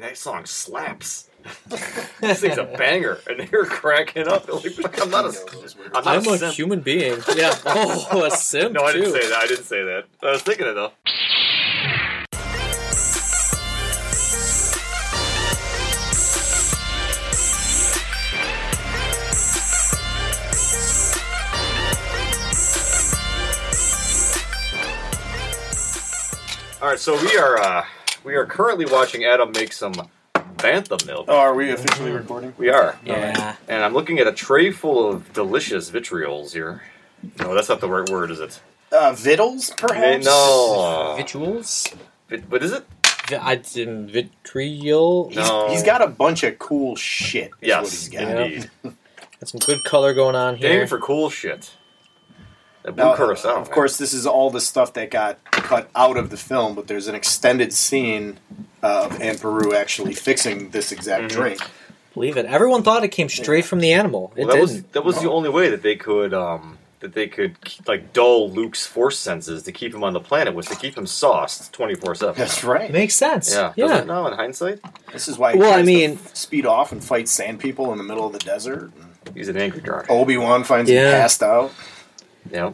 man, 0.00 0.08
that 0.08 0.18
song 0.18 0.44
slaps. 0.44 1.30
this 2.20 2.40
thing's 2.40 2.58
a 2.58 2.64
banger, 2.64 3.18
and 3.28 3.48
they're 3.48 3.64
cracking 3.64 4.28
up. 4.28 4.46
They're 4.46 4.56
like, 4.56 5.00
I'm 5.00 5.10
not 5.10 5.24
a, 5.26 5.34
I'm 5.94 6.04
not 6.04 6.06
I'm 6.06 6.26
a 6.26 6.38
simp. 6.38 6.54
human 6.54 6.80
being. 6.80 7.20
Yeah. 7.34 7.54
Oh, 7.66 8.24
a 8.24 8.30
simp 8.30 8.72
No, 8.72 8.82
I 8.82 8.92
didn't 8.92 9.12
too. 9.12 9.20
say 9.20 9.28
that. 9.28 9.38
I 9.38 9.46
didn't 9.46 9.64
say 9.64 9.82
that. 9.84 10.04
I 10.22 10.32
was 10.32 10.42
thinking 10.42 10.66
it 10.66 10.74
though. 10.74 10.92
All 26.82 26.90
right, 26.90 26.98
so 27.00 27.18
we 27.20 27.36
are 27.38 27.58
uh, 27.58 27.84
we 28.26 28.34
are 28.34 28.44
currently 28.44 28.84
watching 28.86 29.24
Adam 29.24 29.52
make 29.52 29.72
some 29.72 29.92
bantha 30.34 31.06
milk. 31.06 31.26
Oh, 31.28 31.36
are 31.38 31.54
we 31.54 31.70
officially 31.70 32.10
recording? 32.10 32.52
We 32.58 32.68
are. 32.70 32.98
Yeah. 33.04 33.54
And 33.68 33.84
I'm 33.84 33.94
looking 33.94 34.18
at 34.18 34.26
a 34.26 34.32
tray 34.32 34.72
full 34.72 35.08
of 35.08 35.32
delicious 35.32 35.90
vitriols 35.92 36.52
here. 36.52 36.82
No, 37.38 37.54
that's 37.54 37.68
not 37.68 37.80
the 37.80 37.88
right 37.88 38.08
word, 38.10 38.32
is 38.32 38.40
it? 38.40 38.60
Uh, 38.90 39.12
vittles, 39.12 39.70
perhaps? 39.76 40.26
No. 40.26 41.14
Vituals? 41.18 41.94
Vit- 42.28 42.50
What 42.50 42.62
is 42.64 42.72
it? 42.72 42.84
Vi- 43.28 43.38
I 43.40 43.54
did 43.56 44.10
vitriol. 44.10 45.28
He's, 45.28 45.36
No. 45.38 45.68
he's 45.70 45.82
got 45.84 46.02
a 46.02 46.08
bunch 46.08 46.42
of 46.42 46.58
cool 46.58 46.96
shit. 46.96 47.50
Is 47.60 47.68
Yes, 47.68 47.82
what 47.82 47.90
he's 47.90 48.08
got. 48.08 48.20
Yeah. 48.22 48.40
indeed. 48.44 48.70
Got 49.40 49.48
some 49.48 49.60
good 49.60 49.84
color 49.84 50.14
going 50.14 50.34
on 50.34 50.56
here. 50.56 50.70
Aiming 50.72 50.86
for 50.88 50.98
cool 50.98 51.30
shit. 51.30 51.70
That 52.86 52.94
blue 52.94 53.04
Now, 53.04 53.16
curacao. 53.16 53.56
of 53.60 53.70
course, 53.72 53.96
this 53.96 54.12
is 54.14 54.26
all 54.28 54.48
the 54.50 54.60
stuff 54.60 54.92
that 54.94 55.10
got 55.10 55.42
cut 55.50 55.90
out 55.96 56.16
of 56.16 56.30
the 56.30 56.36
film, 56.36 56.76
but 56.76 56.86
there's 56.86 57.08
an 57.08 57.16
extended 57.16 57.72
scene 57.72 58.38
of 58.80 59.20
Aunt 59.20 59.42
Beru 59.42 59.74
actually 59.74 60.14
fixing 60.14 60.70
this 60.70 60.92
exact 60.92 61.24
Mhm. 61.24 61.28
drink. 61.30 61.60
Believe 62.14 62.36
it. 62.36 62.46
Everyone 62.46 62.84
thought 62.84 63.02
it 63.02 63.08
came 63.08 63.28
straight 63.28 63.64
from 63.64 63.80
the 63.80 63.92
animal. 63.92 64.32
It 64.36 64.46
Well, 64.46 64.54
that 64.54 64.62
was 64.62 64.72
didn't. 64.74 64.92
that 64.92 65.04
was 65.04 65.20
the 65.20 65.28
only 65.28 65.48
way 65.48 65.68
that 65.68 65.82
they 65.82 65.96
could 65.96 66.32
um, 66.32 66.78
that 67.00 67.12
they 67.12 67.26
could 67.26 67.56
like 67.88 68.12
dull 68.12 68.50
Luke's 68.50 68.86
force 68.86 69.18
senses 69.18 69.64
to 69.64 69.72
keep 69.72 69.92
him 69.92 70.04
on 70.04 70.12
the 70.12 70.20
planet 70.20 70.54
was 70.54 70.66
to 70.66 70.76
keep 70.76 70.96
him 70.96 71.06
sauced 71.08 71.72
twenty 71.72 71.96
four 71.96 72.14
seven. 72.14 72.36
That's 72.38 72.62
right. 72.62 72.90
Makes 72.92 73.16
sense. 73.16 73.52
Yeah, 73.52 73.72
Yeah. 73.74 73.88
Doesn't 73.88 74.04
it 74.04 74.06
now 74.06 74.28
in 74.28 74.32
hindsight, 74.34 74.78
This 75.12 75.26
is 75.28 75.36
why 75.38 75.52
he 75.54 75.58
Well, 75.58 75.70
I 75.70 75.82
tries 75.82 75.86
to 75.86 75.92
mean- 75.92 76.18
f- 76.24 76.36
speed 76.36 76.66
off 76.66 76.92
and 76.92 77.02
fight 77.02 77.28
sand 77.28 77.58
people 77.58 77.90
in 77.90 77.98
the 77.98 78.04
middle 78.04 78.26
of 78.26 78.32
the 78.32 78.38
desert. 78.38 78.92
he's 79.34 79.48
an 79.48 79.56
angry 79.56 79.80
drunk. 79.80 80.06
Obi 80.08 80.36
Wan 80.36 80.62
finds 80.62 80.88
Yeah. 80.88 81.10
him 81.10 81.20
passed 81.20 81.42
out. 81.42 81.72
Yeah, 82.50 82.72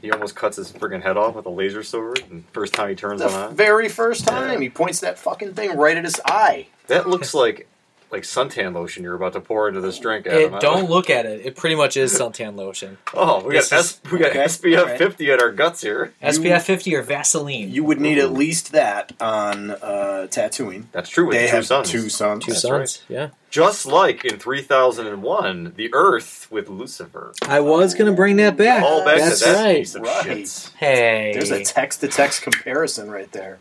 he 0.00 0.10
almost 0.10 0.36
cuts 0.36 0.56
his 0.56 0.72
friggin' 0.72 1.02
head 1.02 1.16
off 1.16 1.34
with 1.34 1.46
a 1.46 1.50
laser 1.50 1.82
sword. 1.82 2.22
And 2.30 2.44
first 2.52 2.72
time 2.74 2.88
he 2.90 2.94
turns 2.94 3.20
The 3.20 3.26
it 3.28 3.32
on, 3.32 3.54
very 3.54 3.88
first 3.88 4.26
time, 4.26 4.52
Yeah. 4.54 4.58
he 4.60 4.68
points 4.70 5.00
that 5.00 5.18
fucking 5.18 5.54
thing 5.54 5.76
right 5.76 5.96
at 5.96 6.04
his 6.04 6.20
eye. 6.24 6.66
that 6.88 7.08
looks 7.08 7.34
like 7.34 7.68
like 8.10 8.22
suntan 8.24 8.74
lotion 8.74 9.02
you're 9.04 9.14
about 9.14 9.32
to 9.34 9.40
pour 9.40 9.68
into 9.68 9.80
this 9.80 9.98
drink. 9.98 10.26
It, 10.26 10.60
don't 10.60 10.90
look 10.90 11.10
at 11.10 11.26
it. 11.26 11.46
It 11.46 11.56
pretty 11.56 11.76
much 11.76 11.96
is 11.96 12.12
suntan 12.12 12.56
lotion. 12.56 12.98
Oh, 13.14 13.44
we 13.44 13.54
got 13.54 13.60
This 13.68 13.72
S, 13.72 14.00
we 14.10 14.18
got 14.18 14.30
okay, 14.30 14.44
SPF 14.44 14.78
alright. 14.80 14.98
fifty 14.98 15.30
at 15.32 15.40
our 15.42 15.50
guts 15.52 15.82
here. 15.82 16.12
SPF 16.22 16.62
50 16.62 16.94
or 16.94 17.02
Vaseline. 17.02 17.70
You 17.70 17.84
would 17.84 18.00
need 18.00 18.18
at 18.18 18.32
least 18.32 18.72
that 18.72 19.12
on 19.20 19.70
uh, 19.72 20.26
Tatooine. 20.30 20.84
That's 20.92 21.10
true. 21.10 21.26
With 21.26 21.36
They 21.36 21.42
the 21.42 21.48
two 21.50 21.56
have 21.56 21.66
suns. 21.66 21.90
two 21.90 22.08
suns. 22.08 22.44
Two 22.44 22.52
That's 22.52 22.62
suns. 22.62 23.02
Yeah. 23.08 23.30
Just 23.50 23.84
like 23.84 24.24
in 24.24 24.38
3001, 24.38 25.72
the 25.76 25.90
Earth 25.92 26.46
with 26.50 26.68
Lucifer. 26.68 27.32
I 27.42 27.60
was 27.60 27.94
going 27.94 28.08
to 28.10 28.14
bring 28.16 28.36
that 28.36 28.56
back. 28.56 28.82
All 28.84 29.04
back 29.04 29.18
That's 29.18 29.40
to 29.40 29.44
that 29.46 29.64
right. 29.64 29.76
piece 29.78 29.94
of 29.96 30.02
Right. 30.02 30.24
shit. 30.48 30.70
Hey. 30.78 31.32
There's 31.34 31.50
a 31.50 31.64
text 31.64 32.00
to 32.02 32.08
text 32.08 32.42
comparison 32.42 33.10
right 33.10 33.30
there. 33.32 33.58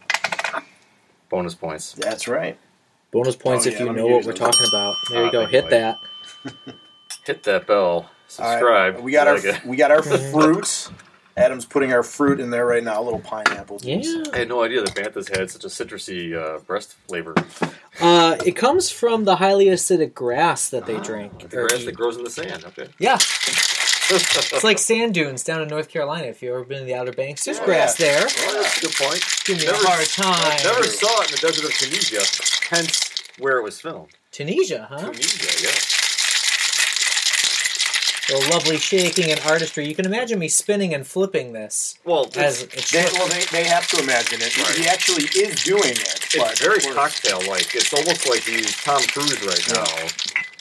Bonus 1.30 1.56
points. 1.56 1.94
That's 1.94 2.28
right. 2.28 2.58
Bonus 3.12 3.36
points 3.36 3.66
Oh, 3.66 3.70
if 3.70 3.80
yeah, 3.80 3.86
you 3.86 3.94
know 3.94 4.06
what 4.08 4.26
we're 4.26 4.34
those. 4.34 4.40
talking 4.40 4.68
about. 4.68 4.96
There 5.10 5.22
Ah, 5.22 5.26
you 5.26 5.32
go. 5.32 5.46
Hit 5.46 5.64
boy. 5.66 5.70
that. 5.72 6.00
Hit 7.26 7.44
that 7.44 7.68
bell. 7.68 7.80
All 7.88 8.02
right, 8.02 8.10
Subscribe. 8.28 9.00
We 9.00 9.12
got 9.12 9.28
Like 9.28 9.44
our 9.46 9.50
it. 9.56 9.66
we 9.66 9.78
got 9.78 9.92
our 9.92 10.04
fruit. 10.32 10.90
Adam's 11.38 11.66
putting 11.66 11.94
our 11.94 12.04
fruit 12.04 12.40
in 12.42 12.50
there 12.50 12.66
right 12.66 12.84
now. 12.84 13.02
A 13.02 13.04
little 13.04 13.20
pineapple 13.22 13.80
juice. 13.80 14.08
Yeah. 14.14 14.24
I 14.34 14.40
had 14.40 14.50
no 14.50 14.62
idea 14.62 14.82
that 14.82 14.94
Banthas 14.94 15.36
had 15.36 15.50
such 15.50 15.64
a 15.64 15.68
citrusy 15.68 16.36
uh, 16.36 16.60
breast 16.60 16.96
flavor. 17.08 17.34
Uh, 18.02 18.36
it 18.46 18.58
comes 18.58 18.90
from 18.92 19.24
the 19.24 19.38
highly 19.38 19.68
acidic 19.68 20.14
grass 20.14 20.70
that 20.70 20.86
they 20.86 21.00
drink. 21.00 21.40
The 21.40 21.48
grass 21.48 21.80
eat. 21.82 21.86
that 21.86 21.96
grows 21.96 22.18
in 22.18 22.24
the 22.26 22.30
sand. 22.30 22.66
Okay. 22.66 22.90
Yeah. 23.00 23.18
It's 24.12 24.64
like 24.64 24.80
sand 24.80 25.14
dunes 25.14 25.44
down 25.44 25.62
in 25.62 25.68
North 25.68 25.90
Carolina. 25.90 26.28
If 26.28 26.42
you've 26.42 26.54
ever 26.56 26.64
been 26.64 26.80
to 26.80 26.86
the 26.86 26.96
Outer 26.96 27.12
Banks, 27.12 27.46
there's 27.46 27.60
Oh, 27.60 27.66
grass 27.66 28.00
yeah. 28.00 28.08
there. 28.12 28.22
That's 28.22 28.80
good 28.80 28.94
point. 28.94 29.24
Give 29.46 29.58
me 29.60 29.66
Never- 29.66 29.84
a 29.84 29.88
hard 29.88 30.08
time. 30.08 30.58
Never 30.64 30.84
saw 30.88 31.22
it 31.22 31.30
in 31.30 31.36
the 31.36 31.42
desert 31.48 31.66
of 31.66 31.74
Tunisia, 31.78 32.22
hence 32.70 33.10
where 33.38 33.58
it 33.58 33.64
was 33.64 33.80
filmed. 33.80 34.10
Tunisia, 34.32 34.88
huh? 34.90 34.98
Tunisia, 35.12 35.64
yeah. 35.64 35.72
The 38.30 38.48
lovely 38.52 38.78
shaking 38.78 39.32
and 39.32 39.40
artistry. 39.42 39.88
You 39.88 39.96
can 39.96 40.06
imagine 40.06 40.38
me 40.38 40.50
spinning 40.50 40.94
and 40.94 41.06
flipping 41.06 41.54
this 41.54 41.98
Well, 42.06 42.30
as 42.36 42.62
it's, 42.62 42.92
They, 42.92 43.04
well, 43.18 43.28
they, 43.28 43.44
they 43.52 43.64
have 43.64 43.88
to 43.88 44.00
imagine 44.04 44.40
it. 44.42 44.56
Right. 44.56 44.76
He 44.76 44.88
actually 44.88 45.24
is 45.36 45.64
doing 45.64 45.82
it. 45.98 46.28
it's 46.36 46.60
very 46.62 46.80
cocktail-like. 46.94 47.74
It's 47.74 47.92
almost 47.92 48.30
like 48.30 48.44
he's 48.44 48.76
Tom 48.84 49.02
Cruise 49.08 49.42
right 49.44 49.68
now 49.74 49.84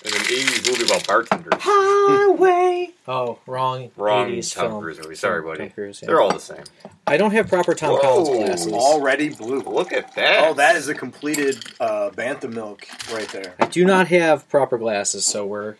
in 0.05 0.13
an 0.15 0.21
80s 0.21 0.71
movie 0.71 0.85
about 0.85 1.07
bartenders. 1.07 1.53
Highway. 1.61 2.93
Oh, 3.11 3.39
wrong. 3.47 3.91
Wrong 3.97 4.29
80s 4.29 4.55
Tom 4.55 4.69
film. 4.69 4.83
Cruise 4.83 4.99
movie. 5.03 5.15
Sorry, 5.15 5.41
Tom 5.41 5.51
buddy. 5.51 5.71
Cruise, 5.71 6.03
yeah. 6.03 6.09
They're 6.09 6.21
all 6.21 6.31
the 6.31 6.39
same. 6.39 6.63
I 7.07 7.17
don't 7.17 7.31
have 7.31 7.49
proper 7.49 7.75
Tom 7.75 7.93
Whoa. 7.93 8.01
Collins 8.03 8.29
glasses. 8.29 8.73
Already 8.75 9.31
blue. 9.31 9.61
Look 9.63 9.95
at 9.95 10.15
that. 10.15 10.47
Oh, 10.47 10.53
that 10.53 10.77
is 10.77 10.89
a 10.89 10.95
completed 10.95 11.57
uh, 11.81 12.11
bantha 12.11 12.53
milk 12.53 12.87
right 13.11 13.27
there. 13.31 13.55
I 13.59 13.65
do 13.65 13.87
not 13.87 14.09
have 14.09 14.47
proper 14.51 14.77
glasses, 14.77 15.25
so 15.25 15.47
we're 15.47 15.77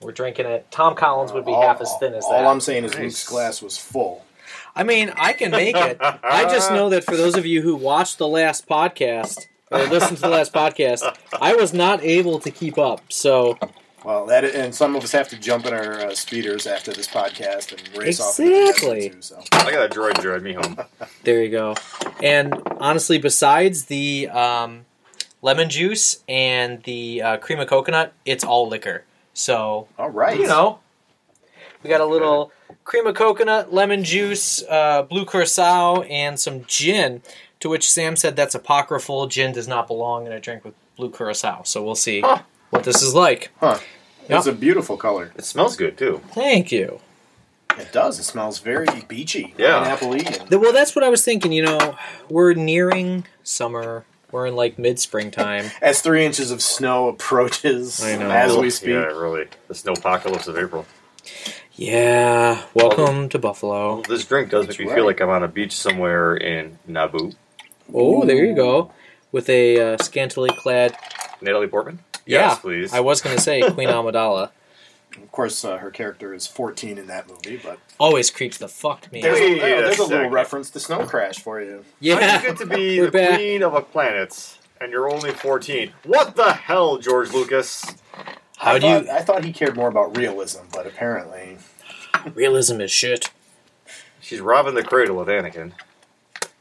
we're 0.00 0.10
drinking 0.10 0.46
it. 0.46 0.68
Tom 0.72 0.96
Collins 0.96 1.32
would 1.32 1.46
be 1.46 1.52
All- 1.52 1.62
half 1.62 1.80
as 1.80 1.94
thin 2.00 2.14
as 2.14 2.24
all 2.24 2.32
that. 2.32 2.42
All 2.44 2.50
I'm 2.50 2.60
saying 2.60 2.82
is 2.84 2.94
Nice. 2.94 3.00
Luke's 3.02 3.28
glass 3.28 3.62
was 3.62 3.78
full. 3.78 4.24
I 4.74 4.82
mean, 4.82 5.12
I 5.16 5.34
can 5.34 5.52
make 5.52 5.76
it. 5.76 5.98
I 6.02 6.42
just 6.52 6.72
know 6.72 6.88
that 6.88 7.04
for 7.04 7.16
those 7.16 7.36
of 7.36 7.46
you 7.46 7.62
who 7.62 7.76
watched 7.76 8.18
the 8.18 8.26
last 8.26 8.66
podcast 8.68 9.46
or 9.70 9.84
listened 9.86 10.16
to 10.18 10.22
the 10.22 10.28
last 10.28 10.52
podcast, 10.52 11.02
I 11.40 11.54
was 11.54 11.72
not 11.72 12.02
able 12.02 12.38
to 12.40 12.50
keep 12.50 12.78
up. 12.78 13.00
So 13.10 13.58
Well, 14.04 14.26
that 14.26 14.44
and 14.44 14.74
some 14.74 14.94
of 14.94 15.02
us 15.02 15.12
have 15.12 15.28
to 15.28 15.38
jump 15.38 15.66
in 15.66 15.74
our 15.74 16.00
uh, 16.06 16.14
speeders 16.14 16.66
after 16.66 16.92
this 16.92 17.08
podcast 17.08 17.72
and 17.72 17.96
race 17.98 18.20
off. 18.20 18.38
into 18.38 18.50
the 18.50 18.60
Exactly. 18.68 18.98
desert, 19.08 19.12
too, 19.14 19.22
so. 19.22 19.42
I 19.52 19.70
got 19.72 19.90
a 19.90 19.94
droid 19.94 20.20
drive 20.20 20.42
me 20.42 20.52
home. 20.52 20.78
there 21.24 21.42
you 21.42 21.50
go. 21.50 21.74
And 22.22 22.54
honestly, 22.80 23.18
besides 23.18 23.86
the 23.86 24.28
um, 24.28 24.84
lemon 25.42 25.68
juice 25.68 26.22
and 26.28 26.82
the 26.84 27.22
uh, 27.22 27.36
cream 27.38 27.58
of 27.58 27.68
coconut, 27.68 28.12
it's 28.24 28.44
all 28.44 28.68
liquor. 28.68 29.04
So 29.34 29.88
All 29.98 30.10
right. 30.10 30.38
you 30.38 30.46
know, 30.46 30.78
we 31.82 31.90
got 31.90 32.00
a 32.00 32.06
little 32.06 32.52
cream 32.84 33.06
of 33.06 33.14
coconut, 33.16 33.72
lemon 33.74 34.02
juice, 34.04 34.62
uh, 34.68 35.02
blue 35.02 35.26
curacao, 35.26 36.02
and 36.02 36.38
some 36.38 36.64
gin. 36.66 37.20
To 37.66 37.70
which 37.70 37.90
Sam 37.90 38.14
said 38.14 38.36
that's 38.36 38.54
apocryphal. 38.54 39.26
Gin 39.26 39.50
does 39.50 39.66
not 39.66 39.88
belong 39.88 40.24
in 40.24 40.30
a 40.30 40.38
drink 40.38 40.64
with 40.64 40.74
blue 40.94 41.10
curacao. 41.10 41.62
So 41.64 41.82
we'll 41.82 41.96
see 41.96 42.20
Huh. 42.20 42.42
what 42.70 42.84
this 42.84 43.02
is 43.02 43.12
like. 43.12 43.50
Huh. 43.58 43.80
Yep. 44.28 44.38
It's 44.38 44.46
a 44.46 44.52
beautiful 44.52 44.96
color. 44.96 45.32
It 45.34 45.44
smells 45.44 45.74
good 45.74 45.98
too. 45.98 46.20
Thank 46.32 46.70
you. 46.70 47.00
It 47.76 47.90
does. 47.92 48.20
It 48.20 48.22
smells 48.22 48.60
very 48.60 48.86
beachy. 49.08 49.52
Yeah. 49.58 49.80
Pineapple-y. 49.80 50.18
and- 50.48 50.60
Well, 50.60 50.72
that's 50.72 50.94
what 50.94 51.02
I 51.04 51.08
was 51.08 51.24
thinking. 51.24 51.50
You 51.50 51.64
know, 51.64 51.96
we're 52.30 52.54
nearing 52.54 53.24
summer. 53.42 54.04
We're 54.30 54.46
in 54.46 54.54
like 54.54 54.78
mid 54.78 55.00
springtime. 55.00 55.72
As 55.82 56.00
three 56.02 56.24
inches 56.24 56.52
of 56.52 56.62
snow 56.62 57.08
approaches 57.08 58.00
I 58.00 58.14
know. 58.16 58.30
as 58.30 58.56
we 58.56 58.70
speak. 58.70 58.90
Yeah, 58.90 59.06
really. 59.06 59.46
The 59.66 59.74
snowpocalypse 59.74 60.46
of 60.46 60.56
April. 60.56 60.86
Yeah. 61.74 62.62
Welcome 62.74 63.28
to 63.30 63.40
Buffalo. 63.40 64.02
This 64.02 64.24
drink 64.24 64.50
does 64.50 64.68
make 64.68 64.78
me 64.78 64.86
right. 64.86 64.94
feel 64.94 65.04
like 65.04 65.20
I'm 65.20 65.30
on 65.30 65.42
a 65.42 65.48
beach 65.48 65.76
somewhere 65.76 66.36
in 66.36 66.78
Naboo. 66.88 67.34
Oh, 67.92 68.24
there 68.24 68.44
you 68.44 68.54
go. 68.54 68.92
With 69.32 69.48
a 69.48 69.94
uh, 69.94 69.98
scantily 69.98 70.50
clad. 70.50 70.96
Natalie 71.40 71.66
Portman? 71.68 72.00
Yeah, 72.24 72.48
Yes, 72.50 72.58
please. 72.60 72.92
I 72.92 73.00
was 73.00 73.20
going 73.20 73.36
to 73.36 73.42
say 73.42 73.60
Queen 73.70 73.88
Amidala. 73.90 74.50
Of 75.16 75.32
course, 75.32 75.64
uh, 75.64 75.78
her 75.78 75.90
character 75.90 76.34
is 76.34 76.46
14 76.46 76.98
in 76.98 77.06
that 77.06 77.28
movie, 77.28 77.58
but 77.62 77.78
Always 77.98 78.30
creeps 78.30 78.58
the 78.58 78.68
fuck 78.68 79.10
me 79.12 79.22
there's, 79.22 79.38
out. 79.38 79.44
a, 79.44 79.52
Wait 79.62 79.62
uh, 79.74 79.78
a 79.78 79.82
there's 79.82 79.98
a 79.98 80.04
little 80.06 80.28
reference 80.30 80.68
to 80.70 80.80
Snow 80.80 81.06
Crash 81.06 81.38
for 81.38 81.60
you. 81.60 81.76
How 81.78 81.84
Yeah. 82.00 82.38
do 82.40 82.46
you 82.46 82.52
get 82.52 82.58
to 82.60 82.66
be 82.66 82.98
the 83.00 83.10
back. 83.10 83.34
queen 83.36 83.62
of 83.62 83.72
a 83.74 83.80
planet 83.80 84.58
and 84.80 84.92
you're 84.92 85.10
only 85.10 85.30
14? 85.32 85.92
What 86.04 86.36
the 86.36 86.52
hell, 86.52 86.98
George 86.98 87.32
Lucas? 87.32 87.94
How 88.58 88.72
I 88.72 88.78
do 88.78 88.86
you? 88.86 89.10
I 89.10 89.20
thought 89.22 89.44
he 89.44 89.52
cared 89.52 89.74
more 89.76 89.88
about 89.88 90.16
realism, 90.16 90.64
but 90.72 90.86
apparently, 90.86 91.58
Realism 92.34 92.80
is 92.80 92.90
shit. 92.90 93.30
She's 94.20 94.40
robbing 94.40 94.74
the 94.74 94.82
cradle 94.82 95.20
of 95.20 95.28
Anakin. 95.28 95.72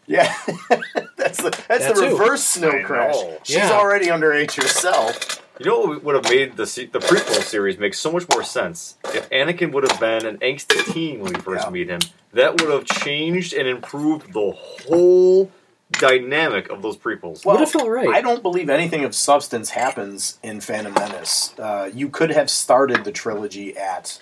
Yeah, 0.08 0.34
that's 1.18 1.42
the 1.42 1.50
that's 1.68 1.86
That 1.86 1.96
the 1.96 2.02
too. 2.08 2.18
reverse 2.18 2.44
Snow 2.44 2.70
I 2.72 2.82
Crash. 2.84 3.16
know. 3.16 3.38
She's 3.44 3.56
Yeah. 3.58 3.72
already 3.72 4.08
underage 4.08 4.56
herself. 4.62 5.42
You 5.60 5.66
know 5.68 5.80
what 5.80 6.04
would 6.04 6.16
have 6.16 6.26
made 6.26 6.58
the 6.58 6.68
se- 6.68 6.88
the 6.92 7.00
prequel 7.00 7.42
series 7.42 7.78
make 7.78 7.94
so 7.94 8.12
much 8.12 8.26
more 8.30 8.44
sense 8.44 8.98
if 9.14 9.30
Anakin 9.30 9.72
would 9.72 9.90
have 9.90 10.00
been 10.00 10.26
an 10.26 10.38
angsty 10.40 10.84
teen 10.94 11.22
when 11.22 11.34
we 11.34 11.40
first 11.40 11.64
Yeah. 11.66 11.70
meet 11.72 11.90
him. 11.90 12.00
That 12.34 12.60
would 12.62 12.70
have 12.70 12.84
changed 12.86 13.54
and 13.54 13.66
improved 13.68 14.34
the 14.34 14.52
whole 14.52 15.50
dynamic 15.94 16.70
of 16.70 16.82
those 16.82 16.98
prequels. 16.98 17.46
Would 17.46 17.62
have 17.62 17.72
felt 17.72 17.88
right. 17.88 18.10
I 18.10 18.20
don't 18.20 18.42
believe 18.42 18.70
anything 18.70 19.06
of 19.06 19.16
substance 19.16 19.70
happens 19.70 20.40
in 20.44 20.60
Phantom 20.60 20.94
Menace. 20.94 21.54
Uh, 21.58 21.90
you 21.94 22.10
could 22.10 22.32
have 22.32 22.50
started 22.50 23.06
the 23.06 23.12
trilogy 23.14 23.78
at 23.78 24.20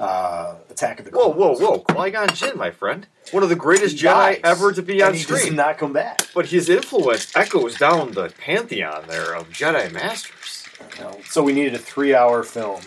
uh, 0.00 0.56
Attack 0.70 0.98
of 1.00 1.04
the 1.04 1.10
Whoa, 1.12 1.32
Clones. 1.32 1.60
whoa, 1.60 1.68
whoa! 1.70 1.78
Qui 1.80 2.10
Gon 2.10 2.28
Jinn, 2.34 2.56
my 2.56 2.70
friend, 2.70 3.06
one 3.32 3.42
of 3.42 3.48
the 3.50 3.54
greatest 3.56 3.96
He 4.00 4.06
Jedi 4.06 4.34
dies, 4.34 4.40
ever 4.42 4.72
to 4.72 4.82
be 4.82 5.02
on 5.02 5.08
and 5.10 5.16
he 5.18 5.24
does 5.24 5.40
screen. 5.42 5.56
not 5.56 5.78
come 5.78 5.92
back. 5.92 6.22
But 6.34 6.46
his 6.46 6.68
influence 6.68 7.30
echoes 7.36 7.76
down 7.76 8.12
the 8.12 8.30
pantheon 8.38 9.04
there 9.08 9.34
of 9.34 9.50
Jedi 9.50 9.92
Masters. 9.92 10.64
You 10.98 11.04
know, 11.04 11.20
So 11.28 11.42
we 11.42 11.52
needed 11.52 11.74
a 11.74 11.78
three-hour 11.78 12.42
film 12.42 12.80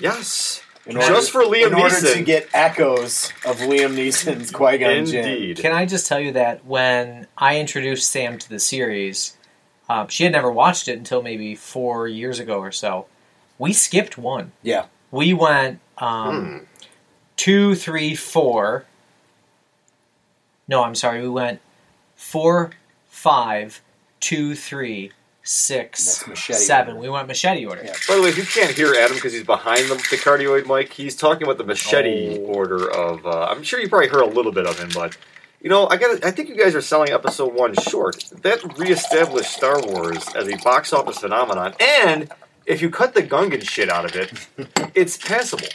Yes, 0.00 0.62
in 0.86 0.94
just 0.96 1.30
for 1.30 1.42
Liam 1.42 1.68
in 1.68 1.74
order 1.74 1.94
Neeson. 1.94 2.14
to 2.14 2.22
get 2.22 2.48
echoes 2.52 3.32
of 3.46 3.58
Liam 3.58 3.94
Neeson's 3.94 4.50
Qui 4.50 4.78
Gon 4.78 5.06
Jinn. 5.06 5.28
Indeed. 5.28 5.58
Can 5.58 5.72
I 5.72 5.86
just 5.86 6.06
tell 6.06 6.18
you 6.20 6.32
that 6.32 6.64
when 6.64 7.26
I 7.36 7.58
introduced 7.60 8.10
Sam 8.10 8.38
to 8.38 8.48
the 8.48 8.58
series, 8.58 9.36
um, 9.88 10.08
she 10.08 10.24
had 10.24 10.32
never 10.32 10.50
watched 10.50 10.88
it 10.88 10.98
until 10.98 11.22
maybe 11.22 11.54
four 11.54 12.08
years 12.08 12.38
ago 12.40 12.58
or 12.58 12.72
so. 12.72 13.06
We 13.58 13.72
skipped 13.72 14.16
one. 14.18 14.52
Yeah, 14.62 14.86
We 15.10 15.32
went 15.34 15.80
um, 15.98 16.46
Hmm. 16.60 16.64
two, 17.36 17.74
three, 17.74 18.14
four. 18.14 18.84
No, 20.66 20.82
I'm 20.84 20.94
sorry. 20.94 21.22
We 21.22 21.28
went 21.28 21.60
four, 22.14 22.70
five, 23.08 23.80
two, 24.20 24.54
three, 24.54 25.12
six, 25.42 26.24
seven. 26.36 26.96
order. 26.96 27.00
We 27.02 27.08
went 27.08 27.26
machete 27.26 27.64
order. 27.64 27.82
Yeah. 27.84 27.94
By 28.06 28.16
the 28.16 28.22
way, 28.22 28.28
if 28.28 28.36
you 28.36 28.44
can't 28.44 28.70
hear 28.76 28.94
Adam 28.94 29.14
because 29.16 29.32
he's 29.32 29.44
behind 29.44 29.88
the, 29.88 29.94
the 29.94 30.16
cardioid 30.18 30.66
mic, 30.66 30.92
he's 30.92 31.16
talking 31.16 31.44
about 31.44 31.56
the 31.58 31.64
machete 31.64 32.38
Oh. 32.38 32.42
order 32.42 32.90
of. 32.90 33.24
Uh, 33.26 33.46
I'm 33.50 33.62
sure 33.62 33.80
you 33.80 33.88
probably 33.88 34.08
heard 34.08 34.22
a 34.22 34.26
little 34.26 34.52
bit 34.52 34.66
of 34.66 34.78
him, 34.78 34.90
but 34.94 35.16
you 35.62 35.70
know, 35.70 35.88
I 35.88 35.96
got. 35.96 36.22
I 36.24 36.30
think 36.30 36.48
you 36.50 36.56
guys 36.56 36.74
are 36.74 36.82
selling 36.82 37.10
episode 37.10 37.54
one 37.54 37.74
short. 37.74 38.24
That 38.42 38.78
reestablished 38.78 39.50
Star 39.52 39.80
Wars 39.80 40.24
as 40.36 40.48
a 40.48 40.56
box 40.58 40.92
office 40.92 41.18
phenomenon, 41.18 41.74
and 41.80 42.30
if 42.68 42.80
you 42.82 42.90
cut 42.90 43.14
the 43.14 43.22
Gungan 43.22 43.68
shit 43.68 43.88
out 43.88 44.04
of 44.04 44.14
it, 44.14 44.30
it's 44.94 45.16
passable. 45.16 45.66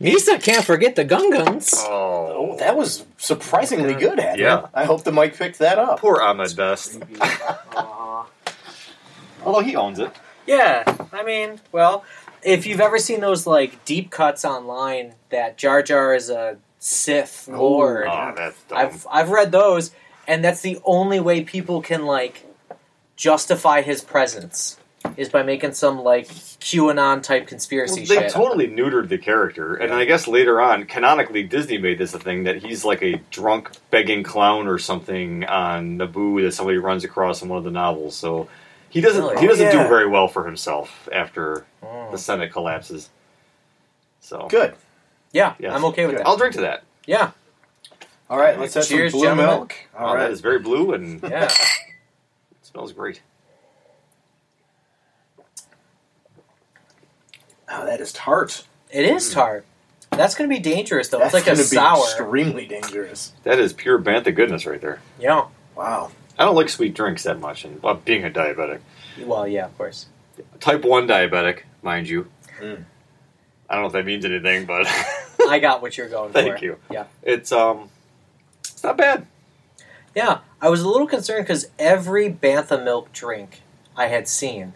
Misa 0.00 0.42
can't 0.42 0.64
forget 0.64 0.96
the 0.96 1.04
Gungans. 1.04 1.74
Oh, 1.76 2.20
Oh, 2.34 2.56
that 2.58 2.76
was 2.76 3.04
surprisingly 3.18 3.94
good, 3.94 4.18
Adam. 4.18 4.40
Yeah. 4.40 4.66
I 4.74 4.84
hope 4.84 5.04
the 5.04 5.12
mic 5.12 5.36
picked 5.36 5.58
that 5.60 5.78
up. 5.78 6.00
poor 6.00 6.20
Ahmed 6.20 6.56
Best. 6.56 7.00
Uh-huh. 7.74 8.24
Although 9.44 9.60
he 9.60 9.74
owns 9.76 9.98
it. 9.98 10.10
Yeah, 10.46 10.84
I 11.12 11.22
mean, 11.22 11.60
well, 11.72 12.04
if 12.42 12.66
you've 12.66 12.80
ever 12.80 12.98
seen 12.98 13.20
those 13.20 13.46
like 13.46 13.84
deep 13.84 14.10
cuts 14.10 14.44
online 14.44 15.14
that 15.30 15.56
Jar 15.56 15.82
Jar 15.82 16.14
is 16.14 16.30
a 16.30 16.58
Sith 16.78 17.48
Lord, 17.48 18.06
Oh, 18.08 18.32
that's 18.36 18.60
dumb. 18.64 18.78
I've 18.78 19.06
I've 19.10 19.30
read 19.30 19.50
those, 19.52 19.90
and 20.28 20.44
that's 20.44 20.60
the 20.62 20.78
only 20.84 21.20
way 21.20 21.42
people 21.44 21.80
can 21.82 22.06
like 22.06 22.44
justify 23.16 23.82
his 23.82 24.02
presence 24.02 24.78
is 25.16 25.28
by 25.28 25.42
making 25.42 25.72
some 25.72 26.00
like 26.02 26.26
QAnon 26.28 27.22
type 27.22 27.46
conspiracy 27.46 28.00
Well, 28.00 28.08
they 28.08 28.22
shit. 28.26 28.32
totally 28.32 28.68
neutered 28.68 29.08
the 29.08 29.18
character, 29.18 29.74
and 29.74 29.92
I 29.92 30.04
guess 30.04 30.26
later 30.28 30.60
on, 30.60 30.84
canonically, 30.84 31.42
Disney 31.42 31.78
made 31.78 31.98
this 31.98 32.14
a 32.14 32.18
thing 32.18 32.44
that 32.44 32.62
he's 32.62 32.84
like 32.84 33.02
a 33.02 33.16
drunk 33.30 33.70
begging 33.90 34.22
clown 34.22 34.66
or 34.68 34.78
something 34.78 35.44
on 35.44 35.98
Naboo 35.98 36.42
that 36.44 36.52
somebody 36.52 36.78
runs 36.78 37.04
across 37.04 37.42
in 37.42 37.48
one 37.48 37.58
of 37.58 37.64
the 37.64 37.70
novels. 37.70 38.16
So 38.16 38.48
he 38.88 39.00
doesn't 39.00 39.22
Really? 39.22 39.40
he 39.40 39.46
doesn't 39.46 39.66
Oh, 39.68 39.70
yeah. 39.70 39.82
do 39.82 39.88
very 39.88 40.06
well 40.08 40.28
for 40.28 40.44
himself 40.46 41.08
after 41.12 41.64
Mm. 41.82 42.10
the 42.12 42.18
Senate 42.18 42.52
collapses. 42.52 43.08
So 44.20 44.46
Good. 44.48 44.74
Yeah, 45.32 45.54
Yes. 45.58 45.72
I'm 45.74 45.84
okay 45.86 46.06
with 46.06 46.16
Good. 46.16 46.20
that. 46.20 46.28
I'll 46.28 46.36
drink 46.36 46.54
to 46.54 46.60
that. 46.62 46.84
Yeah, 47.06 47.30
All 48.30 48.38
right, 48.38 48.58
let's 48.58 48.74
have 48.74 48.86
Cheers, 48.86 49.10
some 49.12 49.18
blue 49.20 49.28
gentlemen. 49.28 49.46
milk. 49.58 49.74
All 49.98 50.10
Oh, 50.10 50.14
right. 50.14 50.20
That 50.20 50.30
is 50.30 50.40
very 50.40 50.58
blue 50.60 50.92
and 50.94 51.20
yeah. 51.22 51.52
smells 52.62 52.92
great. 52.92 53.20
Oh, 57.72 57.86
that 57.86 58.00
is 58.00 58.12
tart. 58.12 58.66
It 58.90 59.04
is 59.04 59.32
tart. 59.32 59.64
That's 60.10 60.34
gonna 60.34 60.48
be 60.48 60.58
dangerous 60.58 61.08
though. 61.08 61.18
That's 61.18 61.34
it's 61.34 61.46
like 61.46 61.54
a 61.54 61.56
gonna 61.56 61.68
be 61.68 61.76
sour. 61.76 62.04
extremely 62.04 62.66
dangerous. 62.66 63.32
That 63.44 63.58
is 63.58 63.72
pure 63.72 63.98
bantha 63.98 64.34
goodness 64.34 64.66
right 64.66 64.80
there. 64.80 65.00
Yeah. 65.18 65.46
Wow. 65.74 66.12
I 66.38 66.44
don't 66.44 66.54
like 66.54 66.68
sweet 66.68 66.94
drinks 66.94 67.22
that 67.22 67.40
much, 67.40 67.64
and 67.64 67.82
well, 67.82 67.94
being 67.94 68.24
a 68.24 68.30
diabetic, 68.30 68.80
Well, 69.24 69.46
yeah, 69.46 69.66
of 69.66 69.76
course. 69.78 70.06
type 70.60 70.84
one 70.84 71.06
diabetic, 71.06 71.60
mind 71.82 72.08
you. 72.08 72.26
Mm. 72.60 72.84
I 73.68 73.74
don't 73.74 73.82
know 73.82 73.86
if 73.86 73.92
that 73.92 74.04
means 74.04 74.24
anything, 74.24 74.66
but 74.66 74.86
I 75.48 75.58
got 75.58 75.80
what 75.82 75.96
you're 75.96 76.08
going 76.08 76.32
Thank 76.32 76.46
for. 76.46 76.52
Thank 76.52 76.62
you. 76.62 76.78
Yeah. 76.90 77.04
It's 77.22 77.52
um, 77.52 77.88
it's 78.60 78.82
not 78.82 78.96
bad. 78.96 79.26
Yeah, 80.14 80.40
I 80.60 80.68
was 80.68 80.82
a 80.82 80.88
little 80.88 81.06
concerned 81.06 81.44
because 81.46 81.68
every 81.78 82.30
bantha 82.30 82.82
milk 82.82 83.12
drink 83.12 83.60
I 83.96 84.08
had 84.08 84.28
seen 84.28 84.74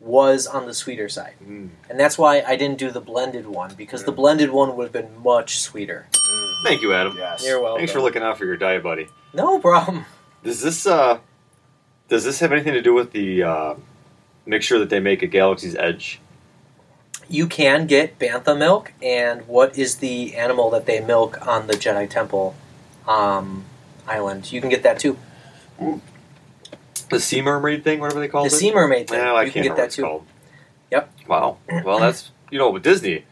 was 0.00 0.46
on 0.46 0.66
the 0.66 0.72
sweeter 0.72 1.08
side, 1.08 1.34
Mm. 1.46 1.68
and 1.90 2.00
that's 2.00 2.16
why 2.16 2.42
I 2.46 2.56
didn't 2.56 2.78
do 2.78 2.90
the 2.90 3.00
blended 3.02 3.46
one 3.46 3.74
because 3.76 4.04
the 4.04 4.12
blended 4.12 4.50
one 4.50 4.74
would 4.76 4.84
have 4.84 4.92
been 4.92 5.22
much 5.22 5.58
sweeter. 5.60 6.08
Mm. 6.12 6.64
Thank 6.64 6.82
you, 6.82 6.92
Adam. 6.94 7.16
Yes. 7.18 7.44
You're 7.46 7.60
welcome. 7.60 7.80
Thanks 7.80 7.92
for 7.92 8.00
looking 8.00 8.22
out 8.22 8.38
for 8.38 8.46
your 8.46 8.56
diet, 8.56 8.82
buddy. 8.82 9.08
No 9.34 9.58
problem. 9.58 10.06
Does 10.42 10.62
this 10.62 10.86
uh, 10.86 11.18
does 12.08 12.24
this 12.24 12.40
have 12.40 12.50
anything 12.50 12.72
to 12.72 12.82
do 12.82 12.94
with 12.94 13.12
the 13.12 13.42
uh, 13.42 13.74
mixture 14.46 14.78
that 14.78 14.88
they 14.90 15.00
make 15.00 15.22
at 15.22 15.30
Galaxy's 15.30 15.76
Edge? 15.76 16.18
You 17.28 17.46
can 17.46 17.86
get 17.86 18.18
bantha 18.18 18.58
milk, 18.58 18.92
and 19.02 19.46
what 19.46 19.78
is 19.78 19.96
the 19.96 20.34
animal 20.34 20.70
that 20.70 20.86
they 20.86 21.00
milk 21.00 21.46
on 21.46 21.66
the 21.68 21.74
Jedi 21.74 22.08
Temple 22.10 22.56
um, 23.06 23.64
island? 24.08 24.50
You 24.50 24.60
can 24.60 24.70
get 24.70 24.82
that 24.82 24.98
too. 24.98 25.18
The 27.10 27.20
sea 27.20 27.42
mermaid 27.42 27.84
thing, 27.84 28.00
whatever 28.00 28.20
they 28.20 28.28
call 28.28 28.46
it. 28.46 28.50
The 28.50 28.56
sea 28.56 28.72
mermaid 28.72 29.08
thing. 29.08 29.18
Well, 29.20 29.36
I 29.36 29.42
you 29.44 29.50
can't 29.52 29.66
can 29.66 29.74
get 29.74 29.76
that 29.76 29.90
too. 29.90 30.02
called. 30.02 30.26
Yep. 30.90 31.12
Wow. 31.28 31.58
Well, 31.84 31.98
that's 32.00 32.30
you 32.50 32.58
know 32.58 32.70
with 32.70 32.82
Disney, 32.82 33.24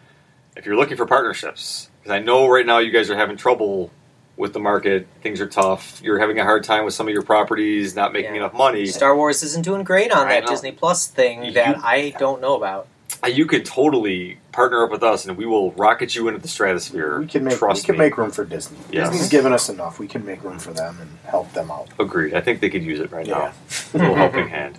if 0.56 0.66
you're 0.66 0.76
looking 0.76 0.96
for 0.96 1.06
partnerships, 1.06 1.88
because 2.00 2.12
I 2.14 2.18
know 2.20 2.48
right 2.48 2.66
now 2.66 2.78
you 2.78 2.90
guys 2.90 3.10
are 3.10 3.16
having 3.16 3.36
trouble 3.36 3.90
with 4.36 4.52
the 4.52 4.60
market. 4.60 5.08
Things 5.22 5.40
are 5.40 5.48
tough. 5.48 6.00
You're 6.02 6.18
having 6.20 6.38
a 6.38 6.44
hard 6.44 6.62
time 6.62 6.84
with 6.84 6.94
some 6.94 7.08
of 7.08 7.12
your 7.12 7.22
properties, 7.24 7.96
not 7.96 8.12
making 8.12 8.34
Yeah. 8.34 8.40
enough 8.42 8.54
money. 8.54 8.86
Star 8.86 9.16
Wars 9.16 9.42
isn't 9.42 9.62
doing 9.64 9.82
great 9.82 10.12
on 10.12 10.26
I 10.28 10.34
that 10.34 10.44
know. 10.44 10.50
Disney 10.50 10.70
Plus 10.72 11.08
thing 11.08 11.44
You- 11.46 11.52
that 11.52 11.78
I 11.82 12.14
don't 12.18 12.40
know 12.40 12.54
about. 12.54 12.86
Uh, 13.22 13.26
You 13.28 13.46
could 13.46 13.64
totally 13.64 14.38
partner 14.52 14.84
up 14.84 14.90
with 14.90 15.02
us, 15.02 15.26
and 15.26 15.36
we 15.36 15.46
will 15.46 15.72
rocket 15.72 16.14
you 16.14 16.28
into 16.28 16.40
the 16.40 16.48
stratosphere. 16.48 17.18
We 17.20 17.26
can 17.26 17.44
make 17.44 17.58
Trust 17.58 17.82
we 17.82 17.86
can 17.86 17.94
me. 17.94 17.98
make 18.06 18.16
room 18.18 18.30
for 18.30 18.44
Disney. 18.44 18.78
Yes. 18.90 19.10
Disney's 19.10 19.28
given 19.28 19.52
us 19.52 19.68
enough. 19.68 19.98
We 19.98 20.06
can 20.08 20.24
make 20.24 20.42
room 20.44 20.58
for 20.58 20.72
them 20.72 20.98
and 21.00 21.10
help 21.24 21.52
them 21.52 21.70
out. 21.70 21.88
Agreed. 21.98 22.34
I 22.34 22.40
think 22.40 22.60
they 22.60 22.70
could 22.70 22.82
use 22.84 23.00
it 23.00 23.10
right 23.10 23.26
Yeah. 23.26 23.38
now. 23.38 23.52
A 23.94 23.98
little 23.98 24.14
helping 24.14 24.48
hand. 24.58 24.78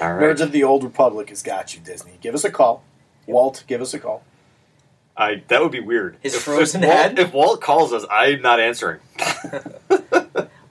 All 0.00 0.12
right. 0.14 0.22
Nerds 0.36 0.40
of 0.40 0.52
the 0.52 0.62
Old 0.64 0.84
Republic 0.84 1.28
has 1.30 1.42
got 1.42 1.74
you, 1.74 1.80
Disney. 1.80 2.12
Give 2.20 2.34
us 2.34 2.44
a 2.44 2.50
call. 2.50 2.82
Walt, 3.26 3.64
give 3.66 3.80
us 3.82 3.92
a 3.94 3.98
call. 3.98 4.22
I 5.16 5.42
that 5.48 5.62
would 5.62 5.72
be 5.72 5.80
weird. 5.80 6.16
His 6.22 6.34
if, 6.34 6.42
frozen 6.42 6.82
if 6.82 6.88
Walt, 6.88 6.98
head? 7.00 7.18
If 7.18 7.32
Walt 7.32 7.60
calls 7.60 7.92
us, 7.92 8.04
I'm 8.10 8.40
not 8.42 8.60
answering. 8.60 9.00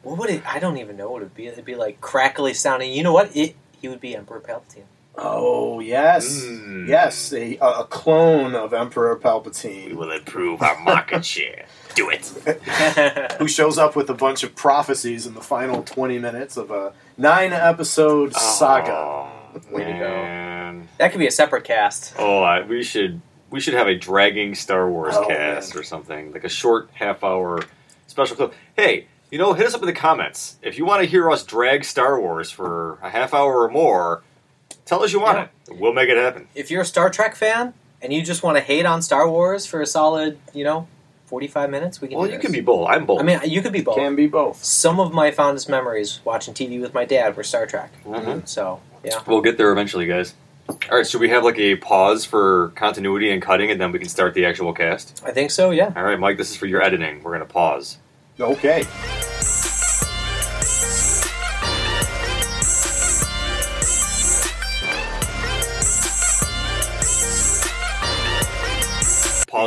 What 0.04 0.18
would 0.20 0.30
it? 0.30 0.44
I 0.46 0.60
don't 0.60 0.76
even 0.78 0.98
know 0.98 1.10
what 1.10 1.22
it'd 1.22 1.34
be. 1.34 1.48
It'd 1.48 1.64
be 1.64 1.76
like 1.76 2.02
crackly 2.02 2.54
sounding. 2.54 2.92
You 2.92 3.04
know 3.04 3.14
what? 3.14 3.34
It 3.36 3.56
he 3.82 3.88
would 3.88 4.02
be 4.02 4.16
Emperor 4.18 4.42
Palpatine. 4.42 4.84
Oh 5.15 5.79
yes, 5.79 6.43
Mm. 6.43 6.88
yes, 6.88 7.32
a, 7.34 7.55
a 7.58 7.86
clone 7.86 8.55
of 8.55 8.74
Emperor 8.74 9.15
Palpatine. 9.17 9.89
We 9.89 9.91
Palpatine 9.91 9.96
will 9.96 10.12
improve 10.12 10.62
our 10.62 10.79
market 10.79 11.24
share. 11.24 11.65
Do 11.96 12.10
it. 12.10 12.25
who 13.38 13.48
shows 13.48 13.77
up 13.77 13.96
with 13.96 14.10
a 14.10 14.15
bunch 14.15 14.41
of 14.43 14.55
prophecies 14.55 15.27
in 15.27 15.36
the 15.36 15.41
final 15.41 15.84
twenty 15.84 16.17
minutes 16.17 16.58
of 16.58 16.72
a 16.72 16.93
nine-episode 17.17 18.34
saga. 18.34 18.91
Oh, 18.91 19.29
Way 19.72 19.84
to 19.84 19.93
go. 20.00 20.84
that 20.98 21.12
could 21.12 21.20
be 21.20 21.27
a 21.27 21.32
separate 21.32 21.63
cast. 21.63 22.15
Oh, 22.17 22.41
I, 22.41 22.62
we 22.65 22.82
should 22.82 23.22
we 23.51 23.60
should 23.60 23.75
have 23.75 23.88
a 23.88 23.93
dragging 23.96 24.55
Star 24.55 24.89
Wars 24.89 25.13
Oh, 25.15 25.27
cast 25.27 25.75
man. 25.75 25.79
or 25.82 25.84
something 25.84 26.32
like 26.32 26.43
a 26.43 26.50
short 26.50 26.89
half 26.93 27.24
hour 27.24 27.60
special 28.08 28.36
clip. 28.36 28.53
Hey, 28.75 29.05
you 29.29 29.38
know, 29.38 29.53
hit 29.53 29.67
us 29.67 29.75
up 29.75 29.82
in 29.82 29.86
the 29.88 29.93
comments 29.93 30.58
if 30.63 30.79
you 30.79 30.86
want 30.86 31.03
to 31.03 31.08
hear 31.08 31.29
us 31.29 31.43
drag 31.43 31.84
Star 31.86 32.20
Wars 32.20 32.50
for 32.50 32.98
a 33.03 33.12
half 33.12 33.32
hour 33.36 33.60
or 33.62 33.70
more. 33.70 34.24
Tell 34.86 35.04
us 35.04 35.13
you 35.13 35.20
want 35.20 35.38
Yeah. 35.38 35.44
it. 35.74 35.80
We'll 35.80 35.94
make 35.94 36.10
it 36.10 36.18
happen. 36.18 36.48
If 36.56 36.70
you're 36.72 36.82
a 36.82 36.86
Star 36.86 37.10
Trek 37.10 37.36
fan 37.36 37.74
and 38.02 38.12
you 38.13 38.22
just 38.22 38.44
want 38.44 38.58
to 38.58 38.62
hate 38.63 38.86
on 38.86 39.02
Star 39.02 39.28
Wars 39.30 39.66
for 39.66 39.82
a 39.82 39.86
solid, 39.86 40.38
you 40.54 40.63
know, 40.63 40.88
forty-five 41.25 41.70
minutes, 41.70 42.02
we 42.02 42.10
can. 42.10 42.18
Well, 42.18 42.25
do 42.28 42.32
you 42.34 42.38
this. 42.38 42.46
can 42.46 42.52
be 42.52 42.62
both. 42.62 42.88
I'm 42.90 43.06
both. 43.06 43.20
I 43.22 43.24
mean, 43.24 43.40
you 43.46 43.62
could 43.62 43.72
be 43.74 43.82
both. 43.82 43.96
Can 43.96 44.16
be 44.16 44.28
both. 44.28 44.63
Some 44.63 45.00
of 45.00 45.13
my 45.13 45.32
fondest 45.32 45.70
memories 45.70 46.20
watching 46.25 46.54
TV 46.54 46.80
with 46.82 46.94
my 46.94 47.06
dad 47.06 47.36
were 47.38 47.44
Star 47.44 47.66
Trek. 47.66 47.92
Mhm. 48.06 48.48
So 48.48 48.82
yeah, 49.04 49.20
We'll 49.25 49.42
get 49.42 49.58
there 49.58 49.72
eventually, 49.72 50.06
guys. 50.06 50.34
All 50.70 50.78
right, 50.98 51.06
should 51.08 51.20
we 51.20 51.28
have 51.30 51.44
like 51.44 51.58
a 51.60 51.75
pause 51.75 52.24
for 52.24 52.72
continuity 52.75 53.30
and 53.32 53.42
cutting, 53.42 53.70
and 53.72 53.82
then 53.82 53.92
we 53.92 54.00
can 54.00 54.08
start 54.10 54.34
the 54.34 54.46
actual 54.46 54.72
cast? 54.74 55.22
I 55.25 55.32
think 55.32 55.52
so. 55.52 55.72
Yeah. 55.72 55.92
All 55.96 56.04
right, 56.04 56.20
Mike, 56.20 56.38
this 56.38 56.52
is 56.52 56.56
for 56.58 56.68
your 56.68 56.82
editing. 56.82 57.22
We're 57.24 57.34
gonna 57.34 57.46
pause. 57.46 57.98
Okay. 58.40 58.84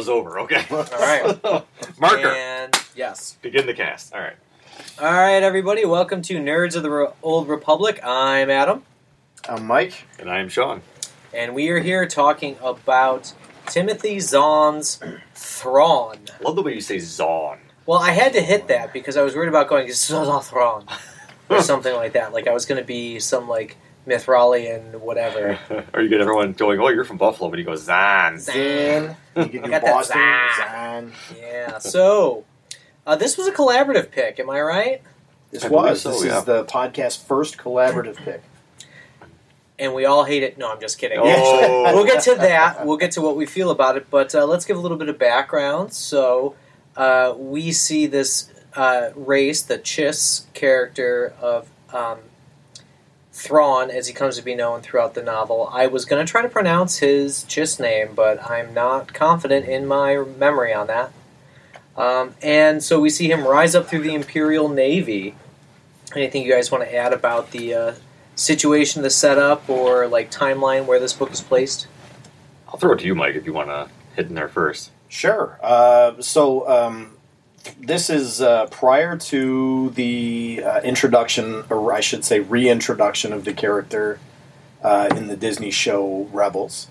Pause 0.06 0.16
over. 0.16 0.38
Okay. 0.40 0.64
All 0.70 0.84
right. 0.84 1.64
Marker. 1.98 2.28
And 2.28 2.72
yes. 2.94 3.36
Begin 3.42 3.66
the 3.66 3.74
cast. 3.74 4.14
All 4.14 4.20
right. 4.20 4.36
All 5.00 5.10
right, 5.10 5.42
everybody, 5.42 5.84
welcome 5.84 6.22
to 6.22 6.36
Nerds 6.36 6.76
of 6.76 6.84
the 6.84 6.90
Re- 6.90 7.08
Old 7.24 7.48
Republic. 7.48 7.98
I'm 8.04 8.48
Adam, 8.48 8.84
I'm 9.48 9.66
Mike. 9.66 10.04
And 10.20 10.30
I 10.30 10.38
am 10.38 10.48
Sean. 10.48 10.82
and 11.34 11.54
we 11.56 11.70
are 11.70 11.80
here 11.80 12.06
talking 12.06 12.56
about 12.62 13.32
Timothy 13.66 14.20
Zahn's 14.20 15.00
Thrawn. 15.34 16.18
Love 16.40 16.54
the 16.54 16.62
way 16.62 16.74
you 16.74 16.80
say 16.80 17.00
Zon. 17.00 17.58
Well, 17.86 17.98
I 17.98 18.10
had 18.12 18.32
to 18.34 18.40
hit 18.40 18.68
that 18.68 18.92
because 18.92 19.16
I 19.16 19.22
was 19.22 19.34
worried 19.34 19.48
about 19.48 19.66
going 19.66 19.90
Zahn 19.90 20.40
Thrawn 20.42 20.86
or 21.48 21.62
something 21.62 21.94
like 21.96 22.12
that. 22.12 22.32
Like 22.32 22.46
I 22.46 22.52
was 22.52 22.64
going 22.64 22.80
to 22.80 22.86
be 22.86 23.18
some 23.18 23.48
like 23.48 23.76
Mithralian 24.06 25.00
whatever. 25.00 25.58
Or 25.94 26.02
you 26.02 26.08
get 26.08 26.20
everyone 26.20 26.52
going, 26.52 26.80
oh, 26.80 26.88
you're 26.88 27.04
from 27.04 27.16
Buffalo, 27.16 27.50
but 27.50 27.58
he 27.58 27.64
goes, 27.64 27.82
Zan. 27.82 28.38
Zan. 28.38 29.16
You 29.36 29.44
can 29.48 29.62
do 29.62 29.64
I 29.64 29.68
got 29.68 29.82
Boston. 29.82 30.16
Zan. 30.16 31.12
Zan. 31.12 31.12
Yeah. 31.40 31.78
So 31.78 32.44
uh, 33.06 33.16
this 33.16 33.38
was 33.38 33.46
a 33.46 33.52
collaborative 33.52 34.10
pick. 34.10 34.38
Am 34.40 34.50
I 34.50 34.60
right? 34.60 35.02
This 35.50 35.64
I 35.64 35.68
was. 35.68 36.02
so, 36.02 36.10
this 36.10 36.24
yeah. 36.24 36.38
is 36.38 36.44
the 36.44 36.64
podcast 36.64 37.24
first 37.24 37.56
collaborative 37.56 38.16
pick. 38.16 38.42
And 39.78 39.94
we 39.94 40.06
all 40.06 40.24
hate 40.24 40.42
it. 40.42 40.56
No, 40.58 40.72
I'm 40.72 40.80
just 40.80 40.98
kidding. 40.98 41.18
Oh. 41.20 41.82
we'll 41.94 42.06
get 42.06 42.22
to 42.24 42.34
that. 42.34 42.86
We'll 42.86 42.96
get 42.96 43.12
to 43.12 43.20
what 43.20 43.36
we 43.36 43.46
feel 43.46 43.70
about 43.70 43.96
it. 43.96 44.08
But 44.10 44.34
uh, 44.34 44.46
let's 44.46 44.64
give 44.64 44.76
a 44.76 44.80
little 44.80 44.96
bit 44.96 45.08
of 45.08 45.18
background. 45.18 45.92
So 45.92 46.56
uh, 46.96 47.34
we 47.36 47.72
see 47.72 48.06
this 48.06 48.50
uh, 48.74 49.10
race, 49.14 49.62
the 49.62 49.78
Chiss 49.78 50.52
character 50.54 51.34
of 51.40 51.68
um, 51.92 52.18
Thrawn, 53.36 53.90
as 53.90 54.06
he 54.06 54.14
comes 54.14 54.36
to 54.36 54.42
be 54.42 54.54
known 54.54 54.80
throughout 54.80 55.12
the 55.12 55.22
novel. 55.22 55.68
I 55.70 55.88
was 55.88 56.06
going 56.06 56.24
to 56.24 56.30
try 56.30 56.40
to 56.40 56.48
pronounce 56.48 56.98
his 56.98 57.44
Chiss 57.44 57.78
name, 57.78 58.14
but 58.14 58.42
I'm 58.50 58.72
not 58.72 59.12
confident 59.12 59.66
in 59.66 59.86
my 59.86 60.16
memory 60.16 60.72
on 60.72 60.86
that. 60.86 61.12
Um, 61.98 62.34
and 62.40 62.82
so 62.82 62.98
we 62.98 63.10
see 63.10 63.30
him 63.30 63.46
rise 63.46 63.74
up 63.74 63.88
through 63.88 64.02
the 64.02 64.14
Imperial 64.14 64.70
Navy. 64.70 65.34
Anything 66.14 66.44
you 66.44 66.50
guys 66.50 66.72
want 66.72 66.84
to 66.84 66.94
add 66.94 67.12
about 67.12 67.50
the 67.50 67.74
uh, 67.74 67.94
situation, 68.36 69.02
the 69.02 69.10
setup, 69.10 69.68
or 69.68 70.06
like 70.06 70.30
timeline 70.30 70.86
where 70.86 70.98
this 70.98 71.12
book 71.12 71.30
is 71.30 71.42
placed? 71.42 71.88
I'll 72.68 72.78
throw 72.78 72.92
it 72.92 73.00
to 73.00 73.06
you, 73.06 73.14
Mike, 73.14 73.34
if 73.34 73.44
you 73.44 73.52
want 73.52 73.68
to 73.68 73.90
hit 74.14 74.28
in 74.28 74.34
there 74.34 74.48
first. 74.48 74.92
Sure. 75.08 75.58
Uh, 75.62 76.22
so 76.22 76.66
um, 76.66 77.15
this 77.80 78.10
is 78.10 78.40
uh, 78.40 78.66
prior 78.66 79.16
to 79.16 79.90
the 79.90 80.62
uh, 80.64 80.80
introduction, 80.82 81.64
or 81.70 81.92
I 81.92 82.00
should 82.00 82.24
say, 82.24 82.40
reintroduction 82.40 83.32
of 83.32 83.44
the 83.44 83.52
character 83.52 84.18
uh, 84.82 85.08
in 85.16 85.28
the 85.28 85.36
Disney 85.36 85.70
show 85.70 86.28
Rebels. 86.32 86.88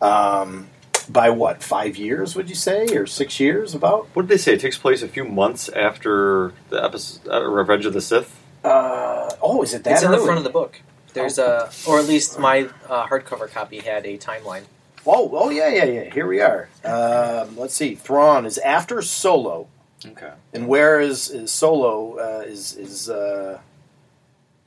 Um, 0.00 0.68
by 1.08 1.30
what 1.30 1.62
five 1.62 1.96
years 1.96 2.34
would 2.34 2.48
you 2.48 2.54
say, 2.54 2.86
or 2.96 3.06
six 3.06 3.38
years 3.38 3.74
about? 3.74 4.08
What 4.14 4.22
did 4.22 4.28
they 4.28 4.38
say? 4.38 4.54
It 4.54 4.60
takes 4.60 4.78
place 4.78 5.02
a 5.02 5.08
few 5.08 5.24
months 5.24 5.68
after 5.68 6.52
the 6.70 6.82
episode 6.82 7.28
uh, 7.30 7.44
Revenge 7.44 7.86
of 7.86 7.92
the 7.92 8.00
Sith. 8.00 8.40
Uh, 8.62 9.30
oh, 9.42 9.62
is 9.62 9.74
it 9.74 9.84
that 9.84 9.94
it's 9.94 10.02
in 10.02 10.10
the 10.10 10.18
front 10.18 10.38
of 10.38 10.44
the 10.44 10.50
book. 10.50 10.80
There's 11.12 11.38
a, 11.38 11.70
or 11.86 12.00
at 12.00 12.06
least 12.06 12.38
my 12.38 12.68
uh, 12.88 13.06
hardcover 13.06 13.50
copy 13.50 13.78
had 13.78 14.04
a 14.04 14.18
timeline. 14.18 14.64
Oh, 15.06 15.30
oh 15.32 15.50
yeah, 15.50 15.68
yeah, 15.68 15.84
yeah. 15.84 16.14
Here 16.14 16.26
we 16.26 16.40
are. 16.40 16.68
Um, 16.82 17.56
let's 17.56 17.74
see. 17.74 17.94
Thrawn 17.94 18.46
is 18.46 18.58
after 18.58 19.00
Solo, 19.02 19.68
Okay. 20.06 20.32
and 20.52 20.68
where 20.68 21.00
is, 21.00 21.30
is 21.30 21.50
Solo? 21.50 22.18
Uh, 22.18 22.42
is 22.42 22.76
is 22.76 23.08
uh, 23.10 23.58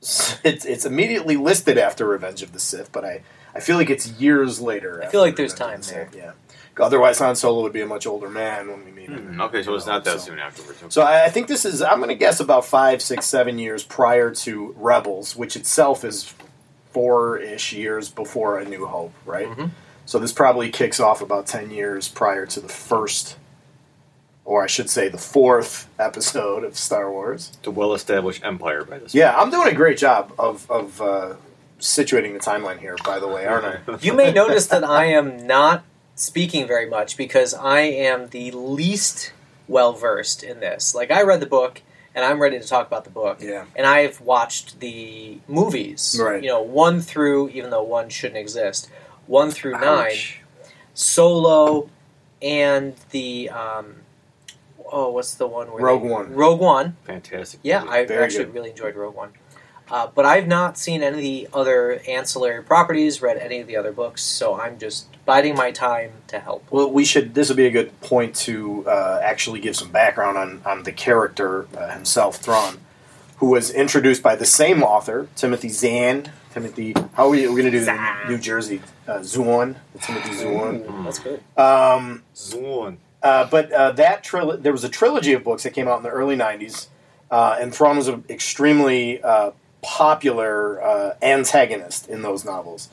it's 0.00 0.64
it's 0.64 0.84
immediately 0.84 1.36
listed 1.36 1.78
after 1.78 2.06
Revenge 2.06 2.42
of 2.42 2.52
the 2.52 2.60
Sith, 2.60 2.90
but 2.92 3.04
I, 3.04 3.22
I 3.54 3.60
feel 3.60 3.76
like 3.76 3.90
it's 3.90 4.08
years 4.20 4.60
later. 4.60 5.02
I 5.02 5.06
feel 5.08 5.20
like 5.20 5.36
there's 5.36 5.52
Revenge 5.52 5.80
of 5.80 5.86
time 5.86 6.04
the 6.04 6.10
Sith, 6.12 6.16
Yeah. 6.16 6.32
Otherwise, 6.80 7.18
Han 7.18 7.34
Solo 7.34 7.62
would 7.62 7.72
be 7.72 7.80
a 7.80 7.86
much 7.86 8.06
older 8.06 8.30
man 8.30 8.68
when 8.68 8.84
we 8.84 8.92
meet 8.92 9.08
him. 9.08 9.34
Hmm, 9.34 9.40
okay, 9.40 9.64
so 9.64 9.74
it's 9.74 9.86
not 9.86 10.04
that 10.04 10.20
So- 10.20 10.26
soon 10.26 10.38
afterwards. 10.38 10.78
Okay. 10.80 10.90
So 10.90 11.02
I 11.02 11.24
I 11.24 11.28
think 11.28 11.48
this 11.48 11.64
is 11.64 11.82
I'm 11.82 11.96
going 11.98 12.08
to 12.08 12.14
guess 12.14 12.38
about 12.38 12.64
five, 12.64 13.02
six, 13.02 13.26
seven 13.26 13.58
years 13.58 13.82
prior 13.82 14.30
to 14.46 14.74
Rebels, 14.78 15.34
which 15.34 15.56
itself 15.56 16.04
is 16.04 16.32
four-ish 16.92 17.72
years 17.72 18.08
before 18.08 18.58
A 18.58 18.64
New 18.64 18.86
Hope, 18.86 19.12
right? 19.26 19.48
Mhm. 19.48 19.70
So 20.06 20.18
this 20.18 20.32
probably 20.32 20.70
kicks 20.70 21.00
off 21.00 21.20
about 21.20 21.46
ten 21.46 21.70
years 21.72 22.08
prior 22.08 22.46
to 22.46 22.60
the 22.60 22.68
first, 22.68 23.36
or 24.48 24.64
I 24.64 24.66
should 24.66 24.88
say, 24.88 25.10
the 25.10 25.18
fourth 25.18 25.90
episode 25.98 26.64
of 26.64 26.74
Star 26.74 27.12
Wars. 27.12 27.52
The 27.64 27.70
well-established 27.70 28.42
empire 28.42 28.82
by 28.82 28.98
this. 28.98 29.14
Yeah, 29.14 29.36
I'm 29.36 29.50
doing 29.50 29.68
a 29.68 29.74
great 29.74 29.98
job 29.98 30.32
of 30.38 30.68
of 30.70 31.02
uh, 31.02 31.34
situating 31.78 32.32
the 32.32 32.38
timeline 32.38 32.78
here. 32.78 32.96
By 33.04 33.20
the 33.20 33.28
way, 33.28 33.46
aren't 33.46 33.66
I? 33.66 33.98
You 34.00 34.14
may 34.14 34.32
notice 34.32 34.66
that 34.68 34.84
I 34.84 35.04
am 35.04 35.46
not 35.46 35.84
speaking 36.14 36.66
very 36.66 36.88
much 36.88 37.18
because 37.18 37.52
I 37.52 37.80
am 37.80 38.28
the 38.28 38.50
least 38.52 39.34
well 39.68 39.92
versed 39.92 40.42
in 40.42 40.60
this. 40.60 40.94
Like 40.94 41.10
I 41.10 41.22
read 41.22 41.40
the 41.40 41.46
book 41.46 41.82
and 42.14 42.24
I'm 42.24 42.40
ready 42.40 42.58
to 42.58 42.66
talk 42.66 42.86
about 42.86 43.04
the 43.04 43.10
book. 43.10 43.42
Yeah. 43.42 43.66
And 43.76 43.86
I've 43.86 44.18
watched 44.22 44.80
the 44.80 45.40
movies. 45.46 46.18
Right. 46.18 46.42
You 46.42 46.48
know, 46.48 46.62
one 46.62 47.02
through 47.02 47.50
even 47.50 47.68
though 47.68 47.82
one 47.82 48.08
shouldn't 48.08 48.38
exist. 48.38 48.88
One 49.26 49.50
through 49.50 49.72
nine. 49.72 50.16
Solo 50.94 51.90
and 52.40 52.94
the 53.10 53.50
um 53.50 53.96
oh 54.92 55.10
what's 55.10 55.34
the 55.34 55.46
one 55.46 55.70
where 55.72 55.82
Rogue 55.82 56.02
they- 56.02 56.08
One. 56.08 56.34
Rogue 56.34 56.60
One. 56.60 56.96
Fantastic. 57.04 57.60
Yeah, 57.62 57.80
movie. 57.80 57.92
I 57.92 58.06
Very 58.06 58.24
actually 58.24 58.44
good. 58.46 58.54
really 58.54 58.70
enjoyed 58.70 58.94
Rogue 58.96 59.14
One. 59.14 59.30
Uh, 59.90 60.06
but 60.14 60.26
I've 60.26 60.46
not 60.46 60.76
seen 60.76 61.02
any 61.02 61.16
of 61.16 61.22
the 61.22 61.48
other 61.58 62.02
ancillary 62.06 62.62
properties, 62.62 63.22
read 63.22 63.38
any 63.38 63.58
of 63.60 63.66
the 63.66 63.76
other 63.76 63.90
books, 63.90 64.22
so 64.22 64.60
I'm 64.60 64.78
just 64.78 65.06
biding 65.24 65.54
my 65.54 65.70
time 65.70 66.12
to 66.26 66.38
help. 66.40 66.66
Well, 66.70 66.90
we 66.90 67.06
should. 67.06 67.32
This 67.34 67.48
would 67.48 67.56
be 67.56 67.64
a 67.66 67.70
good 67.70 67.98
point 68.02 68.34
to 68.36 68.86
uh, 68.86 69.20
actually 69.22 69.60
give 69.60 69.76
some 69.76 69.90
background 69.90 70.36
on 70.36 70.60
on 70.66 70.82
the 70.82 70.92
character 70.92 71.66
uh, 71.74 71.88
himself, 71.92 72.36
Thrawn, 72.36 72.76
who 73.38 73.46
was 73.48 73.70
introduced 73.70 74.22
by 74.22 74.36
the 74.36 74.44
same 74.44 74.82
author, 74.82 75.28
Timothy 75.36 75.70
Zahn. 75.70 76.32
Timothy, 76.52 76.92
how 77.14 77.26
are 77.26 77.30
we, 77.30 77.42
we're 77.46 77.52
going 77.52 77.64
to 77.64 77.70
do 77.70 77.82
Zahn. 77.84 78.28
New 78.28 78.36
Jersey? 78.38 78.82
Uh, 79.06 79.20
Zuon, 79.20 79.76
Timothy 80.02 80.30
Zuon. 80.34 80.80
Ooh, 80.86 81.04
that's 81.04 81.18
good. 81.18 81.42
Um, 81.56 82.24
Zorn. 82.36 82.98
Uh, 83.22 83.48
but 83.50 83.72
uh, 83.72 83.92
that 83.92 84.24
tril- 84.24 84.62
there 84.62 84.72
was 84.72 84.84
a 84.84 84.88
trilogy 84.88 85.32
of 85.32 85.42
books 85.42 85.64
that 85.64 85.72
came 85.72 85.88
out 85.88 85.98
in 85.98 86.02
the 86.02 86.10
early 86.10 86.36
'90s, 86.36 86.86
uh, 87.30 87.56
and 87.60 87.74
Thrawn 87.74 87.96
was 87.96 88.08
an 88.08 88.24
extremely 88.28 89.22
uh, 89.22 89.50
popular 89.82 90.82
uh, 90.82 91.14
antagonist 91.22 92.08
in 92.08 92.22
those 92.22 92.44
novels. 92.44 92.88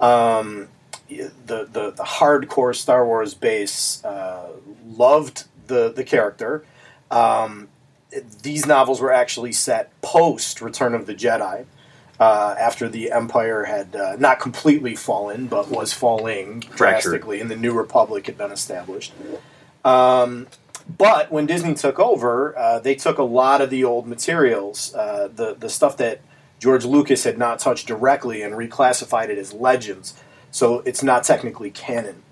Um, 0.00 0.68
the, 1.08 1.32
the 1.46 1.92
the 1.96 2.04
hardcore 2.04 2.74
Star 2.74 3.04
Wars 3.04 3.34
base 3.34 4.04
uh, 4.04 4.50
loved 4.86 5.44
the 5.66 5.92
the 5.92 6.04
character. 6.04 6.64
Um, 7.10 7.68
these 8.42 8.66
novels 8.66 9.00
were 9.00 9.12
actually 9.12 9.52
set 9.52 9.98
post 10.00 10.60
Return 10.60 10.94
of 10.94 11.06
the 11.06 11.14
Jedi. 11.14 11.66
Uh, 12.20 12.56
after 12.58 12.88
the 12.88 13.12
Empire 13.12 13.62
had 13.62 13.94
uh, 13.94 14.16
not 14.16 14.40
completely 14.40 14.96
fallen, 14.96 15.46
but 15.46 15.70
was 15.70 15.92
falling 15.92 16.58
drastically, 16.74 17.40
and 17.40 17.48
the 17.48 17.54
New 17.54 17.72
Republic 17.72 18.26
had 18.26 18.36
been 18.36 18.50
established. 18.50 19.12
Um, 19.88 20.46
but 20.96 21.30
when 21.30 21.46
Disney 21.46 21.74
took 21.74 21.98
over, 21.98 22.56
uh, 22.58 22.78
they 22.80 22.94
took 22.94 23.18
a 23.18 23.22
lot 23.22 23.60
of 23.60 23.70
the 23.70 23.84
old 23.84 24.06
materials, 24.06 24.94
uh, 24.94 25.28
the 25.34 25.54
the 25.54 25.68
stuff 25.68 25.96
that 25.98 26.20
George 26.58 26.84
Lucas 26.84 27.24
had 27.24 27.38
not 27.38 27.58
touched 27.58 27.86
directly, 27.86 28.42
and 28.42 28.54
reclassified 28.54 29.28
it 29.28 29.38
as 29.38 29.52
legends. 29.52 30.14
So 30.50 30.80
it's 30.80 31.02
not 31.02 31.24
technically 31.24 31.70
canon. 31.70 32.22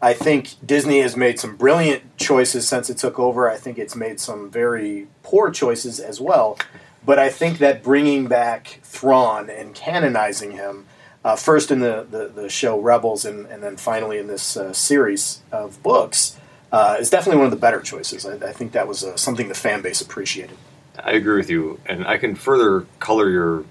I 0.00 0.14
think 0.14 0.56
Disney 0.66 1.00
has 1.00 1.16
made 1.16 1.38
some 1.38 1.56
brilliant 1.56 2.16
choices 2.16 2.66
since 2.66 2.90
it 2.90 2.98
took 2.98 3.18
over. 3.18 3.48
I 3.48 3.56
think 3.56 3.78
it's 3.78 3.94
made 3.94 4.18
some 4.18 4.50
very 4.50 5.06
poor 5.22 5.50
choices 5.50 6.00
as 6.00 6.20
well. 6.20 6.58
But 7.04 7.18
I 7.18 7.28
think 7.28 7.58
that 7.58 7.82
bringing 7.82 8.26
back 8.26 8.80
Thrawn 8.82 9.48
and 9.48 9.74
canonizing 9.74 10.52
him, 10.52 10.86
uh, 11.24 11.36
first 11.36 11.70
in 11.70 11.80
the, 11.80 12.06
the, 12.08 12.28
the 12.28 12.48
show 12.48 12.78
Rebels 12.80 13.24
and, 13.24 13.46
and 13.46 13.62
then 13.62 13.76
finally 13.76 14.18
in 14.18 14.26
this 14.26 14.56
uh, 14.56 14.72
series 14.72 15.42
of 15.52 15.80
books, 15.82 16.36
uh, 16.72 16.96
is 16.98 17.10
definitely 17.10 17.36
one 17.36 17.44
of 17.46 17.52
the 17.52 17.58
better 17.58 17.80
choices. 17.80 18.26
I, 18.26 18.34
I 18.48 18.52
think 18.52 18.72
that 18.72 18.88
was 18.88 19.04
uh, 19.04 19.16
something 19.16 19.48
the 19.48 19.54
fan 19.54 19.82
base 19.82 20.00
appreciated. 20.00 20.56
I 20.98 21.12
agree 21.12 21.36
with 21.36 21.50
you, 21.50 21.78
and 21.86 22.06
I 22.06 22.18
can 22.18 22.34
further 22.34 22.86
color 22.98 23.30
your 23.30 23.64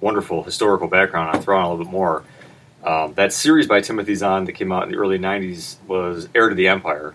wonderful 0.00 0.42
historical 0.42 0.88
background 0.88 1.30
on 1.30 1.36
a 1.36 1.70
little 1.70 1.84
bit 1.84 1.90
more. 1.90 2.24
Um, 2.84 3.14
that 3.14 3.32
series 3.32 3.66
by 3.66 3.80
Timothy 3.80 4.14
Zahn 4.14 4.44
that 4.44 4.52
came 4.52 4.70
out 4.70 4.84
in 4.84 4.90
the 4.90 4.98
early 4.98 5.18
'90s 5.18 5.76
was 5.86 6.28
Heir 6.34 6.50
to 6.50 6.54
the 6.54 6.68
Empire, 6.68 7.14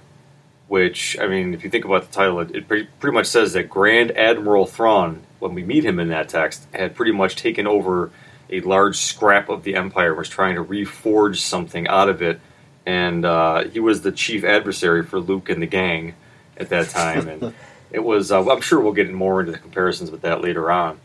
which 0.68 1.18
I 1.20 1.28
mean, 1.28 1.54
if 1.54 1.64
you 1.64 1.70
think 1.70 1.86
about 1.86 2.04
the 2.08 2.12
title, 2.12 2.40
it, 2.42 2.56
it 2.56 2.68
pretty, 2.68 2.88
pretty 3.00 3.14
much 3.14 3.28
says 3.28 3.54
that 3.54 3.70
Grand 3.70 4.12
Admiral 4.18 4.66
Thrawn, 4.66 5.22
when 5.40 5.54
we 5.54 5.64
meet 5.64 5.86
him 5.86 6.00
in 6.00 6.10
that 6.10 6.30
text, 6.30 6.68
had 6.74 6.96
pretty 6.96 7.12
much 7.12 7.36
taken 7.36 7.68
over 7.68 8.12
a 8.50 8.60
large 8.62 8.98
scrap 8.98 9.50
of 9.50 9.64
the 9.64 9.76
Empire, 9.76 10.14
was 10.14 10.28
trying 10.28 10.56
to 10.56 10.64
reforge 10.64 11.38
something 11.38 11.88
out 11.88 12.10
of 12.10 12.22
it, 12.22 12.42
and 12.86 13.26
uh, 13.26 13.66
he 13.66 13.80
was 13.80 14.02
the 14.02 14.12
chief 14.12 14.44
adversary 14.44 15.04
for 15.04 15.20
Luke 15.20 15.50
and 15.50 15.62
the 15.62 15.68
gang 15.68 16.16
at 16.58 16.70
that 16.70 16.90
time, 16.90 17.28
and 17.28 17.54
it 17.92 18.04
was. 18.04 18.32
Uh, 18.32 18.50
I'm 18.50 18.62
sure 18.62 18.80
we'll 18.80 18.94
get 18.94 19.12
more 19.12 19.40
into 19.40 19.52
the 19.52 19.60
comparisons 19.60 20.12
with 20.12 20.22
that 20.22 20.42
later 20.42 20.72
on, 20.72 21.00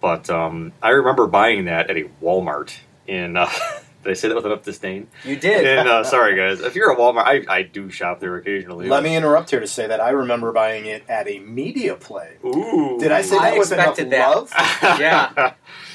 but 0.00 0.28
um, 0.30 0.72
I 0.82 0.90
remember 0.90 1.26
buying 1.26 1.66
that 1.66 1.90
at 1.90 1.96
a 1.96 2.04
Walmart 2.22 2.74
in 3.06 3.36
uh, 3.36 3.50
Did 4.02 4.10
I 4.10 4.14
say 4.14 4.28
that 4.28 4.34
with 4.34 4.46
enough 4.46 4.62
disdain? 4.62 5.08
You 5.24 5.36
did. 5.36 5.66
And 5.66 5.88
uh, 5.88 6.04
sorry, 6.04 6.34
guys. 6.36 6.60
If 6.60 6.74
you're 6.74 6.90
a 6.90 6.96
Walmart, 6.96 7.24
I, 7.24 7.44
I 7.54 7.62
do 7.62 7.90
shop 7.90 8.18
there 8.20 8.36
occasionally. 8.36 8.88
Let 8.88 9.02
me 9.02 9.14
interrupt 9.14 9.50
here 9.50 9.60
to 9.60 9.66
say 9.66 9.86
that 9.86 10.00
I 10.00 10.10
remember 10.10 10.52
buying 10.52 10.86
it 10.86 11.04
at 11.08 11.28
a 11.28 11.38
media 11.40 11.94
play. 11.96 12.36
Ooh. 12.44 12.96
Did 12.98 13.12
I 13.12 13.20
say 13.22 13.36
I 13.36 13.50
that 13.50 13.58
with 13.58 13.72
enough 13.72 13.98
expected 13.98 14.10
that. 14.10 14.28
love? 14.34 14.52
Yeah. 15.00 15.52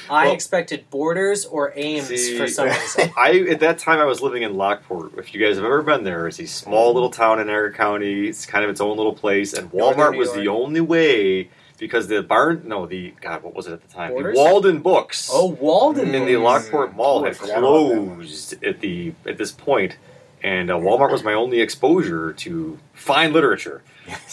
I 0.08 0.26
Well- 0.26 0.34
expected 0.34 0.88
Borders 0.88 1.44
or 1.44 1.72
Ames 1.74 2.06
See- 2.06 2.38
for 2.38 2.46
some 2.46 2.68
reason. 2.68 3.10
I 3.16 3.40
at 3.50 3.58
that 3.60 3.78
time 3.80 3.98
I 3.98 4.04
was 4.04 4.22
living 4.22 4.42
in 4.44 4.54
Lockport. 4.56 5.18
If 5.18 5.34
you 5.34 5.44
guys 5.44 5.56
have 5.56 5.64
ever 5.64 5.82
been 5.82 6.04
there, 6.04 6.28
it's 6.28 6.38
a 6.38 6.46
small 6.46 6.94
little 6.94 7.10
town 7.10 7.40
in 7.40 7.48
Edgar 7.48 7.72
County. 7.72 8.28
It's 8.28 8.46
kind 8.46 8.62
of 8.64 8.70
its 8.70 8.80
own 8.80 8.96
little 8.96 9.14
place, 9.14 9.52
and 9.52 9.68
Walmart 9.72 10.16
was 10.16 10.32
the 10.32 10.46
only 10.46 10.80
way 10.80 11.50
because 11.78 12.08
the 12.08 12.22
barn 12.22 12.62
no 12.66 12.86
the 12.86 13.12
God 13.20 13.42
what 13.42 13.54
was 13.54 13.66
it 13.66 13.72
at 13.72 13.82
the 13.82 13.88
time 13.92 14.10
Borders? 14.12 14.34
the 14.36 14.40
Walden 14.42 14.80
Books 14.80 15.30
Oh, 15.32 15.46
Walden. 15.46 16.14
in 16.14 16.26
the. 16.26 16.36
Lockport 16.36 16.94
Mall 16.96 17.24
had 17.24 17.36
forgot 17.36 17.58
about 17.58 17.88
that 17.88 18.00
one. 18.00 18.16
closed 18.16 18.64
at 18.64 18.80
the 18.80 19.12
at 19.26 19.36
this 19.38 19.52
point, 19.52 19.96
and 20.42 20.70
uh, 20.70 20.74
Walmart 20.76 21.10
was 21.12 21.22
my 21.24 21.32
only 21.34 21.60
exposure 21.60 22.32
to 22.34 22.78
fine 22.92 23.32
literature. 23.32 23.82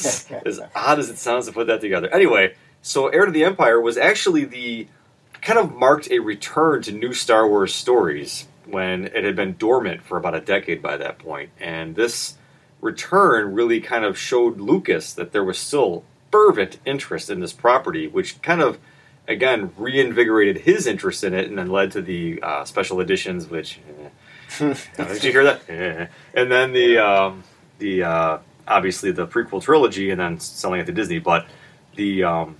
as 0.46 0.60
odd 0.76 1.00
as 1.00 1.10
it 1.10 1.18
sounds 1.18 1.48
to 1.48 1.52
put 1.52 1.66
that 1.68 1.82
together. 1.82 2.08
Anyway, 2.14 2.54
so 2.82 3.08
Heir 3.08 3.26
to 3.26 3.32
the 3.32 3.44
Empire 3.44 3.82
was 3.82 3.98
actually 3.98 4.46
the 4.46 4.88
kind 5.42 5.58
of 5.60 5.74
marked 5.74 6.10
a 6.12 6.20
return 6.20 6.82
to 6.84 6.92
new 6.92 7.12
Star 7.14 7.48
Wars 7.48 7.74
stories 7.74 8.48
when 8.66 9.06
it 9.06 9.24
had 9.26 9.36
been 9.36 9.56
dormant 9.58 10.02
for 10.04 10.18
about 10.18 10.36
a 10.36 10.40
decade 10.40 10.82
by 10.82 10.96
that 10.98 11.18
point, 11.20 11.50
and 11.60 11.96
this 11.96 12.36
return 12.82 13.54
really 13.54 13.80
kind 13.82 14.06
of 14.06 14.18
showed 14.18 14.60
Lucas 14.60 15.14
that 15.14 15.32
there 15.32 15.44
was 15.44 15.58
still 15.58 16.04
fervent 16.34 16.80
interest 16.84 17.30
in 17.30 17.42
this 17.42 17.54
property, 17.54 18.08
which 18.08 18.42
kind 18.42 18.60
of 18.60 18.80
again 19.28 19.72
reinvigorated 19.78 20.58
his 20.64 20.88
interest 20.88 21.24
in 21.24 21.32
it, 21.32 21.48
and 21.48 21.60
then 21.60 21.70
led 21.70 21.92
to 21.92 22.02
the 22.02 22.42
uh, 22.42 22.66
special 22.66 23.00
editions, 23.00 23.48
which. 23.48 23.80
eh. 24.60 24.74
Did 24.98 25.24
you 25.24 25.32
hear 25.32 25.44
that? 25.44 25.70
Eh. 25.70 26.08
And 26.34 26.52
then 26.52 26.74
the 26.74 26.98
um, 26.98 27.44
the 27.78 28.02
uh, 28.04 28.38
obviously 28.68 29.12
the 29.12 29.28
prequel 29.28 29.62
trilogy, 29.62 30.10
and 30.10 30.20
then 30.20 30.40
selling 30.40 30.82
it 30.82 30.86
to 30.88 30.92
Disney. 30.92 31.20
But 31.20 31.46
the 31.96 32.24
um, 32.24 32.56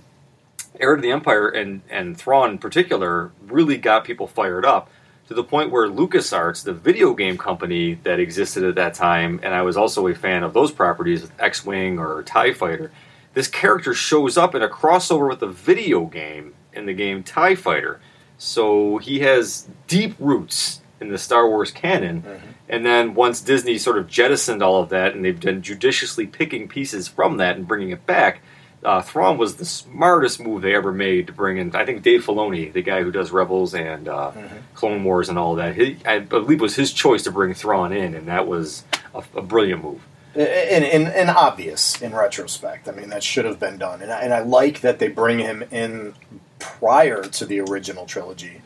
Heir 0.78 0.94
to 0.94 1.02
the 1.02 1.10
Empire 1.10 1.48
and 1.48 1.82
and 1.90 2.16
Thrawn 2.16 2.50
in 2.50 2.58
particular 2.58 3.32
really 3.44 3.76
got 3.76 4.04
people 4.04 4.28
fired 4.28 4.64
up 4.64 4.88
to 5.26 5.34
the 5.34 5.42
point 5.42 5.72
where 5.72 5.88
LucasArts, 5.88 6.62
the 6.62 6.72
video 6.72 7.12
game 7.14 7.38
company 7.38 7.94
that 8.04 8.20
existed 8.20 8.62
at 8.62 8.76
that 8.76 8.94
time, 8.94 9.40
and 9.42 9.52
I 9.52 9.62
was 9.62 9.76
also 9.76 10.06
a 10.06 10.14
fan 10.14 10.44
of 10.44 10.52
those 10.52 10.70
properties 10.70 11.22
with 11.22 11.32
X-wing 11.40 11.98
or 11.98 12.22
Tie 12.22 12.52
Fighter. 12.52 12.92
This 13.34 13.48
character 13.48 13.94
shows 13.94 14.38
up 14.38 14.54
in 14.54 14.62
a 14.62 14.68
crossover 14.68 15.28
with 15.28 15.40
the 15.40 15.48
video 15.48 16.06
game 16.06 16.54
in 16.72 16.86
the 16.86 16.94
game 16.94 17.22
Tie 17.22 17.54
Fighter, 17.56 18.00
so 18.38 18.98
he 18.98 19.20
has 19.20 19.68
deep 19.86 20.14
roots 20.18 20.80
in 21.00 21.08
the 21.08 21.18
Star 21.18 21.48
Wars 21.48 21.70
canon. 21.70 22.22
And 22.68 22.86
then 22.86 23.14
once 23.14 23.40
Disney 23.40 23.76
sort 23.76 23.98
of 23.98 24.08
jettisoned 24.08 24.62
all 24.62 24.80
of 24.80 24.88
that, 24.88 25.14
and 25.14 25.24
they've 25.24 25.38
been 25.38 25.62
judiciously 25.62 26.26
picking 26.26 26.68
pieces 26.68 27.08
from 27.08 27.36
that 27.36 27.56
and 27.56 27.68
bringing 27.68 27.90
it 27.90 28.06
back, 28.06 28.40
uh, 28.84 29.00
Thrawn 29.02 29.38
was 29.38 29.56
the 29.56 29.64
smartest 29.64 30.40
move 30.40 30.62
they 30.62 30.74
ever 30.74 30.92
made 30.92 31.26
to 31.26 31.32
bring 31.32 31.56
in. 31.58 31.74
I 31.74 31.84
think 31.84 32.02
Dave 32.02 32.24
Filoni, 32.24 32.72
the 32.72 32.82
guy 32.82 33.02
who 33.02 33.10
does 33.10 33.32
Rebels 33.32 33.74
and 33.74 34.08
uh, 34.08 34.32
Clone 34.74 35.02
Wars 35.04 35.28
and 35.28 35.38
all 35.38 35.54
that, 35.56 35.74
he, 35.74 35.98
I 36.06 36.18
believe 36.20 36.58
it 36.58 36.62
was 36.62 36.76
his 36.76 36.92
choice 36.92 37.22
to 37.24 37.32
bring 37.32 37.54
Thrawn 37.54 37.92
in, 37.92 38.14
and 38.14 38.28
that 38.28 38.46
was 38.46 38.84
a, 39.14 39.24
a 39.36 39.42
brilliant 39.42 39.82
move. 39.82 40.02
And, 40.34 40.84
and, 40.84 41.08
and 41.08 41.30
obvious 41.30 42.00
in 42.02 42.14
retrospect. 42.14 42.88
I 42.88 42.92
mean, 42.92 43.10
that 43.10 43.22
should 43.22 43.44
have 43.44 43.60
been 43.60 43.78
done. 43.78 44.02
And 44.02 44.12
I, 44.12 44.20
and 44.20 44.34
I 44.34 44.40
like 44.40 44.80
that 44.80 44.98
they 44.98 45.08
bring 45.08 45.38
him 45.38 45.62
in 45.70 46.14
prior 46.58 47.22
to 47.22 47.46
the 47.46 47.60
original 47.60 48.06
trilogy. 48.06 48.62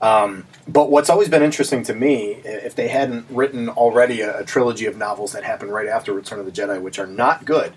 Um, 0.00 0.46
but 0.66 0.90
what's 0.90 1.08
always 1.08 1.28
been 1.28 1.42
interesting 1.42 1.84
to 1.84 1.94
me, 1.94 2.40
if 2.44 2.74
they 2.74 2.88
hadn't 2.88 3.26
written 3.30 3.68
already 3.68 4.20
a, 4.20 4.40
a 4.40 4.44
trilogy 4.44 4.86
of 4.86 4.96
novels 4.96 5.32
that 5.32 5.44
happened 5.44 5.72
right 5.72 5.86
after 5.86 6.12
Return 6.12 6.40
of 6.40 6.46
the 6.46 6.52
Jedi, 6.52 6.80
which 6.80 6.98
are 6.98 7.06
not 7.06 7.44
good, 7.44 7.72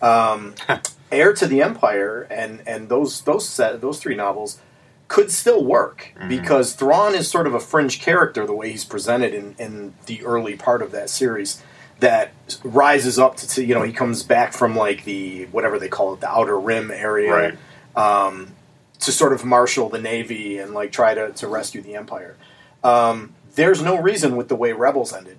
um, 0.00 0.54
Heir 1.12 1.32
to 1.34 1.46
the 1.46 1.62
Empire 1.62 2.26
and 2.30 2.62
and 2.66 2.88
those 2.88 3.22
those 3.22 3.48
set 3.48 3.80
those 3.80 4.00
three 4.00 4.16
novels 4.16 4.60
could 5.06 5.30
still 5.30 5.64
work 5.64 6.12
because 6.28 6.72
Thrawn 6.72 7.14
is 7.14 7.30
sort 7.30 7.46
of 7.46 7.54
a 7.54 7.60
fringe 7.60 8.00
character 8.00 8.44
the 8.44 8.52
way 8.52 8.72
he's 8.72 8.84
presented 8.84 9.32
in, 9.32 9.54
in 9.56 9.94
the 10.06 10.24
early 10.24 10.56
part 10.56 10.82
of 10.82 10.90
that 10.90 11.08
series 11.08 11.62
that 12.00 12.32
rises 12.62 13.18
up 13.18 13.36
to, 13.36 13.48
to 13.48 13.64
you 13.64 13.74
know 13.74 13.82
he 13.82 13.92
comes 13.92 14.22
back 14.22 14.52
from 14.52 14.76
like 14.76 15.04
the 15.04 15.46
whatever 15.46 15.78
they 15.78 15.88
call 15.88 16.12
it 16.14 16.20
the 16.20 16.28
outer 16.28 16.58
rim 16.58 16.90
area 16.90 17.56
um, 17.94 18.52
to 19.00 19.10
sort 19.12 19.32
of 19.32 19.44
marshal 19.44 19.88
the 19.88 19.98
navy 20.00 20.58
and 20.58 20.74
like 20.74 20.92
try 20.92 21.14
to, 21.14 21.32
to 21.32 21.48
rescue 21.48 21.80
the 21.80 21.94
empire 21.94 22.36
um, 22.84 23.34
there's 23.54 23.82
no 23.82 23.96
reason 24.00 24.36
with 24.36 24.48
the 24.48 24.56
way 24.56 24.72
rebels 24.72 25.12
ended 25.12 25.38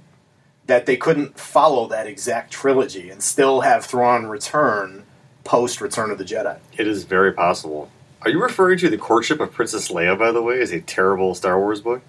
that 0.65 0.86
they 0.86 0.98
couldn't 0.98 1.39
follow 1.39 1.88
that 1.88 2.08
exact 2.08 2.52
trilogy 2.52 3.10
and 3.10 3.24
still 3.24 3.62
have 3.62 3.86
Thrawn 3.86 4.26
return 4.26 5.04
post 5.46 5.80
Return 5.80 6.12
of 6.12 6.17
the 6.17 6.26
Jedi. 6.26 6.58
It 6.78 6.88
is 6.88 7.06
very 7.06 7.32
possible. 7.32 7.89
Are 8.24 8.30
you 8.30 8.41
referring 8.43 8.78
to 8.80 8.89
the 8.89 8.98
courtship 8.98 9.39
of 9.39 9.54
Princess 9.54 9.88
Leia, 9.89 10.20
by 10.20 10.34
the 10.34 10.41
way, 10.41 10.60
as 10.60 10.72
a 10.74 10.82
terrible 10.82 11.34
Star 11.36 11.58
Wars 11.58 11.80
book? 11.80 12.02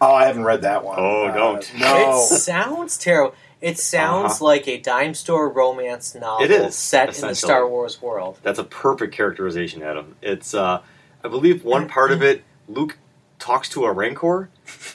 Oh, 0.00 0.14
I 0.14 0.24
haven't 0.24 0.44
read 0.44 0.62
that 0.62 0.82
one. 0.82 0.96
Oh, 0.98 1.26
Uh, 1.26 1.34
don't. 1.34 1.72
no. 1.78 2.20
It 2.20 2.22
sounds 2.38 2.96
terrible. 2.96 3.34
It 3.60 3.78
sounds 3.78 4.34
Uh-huh. 4.34 4.44
like 4.44 4.68
a 4.68 4.78
dime 4.78 5.14
store 5.14 5.48
romance 5.48 6.14
novel 6.14 6.44
It 6.44 6.50
is, 6.50 6.74
set 6.76 7.14
in 7.20 7.28
the. 7.28 7.34
Star 7.34 7.66
Wars 7.68 8.00
world. 8.02 8.38
That's 8.42 8.58
a 8.58 8.64
perfect 8.64 9.14
characterization, 9.14 9.82
Adam. 9.82 10.14
It's, 10.22 10.54
uh, 10.54 10.82
I 11.24 11.28
believe, 11.28 11.64
one 11.64 11.88
part 11.88 12.12
of 12.12 12.22
it. 12.22 12.42
Luke 12.68 12.98
talks 13.38 13.68
to 13.70 13.84
a 13.84 13.92
Rancor 13.92 14.50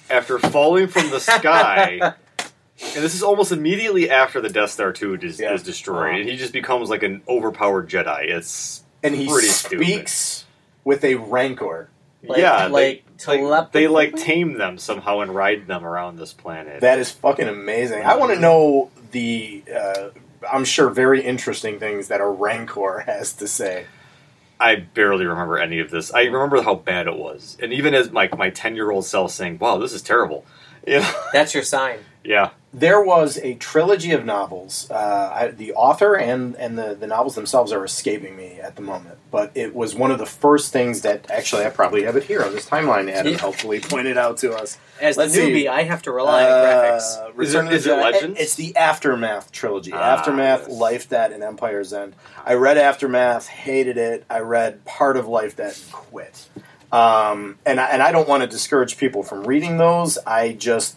after 0.09 0.37
falling 0.39 0.87
from 0.87 1.09
the 1.09 1.19
sky, 1.19 1.99
and 2.39 3.03
this 3.03 3.15
is 3.15 3.23
almost 3.23 3.51
immediately 3.51 4.09
after 4.09 4.41
the 4.41 4.49
Death 4.49 4.71
Star 4.71 4.91
two 4.93 5.15
is, 5.15 5.39
Yeah. 5.39 5.53
is 5.53 5.63
destroyed, 5.63 6.09
Uh-huh. 6.09 6.19
and 6.19 6.29
he 6.29 6.37
just 6.37 6.53
becomes 6.53 6.89
like 6.89 7.03
an 7.03 7.21
overpowered 7.27 7.89
Jedi. 7.89 8.25
It's 8.29 8.83
and 9.03 9.15
he 9.15 9.27
pretty 9.27 9.47
stupid. 9.47 9.85
speaks 9.85 10.45
with 10.83 11.03
a 11.03 11.15
rancor. 11.15 11.89
Like, 12.23 12.39
yeah, 12.39 12.67
like 12.67 12.71
they, 12.71 12.87
like, 12.87 13.17
telepathy? 13.17 13.79
they 13.79 13.87
like 13.87 14.15
tame 14.15 14.53
them 14.57 14.77
somehow 14.77 15.19
and 15.21 15.33
ride 15.33 15.67
them 15.67 15.83
around 15.85 16.17
this 16.17 16.33
planet. 16.33 16.81
That 16.81 16.99
is 16.99 17.11
fucking 17.11 17.47
amazing. 17.47 18.03
I 18.03 18.15
want 18.15 18.33
to 18.33 18.39
know 18.39 18.91
the, 19.11 19.63
uh, 19.73 20.09
I'm 20.51 20.65
sure, 20.65 20.89
very 20.89 21.23
interesting 21.23 21.79
things 21.79 22.07
that 22.09 22.21
a 22.21 22.27
rancor 22.27 23.03
has 23.05 23.33
to 23.33 23.47
say. 23.47 23.85
I 24.59 24.75
barely 24.75 25.25
remember 25.25 25.57
any 25.57 25.79
of 25.79 25.89
this. 25.89 26.13
I 26.13 26.23
remember 26.23 26.61
how 26.61 26.75
bad 26.75 27.07
it 27.07 27.15
was, 27.15 27.57
and 27.61 27.73
even 27.73 27.95
as 27.95 28.11
like 28.11 28.37
my 28.37 28.51
ten 28.51 28.75
year 28.75 28.91
old 28.91 29.05
self 29.05 29.31
saying, 29.31 29.57
"Wow, 29.57 29.77
this 29.77 29.93
is 29.93 30.01
terrible." 30.01 30.45
You 30.87 30.99
know? 30.99 31.13
That's 31.31 31.53
your 31.53 31.61
sign. 31.61 31.99
yeah, 32.23 32.49
There 32.73 33.01
was 33.03 33.37
a 33.39 33.55
trilogy 33.55 34.11
of 34.13 34.23
novels. 34.23 34.89
Uh, 34.89 35.31
I, 35.35 35.47
the 35.49 35.73
author 35.73 36.15
and, 36.15 36.55
and 36.55 36.77
the, 36.79 36.95
the 36.95 37.05
novels 37.05 37.35
themselves 37.35 37.73
are 37.73 37.83
escaping 37.83 38.37
me 38.37 38.61
at 38.61 38.77
the 38.77 38.81
moment, 38.81 39.17
but 39.29 39.51
it 39.55 39.75
was 39.75 39.93
one 39.93 40.09
of 40.09 40.19
the 40.19 40.25
first 40.25 40.71
things 40.71 41.01
that 41.01 41.29
actually 41.29 41.65
I 41.65 41.69
probably 41.69 42.03
have 42.03 42.15
it 42.15 42.23
here 42.23 42.41
on 42.41 42.53
this 42.53 42.69
timeline. 42.69 43.11
Adam 43.11 43.33
Yeah. 43.33 43.39
helpfully 43.39 43.81
pointed 43.81 44.17
out 44.17 44.37
to 44.37 44.53
us. 44.53 44.77
As 45.01 45.17
Let's 45.17 45.33
the 45.33 45.41
newbie, 45.41 45.53
see. 45.63 45.67
I 45.67 45.83
have 45.83 46.01
to 46.03 46.11
rely 46.11 46.43
on 46.45 46.49
graphics. 46.65 47.19
Uh, 47.21 47.27
Is 47.31 47.35
Return 47.35 47.55
it- 47.55 47.65
of 47.65 47.69
the 47.71 47.75
is 47.75 47.87
it 47.87 47.89
Jedi- 47.89 48.01
Legends? 48.13 48.39
It's 48.39 48.55
the 48.55 48.75
Aftermath 48.77 49.51
trilogy. 49.51 49.91
Ah, 49.93 49.97
Aftermath, 50.17 50.67
yes. 50.69 50.79
Life 50.79 51.09
Debt, 51.09 51.33
and 51.33 51.43
Empire's 51.43 51.91
End. 51.91 52.15
I 52.45 52.53
read 52.53 52.77
Aftermath, 52.77 53.47
hated 53.47 53.97
it. 53.97 54.23
I 54.29 54.39
read 54.39 54.85
part 54.85 55.17
of 55.17 55.27
Life 55.27 55.57
Debt 55.57 55.77
and 55.83 55.91
quit. 55.91 56.47
Um, 56.91 57.57
and 57.65 57.79
I, 57.81 57.87
and 57.87 58.01
I 58.01 58.11
don't 58.13 58.27
want 58.29 58.41
to 58.43 58.47
discourage 58.47 58.97
people 58.97 59.23
from 59.23 59.43
reading 59.45 59.77
those. 59.77 60.17
I 60.25 60.53
just 60.53 60.95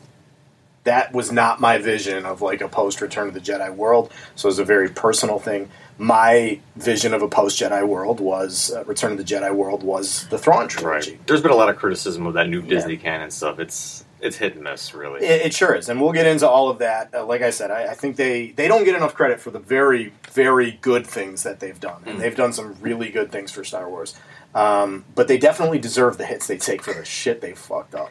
that 0.85 1.13
was 1.13 1.33
not 1.33 1.61
my 1.61 1.79
vision 1.79 2.25
of 2.27 2.43
like 2.43 2.61
a 2.61 2.69
post 2.69 3.01
Return 3.01 3.29
of 3.29 3.35
the 3.35 3.41
Jedi 3.41 3.75
world. 3.75 4.13
So 4.35 4.47
it 4.47 4.51
was 4.51 4.59
a 4.59 4.65
very 4.65 4.89
personal 4.91 5.39
thing. 5.39 5.71
My 5.97 6.61
vision 6.77 7.15
of 7.15 7.23
a 7.23 7.29
post 7.29 7.59
Jedi 7.61 7.87
world 7.87 8.21
was 8.21 8.73
uh, 8.73 8.85
Return 8.85 9.13
of 9.13 9.19
the 9.19 9.25
Jedi 9.25 9.55
world 9.55 9.83
was 9.83 10.27
the 10.29 10.39
Thrawn 10.39 10.69
trilogy. 10.69 11.13
right. 11.13 11.27
There's 11.27 11.41
been 11.41 11.53
a 11.53 11.57
lot 11.57 11.69
of 11.69 11.77
criticism 11.77 12.27
of 12.27 12.35
that 12.35 12.49
new 12.49 12.63
Disney 12.63 12.97
canon 12.97 13.31
stuff. 13.31 13.59
It's 13.59 14.05
it's 14.21 14.37
hit 14.37 14.55
and 14.55 14.65
miss, 14.65 14.95
really. 14.95 15.21
It, 15.25 15.47
it 15.47 15.55
sure 15.55 15.75
is, 15.75 15.89
and 15.91 16.01
we'll 16.01 16.13
get 16.13 16.27
into 16.27 16.49
all 16.49 16.71
of 16.71 16.79
that. 16.79 17.15
Uh, 17.15 17.27
like 17.27 17.43
I 17.43 17.51
said, 17.51 17.71
I, 17.71 17.89
I 17.91 17.95
think 17.95 18.17
they 18.17 18.49
they 18.53 18.69
don't 18.69 18.85
get 18.85 18.95
enough 18.97 19.15
credit 19.15 19.39
for 19.41 19.51
the 19.51 19.59
very 19.61 20.13
very 20.33 20.79
good 20.81 21.07
things 21.07 21.43
that 21.45 21.61
they've 21.61 21.79
done, 21.79 22.03
and 22.07 22.17
Mm. 22.17 22.21
they've 22.21 22.37
done 22.37 22.53
some 22.53 22.77
really 22.81 23.11
good 23.11 23.31
things 23.31 23.53
for 23.53 23.63
Star 23.65 23.89
Wars. 23.89 24.15
Um, 24.55 25.05
but 25.15 25.27
they 25.29 25.37
definitely 25.37 25.79
deserve 25.81 26.17
the 26.17 26.25
hits 26.27 26.47
they 26.47 26.59
take 26.59 26.81
for 26.83 26.95
the 26.95 27.05
shit 27.05 27.41
they 27.41 27.53
fucked 27.55 27.95
up. 27.95 28.11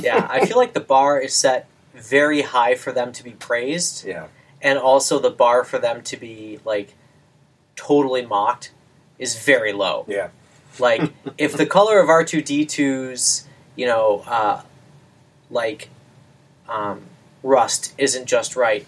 yeah, 0.00 0.26
I 0.30 0.46
feel 0.46 0.56
like 0.56 0.72
the 0.72 0.80
bar 0.80 1.20
is 1.20 1.34
set 1.34 1.68
very 2.02 2.42
high 2.42 2.74
for 2.74 2.92
them 2.92 3.12
to 3.12 3.22
be 3.24 3.32
praised, 3.32 4.04
Yeah, 4.04 4.26
and 4.60 4.78
also 4.78 5.18
the 5.18 5.30
bar 5.30 5.64
for 5.64 5.78
them 5.78 6.02
to 6.02 6.16
be 6.16 6.58
like 6.64 6.94
totally 7.76 8.24
mocked 8.26 8.72
is 9.18 9.36
very 9.42 9.72
low. 9.72 10.04
yeah, 10.08 10.28
Like 10.78 11.12
if 11.38 11.56
the 11.56 11.66
color 11.66 12.00
of 12.00 12.08
R 12.08 12.24
two 12.24 12.42
D 12.42 12.66
2s 12.66 13.44
you 13.74 13.86
know, 13.86 14.22
uh, 14.26 14.60
like 15.50 15.88
um, 16.68 17.02
rust 17.42 17.94
isn't 17.96 18.26
just 18.26 18.54
right, 18.56 18.86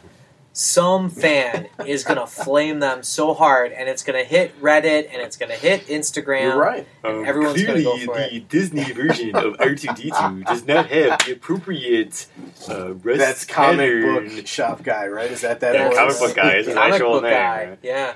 some 0.57 1.11
fan 1.11 1.67
is 1.85 2.05
gonna 2.05 2.27
flame 2.29 2.79
them 2.79 3.03
so 3.03 3.35
hard, 3.35 3.73
and 3.73 3.89
it's 3.89 4.05
gonna 4.05 4.23
hit 4.23 4.59
Reddit 4.63 5.09
and 5.13 5.21
it's 5.21 5.37
gonna 5.37 5.55
hit 5.57 5.87
Instagram. 5.89 6.43
You're 6.43 6.57
right. 6.59 6.87
Um, 7.03 7.25
Everyone's 7.27 7.61
gonna 7.61 7.83
clearly, 7.83 8.07
go 8.07 8.13
for 8.15 8.31
the 8.31 8.39
Disney 8.41 8.85
version 8.93 9.35
of 9.35 9.55
R2D2 9.59 10.45
does 10.47 10.65
not 10.65 10.87
have 10.91 11.19
the 11.27 11.33
appropriate 11.33 12.27
uh, 12.71 12.95
rest 12.95 13.19
That's 13.19 13.45
comic 13.45 13.79
pattern. 13.79 14.29
book 14.37 14.47
shop 14.47 14.83
guy, 14.85 15.09
right? 15.09 15.31
Is 15.31 15.41
that 15.41 15.59
that? 15.61 15.73
That's- 15.73 15.89
voice? 15.89 15.99
comic 15.99 16.19
book 16.19 16.37
guy 16.37 16.55
is 16.59 16.67
his 16.67 16.75
Comic 16.77 16.93
actual 16.95 17.21
name. 17.21 17.33
guy. 17.33 17.79
Yeah. 17.83 18.15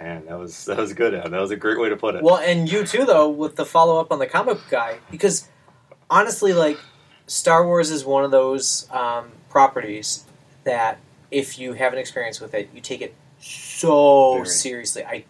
Man, 0.00 0.24
that 0.26 0.38
was 0.38 0.64
that 0.64 0.78
was 0.78 0.92
good. 0.94 1.12
That 1.12 1.30
was 1.30 1.50
a 1.50 1.56
great 1.56 1.78
way 1.78 1.90
to 1.90 1.96
put 1.96 2.14
it. 2.14 2.22
Well, 2.22 2.38
and 2.38 2.70
you 2.70 2.84
too, 2.86 3.04
though, 3.04 3.28
with 3.28 3.56
the 3.56 3.66
follow 3.66 4.00
up 4.00 4.10
on 4.10 4.18
the 4.18 4.26
comic 4.26 4.58
guy, 4.70 4.98
because 5.10 5.48
honestly, 6.10 6.52
like 6.54 6.78
Star 7.26 7.64
Wars 7.66 7.90
is 7.90 8.04
one 8.06 8.24
of 8.24 8.30
those 8.30 8.88
um, 8.90 9.30
properties 9.50 10.24
that 10.64 10.98
if 11.34 11.58
you 11.58 11.72
have 11.72 11.92
an 11.92 11.98
experience 11.98 12.40
with 12.40 12.54
it, 12.54 12.70
you 12.72 12.80
take 12.80 13.02
it 13.02 13.12
so 13.40 14.34
Very. 14.36 14.46
seriously. 14.46 15.04
I 15.04 15.24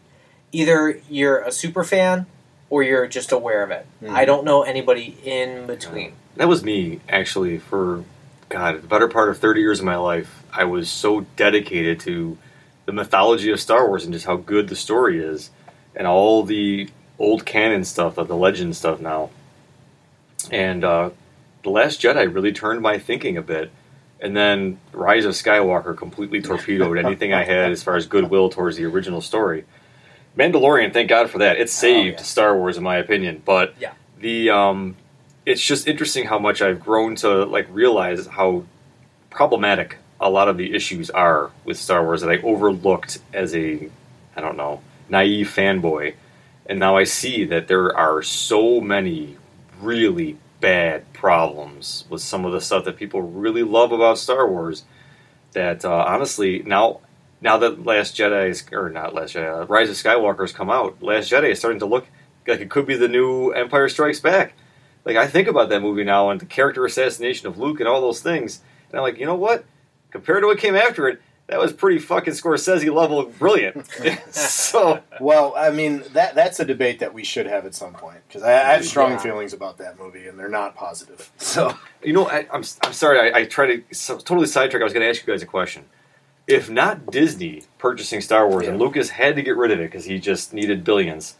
either 0.53 1.01
you're 1.09 1.39
a 1.39 1.51
super 1.51 1.83
fan 1.83 2.27
or 2.69 2.83
you're 2.83 3.07
just 3.07 3.33
aware 3.33 3.63
of 3.63 3.71
it. 3.71 3.87
Mhm. 4.03 4.11
I 4.11 4.25
don't 4.27 4.45
know 4.45 4.63
anybody 4.63 5.17
in 5.25 5.67
between. 5.67 6.13
That 6.37 6.47
was 6.49 6.63
me, 6.63 7.01
actually, 7.09 7.59
for 7.59 8.05
God, 8.51 8.83
the 8.83 8.87
better 8.87 9.09
part 9.09 9.31
of 9.31 9.39
30 9.39 9.61
years 9.63 9.79
of 9.81 9.87
my 9.87 9.97
life. 9.97 10.43
I 10.53 10.65
was 10.65 10.91
so 10.91 11.21
dedicated 11.37 11.99
to 12.01 12.37
the 12.85 12.93
mythology 12.93 13.51
of 13.51 13.59
Star 13.61 13.89
Wars 13.89 14.05
and 14.05 14.13
just 14.13 14.27
how 14.27 14.37
good 14.37 14.69
the 14.69 14.77
story 14.77 15.19
is, 15.19 15.51
and 15.97 16.07
all 16.07 16.43
the 16.43 16.91
old 17.19 17.47
canon 17.47 17.85
stuff, 17.85 18.17
the 18.17 18.37
legend 18.37 18.77
stuff 18.77 19.01
now. 19.01 19.31
And 20.51 20.85
uh, 20.85 21.11
The 21.63 21.71
Last 21.71 22.03
Jedi 22.03 22.33
really 22.33 22.53
turned 22.53 22.83
my 22.83 22.99
thinking 22.99 23.37
a 23.39 23.43
bit. 23.43 23.71
And 24.25 24.35
then 24.35 24.81
Rise 24.93 25.27
of 25.27 25.33
Skywalker 25.35 25.95
completely 25.95 26.41
torpedoed 26.49 26.97
anything 26.97 27.35
I 27.35 27.45
had 27.45 27.71
as 27.71 27.83
far 27.83 27.95
as 27.95 28.07
goodwill 28.07 28.49
towards 28.49 28.79
the 28.79 28.87
original 28.87 29.21
story. 29.21 29.67
Mandalorian, 30.37 30.95
thank 30.95 31.11
God 31.11 31.29
for 31.29 31.39
that. 31.39 31.59
It 31.59 31.69
saved 31.69 32.21
yeah. 32.21 32.25
Star 32.25 32.57
Wars, 32.57 32.79
in 32.79 32.83
my 32.83 32.97
opinion. 32.97 33.43
But 33.45 33.75
Yeah. 33.79 33.93
the 34.19 34.49
um, 34.49 34.97
it's 35.45 35.63
just 35.63 35.87
interesting 35.87 36.25
how 36.25 36.39
much 36.39 36.63
I've 36.63 36.81
grown 36.81 37.17
to 37.17 37.45
like 37.45 37.67
realize 37.71 38.27
how 38.27 38.65
problematic 39.29 39.99
a 40.19 40.31
lot 40.31 40.49
of 40.49 40.57
the 40.57 40.75
issues 40.75 41.11
are 41.11 41.51
with 41.67 41.77
Star 41.77 42.03
Wars 42.03 42.23
that 42.23 42.31
I 42.31 42.39
overlooked 42.39 43.19
as 43.35 43.55
a 43.55 43.91
I 44.35 44.41
don't 44.41 44.57
know 44.57 44.81
naive 45.11 45.49
fanboy, 45.55 46.15
and 46.65 46.79
now 46.79 46.97
I 46.97 47.05
see 47.05 47.45
that 47.45 47.69
there 47.69 47.95
are 47.95 48.23
so 48.23 48.81
many 48.81 49.37
really 49.83 50.39
bad 50.61 51.05
problems 51.25 52.05
with 52.11 52.21
some 52.21 52.45
of 52.45 52.53
the 52.53 52.61
stuff 52.61 52.85
that 52.85 52.99
people 52.99 53.23
really 53.23 53.63
love 53.63 53.93
about 53.93 54.19
Star 54.19 54.47
Wars. 54.47 54.85
That 55.53 55.85
uh, 55.85 56.05
honestly 56.07 56.63
now. 56.65 57.01
Now 57.41 57.59
that 57.59 57.85
Last 57.85 58.17
Jedi 58.17 58.49
is, 58.49 58.65
or 58.73 58.89
not 58.89 59.13
Last 59.13 59.35
Jedi, 59.35 59.63
uh, 59.63 59.67
Rise 59.67 59.91
of 59.91 59.97
Skywalker 59.97 60.41
has 60.41 60.53
come 60.53 60.71
out, 60.71 61.03
Last 61.03 61.31
Jedi 61.31 61.51
is 61.51 61.59
starting 61.59 61.81
to 61.81 61.85
look 61.85 62.07
like 62.47 62.61
it 62.61 62.71
could 62.71 62.87
be 62.87 62.97
the 62.97 63.09
new 63.09 63.51
Empire 63.51 63.87
Strikes 63.91 64.19
Back 64.19 64.55
like 65.05 65.17
I 65.17 65.27
think 65.27 65.49
about 65.49 65.69
that 65.69 65.83
movie 65.83 66.05
now 66.05 66.31
and 66.31 66.41
the 66.41 66.47
character 66.47 66.85
assassination 66.85 67.47
of 67.47 67.59
Luke 67.59 67.81
and 67.81 67.89
all 67.89 68.01
those 68.01 68.21
things, 68.21 68.61
and 68.89 68.99
I'm 68.99 69.03
like, 69.03 69.19
you 69.19 69.27
know 69.27 69.35
what? 69.35 69.65
Compared 70.11 70.43
to 70.43 70.47
what 70.47 70.59
came 70.59 70.75
after 70.75 71.09
it, 71.09 71.21
that 71.47 71.59
was 71.61 71.73
pretty 71.73 71.99
fucking 71.99 72.33
Scorsese 72.35 72.93
level 72.93 73.25
brilliant. 73.25 73.87
so 74.35 75.01
Well, 75.21 75.53
I 75.57 75.71
mean 75.71 76.03
that 76.13 76.35
that's 76.35 76.59
a 76.61 76.65
debate 76.65 77.01
that 77.01 77.13
we 77.13 77.25
should 77.25 77.47
have 77.47 77.67
at 77.67 77.75
some 77.75 77.95
point 77.95 78.19
because 78.27 78.43
I, 78.43 78.53
I 78.53 78.73
have 78.75 78.85
strong 78.85 79.13
Yeah. 79.13 79.19
feelings 79.19 79.53
about 79.53 79.79
that 79.79 79.99
movie 79.99 80.27
and 80.27 80.39
they're 80.39 80.49
not 80.49 80.75
positive. 80.75 81.31
So 81.39 81.75
you 82.03 82.13
know, 82.13 82.29
I, 82.29 82.47
I'm 82.53 82.65
I'm 82.83 82.93
sorry, 82.93 83.19
I, 83.33 83.41
I 83.41 83.45
try 83.45 83.67
to 83.77 83.95
so, 83.95 84.17
totally 84.19 84.47
sidetrack. 84.47 84.81
I 84.81 84.85
was 84.85 84.93
going 84.93 85.03
to 85.05 85.09
ask 85.09 85.27
you 85.27 85.33
guys 85.33 85.43
a 85.43 85.47
question. 85.47 85.85
If 86.47 86.69
not 86.69 87.11
Disney 87.11 87.63
purchasing 87.79 88.21
Star 88.21 88.47
Wars 88.49 88.67
and 88.69 88.79
Lucas 88.79 89.09
had 89.11 89.37
to 89.37 89.43
get 89.43 89.57
rid 89.57 89.71
of 89.71 89.81
it 89.81 89.85
because 89.91 90.05
he 90.05 90.19
just 90.19 90.53
needed 90.53 90.85
billions, 90.85 91.37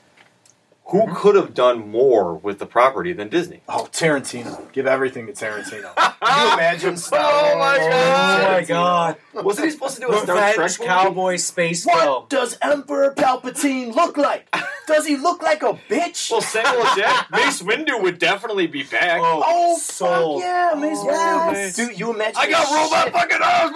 who 0.87 1.03
mm-hmm. 1.03 1.15
could 1.15 1.35
have 1.35 1.55
done 1.55 1.89
more 1.89 2.35
with 2.35 2.59
the 2.59 2.67
property 2.67 3.13
than 3.13 3.29
Disney? 3.29 3.63
oh, 3.69 3.89
Tarantino, 3.93 4.71
give 4.73 4.87
everything 4.87 5.27
to 5.27 5.33
Tarantino. 5.33 5.95
Can 6.25 6.47
you 6.47 6.55
imagine? 6.55 6.97
Star 6.97 7.21
Oh 7.23 7.59
my 7.59 7.77
God. 7.79 8.41
Oh 8.41 8.53
my 8.53 8.63
god! 8.65 9.17
Wasn't 9.45 9.65
he 9.67 9.71
supposed 9.71 9.97
to 9.97 10.01
do 10.03 10.13
a 10.13 10.19
Star 10.21 10.53
Trek 10.55 10.71
movie? 10.79 10.89
cowboy 10.89 11.37
space 11.37 11.85
film. 11.85 11.99
What 11.99 12.31
does 12.31 12.57
Emperor 12.63 13.15
Palpatine 13.15 13.95
look 13.95 14.17
like? 14.17 14.49
Does 14.87 15.07
he 15.07 15.17
look 15.17 15.43
like 15.43 15.63
a 15.63 15.75
bitch? 15.89 16.31
Well, 16.31 16.41
Samuel 16.41 16.85
Jack, 16.97 17.31
Mace 17.33 17.63
Windu 17.63 18.03
would 18.03 18.19
definitely 18.19 18.67
be 18.67 18.83
back. 18.83 19.21
Oh, 19.23 19.79
sold. 19.79 20.43
fuck 20.43 20.49
yeah, 20.49 20.75
Mace 20.79 20.99
Oh, 21.01 21.07
Windu. 21.07 21.53
man. 21.53 21.73
Dude, 21.73 21.99
you 21.99 22.13
imagine? 22.13 22.37
I 22.37 22.51
got 22.51 22.67
robot 22.71 23.05
shit- 23.05 23.13
fucking 23.15 23.43
arms, 23.43 23.73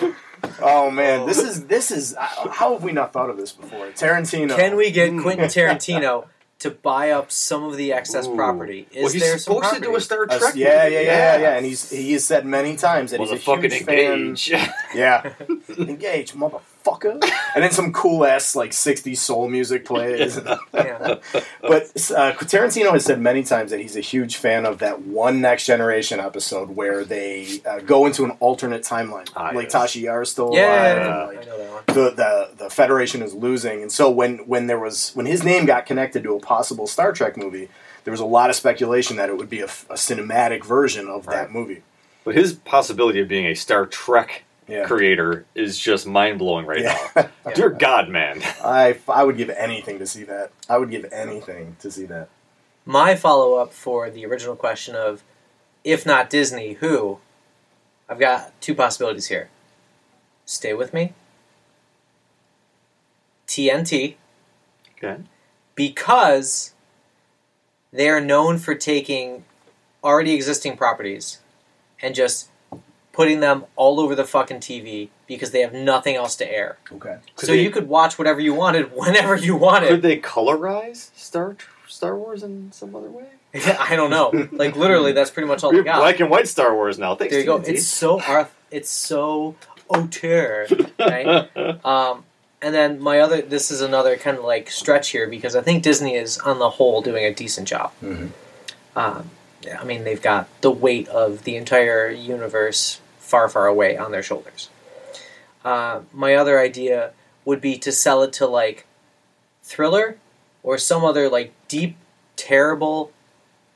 motherfucker! 0.00 0.24
Oh 0.60 0.90
man, 0.90 1.26
this 1.26 1.38
is 1.38 1.66
this 1.66 1.90
is. 1.90 2.14
uh, 2.14 2.26
How 2.50 2.72
have 2.74 2.82
we 2.82 2.92
not 2.92 3.12
thought 3.12 3.30
of 3.30 3.36
this 3.36 3.52
before? 3.52 3.86
Tarantino. 3.88 4.56
Can 4.56 4.76
we 4.76 4.90
get 4.90 5.10
Quentin 5.20 5.46
Tarantino 5.48 6.26
to 6.60 6.70
buy 6.70 7.10
up 7.10 7.30
some 7.30 7.62
of 7.64 7.76
the 7.76 7.92
excess 7.92 8.26
Ooh. 8.26 8.34
property? 8.34 8.88
Is 8.90 9.02
well, 9.04 9.12
he's 9.12 9.22
there 9.22 9.38
some 9.38 9.54
supposed 9.54 9.74
to 9.74 9.80
do 9.80 9.86
a 9.94 10.00
property? 10.00 10.04
Star 10.04 10.26
Uh, 10.28 10.38
Trek 10.38 10.54
yeah, 10.56 10.82
movie. 10.84 10.94
yeah, 10.94 11.00
yeah, 11.02 11.36
yeah, 11.38 11.56
and 11.56 11.64
he's 11.66 11.88
he 11.90 12.12
has 12.14 12.26
said 12.26 12.44
many 12.44 12.76
times 12.76 13.12
that 13.12 13.20
was 13.20 13.30
he's 13.30 13.38
a 13.38 13.42
a 13.42 13.44
fucking 13.44 13.70
huge 13.70 13.84
fan. 13.84 14.12
engage. 14.12 14.50
Yeah, 14.94 15.32
engage, 15.78 16.32
motherfucker. 16.32 16.60
And 17.54 17.64
then 17.64 17.70
some 17.72 17.92
cool 17.92 18.24
ass 18.24 18.54
like 18.54 18.70
'60s 18.72 19.16
soul 19.16 19.48
music 19.48 19.84
plays. 19.84 20.38
Yeah. 20.74 21.16
but 21.60 21.82
uh, 22.14 22.32
Tarantino 22.44 22.92
has 22.92 23.04
said 23.04 23.20
many 23.20 23.42
times 23.42 23.70
that 23.72 23.80
he's 23.80 23.96
a 23.96 24.00
huge 24.00 24.36
fan 24.36 24.64
of 24.66 24.78
that 24.78 25.02
one 25.02 25.40
Next 25.40 25.64
Generation 25.66 26.20
episode 26.20 26.70
where 26.70 27.04
they 27.04 27.60
uh, 27.68 27.80
go 27.80 28.06
into 28.06 28.24
an 28.24 28.32
alternate 28.40 28.82
timeline, 28.82 29.28
Ah, 29.34 29.50
like 29.54 29.72
yes. 29.72 29.74
Tasha 29.74 30.00
Yar 30.02 30.22
is 30.22 30.30
still 30.30 30.50
Yeah, 30.54 30.66
alive. 30.66 30.96
and, 30.98 31.08
I 31.10 31.26
like, 31.26 31.46
know 31.46 31.58
that 31.58 31.72
one. 31.72 31.82
the, 31.86 32.10
the 32.10 32.64
the 32.64 32.70
Federation 32.70 33.22
is 33.22 33.34
losing, 33.34 33.82
and 33.82 33.90
so 33.90 34.08
when 34.10 34.38
when 34.46 34.66
there 34.66 34.78
was 34.78 35.10
when 35.14 35.26
his 35.26 35.42
name 35.42 35.64
got 35.66 35.86
connected 35.86 36.22
to 36.24 36.36
a 36.36 36.40
possible 36.40 36.86
Star 36.86 37.12
Trek 37.12 37.36
movie, 37.36 37.68
there 38.04 38.12
was 38.12 38.20
a 38.20 38.26
lot 38.26 38.50
of 38.50 38.56
speculation 38.56 39.16
that 39.16 39.28
it 39.30 39.36
would 39.36 39.50
be 39.50 39.60
a, 39.60 39.64
a 39.66 39.94
cinematic 39.94 40.64
version 40.64 41.08
of 41.08 41.26
Right. 41.26 41.36
that 41.36 41.52
movie. 41.52 41.82
But 42.24 42.34
his 42.34 42.52
possibility 42.52 43.20
of 43.20 43.26
being 43.28 43.46
a 43.46 43.54
Star 43.54 43.86
Trek 43.86 44.44
Yeah, 44.68 44.84
creator 44.86 45.46
is 45.54 45.78
just 45.78 46.06
mind 46.06 46.38
blowing 46.38 46.66
right 46.66 46.82
yeah. 46.82 47.08
now. 47.16 47.28
Dear 47.54 47.70
God, 47.70 48.08
man. 48.10 48.42
I 48.62 48.98
I 49.08 49.24
would 49.24 49.36
give 49.38 49.50
anything 49.50 49.98
to 49.98 50.06
see 50.06 50.24
that. 50.24 50.52
I 50.68 50.76
would 50.78 50.90
give 50.90 51.06
anything 51.10 51.76
to 51.80 51.90
see 51.90 52.04
that. 52.06 52.28
My 52.84 53.14
follow 53.16 53.54
up 53.54 53.72
for 53.72 54.10
the 54.10 54.26
original 54.26 54.56
question 54.56 54.94
of 54.94 55.22
if 55.84 56.04
not 56.04 56.28
Disney, 56.28 56.74
who? 56.74 57.18
I've 58.08 58.18
got 58.18 58.58
two 58.60 58.74
possibilities 58.74 59.26
here. 59.28 59.48
Stay 60.44 60.74
with 60.74 60.92
me. 60.92 61.12
TNT, 63.46 64.16
Okay. 64.96 65.22
because 65.74 66.74
they 67.92 68.08
are 68.08 68.20
known 68.20 68.58
for 68.58 68.74
taking 68.74 69.44
already 70.04 70.34
existing 70.34 70.76
properties 70.76 71.38
and 72.02 72.14
just 72.14 72.50
putting 73.18 73.40
them 73.40 73.64
all 73.74 73.98
over 73.98 74.14
the 74.14 74.24
fucking 74.24 74.58
TV 74.60 75.08
because 75.26 75.50
they 75.50 75.60
have 75.60 75.72
nothing 75.74 76.14
else 76.14 76.36
to 76.36 76.48
air. 76.48 76.78
Okay. 76.92 77.16
Could 77.34 77.46
so 77.48 77.52
they- 77.52 77.62
you 77.64 77.70
could 77.70 77.88
watch 77.88 78.16
whatever 78.16 78.38
you 78.40 78.54
wanted 78.54 78.92
whenever 78.96 79.34
you 79.34 79.56
wanted. 79.56 79.88
Could 79.88 80.02
they 80.02 80.18
colorize 80.20 81.10
Star 81.16 81.56
Star 81.88 82.14
Wars 82.16 82.44
in 82.44 82.70
some 82.70 82.94
other 82.94 83.10
way? 83.10 83.24
I 83.90 83.96
don't 83.96 84.10
know. 84.10 84.30
Like 84.52 84.76
literally, 84.76 85.10
that's 85.10 85.30
pretty 85.32 85.48
much 85.48 85.64
all 85.64 85.70
We 85.70 85.78
they 85.82 85.88
have 85.88 85.96
got. 85.96 86.00
black 86.02 86.20
and 86.20 86.30
white 86.30 86.46
Star 86.46 86.72
Wars 86.72 86.96
now. 86.96 87.16
Thanks 87.16 87.32
there 87.32 87.40
you 87.40 87.46
go. 87.46 87.58
TNT. 87.58 87.68
It's 87.70 87.86
so 87.88 88.20
arth. 88.22 88.54
It's 88.70 88.90
so 88.90 89.56
auteur, 89.88 90.68
right? 91.00 91.26
um, 91.84 92.24
and 92.62 92.72
then 92.72 93.00
my 93.00 93.18
other. 93.18 93.42
This 93.42 93.72
is 93.72 93.80
another 93.80 94.16
kind 94.16 94.38
of 94.38 94.44
like 94.44 94.70
stretch 94.70 95.08
here 95.10 95.26
because 95.26 95.56
I 95.56 95.60
think 95.62 95.82
Disney 95.82 96.14
is 96.14 96.38
on 96.38 96.60
the 96.60 96.70
whole 96.70 97.02
doing 97.02 97.24
a 97.24 97.34
decent 97.34 97.66
job. 97.66 97.90
Mhm. 98.00 98.30
Um, 98.94 99.30
I 99.76 99.84
mean, 99.84 100.04
they've 100.04 100.22
got 100.22 100.46
the 100.60 100.70
weight 100.70 101.08
of 101.08 101.42
the 101.44 101.56
entire 101.56 102.08
universe 102.10 103.00
far, 103.28 103.48
far 103.48 103.66
away 103.66 103.96
on 103.96 104.10
their 104.10 104.22
shoulders. 104.22 104.70
Uh, 105.64 106.00
my 106.12 106.34
other 106.34 106.58
idea 106.58 107.12
would 107.44 107.60
be 107.60 107.76
to 107.78 107.92
sell 107.92 108.22
it 108.22 108.32
to 108.34 108.46
like 108.46 108.86
Thriller 109.62 110.16
or 110.62 110.78
some 110.78 111.04
other 111.04 111.28
like 111.28 111.52
deep, 111.68 111.96
terrible, 112.36 113.12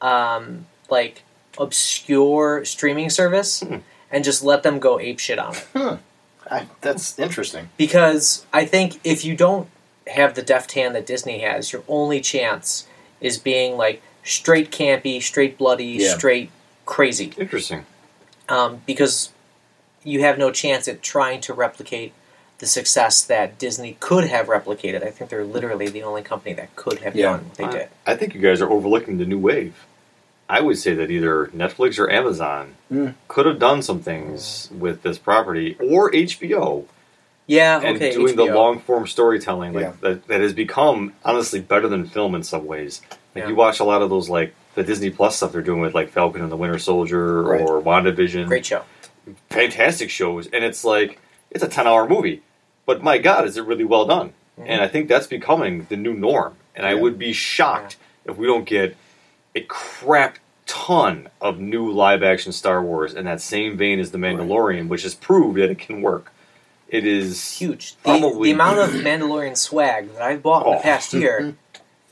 um, 0.00 0.66
like 0.90 1.22
obscure 1.58 2.64
streaming 2.64 3.10
service, 3.10 3.60
Hmm. 3.60 3.76
and 4.10 4.24
just 4.24 4.42
let 4.42 4.62
them 4.62 4.78
go 4.78 4.98
ape 4.98 5.18
shit 5.18 5.38
on 5.38 5.54
it. 5.74 5.98
I, 6.50 6.66
that's 6.80 7.18
interesting. 7.18 7.68
Because 7.76 8.46
I 8.52 8.64
think 8.64 9.00
if 9.04 9.24
you 9.24 9.36
don't 9.36 9.68
have 10.06 10.34
the 10.34 10.42
deft 10.42 10.72
hand 10.72 10.94
that 10.94 11.06
Disney 11.06 11.40
has, 11.40 11.72
your 11.72 11.82
only 11.88 12.20
chance 12.20 12.86
is 13.20 13.38
being 13.38 13.76
like 13.76 14.02
straight 14.24 14.70
campy, 14.70 15.22
straight 15.22 15.58
bloody, 15.58 15.84
Yeah. 15.86 16.14
straight 16.16 16.50
crazy. 16.86 17.32
Interesting. 17.36 17.84
Um, 18.48 18.82
because 18.86 19.30
you 20.04 20.20
have 20.20 20.38
no 20.38 20.50
chance 20.50 20.88
at 20.88 21.02
trying 21.02 21.40
to 21.42 21.52
replicate 21.52 22.12
the 22.58 22.66
success 22.66 23.22
that 23.24 23.58
Disney 23.58 23.96
could 24.00 24.24
have 24.24 24.46
replicated. 24.46 25.02
I 25.04 25.10
think 25.10 25.30
they're 25.30 25.44
literally 25.44 25.88
the 25.88 26.02
only 26.04 26.22
company 26.22 26.54
that 26.54 26.74
could 26.76 27.00
have 27.00 27.16
Yeah. 27.16 27.32
done 27.32 27.44
what 27.44 27.54
they 27.54 27.64
I- 27.64 27.72
did. 27.72 27.88
I 28.06 28.14
think 28.16 28.34
you 28.34 28.40
guys 28.40 28.60
are 28.60 28.70
overlooking 28.70 29.18
the 29.18 29.24
new 29.24 29.38
wave. 29.38 29.74
I 30.48 30.60
would 30.60 30.78
say 30.78 30.94
that 30.94 31.10
either 31.10 31.46
Netflix 31.48 31.98
or 31.98 32.10
Amazon 32.10 32.74
Mm. 32.92 33.14
could 33.26 33.46
have 33.46 33.58
done 33.58 33.82
some 33.82 34.00
things 34.00 34.68
with 34.76 35.02
this 35.02 35.18
property, 35.18 35.76
or 35.80 36.14
HBO, 36.14 36.84
Yeah, 37.46 37.80
and 37.82 37.96
okay. 37.96 38.12
doing 38.12 38.36
the 38.36 38.44
long 38.44 38.78
form 38.80 39.06
storytelling 39.06 39.72
like 39.72 39.82
Yeah. 39.84 39.92
that, 40.00 40.28
that 40.28 40.40
has 40.40 40.52
become 40.52 41.14
honestly 41.24 41.58
better 41.60 41.88
than 41.88 42.06
film 42.06 42.34
in 42.34 42.42
some 42.42 42.66
ways. 42.66 43.00
Like 43.34 43.44
Yeah. 43.44 43.48
you 43.48 43.54
watch 43.56 43.80
a 43.80 43.84
lot 43.84 44.02
of 44.02 44.10
those 44.10 44.28
like 44.28 44.52
the 44.74 44.82
Disney 44.82 45.10
Plus 45.10 45.36
stuff 45.36 45.52
they're 45.52 45.62
doing 45.62 45.80
with 45.80 45.94
like 45.94 46.10
Falcon 46.10 46.42
and 46.42 46.52
the 46.52 46.56
Winter 46.56 46.78
Soldier 46.78 47.42
Right. 47.42 47.60
or 47.60 47.80
WandaVision. 47.80 48.46
Great 48.46 48.66
show. 48.66 48.82
Fantastic 49.50 50.10
shows, 50.10 50.46
and 50.46 50.64
it's 50.64 50.84
like 50.84 51.18
it's 51.50 51.62
a 51.64 51.68
ten 51.68 51.86
hour 51.86 52.08
movie, 52.08 52.42
but 52.86 53.02
my 53.02 53.18
God, 53.18 53.44
is 53.46 53.56
it 53.56 53.64
really 53.64 53.84
well 53.84 54.06
done? 54.06 54.32
Mhm. 54.60 54.64
And 54.66 54.80
I 54.82 54.88
think 54.88 55.08
that's 55.08 55.26
becoming 55.26 55.86
the 55.88 55.96
new 55.96 56.14
norm. 56.14 56.54
And 56.74 56.86
I 56.86 56.94
would 56.94 57.18
be 57.18 57.32
shocked 57.32 57.96
if 58.24 58.36
we 58.36 58.46
don't 58.46 58.64
get 58.64 58.96
a 59.54 59.60
crap 59.62 60.38
ton 60.66 61.28
of 61.40 61.58
new 61.58 61.90
live 61.90 62.22
action 62.22 62.52
Star 62.52 62.82
Wars 62.82 63.12
in 63.14 63.26
that 63.26 63.40
same 63.42 63.76
vein 63.76 63.98
as 64.00 64.10
The 64.10 64.18
Mandalorian, 64.18 64.88
which 64.88 65.02
has 65.02 65.14
proved 65.14 65.58
that 65.58 65.70
it 65.70 65.78
can 65.78 66.00
work. 66.00 66.32
It 66.88 67.06
is 67.06 67.58
Huge. 67.58 67.96
The, 68.04 68.38
the 68.42 68.50
amount 68.52 68.78
of 68.78 68.90
Mandalorian 68.90 69.56
swag 69.56 70.12
that 70.14 70.22
I've 70.22 70.42
bought 70.42 70.66
in 70.66 70.72
Oh. 70.72 70.76
the 70.76 70.82
past 70.82 71.12
year, 71.22 71.54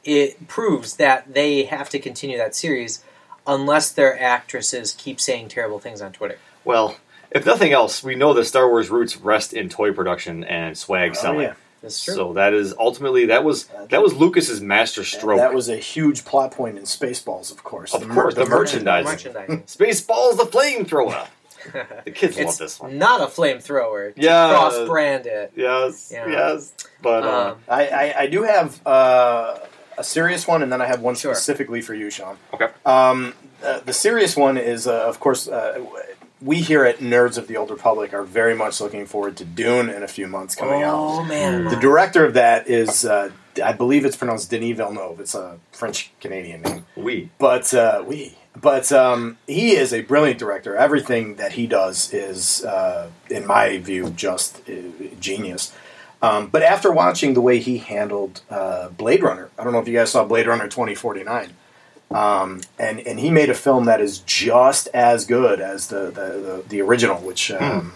it 0.04 0.46
proves 0.48 0.96
that 0.96 1.32
they 1.34 1.64
have 1.64 1.88
to 1.90 1.98
continue 1.98 2.36
that 2.38 2.54
series 2.54 3.02
unless 3.46 3.90
their 3.90 4.18
actresses 4.20 4.92
keep 4.96 5.20
saying 5.20 5.48
terrible 5.48 5.78
things 5.78 6.02
on 6.02 6.12
Twitter. 6.12 6.38
Well. 6.64 6.96
If 7.30 7.46
nothing 7.46 7.72
else, 7.72 8.02
we 8.02 8.16
know 8.16 8.34
that 8.34 8.44
Star 8.46 8.68
Wars 8.68 8.90
roots 8.90 9.16
rest 9.16 9.52
in 9.52 9.68
toy 9.68 9.92
production 9.92 10.42
and 10.42 10.76
swag 10.76 11.12
Oh, 11.12 11.14
selling. 11.14 11.40
yeah. 11.42 11.54
That's 11.80 12.04
true. 12.04 12.14
So 12.14 12.32
that 12.34 12.52
is 12.52 12.74
ultimately 12.78 13.26
that 13.26 13.42
was 13.44 13.68
that 13.88 14.02
was 14.02 14.12
Lucas's 14.14 14.60
master 14.60 15.02
stroke. 15.04 15.38
That 15.38 15.54
was 15.54 15.68
a 15.70 15.76
huge 15.76 16.24
plot 16.26 16.50
point 16.52 16.76
in 16.76 16.84
Spaceballs, 16.84 17.50
of 17.52 17.62
course. 17.62 17.94
Of 17.94 18.06
course, 18.08 18.34
the 18.34 18.44
merchandising. 18.46 19.10
Merchandising. 19.10 19.62
Spaceballs 19.66 20.36
the 20.36 20.44
flamethrower. 20.44 21.26
The 22.04 22.10
kids 22.10 22.38
love 22.38 22.56
this 22.56 22.80
one. 22.80 22.96
not 22.98 23.20
a 23.20 23.26
flamethrower. 23.26 24.14
Yeah. 24.16 24.48
Cross-brand 24.50 25.26
it. 25.26 25.52
Yes, 25.54 26.10
Yeah. 26.10 26.26
yes. 26.26 26.72
But 27.02 27.22
uh, 27.24 27.50
Um, 27.52 27.58
I, 27.68 27.86
I, 27.88 28.14
I 28.22 28.26
do 28.28 28.42
have 28.44 28.80
uh, 28.86 29.58
a 29.98 30.02
serious 30.02 30.48
one, 30.48 30.62
and 30.62 30.72
then 30.72 30.80
I 30.80 30.86
have 30.86 31.02
one 31.02 31.14
Sure. 31.16 31.34
specifically 31.34 31.82
for 31.82 31.94
you, 31.94 32.08
Sean. 32.10 32.38
Okay. 32.54 32.68
Um, 32.86 33.34
uh, 33.62 33.80
the 33.80 33.92
serious 33.92 34.36
one 34.38 34.56
is, 34.56 34.86
uh, 34.86 35.06
of 35.06 35.20
course, 35.20 35.48
uh, 35.48 35.84
we 36.42 36.56
here 36.56 36.84
at 36.84 36.98
Nerds 36.98 37.36
of 37.38 37.46
the 37.48 37.56
Old 37.56 37.70
Republic 37.70 38.14
are 38.14 38.22
very 38.22 38.54
much 38.54 38.80
looking 38.80 39.06
forward 39.06 39.36
to 39.38 39.44
Dune 39.44 39.90
in 39.90 40.02
a 40.02 40.08
few 40.08 40.26
months 40.26 40.54
coming 40.54 40.82
out. 40.82 40.94
oh 40.94 41.24
man, 41.24 41.64
The 41.64 41.76
director 41.76 42.24
of 42.24 42.34
that 42.34 42.68
is, 42.68 43.04
uh, 43.04 43.30
I 43.62 43.72
believe 43.72 44.04
it's 44.04 44.16
pronounced 44.16 44.50
Denis 44.50 44.76
Villeneuve. 44.76 45.20
It's 45.20 45.34
a 45.34 45.58
French 45.72 46.12
Canadian 46.20 46.62
name. 46.62 46.86
we. 46.96 47.30
But 47.38 47.72
uh, 47.74 48.04
we, 48.06 48.36
but 48.60 48.90
um, 48.92 49.38
he 49.46 49.72
is 49.72 49.92
a 49.92 50.02
brilliant 50.02 50.38
director. 50.38 50.76
Everything 50.76 51.36
that 51.36 51.52
he 51.52 51.66
does 51.66 52.12
is, 52.12 52.64
uh, 52.64 53.10
in 53.28 53.46
my 53.46 53.78
view, 53.78 54.10
just 54.10 54.60
uh, 54.68 54.72
genius. 55.20 55.72
Um, 56.22 56.48
but 56.48 56.62
after 56.62 56.92
watching 56.92 57.32
the 57.34 57.40
way 57.40 57.60
he 57.60 57.78
handled 57.78 58.42
uh, 58.50 58.88
Blade 58.90 59.22
Runner, 59.22 59.48
I 59.58 59.64
don't 59.64 59.72
know 59.72 59.78
if 59.78 59.88
you 59.88 59.94
guys 59.94 60.10
saw 60.10 60.24
Blade 60.24 60.46
Runner 60.46 60.68
twenty 60.68 60.94
forty 60.94 61.24
nine. 61.24 61.52
Um, 62.10 62.60
and 62.78 62.98
and 63.06 63.20
he 63.20 63.30
made 63.30 63.50
a 63.50 63.54
film 63.54 63.84
that 63.84 64.00
is 64.00 64.18
just 64.18 64.88
as 64.94 65.24
good 65.26 65.60
as 65.60 65.88
the 65.88 66.06
the, 66.06 66.10
the, 66.10 66.64
the 66.68 66.80
original, 66.82 67.16
which 67.20 67.52
um, 67.52 67.92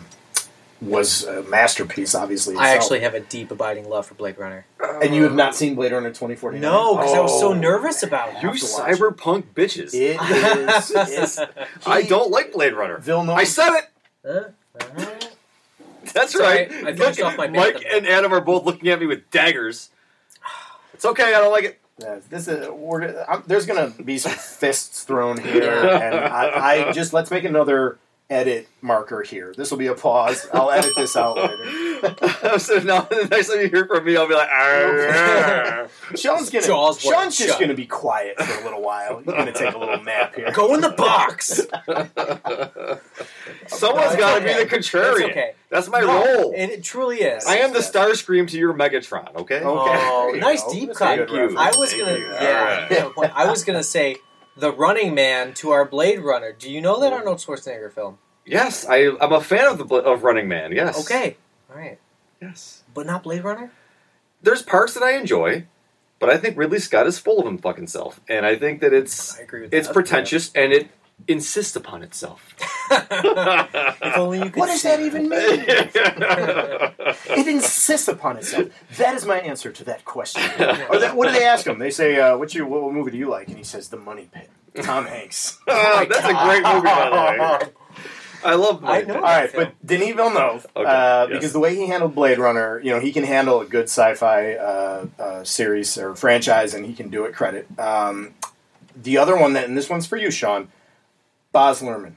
was 0.81 1.25
a 1.25 1.43
masterpiece. 1.45 2.15
Obviously, 2.15 2.57
I 2.57 2.71
actually 2.71 3.01
have 3.01 3.15
a 3.15 3.21
deep 3.21 3.51
abiding 3.51 3.89
love 3.89 4.07
for 4.07 4.15
Blade 4.15 4.39
Runner. 4.39 4.67
and 5.03 5.15
you 5.15 5.25
have 5.25 5.35
not 5.35 5.57
seen 5.57 5.75
Blade 5.75 5.91
Runner 5.91 6.13
twenty 6.13 6.37
forty 6.37 6.59
nine. 6.61 6.71
No, 6.71 6.97
because 6.97 7.13
I 7.15 7.21
was 7.21 7.41
so 7.41 7.49
Oh. 7.51 7.55
nervous 7.55 8.05
about 8.05 8.29
You 8.43 8.51
it. 8.51 8.53
have 8.53 8.59
to 8.61 8.67
watch 8.67 8.99
cyberpunk 8.99 9.45
bitches. 9.55 9.93
It 9.95 10.21
is. 10.69 10.93
it's, 10.95 11.41
I 11.87 12.03
don't 12.03 12.31
like 12.31 12.53
Blade 12.53 12.75
Runner. 12.75 12.99
Villeneuve. 12.99 13.37
I 13.37 13.45
said 13.45 13.71
it. 13.73 13.85
Huh? 14.25 14.45
Uh-huh. 14.81 15.11
That's 16.13 16.33
Sorry, 16.35 16.45
right. 16.69 16.73
I 16.73 16.95
finished 16.95 17.19
Look, 17.19 17.27
off 17.33 17.37
my 17.39 17.49
Mike 17.49 17.83
and 17.91 18.07
Adam 18.07 18.33
are 18.33 18.41
both 18.41 18.65
looking 18.65 18.89
at 18.91 19.01
me 19.01 19.07
with 19.07 19.29
daggers. 19.33 19.89
It's 20.93 21.05
okay. 21.05 21.35
I 21.35 21.41
don't 21.41 21.51
like 21.51 21.65
it. 21.65 21.81
This 21.99 22.49
is 22.49 22.69
we're, 22.71 23.25
I'm, 23.29 23.45
there's 23.47 23.67
going 23.67 23.93
to 23.93 24.03
be 24.03 24.19
some 24.19 24.33
fists 24.33 25.05
thrown 25.05 25.39
here, 25.41 25.73
and 25.73 26.15
I, 26.15 26.89
I 26.89 26.93
just 26.93 27.13
let's 27.13 27.31
make 27.31 27.45
another 27.45 27.99
edit 28.35 28.69
marker 28.83 29.23
here. 29.23 29.55
This 29.57 29.71
will 29.71 29.79
be 29.79 29.87
a 29.87 29.95
pause. 29.95 30.47
I'll 30.53 30.71
edit 30.71 30.93
this 30.97 31.17
out 31.17 31.37
later. 31.37 32.59
so 32.59 32.79
now 32.81 33.03
the 33.03 33.29
next 33.31 33.49
time 33.49 33.61
you 33.61 33.69
hear 33.69 33.87
from 33.87 34.05
me, 34.05 34.17
I'll 34.17 34.27
be 34.29 34.35
like, 34.35 34.49
"Ah." 34.51 35.87
Sean's 36.17 36.51
gonna 36.51 36.67
Jaws 36.67 37.01
Sean's 37.01 37.37
just 37.39 37.51
shut. 37.51 37.59
going 37.59 37.69
to 37.71 37.75
be 37.77 37.87
quiet 37.87 38.41
for 38.41 38.61
a 38.61 38.65
little 38.65 38.83
while. 38.83 39.19
He's 39.19 39.27
going 39.27 39.47
to 39.47 39.53
take 39.53 39.75
a 39.75 39.79
little 39.79 40.03
nap 40.03 40.35
here. 40.35 40.51
Go 40.53 40.75
in 40.75 40.81
the 40.81 40.91
box. 40.91 41.49
someone's 43.69 44.07
It's 44.13 44.17
got 44.17 44.39
to 44.39 44.45
okay. 44.45 44.59
be 44.59 44.65
the 44.65 44.77
contrarian. 44.77 45.13
It's 45.21 45.31
okay. 45.31 45.53
That's 45.71 45.89
my 45.89 46.01
No, 46.01 46.25
role. 46.43 46.53
and 46.57 46.71
it 46.71 46.83
truly 46.85 47.19
is. 47.19 47.47
I 47.47 47.57
am 47.59 47.73
the 47.73 47.79
Starscream 47.81 48.49
to 48.51 48.59
your 48.59 48.75
Megatron. 48.75 49.35
Okay. 49.37 49.57
Okay. 49.61 49.65
Oh, 49.65 50.35
nice 50.37 50.63
go. 50.65 50.73
deep 50.73 50.93
cut. 50.95 51.19
Thank 51.19 51.31
you. 51.31 51.57
I 51.59 51.73
was 51.77 51.91
Thank 51.93 52.05
gonna, 52.05 52.19
you. 52.19 52.27
yeah, 52.27 52.59
Alright. 52.61 52.91
you 52.91 52.97
have 52.99 53.07
a 53.07 53.11
point. 53.11 53.33
I 53.35 53.49
was 53.51 53.65
gonna 53.65 53.83
say 53.83 54.17
the 54.57 54.73
Running 54.73 55.15
Man 55.15 55.53
to 55.55 55.71
our 55.71 55.85
Blade 55.85 56.21
Runner. 56.21 56.53
Do 56.53 56.71
you 56.71 56.81
know 56.81 57.01
that 57.01 57.13
Arnold 57.13 57.39
Schwarzenegger 57.39 57.91
film? 57.93 58.19
Yes, 58.47 58.87
I, 58.89 59.11
I'm 59.21 59.33
a 59.33 59.41
fan 59.41 59.67
of 59.67 59.79
the 59.79 59.85
Bla- 59.85 60.01
of 60.01 60.23
Running 60.23 60.49
Man. 60.49 60.73
Yes. 60.73 61.01
Okay, 61.01 61.37
all 61.71 61.77
right, 61.79 61.99
Yes. 62.43 62.83
but 62.93 63.07
not 63.07 63.23
Blade 63.23 63.43
Runner. 63.45 63.71
There's 64.43 64.61
parts 64.63 64.93
that 64.95 65.03
I 65.03 65.13
enjoy, 65.17 65.65
but 66.19 66.29
I 66.29 66.37
think 66.37 66.57
Ridley 66.59 66.79
Scott 66.79 67.07
is 67.07 67.19
full 67.19 67.41
of 67.41 67.47
him 67.47 67.57
fucking 67.59 67.87
self, 67.87 68.21
and 68.29 68.45
I 68.45 68.57
think 68.57 68.81
that 68.83 68.93
it's 68.93 69.39
I 69.39 69.43
agree 69.45 69.63
with 69.63 69.73
it's 69.75 69.89
that. 69.89 69.95
pretentious 69.95 70.51
and 70.55 70.73
it 70.73 70.89
insists 71.29 71.75
upon 71.77 72.03
itself. 72.03 72.55
if 72.91 74.17
only 74.19 74.39
you 74.41 74.51
could. 74.51 74.57
What 74.57 74.67
does 74.67 74.83
see 74.83 74.89
that 74.89 75.01
even 75.01 75.29
mean? 75.29 75.65
It 77.37 77.47
insists 77.49 78.09
upon 78.09 78.37
itself. 78.37 78.69
That 78.99 79.15
is 79.15 79.25
my 79.25 79.39
answer 79.39 79.71
to 79.73 79.85
that 79.85 80.05
question. 80.05 80.43
Or 80.91 80.99
that, 80.99 81.15
what 81.17 81.27
do 81.29 81.33
they 81.33 81.45
ask 81.45 81.67
him? 81.67 81.79
They 81.79 81.91
say, 81.91 82.21
uh, 82.21 82.37
"What's 82.37 82.55
your 82.55 82.67
what 82.67 82.93
movie 82.93 83.11
do 83.13 83.17
you 83.19 83.29
like?" 83.29 83.49
And 83.49 83.57
he 83.57 83.65
says, 83.65 83.89
"The 83.89 83.97
Money 83.97 84.29
Pit." 84.33 84.51
Tom 84.83 85.07
Hanks. 85.07 85.59
Oh, 85.69 86.05
that's 86.11 86.25
a 86.27 86.33
great 86.45 86.63
movie, 86.65 86.83
by 86.85 87.11
the 87.11 87.65
way. 87.67 87.73
I 88.45 88.55
love. 88.55 88.85
I 88.85 89.01
know. 89.01 89.07
Pit. 89.07 89.17
All 89.17 89.23
right, 89.23 89.51
but 89.55 89.73
Denis 89.85 90.15
Villeneuve, 90.15 90.67
Okay, 90.77 90.89
uh, 90.89 91.27
yes. 91.27 91.29
because 91.31 91.53
the 91.53 91.61
way 91.61 91.75
he 91.75 91.87
handled 91.87 92.15
Blade 92.15 92.39
Runner, 92.39 92.81
you 92.81 92.91
know, 92.91 93.01
he 93.01 93.13
can 93.13 93.25
handle 93.25 93.61
a 93.61 93.65
good 93.67 93.85
sci-fi 93.85 94.55
uh, 94.55 95.07
uh, 95.19 95.45
series 95.45 95.97
or 95.99 96.15
franchise, 96.15 96.75
and 96.75 96.85
he 96.87 96.93
can 96.95 97.09
do 97.09 97.25
it 97.25 97.35
credit. 97.35 97.67
Um, 97.79 98.35
the 98.95 99.19
other 99.19 99.37
one 99.37 99.55
that, 99.55 99.67
and 99.69 99.77
this 99.77 99.89
one's 99.91 100.07
for 100.07 100.17
you, 100.17 100.31
Sean, 100.31 100.69
Baz 101.53 101.81
Luhrmann. 101.81 102.15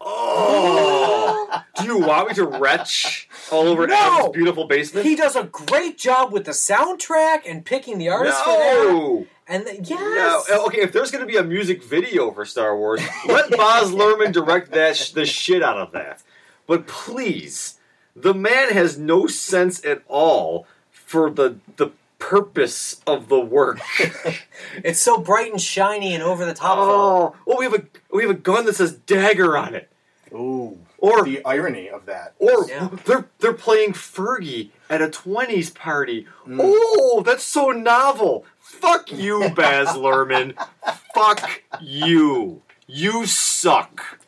Oh, 0.00 1.62
do 1.76 1.84
you 1.84 1.98
want 1.98 2.28
me 2.28 2.34
to 2.34 2.44
retch 2.44 3.25
all 3.52 3.66
over 3.68 3.86
No! 3.86 3.94
Adam's 3.94 4.32
beautiful 4.34 4.66
basement? 4.66 5.06
He 5.06 5.14
does 5.16 5.36
a 5.36 5.44
great 5.44 5.98
job 5.98 6.32
with 6.32 6.44
the 6.44 6.52
soundtrack 6.52 7.42
and 7.46 7.64
picking 7.64 7.98
the 7.98 8.08
artist 8.08 8.38
for 8.42 8.50
that. 8.50 8.74
no. 8.90 9.26
And 9.48 9.64
the, 9.66 9.76
yes, 9.80 10.48
No, 10.48 10.62
uh, 10.62 10.66
okay. 10.66 10.80
If 10.82 10.92
there's 10.92 11.10
going 11.12 11.22
to 11.24 11.30
be 11.32 11.36
a 11.38 11.44
music 11.44 11.82
video 11.84 12.32
for 12.32 12.44
Star 12.44 12.76
Wars, 12.76 13.00
let 13.28 13.50
Baz 13.50 13.92
Luhrmann 13.92 14.32
direct 14.32 14.72
that 14.72 14.96
sh- 14.96 15.10
the 15.10 15.24
shit 15.24 15.62
out 15.62 15.78
of 15.78 15.92
that. 15.92 16.22
But 16.66 16.88
please, 16.88 17.78
the 18.16 18.34
man 18.34 18.70
has 18.70 18.98
no 18.98 19.28
sense 19.28 19.84
at 19.84 20.02
all 20.08 20.66
for 20.90 21.30
the 21.30 21.58
the 21.76 21.90
purpose 22.18 23.00
of 23.06 23.28
the 23.28 23.38
work. 23.38 23.78
it's 24.82 24.98
so 25.00 25.18
bright 25.18 25.52
and 25.52 25.60
shiny 25.60 26.12
and 26.12 26.24
over 26.24 26.44
the 26.44 26.54
top. 26.54 26.78
though. 26.78 27.36
oh, 27.46 27.56
we 27.58 27.64
have 27.66 27.74
a 27.74 27.82
we 28.12 28.22
have 28.22 28.30
a 28.30 28.34
gun 28.34 28.64
that 28.66 28.74
says 28.74 28.94
dagger 28.94 29.56
on 29.56 29.76
it, 29.76 29.88
Ooh, 30.32 30.76
or 31.06 31.24
the 31.24 31.44
irony 31.44 31.88
of 31.88 32.06
that. 32.06 32.34
or 32.38 32.66
Yeah. 32.68 32.88
they're 33.04 33.26
they're 33.40 33.52
playing 33.52 33.92
Fergie 33.92 34.70
at 34.90 35.00
a 35.02 35.10
twenties 35.10 35.70
party. 35.70 36.26
Mm. 36.46 36.58
Oh, 36.62 37.22
that's 37.24 37.44
so 37.44 37.70
novel. 37.70 38.44
Fuck 38.60 39.12
you, 39.12 39.48
Baz 39.56 39.88
Luhrmann. 39.88 40.54
Fuck 41.14 41.62
you. 41.80 42.62
You 42.86 43.26
suck. 43.26 44.20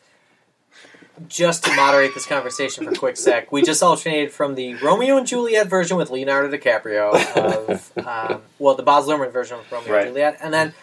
just 1.27 1.65
to 1.65 1.75
moderate 1.75 2.13
this 2.13 2.25
conversation 2.25 2.85
for 2.85 2.91
a 2.91 2.95
quick 2.95 3.17
sec, 3.17 3.51
we 3.51 3.61
just 3.61 3.83
alternated 3.83 4.31
from 4.31 4.55
the 4.55 4.75
Romeo 4.75 5.17
and 5.17 5.27
Juliet 5.27 5.67
version 5.67 5.97
with 5.97 6.09
Leonardo 6.09 6.55
DiCaprio 6.55 7.13
of, 7.35 7.91
um, 8.07 8.41
well, 8.57 8.75
the 8.75 8.83
Baz 8.83 9.05
Luhrmann 9.05 9.31
version 9.31 9.59
of 9.59 9.69
Romeo 9.71 9.91
Right. 9.91 10.01
and 10.05 10.09
Juliet, 10.11 10.37
and 10.41 10.53
then 10.53 10.73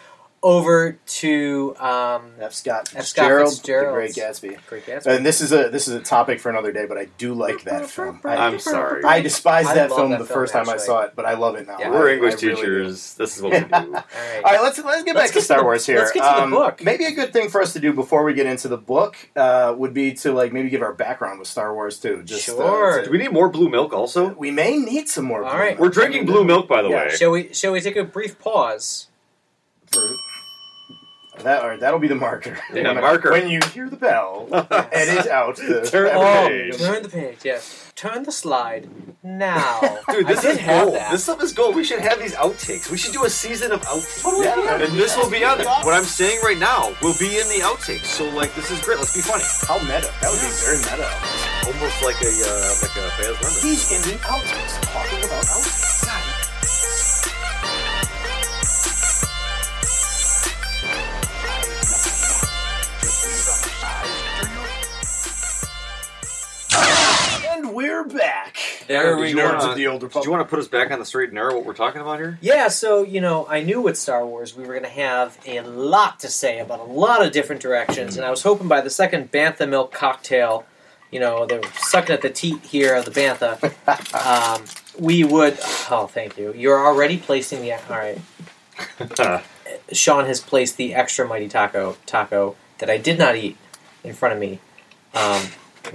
over 0.43 0.97
to 1.07 1.75
um, 1.79 2.31
F. 2.39 2.53
Scott 2.53 2.93
F. 2.95 3.05
Scott 3.05 3.25
Fitzgerald, 3.25 3.49
Fitzgerald. 3.53 3.87
The 3.87 3.93
Great 3.99 4.11
Gatsby. 4.15 4.57
Great 4.67 4.85
Gatsby. 4.85 5.15
And 5.17 5.25
this 5.25 5.41
is 5.41 5.51
a 5.51 5.69
this 5.69 5.87
is 5.87 5.95
a 5.95 5.99
topic 5.99 6.39
for 6.39 6.49
another 6.49 6.71
day, 6.71 6.85
but 6.85 6.97
I 6.97 7.05
do 7.17 7.33
like 7.33 7.63
that 7.63 7.89
film. 7.89 8.21
I, 8.25 8.35
I'm 8.37 8.59
sorry. 8.59 9.03
I 9.03 9.21
despised 9.21 9.69
I 9.69 9.73
that 9.75 9.89
love 9.89 9.97
film 9.99 10.11
that 10.11 10.19
the 10.19 10.25
film, 10.25 10.39
first 10.39 10.53
time 10.53 10.69
I 10.69 10.73
actually. 10.73 10.85
saw 10.85 11.01
it, 11.01 11.13
but 11.15 11.25
I 11.25 11.33
love 11.33 11.55
it 11.55 11.65
now. 11.67 11.77
Yeah. 11.79 11.89
We're 11.89 12.09
I- 12.09 12.13
English 12.13 12.35
I 12.43 12.45
really 12.45 12.55
do. 12.55 12.55
teachers. 12.61 13.13
This 13.15 13.35
is 13.35 13.41
what 13.43 13.53
we 13.53 13.59
do. 13.67 13.67
All 13.73 13.79
All 13.85 13.91
right. 13.93 14.43
right, 14.43 14.61
let's 14.61 14.77
let's 14.83 15.03
get 15.03 15.15
Let's 15.15 15.29
back 15.31 15.33
get 15.33 15.39
to 15.39 15.45
Star 15.45 15.57
to 15.57 15.61
the- 15.61 15.65
Wars 15.65 15.85
here. 15.85 15.97
let's 15.97 16.11
get 16.11 16.19
to 16.29 16.35
the 16.37 16.43
Um, 16.43 16.51
book. 16.51 16.83
Maybe 16.83 17.05
a 17.05 17.11
good 17.13 17.33
thing 17.33 17.49
for 17.49 17.61
us 17.61 17.73
to 17.73 17.79
do 17.79 17.91
before 17.91 18.23
we 18.23 18.33
get 18.33 18.45
into 18.45 18.67
the 18.67 18.77
book 18.77 19.15
uh, 19.35 19.73
would 19.77 19.93
be 19.93 20.13
to 20.13 20.31
like 20.31 20.53
maybe 20.53 20.69
give 20.69 20.81
our 20.83 20.93
background 20.93 21.39
with 21.39 21.47
Star 21.47 21.73
Wars 21.73 21.99
too. 21.99 22.21
Just, 22.23 22.47
uh, 22.49 22.53
Sure. 22.55 22.99
to- 22.99 23.05
Do 23.05 23.11
we 23.11 23.17
need 23.17 23.31
more 23.31 23.49
blue 23.49 23.69
milk 23.69 23.91
also? 23.91 24.29
we 24.33 24.51
may 24.51 24.77
need 24.77 25.09
some 25.09 25.25
more. 25.25 25.43
All 25.43 25.49
blue 25.51 25.59
right. 25.59 25.69
milk. 25.71 25.79
We're 25.79 25.89
drinking 25.89 26.25
blue 26.27 26.43
milk, 26.43 26.67
by 26.67 26.83
the 26.83 26.89
Yeah, 26.89 27.05
way. 27.07 27.09
Shall 27.15 27.31
we? 27.31 27.53
Shall 27.53 27.71
we 27.71 27.81
take 27.81 27.95
a 27.95 28.03
brief 28.03 28.37
pause? 28.39 29.07
For, 29.91 30.01
That 31.43 31.63
or 31.63 31.77
that'll 31.77 31.99
be 31.99 32.07
the 32.07 32.15
marker. 32.15 32.57
Yeah, 32.73 32.93
when, 32.93 33.01
marker. 33.01 33.31
When 33.31 33.49
you 33.49 33.59
hear 33.73 33.89
the 33.89 33.95
bell, 33.95 34.47
edit 34.91 35.27
out 35.27 35.55
the 35.57 35.87
Turn 35.89 36.05
the 36.09 36.13
Oh, 36.15 36.47
page. 36.47 36.77
turn 36.77 37.03
the 37.03 37.09
page. 37.09 37.37
Yes, 37.43 37.91
turn 37.95 38.23
the 38.23 38.31
slide 38.31 38.89
now. 39.23 39.79
Dude, 40.09 40.27
this 40.27 40.43
I 40.45 40.49
is 40.51 40.57
gold. 40.65 40.93
This 41.11 41.23
stuff 41.23 41.41
is 41.43 41.53
gold. 41.53 41.75
We 41.75 41.83
should 41.83 41.99
have 41.99 42.19
these 42.19 42.33
outtakes. 42.35 42.89
We 42.89 42.97
should 42.97 43.13
do 43.13 43.23
a 43.25 43.29
season 43.29 43.71
of 43.71 43.81
outtakes. 43.81 44.43
Yeah. 44.43 44.81
And 44.83 44.93
this 44.93 45.15
will 45.15 45.29
be 45.29 45.43
on 45.43 45.57
there. 45.59 45.67
What 45.85 45.93
I'm 45.93 46.03
saying 46.03 46.39
right 46.43 46.57
now 46.57 46.93
will 47.01 47.15
be 47.19 47.37
in 47.39 47.47
the 47.49 47.61
outtakes. 47.63 48.05
So, 48.05 48.27
like, 48.29 48.53
this 48.55 48.71
is 48.71 48.81
great. 48.81 48.97
Let's 48.99 49.13
be 49.15 49.21
funny. 49.21 49.43
How 49.67 49.77
meta? 49.85 50.09
That 50.21 50.31
would 50.31 50.41
be 50.41 50.51
very 50.65 50.77
meta. 50.77 51.07
Almost 51.67 52.01
like 52.03 52.19
a 52.23 52.31
uh, 52.33 52.73
like 52.81 52.95
a 52.97 53.05
Baz 53.19 53.35
Luhrmann. 53.37 53.61
He's 53.63 53.91
in 53.91 54.01
the 54.09 54.17
outtakes, 54.25 54.73
talking 54.93 55.19
about 55.23 55.43
outtakes. 55.45 56.06
We're 67.77 68.03
back. 68.05 68.57
There 68.87 69.15
Did 69.15 69.21
we 69.21 69.29
you 69.29 69.35
go. 69.35 69.45
wanna- 69.45 69.69
of 69.69 69.75
the 69.75 69.85
Old 69.85 69.99
Did 69.99 70.07
Republic. 70.07 70.25
you 70.25 70.31
want 70.31 70.43
to 70.43 70.49
put 70.49 70.57
us 70.57 70.67
back 70.67 70.89
on 70.89 70.97
the 70.97 71.05
straight 71.05 71.29
and 71.29 71.35
narrow? 71.35 71.53
What 71.53 71.63
we're 71.63 71.73
talking 71.75 72.01
about 72.01 72.17
here? 72.17 72.39
Yeah, 72.41 72.69
so 72.69 73.03
you 73.03 73.21
know, 73.21 73.45
I 73.47 73.61
knew 73.61 73.81
with 73.81 73.97
Star 73.99 74.25
Wars 74.25 74.55
we 74.57 74.63
were 74.65 74.73
going 74.73 74.81
to 74.83 74.89
have 74.89 75.37
a 75.45 75.61
lot 75.61 76.19
to 76.21 76.27
say 76.27 76.57
about 76.59 76.79
a 76.79 76.83
lot 76.83 77.23
of 77.23 77.31
different 77.31 77.61
directions, 77.61 78.17
and 78.17 78.25
I 78.25 78.31
was 78.31 78.41
hoping 78.41 78.67
by 78.67 78.81
the 78.81 78.89
second 78.89 79.31
bantha 79.31 79.69
milk 79.69 79.91
cocktail, 79.93 80.65
you 81.11 81.19
know, 81.19 81.45
they're 81.45 81.61
sucking 81.75 82.13
at 82.13 82.21
the 82.23 82.31
teat 82.31 82.61
here 82.63 82.95
of 82.95 83.05
the 83.05 83.11
bantha, 83.11 83.61
um, 84.57 84.63
we 84.99 85.23
would. 85.23 85.59
Oh, 85.91 86.07
thank 86.11 86.35
you. 86.35 86.53
You're 86.53 86.83
already 86.83 87.17
placing 87.17 87.61
the. 87.61 87.73
All 87.73 87.79
right, 87.89 88.19
Sean 89.91 90.25
has 90.25 90.39
placed 90.41 90.77
the 90.77 90.95
extra 90.95 91.27
mighty 91.27 91.47
taco 91.47 91.95
taco 92.07 92.55
that 92.79 92.89
I 92.89 92.97
did 92.97 93.19
not 93.19 93.35
eat 93.35 93.55
in 94.03 94.13
front 94.13 94.33
of 94.33 94.39
me. 94.39 94.59
Um, 95.13 95.43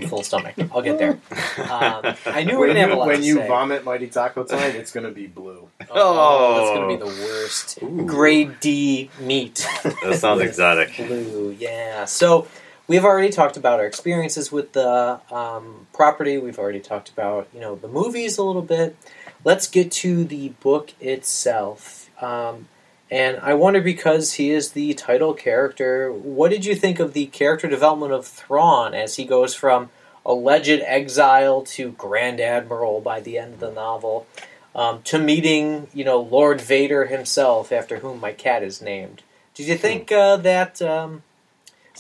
full 0.08 0.22
stomach. 0.22 0.54
I'll 0.72 0.82
get 0.82 0.98
there. 0.98 1.18
Um, 1.58 2.14
I 2.26 2.44
knew 2.44 2.52
we 2.52 2.56
were 2.58 2.66
gonna 2.68 2.80
have 2.80 2.90
a 2.90 2.94
lot 2.94 3.08
when 3.08 3.20
to 3.20 3.24
you 3.24 3.36
say. 3.36 3.48
vomit 3.48 3.84
Mighty 3.84 4.08
Taco 4.08 4.44
tonight, 4.44 4.74
it's 4.74 4.90
going 4.92 5.04
to 5.06 5.12
be 5.12 5.26
blue. 5.26 5.68
Oh, 5.90 6.56
that's 6.56 6.78
gonna 6.78 6.88
be 6.88 6.96
the 6.96 7.24
worst. 7.24 7.78
Ooh. 7.82 8.06
Grade 8.06 8.58
D 8.60 9.10
meat. 9.20 9.66
That 9.82 10.18
sounds 10.18 10.40
exotic. 10.48 10.96
Blue, 10.96 11.54
yeah. 11.58 12.04
So 12.06 12.46
we've 12.88 13.04
already 13.04 13.30
talked 13.30 13.56
about 13.56 13.80
our 13.80 13.86
experiences 13.86 14.50
with 14.50 14.72
the 14.72 15.20
um, 15.30 15.86
property. 15.92 16.38
We've 16.38 16.58
already 16.58 16.80
talked 16.80 17.10
about 17.10 17.48
you 17.54 17.60
know 17.60 17.74
the 17.76 17.88
movies 17.88 18.38
a 18.38 18.42
little 18.44 18.62
bit. 18.62 18.96
Let's 19.44 19.66
get 19.66 19.90
to 19.92 20.24
the 20.24 20.50
book 20.60 20.92
itself. 21.00 22.10
Um, 22.22 22.68
and 23.12 23.38
I 23.40 23.52
wonder 23.52 23.82
because 23.82 24.32
he 24.34 24.50
is 24.50 24.72
the 24.72 24.94
title 24.94 25.34
character, 25.34 26.10
what 26.10 26.50
did 26.50 26.64
you 26.64 26.74
think 26.74 26.98
of 26.98 27.12
the 27.12 27.26
character 27.26 27.68
development 27.68 28.12
of 28.12 28.26
Thrawn 28.26 28.94
as 28.94 29.16
he 29.16 29.24
goes 29.26 29.54
from 29.54 29.90
alleged 30.24 30.80
exile 30.86 31.60
to 31.62 31.90
Grand 31.92 32.40
Admiral 32.40 33.02
by 33.02 33.20
the 33.20 33.36
end 33.36 33.52
of 33.54 33.60
the 33.60 33.70
novel, 33.70 34.26
um, 34.74 35.02
to 35.02 35.18
meeting 35.18 35.88
you 35.92 36.04
know 36.04 36.18
Lord 36.20 36.60
Vader 36.60 37.04
himself, 37.04 37.70
after 37.70 37.98
whom 37.98 38.18
my 38.18 38.32
cat 38.32 38.62
is 38.62 38.80
named? 38.80 39.22
Did 39.54 39.66
you 39.66 39.76
think 39.76 40.10
uh, 40.10 40.36
that 40.38 40.80
um, 40.80 41.22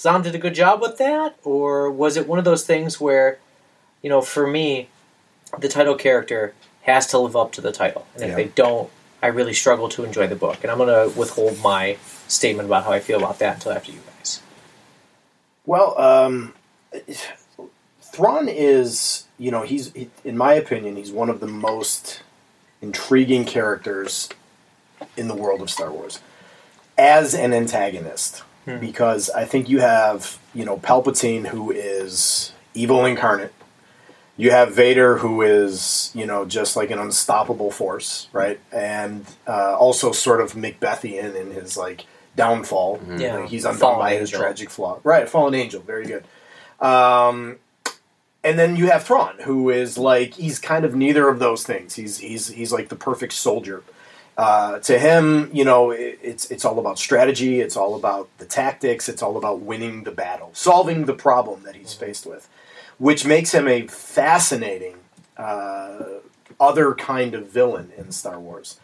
did 0.02 0.34
a 0.34 0.38
good 0.38 0.54
job 0.54 0.80
with 0.80 0.96
that, 0.96 1.36
or 1.44 1.90
was 1.90 2.16
it 2.16 2.26
one 2.26 2.38
of 2.38 2.46
those 2.46 2.64
things 2.64 2.98
where, 2.98 3.38
you 4.00 4.08
know, 4.08 4.22
for 4.22 4.46
me, 4.46 4.88
the 5.58 5.68
title 5.68 5.94
character 5.94 6.54
has 6.82 7.06
to 7.08 7.18
live 7.18 7.36
up 7.36 7.52
to 7.52 7.60
the 7.60 7.70
title, 7.72 8.06
and 8.14 8.22
if 8.24 8.30
Yeah. 8.30 8.36
they 8.36 8.44
don't, 8.46 8.88
I 9.22 9.28
really 9.28 9.54
struggle 9.54 9.88
to 9.90 10.04
enjoy 10.04 10.26
the 10.26 10.36
book. 10.36 10.58
And 10.62 10.70
I'm 10.70 10.78
going 10.78 10.88
to 10.88 11.16
withhold 11.18 11.60
my 11.62 11.96
statement 12.28 12.66
about 12.66 12.84
how 12.84 12.92
I 12.92 13.00
feel 13.00 13.18
about 13.18 13.38
that 13.38 13.56
until 13.56 13.72
after 13.72 13.92
you 13.92 14.00
guys. 14.18 14.42
Well, 15.64 15.98
um, 16.00 16.54
Thrawn 18.00 18.48
is, 18.48 19.26
you 19.38 19.50
know, 19.50 19.62
he's, 19.62 19.92
he, 19.92 20.10
in 20.24 20.36
my 20.36 20.54
opinion, 20.54 20.96
he's 20.96 21.12
one 21.12 21.30
of 21.30 21.40
the 21.40 21.46
most 21.46 22.22
intriguing 22.80 23.44
characters 23.44 24.28
in 25.16 25.28
the 25.28 25.34
world 25.34 25.62
of 25.62 25.70
Star 25.70 25.92
Wars 25.92 26.18
as 26.98 27.34
an 27.34 27.52
antagonist. 27.52 28.42
Hmm. 28.64 28.78
Because 28.78 29.30
I 29.30 29.44
think 29.44 29.68
you 29.68 29.80
have, 29.80 30.38
you 30.54 30.64
know, 30.64 30.76
Palpatine, 30.76 31.48
who 31.48 31.70
is 31.70 32.52
evil 32.74 33.04
incarnate. 33.04 33.52
You 34.36 34.50
have 34.50 34.74
Vader, 34.74 35.18
who 35.18 35.42
is, 35.42 36.10
you 36.14 36.26
know, 36.26 36.44
just 36.44 36.74
like 36.76 36.90
an 36.90 36.98
unstoppable 36.98 37.70
force, 37.70 38.28
right? 38.32 38.58
And 38.72 39.26
uh, 39.46 39.76
also 39.76 40.10
sort 40.12 40.40
of 40.40 40.54
Macbethian 40.54 41.34
in 41.34 41.50
his, 41.52 41.76
like, 41.76 42.06
downfall. 42.34 43.00
Yeah, 43.16 43.36
Like, 43.36 43.50
he's 43.50 43.64
undone 43.66 43.78
fallen 43.80 43.98
by 43.98 44.14
his 44.14 44.30
angel. 44.30 44.40
tragic 44.40 44.70
flaw. 44.70 45.00
Right, 45.04 45.28
fallen 45.28 45.54
angel. 45.54 45.82
Very 45.82 46.06
good. 46.06 46.24
Um, 46.80 47.58
and 48.44 48.58
then 48.58 48.74
you 48.76 48.90
have 48.90 49.04
Thrawn, 49.04 49.36
who 49.44 49.70
is 49.70 49.96
like 49.96 50.34
he's 50.34 50.58
kind 50.58 50.84
of 50.84 50.94
neither 50.96 51.28
of 51.28 51.38
those 51.38 51.62
things. 51.62 51.94
He's 51.94 52.18
he's 52.18 52.48
he's 52.48 52.72
like 52.72 52.88
the 52.88 52.96
perfect 52.96 53.34
soldier. 53.34 53.84
Uh, 54.36 54.78
to 54.80 54.98
him, 54.98 55.48
you 55.52 55.64
know, 55.64 55.90
it, 55.92 56.18
it's 56.22 56.50
it's 56.50 56.64
all 56.64 56.78
about 56.80 56.98
strategy. 56.98 57.60
It's 57.60 57.76
all 57.76 57.94
about 57.94 58.28
the 58.38 58.44
tactics. 58.46 59.08
It's 59.08 59.22
all 59.22 59.36
about 59.36 59.60
winning 59.60 60.02
the 60.02 60.10
battle, 60.10 60.50
solving 60.54 61.04
the 61.04 61.12
problem 61.14 61.62
that 61.64 61.76
he's 61.76 61.94
faced 61.94 62.26
with, 62.26 62.48
which 62.98 63.24
makes 63.24 63.52
him 63.52 63.66
a 63.68 63.86
fascinating 63.86 64.96
uh, 65.36 66.04
other 66.60 66.94
kind 66.94 67.34
of 67.34 67.48
villain 67.48 67.92
in 67.96 68.12
Star 68.12 68.38
Wars. 68.38 68.78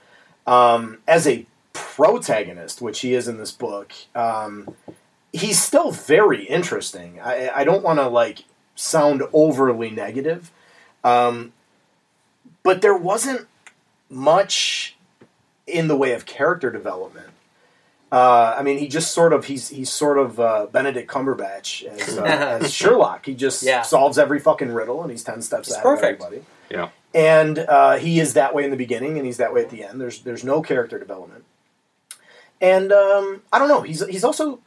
Um, 0.47 0.99
as 1.07 1.27
a 1.27 1.47
protagonist, 1.73 2.81
which 2.81 3.01
he 3.01 3.15
is 3.15 3.29
in 3.29 3.39
this 3.39 3.53
book, 3.53 3.93
um, 4.15 4.75
he's 5.33 5.63
still 5.63 5.93
very 5.93 6.45
interesting. 6.45 7.21
I, 7.21 7.51
I 7.55 7.65
don't 7.65 7.85
want 7.85 7.99
to 7.99 8.09
like 8.09 8.45
sound 8.75 9.23
overly 9.33 9.91
negative, 9.91 10.51
um, 11.05 11.53
but 12.63 12.83
there 12.83 12.97
wasn't 12.97 13.47
much 14.09 14.97
in 15.67 15.89
the 15.89 15.97
way 15.97 16.13
of 16.13 16.27
character 16.27 16.71
development. 16.71 17.29
Uh, 18.11 18.55
I 18.59 18.63
mean, 18.63 18.79
he 18.79 18.89
just 18.89 19.13
sort 19.13 19.33
of 19.35 19.45
he's 19.47 19.69
he's 19.69 19.91
sort 19.91 20.17
of 20.19 20.41
uh, 20.41 20.67
Benedict 20.73 21.11
Cumberbatch 21.11 21.85
as, 21.85 22.17
uh, 22.19 22.23
as 22.63 22.73
Sherlock. 22.73 23.27
He 23.27 23.35
just 23.35 23.63
Yeah. 23.63 23.83
solves 23.83 24.19
every 24.19 24.39
fucking 24.41 24.73
riddle, 24.73 25.03
and 25.03 25.11
he's 25.11 25.23
ten 25.23 25.43
steps 25.43 25.69
It's 25.69 25.77
ahead 25.77 25.83
perfect. 25.85 26.21
of 26.23 26.27
everybody. 26.27 26.47
Yeah. 26.71 26.89
And 27.15 27.59
uh, 27.59 27.97
he 27.97 28.19
is 28.21 28.35
that 28.35 28.55
way 28.55 28.65
in 28.65 28.71
the 28.71 28.77
beginning, 28.77 29.17
and 29.19 29.27
he's 29.27 29.37
that 29.39 29.53
way 29.53 29.61
at 29.63 29.71
the 29.71 29.85
end. 29.85 30.01
There's 30.01 30.21
there's 30.23 30.43
no 30.45 30.63
character 30.63 30.99
development. 30.99 31.45
And 32.61 32.93
um, 32.93 33.43
I 33.53 33.59
don't 33.59 33.69
know. 33.69 33.83
He's 33.83 34.07
he's 34.07 34.25
also 34.25 34.61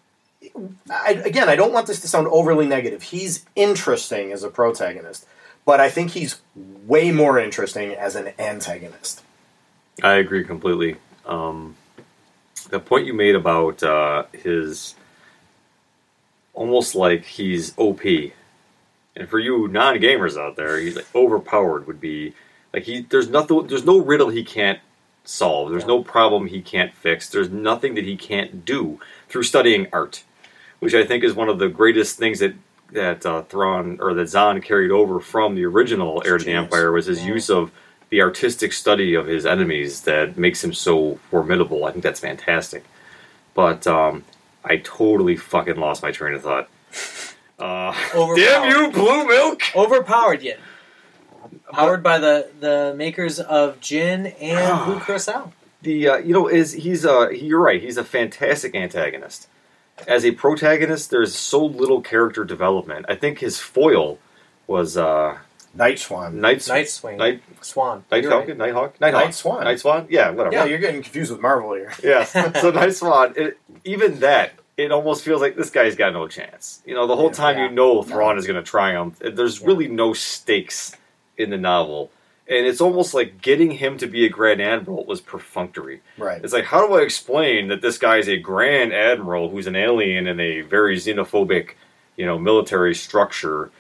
I, 0.90 1.22
again. 1.26 1.50
I 1.50 1.56
don't 1.56 1.74
want 1.74 1.88
this 1.88 2.00
to 2.02 2.08
sound 2.08 2.28
overly 2.28 2.68
negative. 2.68 3.04
He's 3.04 3.46
interesting 3.56 4.32
as 4.32 4.44
a 4.44 4.50
protagonist, 4.50 5.26
but 5.66 5.80
I 5.80 5.90
think 5.90 6.12
he's 6.12 6.42
way 6.56 7.12
more 7.12 7.40
interesting 7.40 7.94
as 7.94 8.16
an 8.16 8.34
antagonist. 8.40 9.24
I 10.04 10.14
agree 10.14 10.44
completely. 10.44 10.98
Um, 11.26 11.76
the 12.72 12.80
point 12.80 13.06
you 13.06 13.14
made 13.14 13.36
about 13.36 13.84
uh, 13.84 14.24
his 14.34 14.96
almost 16.54 16.96
like 16.96 17.26
he's 17.26 17.78
OP, 17.78 18.02
and 19.16 19.30
for 19.30 19.40
you 19.40 19.68
non-gamers 19.68 20.38
out 20.38 20.56
there, 20.56 20.80
he's 20.80 20.96
like 20.96 21.14
overpowered 21.14 21.86
would 21.86 22.02
be 22.02 22.34
like 22.74 22.84
he. 22.84 23.02
There's 23.02 23.30
nothing. 23.30 23.68
There's 23.68 23.86
no 23.86 24.00
riddle 24.00 24.30
he 24.30 24.44
can't 24.44 24.80
solve. 25.24 25.70
There's 25.70 25.86
no 25.86 26.04
problem 26.04 26.48
he 26.48 26.62
can't 26.62 26.94
fix. 26.94 27.30
There's 27.30 27.50
nothing 27.50 27.96
that 27.96 28.06
he 28.06 28.18
can't 28.18 28.66
do 28.66 29.00
through 29.28 29.44
studying 29.44 29.88
art, 29.94 30.24
which 30.80 30.96
I 30.96 31.06
think 31.06 31.24
is 31.24 31.34
one 31.34 31.50
of 31.50 31.60
the 31.60 31.70
greatest 31.70 32.18
things 32.18 32.40
that 32.40 32.56
that 32.92 33.26
uh, 33.26 33.44
Thrawn 33.44 34.00
or 34.02 34.14
that 34.14 34.30
Zahn 34.30 34.62
carried 34.62 34.92
over 34.92 35.20
from 35.20 35.56
the 35.56 35.66
original 35.66 36.24
Heir 36.26 36.38
to 36.38 36.46
the 36.46 36.54
Empire 36.54 36.92
was 36.92 37.06
his 37.06 37.24
use 37.24 37.50
of 37.50 37.72
the 38.12 38.22
artistic 38.22 38.74
study 38.74 39.16
of 39.16 39.26
his 39.26 39.46
enemies 39.46 40.02
that 40.02 40.38
makes 40.38 40.64
him 40.64 40.74
so 40.74 41.16
formidable. 41.32 41.86
I 41.86 41.92
think 41.92 42.04
that's 42.04 42.20
fantastic. 42.20 42.84
But 43.56 43.88
um, 43.88 44.26
I 44.64 44.78
totally 44.78 45.38
fucking 45.38 45.78
lost 45.78 46.04
my 46.04 46.12
train 46.12 46.36
of 46.36 46.44
thought. 46.44 46.70
Uh, 47.60 47.94
damn 48.36 48.72
you, 48.72 48.90
blue 48.92 49.28
milk! 49.28 49.62
Overpowered 49.76 50.42
yet. 50.42 50.60
Powered 51.72 52.02
by 52.02 52.18
the, 52.18 52.50
the 52.60 52.96
makers 52.98 53.40
of 53.40 53.80
Gin 53.80 54.26
and 54.26 54.86
Blue 54.86 55.00
Curacao. 55.00 55.54
The 55.84 56.08
uh, 56.08 56.18
you 56.18 56.34
know 56.34 56.48
is 56.48 56.72
he's 56.72 57.06
uh 57.06 57.28
he, 57.28 57.46
you're 57.46 57.62
right. 57.62 57.80
He's 57.80 57.98
a 57.98 58.04
fantastic 58.04 58.74
antagonist. 58.74 59.48
As 60.08 60.26
a 60.26 60.32
protagonist, 60.32 61.12
there's 61.12 61.36
so 61.36 61.64
little 61.64 62.02
character 62.02 62.44
development. 62.44 63.06
I 63.08 63.14
think 63.14 63.38
his 63.38 63.60
foil 63.60 64.18
was 64.66 64.98
uh 64.98 65.38
Night 65.74 66.00
Swan. 66.00 66.40
Night 66.42 66.68
Night 66.68 66.90
Swing. 66.90 67.18
Night 67.18 67.42
Swan. 67.62 68.04
Night 68.12 68.24
You're 68.24 68.32
Falcon, 68.32 68.58
Nighthawk, 68.58 69.00
Nighthawk, 69.00 69.24
Night 69.26 69.34
Swan. 69.36 69.64
Night 69.64 69.80
Swan. 69.80 70.08
Yeah, 70.10 70.32
whatever. 70.32 70.56
Yeah, 70.56 70.66
you're 70.66 70.80
getting 70.80 71.02
confused 71.02 71.32
with 71.32 71.42
Marvel 71.42 71.74
here. 71.74 71.92
Yes. 72.04 72.32
so 72.32 72.72
Night 72.82 72.94
Swan, 72.94 73.34
it, 73.38 73.58
even 73.86 74.20
that, 74.20 74.54
it 74.78 74.92
almost 74.92 75.24
feels 75.24 75.40
like 75.42 75.56
this 75.56 75.70
guy's 75.70 75.96
got 75.96 76.12
no 76.14 76.28
chance. 76.28 76.82
You 76.86 76.94
know, 76.96 77.08
the 77.08 77.16
whole 77.16 77.28
Yeah. 77.28 77.32
time 77.34 77.58
Yeah. 77.58 77.70
you 77.70 77.72
know 77.76 78.04
Thrawn 78.04 78.38
is 78.38 78.46
going 78.48 78.62
to 78.62 78.70
triumph. 78.70 79.20
There's 79.20 79.62
Yeah. 79.62 79.68
really 79.68 79.88
no 79.88 80.14
stakes 80.14 80.96
in 81.38 81.50
the 81.50 81.58
novel. 81.58 82.12
and 82.48 82.68
it's 82.68 82.82
almost 82.82 83.14
like 83.14 83.42
getting 83.42 83.72
him 83.72 83.98
to 83.98 84.06
be 84.08 84.26
a 84.26 84.30
grand 84.30 84.62
admiral 84.62 85.06
was 85.06 85.22
perfunctory. 85.22 86.02
Right. 86.18 86.44
It's 86.44 86.52
like, 86.52 86.66
how 86.66 86.86
do 86.86 86.96
I 86.96 87.02
explain 87.02 87.70
that 87.70 87.82
this 87.82 87.98
guy 87.98 88.18
is 88.18 88.28
a 88.28 88.36
grand 88.36 88.92
admiral 88.92 89.48
who's 89.48 89.68
an 89.68 89.78
alien 89.78 90.28
in 90.28 90.38
a 90.42 90.60
very 90.60 90.98
xenophobic, 90.98 91.76
you 92.18 92.26
know, 92.26 92.38
military 92.38 92.94
structure? 92.94 93.72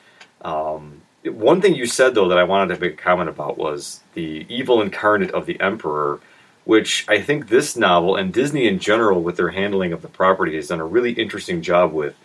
Um, 0.41 1.01
one 1.25 1.61
thing 1.61 1.75
you 1.75 1.85
said 1.85 2.15
though 2.15 2.27
that 2.29 2.37
I 2.37 2.43
wanted 2.43 2.73
to 2.75 2.81
make 2.81 2.93
a 2.93 2.97
comment 3.01 3.29
about 3.29 3.57
was 3.57 4.01
the 4.13 4.45
evil 4.49 4.81
incarnate 4.81 5.31
of 5.31 5.45
the 5.45 5.59
emperor, 5.59 6.19
which 6.65 7.05
I 7.07 7.21
think 7.21 7.49
this 7.49 7.75
novel 7.75 8.15
and 8.15 8.33
Disney 8.33 8.67
in 8.67 8.79
general, 8.79 9.21
with 9.21 9.37
their 9.37 9.49
handling 9.49 9.93
of 9.93 10.01
the 10.01 10.07
property, 10.07 10.55
has 10.55 10.67
done 10.67 10.79
a 10.79 10.85
really 10.85 11.11
interesting 11.13 11.61
job 11.61 11.91
with. 11.93 12.15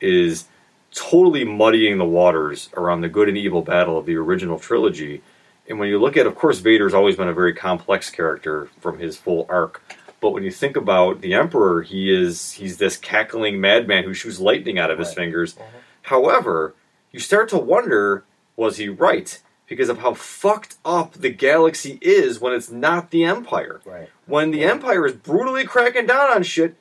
Is 0.00 0.46
totally 0.92 1.44
muddying 1.44 1.98
the 1.98 2.04
waters 2.04 2.70
around 2.76 3.00
the 3.02 3.08
good 3.08 3.28
and 3.28 3.36
evil 3.36 3.62
battle 3.62 3.98
of 3.98 4.06
the 4.06 4.16
original 4.16 4.58
trilogy. 4.58 5.22
And 5.68 5.78
when 5.78 5.88
you 5.88 5.98
look 5.98 6.16
at, 6.16 6.26
of 6.26 6.34
course, 6.36 6.58
Vader's 6.60 6.94
always 6.94 7.16
been 7.16 7.28
a 7.28 7.34
very 7.34 7.52
complex 7.52 8.08
character 8.10 8.68
from 8.80 8.98
his 8.98 9.16
full 9.16 9.46
arc. 9.48 9.82
But 10.20 10.30
when 10.30 10.42
you 10.42 10.50
think 10.50 10.76
about 10.76 11.20
the 11.20 11.34
Emperor, 11.34 11.82
he 11.82 12.14
is 12.14 12.52
he's 12.52 12.78
this 12.78 12.96
cackling 12.96 13.60
madman 13.60 14.04
who 14.04 14.14
shoots 14.14 14.40
lightning 14.40 14.78
out 14.78 14.90
of 14.90 14.98
his 14.98 15.08
Right. 15.08 15.16
fingers. 15.16 15.54
Mm-hmm. 15.54 15.76
However, 16.02 16.74
you 17.12 17.20
start 17.20 17.48
to 17.50 17.58
wonder, 17.58 18.24
was 18.56 18.78
he 18.78 18.88
right? 18.88 19.40
Because 19.66 19.88
of 19.88 19.98
how 19.98 20.14
fucked 20.14 20.76
up 20.84 21.14
the 21.14 21.30
galaxy 21.30 21.98
is 22.00 22.40
when 22.40 22.52
it's 22.52 22.70
not 22.70 23.10
the 23.10 23.24
Empire. 23.24 23.80
Right. 23.84 24.08
When 24.26 24.50
the 24.50 24.64
Empire 24.64 25.06
is 25.06 25.12
brutally 25.14 25.64
cracking 25.64 26.06
down 26.06 26.30
on 26.30 26.42
shit, 26.42 26.76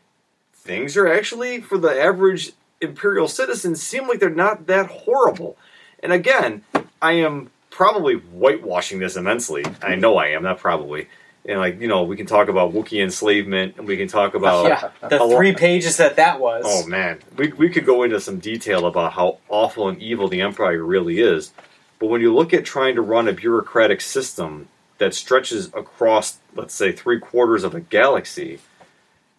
things 0.54 0.96
are 0.96 1.08
actually, 1.08 1.62
for 1.62 1.78
the 1.78 1.90
average 1.90 2.54
Imperial 2.82 3.28
citizen, 3.28 3.76
seem 3.76 4.08
like 4.08 4.20
they're 4.20 4.30
not 4.30 4.68
that 4.68 4.88
horrible. 4.88 5.58
And 6.00 6.12
again, 6.12 6.64
I 7.02 7.14
am 7.14 7.52
probably 7.70 8.16
whitewashing 8.16 9.00
this 9.00 9.16
immensely. 9.16 9.66
I 9.82 9.96
know 9.96 10.18
I 10.18 10.28
am, 10.28 10.44
not 10.44 10.60
probably. 10.60 11.08
And 11.48 11.60
like, 11.60 11.80
you 11.80 11.88
know, 11.88 12.04
we 12.04 12.18
can 12.18 12.26
talk 12.26 12.48
about 12.48 12.74
Wookiee 12.74 13.04
enslavement, 13.04 13.76
and 13.78 13.88
we 13.88 13.98
can 13.98 14.08
talk 14.08 14.34
about 14.42 14.66
yeah, 14.66 15.08
the 15.08 15.20
three 15.36 15.54
pages 15.54 15.98
that 15.98 16.16
that 16.16 16.40
was. 16.40 16.64
Oh 16.68 16.88
man, 16.88 17.20
we 17.38 17.50
we 17.54 17.70
could 17.70 17.86
go 17.86 18.04
into 18.04 18.20
some 18.20 18.40
detail 18.40 18.86
about 18.86 19.14
how 19.14 19.40
awful 19.50 19.88
and 19.88 20.02
evil 20.02 20.28
the 20.28 20.42
empire 20.42 20.84
really 20.84 21.20
is. 21.20 21.54
But 22.00 22.08
when 22.08 22.22
you 22.22 22.34
look 22.34 22.54
at 22.54 22.66
trying 22.66 22.96
to 22.96 23.02
run 23.02 23.28
a 23.28 23.34
bureaucratic 23.34 24.02
system 24.02 24.68
that 24.98 25.14
stretches 25.14 25.68
across, 25.68 26.40
let's 26.54 26.74
say, 26.74 26.92
three 26.92 27.20
quarters 27.20 27.64
of 27.64 27.74
a 27.74 27.80
galaxy, 27.80 28.60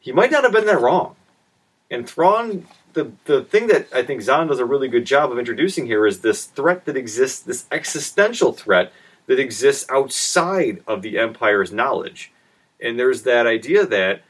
he 0.00 0.12
might 0.12 0.30
not 0.30 0.44
have 0.44 0.52
been 0.52 0.66
that 0.66 0.80
wrong. 0.80 1.16
And 1.90 2.08
Thrawn, 2.08 2.66
the 2.92 3.12
the 3.24 3.42
thing 3.42 3.66
that 3.66 3.88
I 3.92 4.02
think 4.02 4.22
Zahn 4.22 4.46
does 4.46 4.58
a 4.58 4.64
really 4.64 4.88
good 4.88 5.04
job 5.04 5.32
of 5.32 5.38
introducing 5.38 5.86
here 5.86 6.06
is 6.06 6.20
this 6.20 6.46
threat 6.46 6.84
that 6.86 6.96
exists, 6.96 7.40
this 7.40 7.66
existential 7.70 8.52
threat 8.52 8.92
that 9.26 9.38
exists 9.38 9.86
outside 9.90 10.82
of 10.86 11.02
the 11.02 11.18
Empire's 11.18 11.72
knowledge. 11.72 12.32
And 12.80 12.98
there's 12.98 13.22
that 13.22 13.46
idea 13.46 13.86
that, 13.86 14.22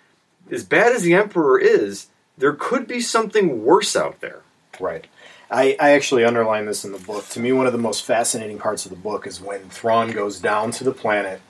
as 0.50 0.64
bad 0.64 0.92
as 0.92 1.02
the 1.02 1.14
Emperor 1.14 1.58
is, 1.58 2.06
there 2.38 2.52
could 2.52 2.86
be 2.86 3.00
something 3.00 3.64
worse 3.64 3.96
out 3.96 4.20
there. 4.20 4.42
Right. 4.78 5.06
I, 5.50 5.76
I 5.78 5.90
actually 5.90 6.24
underline 6.24 6.66
this 6.66 6.84
in 6.84 6.92
the 6.92 6.98
book. 6.98 7.28
To 7.28 7.40
me, 7.40 7.52
one 7.52 7.66
of 7.66 7.72
the 7.72 7.78
most 7.78 8.04
fascinating 8.04 8.58
parts 8.58 8.84
of 8.84 8.90
the 8.90 8.96
book 8.96 9.26
is 9.26 9.40
when 9.40 9.68
Thrawn 9.70 10.10
goes 10.10 10.40
down 10.40 10.70
to 10.72 10.84
the 10.84 10.92
planet 10.92 11.40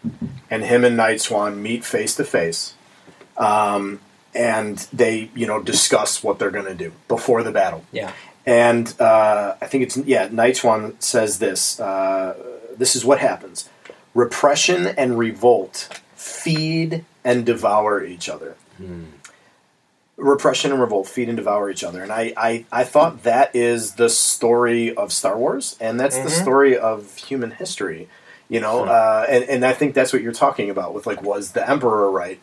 and 0.50 0.62
him 0.62 0.84
and 0.84 0.96
Night 0.96 1.20
Swan 1.20 1.62
meet 1.62 1.84
face 1.84 2.14
to 2.16 2.24
face. 2.24 2.74
Um, 3.36 4.00
and 4.34 4.78
they, 4.92 5.30
you 5.34 5.46
know, 5.46 5.62
discuss 5.62 6.22
what 6.22 6.38
they're 6.38 6.50
going 6.50 6.66
to 6.66 6.74
do 6.74 6.92
before 7.08 7.42
the 7.42 7.52
battle. 7.52 7.84
Yeah. 7.90 8.12
And 8.44 8.94
uh, 9.00 9.56
I 9.60 9.66
think 9.66 9.84
it's, 9.84 9.96
yeah, 9.96 10.28
Night 10.30 10.58
Swan 10.58 11.00
says 11.00 11.38
this. 11.38 11.80
Uh, 11.80 12.34
this 12.78 12.96
is 12.96 13.04
what 13.04 13.18
happens. 13.18 13.68
Repression 14.14 14.86
and 14.86 15.18
revolt 15.18 16.00
feed 16.14 17.04
and 17.24 17.44
devour 17.44 18.02
each 18.04 18.28
other. 18.28 18.56
Repression 20.16 20.72
and 20.72 20.80
revolt 20.80 21.06
feed 21.08 21.28
and 21.28 21.36
devour 21.36 21.70
each 21.70 21.84
other. 21.84 22.02
And 22.02 22.10
I, 22.10 22.32
I, 22.36 22.64
I 22.72 22.84
thought 22.84 23.24
that 23.24 23.54
is 23.54 23.94
the 23.96 24.08
story 24.08 24.94
of 24.94 25.12
star 25.12 25.36
wars 25.36 25.76
and 25.78 26.00
that's 26.00 26.16
the 26.16 26.30
Mhm. 26.30 26.42
story 26.42 26.76
of 26.78 27.16
human 27.16 27.50
history 27.52 28.08
you 28.48 28.60
know? 28.60 28.84
Hmm. 28.84 28.88
uh, 28.90 29.24
and, 29.28 29.42
and 29.50 29.66
i 29.66 29.72
think 29.72 29.92
that's 29.92 30.12
what 30.12 30.22
you're 30.22 30.30
talking 30.32 30.70
about 30.70 30.94
with 30.94 31.04
like 31.04 31.20
was 31.20 31.50
the 31.50 31.68
emperor 31.68 32.08
right? 32.10 32.38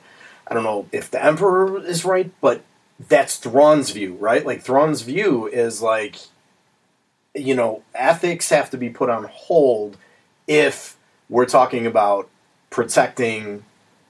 I 0.46 0.54
don't 0.54 0.64
know 0.64 0.86
if 0.92 1.10
the 1.10 1.24
emperor 1.24 1.82
is 1.84 2.04
right 2.06 2.30
but 2.42 2.62
that's 3.08 3.38
Thrawn's 3.38 3.90
view 3.92 4.16
right? 4.20 4.46
Like 4.46 4.62
Thrawn's 4.62 5.02
view 5.02 5.48
is 5.48 5.82
like 5.82 6.18
you 7.34 7.56
know 7.56 7.82
ethics 7.96 8.50
have 8.50 8.70
to 8.72 8.78
be 8.78 8.90
put 8.90 9.10
on 9.10 9.24
hold 9.32 9.98
if 10.48 10.98
we're 11.30 11.46
talking 11.46 11.86
about 11.86 12.30
protecting 12.70 13.64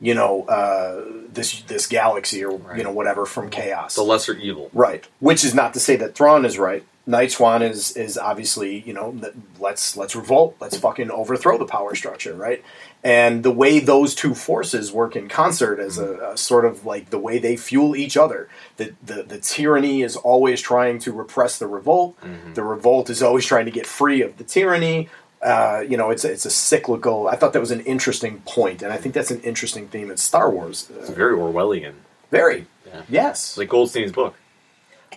you 0.03 0.13
know 0.13 0.43
uh, 0.43 1.01
this 1.31 1.61
this 1.61 1.88
galaxy 1.88 2.43
or 2.43 2.59
you 2.75 2.84
know 2.84 2.91
whatever 2.91 3.25
from 3.25 3.49
chaos 3.49 3.95
The 3.95 4.03
lesser 4.03 4.36
evil. 4.36 4.69
Right. 4.73 5.07
Which 5.19 5.43
is 5.43 5.53
not 5.55 5.73
to 5.75 5.79
say 5.79 5.95
that 5.95 6.13
Thrawn 6.15 6.45
is 6.45 6.59
right. 6.59 6.84
Night 7.05 7.31
Swan 7.31 7.61
is 7.61 7.95
is 7.95 8.17
obviously 8.17 8.79
you 8.81 8.93
know 8.93 9.17
let's 9.59 9.95
let's 9.95 10.15
revolt. 10.15 10.57
Let's 10.59 10.77
fucking 10.77 11.09
overthrow 11.09 11.57
the 11.57 11.65
power 11.65 11.95
structure. 11.95 12.34
Right. 12.34 12.63
And 13.01 13.43
the 13.43 13.51
way 13.51 13.79
those 13.79 14.15
two 14.15 14.34
forces 14.34 14.91
work 14.93 15.15
in 15.17 15.27
concert 15.27 15.79
as 15.79 15.97
a, 15.97 16.31
a 16.31 16.38
sort 16.38 16.63
of 16.63 16.86
like 16.86 17.09
the 17.09 17.19
way 17.19 17.38
they 17.39 17.57
fuel 17.57 17.95
each 17.95 18.15
other. 18.17 18.49
The, 18.77 18.93
the 19.05 19.23
the 19.23 19.38
tyranny 19.39 20.01
is 20.01 20.15
always 20.15 20.61
trying 20.61 20.99
to 20.99 21.11
repress 21.13 21.59
the 21.59 21.67
revolt. 21.67 22.17
The 22.55 22.63
revolt 22.63 23.09
is 23.09 23.21
always 23.21 23.45
trying 23.45 23.65
to 23.65 23.71
get 23.71 23.86
free 23.86 24.21
of 24.21 24.38
the 24.38 24.43
tyranny. 24.45 25.09
Uh, 25.44 25.84
you 25.88 25.98
know, 25.98 26.10
it's 26.10 26.24
a, 26.24 26.32
it's 26.32 26.46
a 26.46 26.50
cyclical. 26.50 27.28
I 27.28 27.36
thought 27.36 27.52
that 27.54 27.60
was 27.60 27.72
an 27.72 27.82
interesting 27.82 28.41
point, 28.46 28.82
and 28.82 28.94
I 28.94 28.98
think 28.98 29.14
that's 29.14 29.30
an 29.32 29.41
interesting 29.41 29.88
theme 29.89 30.10
in 30.10 30.18
Star 30.18 30.50
Wars. 30.50 30.89
It's 30.98 31.10
Uh, 31.10 31.14
very 31.14 31.36
Orwellian. 31.38 31.94
very, 32.32 32.66
Yeah. 32.88 33.02
yes, 33.10 33.50
It's 33.50 33.58
like 33.58 33.70
Goldstein's 33.70 34.12
book. 34.14 34.36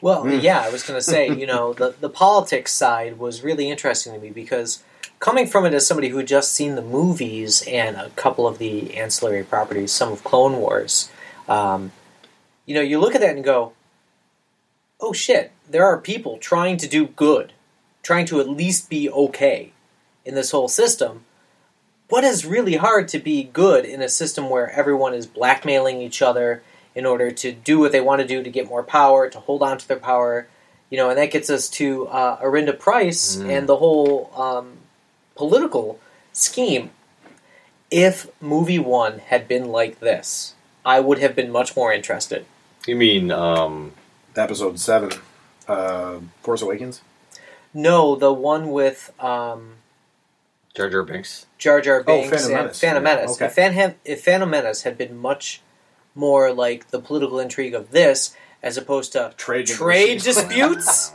Well, 0.02 0.24
Mm. 0.24 0.42
yeah, 0.42 0.60
I 0.60 0.68
was 0.68 0.82
going 0.82 0.98
to 0.98 1.02
say, 1.04 1.28
you 1.30 1.46
know, 1.46 1.72
the, 1.80 1.94
the 2.00 2.10
politics 2.10 2.72
side 2.72 3.18
was 3.18 3.42
really 3.42 3.70
interesting 3.70 4.12
to 4.14 4.18
me 4.18 4.30
because 4.30 4.82
coming 5.20 5.46
from 5.46 5.64
it 5.64 5.72
as 5.72 5.86
somebody 5.86 6.08
who 6.08 6.18
had 6.18 6.26
just 6.26 6.52
seen 6.52 6.74
the 6.74 6.82
movies 6.82 7.62
and 7.68 7.96
a 7.96 8.10
couple 8.10 8.46
of 8.48 8.58
the 8.58 8.96
ancillary 8.96 9.44
properties, 9.44 9.92
some 9.92 10.12
of 10.12 10.24
Clone 10.24 10.56
Wars, 10.58 11.08
um, 11.48 11.92
you 12.66 12.74
know, 12.74 12.82
you 12.82 12.98
look 12.98 13.14
at 13.14 13.20
that 13.20 13.36
and 13.36 13.44
go, 13.44 13.72
oh 15.00 15.12
shit, 15.12 15.52
there 15.70 15.84
are 15.86 15.98
people 15.98 16.36
trying 16.38 16.76
to 16.78 16.88
do 16.88 17.06
good, 17.06 17.52
trying 18.02 18.26
to 18.26 18.40
at 18.40 18.48
least 18.48 18.90
be 18.90 19.08
okay 19.08 19.72
in 20.26 20.34
this 20.34 20.50
whole 20.50 20.68
system. 20.68 21.24
What 22.08 22.22
is 22.24 22.44
really 22.44 22.76
hard 22.76 23.08
to 23.08 23.18
be 23.18 23.42
good 23.44 23.84
in 23.86 24.02
a 24.02 24.08
system 24.08 24.50
where 24.50 24.70
everyone 24.70 25.14
is 25.14 25.26
blackmailing 25.26 26.00
each 26.02 26.20
other 26.20 26.62
in 26.94 27.06
order 27.06 27.30
to 27.30 27.52
do 27.52 27.78
what 27.78 27.92
they 27.92 28.00
want 28.00 28.20
to 28.20 28.26
do 28.28 28.42
to 28.42 28.50
get 28.50 28.68
more 28.68 28.82
power, 28.82 29.28
to 29.30 29.40
hold 29.40 29.62
on 29.62 29.78
to 29.78 29.88
their 29.88 29.98
power, 29.98 30.46
you 30.90 30.96
know, 30.98 31.08
and 31.08 31.18
that 31.18 31.30
gets 31.32 31.48
us 31.50 31.68
to 31.68 32.06
uh, 32.08 32.36
Arihnda 32.42 32.78
Pryce 32.78 33.36
Mm. 33.36 33.50
and 33.50 33.68
the 33.68 33.76
whole 33.76 34.30
um, 34.36 34.78
political 35.34 35.98
scheme. 36.32 36.90
If 37.90 38.26
movie 38.40 38.78
one 38.78 39.18
had 39.18 39.46
been 39.48 39.66
like 39.68 40.00
this, 40.00 40.54
I 40.84 41.00
would 41.00 41.18
have 41.18 41.34
been 41.36 41.50
much 41.50 41.76
more 41.76 41.92
interested. 41.92 42.44
You 42.86 42.96
mean 42.96 43.30
um, 43.32 43.92
episode 44.36 44.78
seven, 44.78 45.10
uh, 45.68 46.18
Force 46.42 46.62
Awakens. 46.62 47.00
No, 47.74 48.14
the 48.16 48.32
one 48.32 48.70
with 48.70 49.12
um, 49.20 49.74
Jar 50.76 50.90
Jar 50.90 51.02
Binks? 51.02 51.46
Jar 51.58 51.80
Jar 51.80 52.00
Oh, 52.00 52.04
Binks 52.04 52.28
Phantom 52.30 52.50
and 52.52 52.60
Menace. 52.64 52.80
Phantom 52.80 53.04
Yeah, 53.04 53.14
Menace. 53.14 53.32
okay. 53.36 53.46
If, 53.46 53.54
Phan- 53.54 53.94
if 54.04 54.24
Phantom 54.24 54.50
Menace 54.50 54.82
had 54.82 54.98
been 54.98 55.16
much 55.16 55.62
more 56.14 56.52
like 56.52 56.90
the 56.90 57.00
political 57.00 57.38
intrigue 57.40 57.74
of 57.74 57.90
this, 57.90 58.36
as 58.62 58.76
opposed 58.76 59.12
to 59.12 59.32
Trade 59.36 59.66
trade 59.66 60.18
negotiations. 60.18 60.24
disputes, 60.34 61.12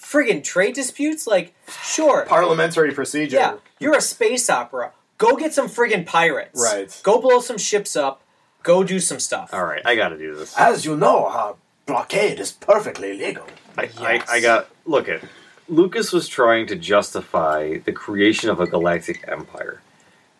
friggin' 0.00 0.44
trade 0.44 0.74
disputes, 0.74 1.26
like 1.26 1.54
sure, 1.82 2.24
Parliamentary 2.26 2.92
procedure. 2.92 3.36
yeah, 3.36 3.54
you're 3.78 3.96
a 3.96 4.00
space 4.00 4.48
opera. 4.50 4.92
Go 5.18 5.36
get 5.36 5.54
some 5.54 5.68
friggin' 5.68 6.04
pirates. 6.06 6.60
Right. 6.60 7.00
Go 7.02 7.20
blow 7.20 7.40
some 7.40 7.58
ships 7.58 7.96
up. 7.96 8.20
Go 8.62 8.82
do 8.82 8.98
some 8.98 9.20
stuff. 9.20 9.50
All 9.52 9.64
right, 9.64 9.82
I 9.84 9.94
got 9.94 10.08
to 10.08 10.18
do 10.18 10.34
this. 10.34 10.56
As 10.58 10.84
you 10.84 10.96
know, 10.96 11.26
our 11.26 11.56
blockade 11.86 12.40
is 12.40 12.50
perfectly 12.52 13.16
legal. 13.16 13.46
I, 13.76 13.84
Yes. 13.84 14.24
I, 14.28 14.36
I 14.36 14.40
got 14.40 14.68
look 14.86 15.08
at 15.08 15.20
Lucas 15.68 16.12
was 16.12 16.28
trying 16.28 16.66
to 16.66 16.76
justify 16.76 17.78
the 17.78 17.92
creation 17.92 18.50
of 18.50 18.60
a 18.60 18.66
galactic 18.66 19.24
empire. 19.26 19.80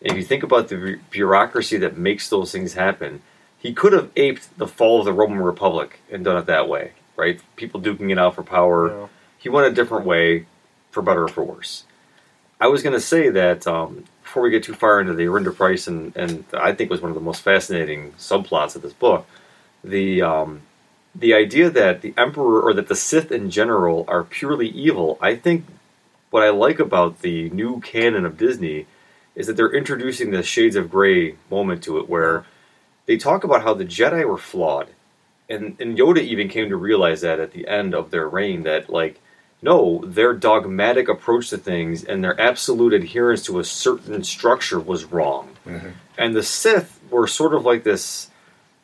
And 0.01 0.11
if 0.11 0.17
you 0.17 0.23
think 0.23 0.43
about 0.43 0.67
the 0.67 0.99
bureaucracy 1.09 1.77
that 1.77 1.97
makes 1.97 2.29
those 2.29 2.51
things 2.51 2.73
happen, 2.73 3.21
he 3.57 3.73
could 3.73 3.93
have 3.93 4.11
aped 4.15 4.55
the 4.57 4.67
fall 4.67 4.99
of 4.99 5.05
the 5.05 5.13
Roman 5.13 5.41
Republic 5.41 5.99
and 6.11 6.23
done 6.23 6.37
it 6.37 6.45
that 6.45 6.69
way, 6.69 6.91
right? 7.15 7.41
People 7.55 7.81
duking 7.81 8.11
it 8.11 8.19
out 8.19 8.35
for 8.35 8.43
power. 8.43 8.89
Yeah. 8.89 9.07
He 9.39 9.49
went 9.49 9.67
a 9.67 9.71
different 9.71 10.05
way, 10.05 10.45
for 10.91 11.01
better 11.01 11.23
or 11.23 11.27
for 11.27 11.43
worse. 11.43 11.83
I 12.61 12.67
was 12.67 12.83
going 12.83 12.93
to 12.93 13.01
say 13.01 13.29
that 13.29 13.67
um, 13.67 14.05
before 14.23 14.43
we 14.43 14.49
get 14.49 14.63
too 14.63 14.73
far 14.73 15.01
into 15.01 15.13
the 15.13 15.25
Arihnda 15.25 15.55
Pryce 15.55 15.87
and, 15.87 16.15
and 16.15 16.45
I 16.53 16.73
think 16.73 16.89
was 16.89 17.01
one 17.01 17.11
of 17.11 17.15
the 17.15 17.21
most 17.21 17.41
fascinating 17.41 18.13
subplots 18.13 18.75
of 18.75 18.81
this 18.81 18.93
book, 18.93 19.27
the 19.83 20.21
um, 20.21 20.61
the 21.17 21.33
idea 21.33 21.69
that 21.69 22.01
the 22.01 22.13
Emperor 22.17 22.61
or 22.61 22.73
that 22.73 22.87
the 22.87 22.95
Sith 22.95 23.31
in 23.31 23.49
general 23.49 24.05
are 24.07 24.23
purely 24.23 24.67
evil, 24.67 25.17
I 25.21 25.35
think 25.35 25.65
what 26.29 26.43
I 26.43 26.49
like 26.49 26.79
about 26.79 27.21
the 27.21 27.49
new 27.51 27.79
canon 27.79 28.25
of 28.25 28.37
Disney 28.37 28.87
is 29.35 29.47
that 29.47 29.55
they're 29.55 29.73
introducing 29.73 30.31
the 30.31 30.43
shades 30.43 30.75
of 30.75 30.91
gray 30.91 31.35
moment 31.49 31.83
to 31.83 31.97
it, 31.97 32.09
where 32.09 32.45
they 33.05 33.17
talk 33.17 33.43
about 33.43 33.63
how 33.63 33.73
the 33.73 33.85
Jedi 33.85 34.27
were 34.27 34.37
flawed, 34.37 34.89
and 35.49 35.77
and 35.79 35.97
Yoda 35.97 36.21
even 36.21 36.49
came 36.49 36.69
to 36.69 36.75
realize 36.75 37.21
that 37.21 37.39
at 37.39 37.51
the 37.51 37.67
end 37.67 37.93
of 37.93 38.11
their 38.11 38.27
reign 38.27 38.63
that 38.63 38.89
like 38.89 39.21
no, 39.61 40.03
their 40.05 40.33
dogmatic 40.33 41.07
approach 41.07 41.49
to 41.49 41.57
things 41.57 42.03
and 42.03 42.23
their 42.23 42.39
absolute 42.39 42.93
adherence 42.93 43.43
to 43.43 43.57
a 43.59 43.63
certain 43.63 44.23
structure 44.23 44.79
was 44.79 45.05
wrong. 45.05 45.49
Mhm. 45.65 45.93
And 46.17 46.35
the 46.35 46.43
Sith 46.43 46.99
were 47.09 47.27
sort 47.27 47.53
of 47.53 47.65
like 47.65 47.83
this 47.83 48.29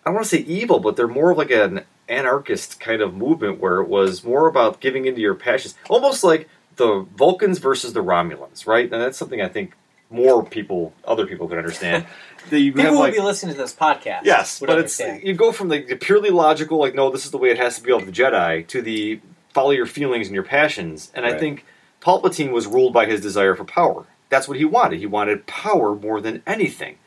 I 0.03 0.09
don't 0.09 0.15
want 0.15 0.27
to 0.27 0.37
say 0.37 0.43
evil, 0.43 0.79
but 0.79 0.95
they're 0.95 1.07
more 1.07 1.31
of 1.31 1.37
like 1.37 1.51
an 1.51 1.81
anarchist 2.11 2.79
kind 2.79 3.01
of 3.01 3.13
movement 3.13 3.59
where 3.59 3.81
it 3.81 3.87
was 3.87 4.23
more 4.23 4.47
about 4.47 4.79
giving 4.79 5.05
into 5.05 5.21
your 5.21 5.35
passions. 5.35 5.75
Almost 5.89 6.23
like 6.23 6.49
the 6.75 7.05
Vulcans 7.15 7.59
versus 7.59 7.93
the 7.93 8.03
Romulans, 8.03 8.67
right? 8.67 8.91
And 8.91 9.01
that's 9.01 9.17
something 9.17 9.41
I 9.41 9.47
think 9.47 9.75
more 10.09 10.43
people, 10.43 10.93
other 11.05 11.25
people 11.25 11.47
can 11.47 11.57
understand. 11.57 12.05
that 12.49 12.57
People 12.57 12.81
have 12.81 12.93
will 12.93 13.11
be 13.11 13.19
listening 13.19 13.55
to 13.55 13.61
this 13.61 13.73
podcast. 13.73 14.21
Yes, 14.23 14.59
would 14.61 14.67
but 14.67 14.79
it's 14.79 14.99
you 14.99 15.33
go 15.33 15.51
from 15.51 15.69
like 15.69 15.87
the 15.87 15.95
purely 15.95 16.31
logical, 16.31 16.79
like 16.79 16.95
no, 16.95 17.11
this 17.11 17.25
is 17.25 17.31
the 17.31 17.37
way 17.37 17.49
it 17.49 17.57
has 17.57 17.77
to 17.77 17.83
be 17.83 17.91
of 17.91 18.05
the 18.05 18.11
Jedi, 18.11 18.65
to 18.67 18.81
the 18.81 19.19
follow 19.53 19.71
your 19.71 19.85
feelings 19.85 20.27
and 20.27 20.33
your 20.33 20.43
passions. 20.43 21.11
And 21.13 21.25
I 21.25 21.37
think 21.37 21.65
Palpatine 22.01 22.51
was 22.51 22.67
ruled 22.67 22.93
by 22.93 23.05
his 23.05 23.21
desire 23.21 23.55
for 23.55 23.63
power. 23.63 24.05
That's 24.29 24.47
what 24.47 24.57
he 24.57 24.65
wanted. 24.65 24.99
He 24.99 25.05
wanted 25.05 25.45
power 25.45 25.95
more 25.95 26.21
than 26.21 26.41
anything. 26.47 26.97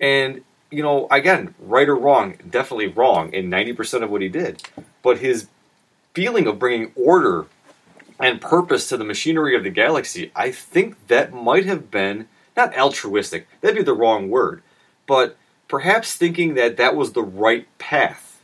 And 0.00 0.42
you 0.70 0.82
know, 0.82 1.06
again, 1.10 1.54
right 1.60 1.88
or 1.88 1.96
wrong, 1.96 2.36
definitely 2.48 2.88
wrong 2.88 3.32
in 3.32 3.50
ninety 3.50 3.72
percent 3.72 4.04
of 4.04 4.10
what 4.10 4.22
he 4.22 4.28
did. 4.28 4.62
But 5.02 5.18
his 5.18 5.48
feeling 6.14 6.46
of 6.46 6.58
bringing 6.58 6.92
order 6.94 7.46
and 8.18 8.40
purpose 8.40 8.88
to 8.88 8.96
the 8.96 9.04
machinery 9.04 9.56
of 9.56 9.64
the 9.64 9.70
galaxy, 9.70 10.30
I 10.36 10.50
think 10.50 11.06
that 11.08 11.32
might 11.32 11.64
have 11.66 11.90
been 11.90 12.28
not 12.56 12.76
altruistic. 12.76 13.48
That'd 13.60 13.76
be 13.76 13.82
the 13.82 13.94
wrong 13.94 14.28
word, 14.28 14.62
but 15.06 15.36
perhaps 15.68 16.14
thinking 16.16 16.54
that 16.54 16.76
that 16.76 16.94
was 16.96 17.12
the 17.12 17.22
right 17.22 17.66
path 17.78 18.40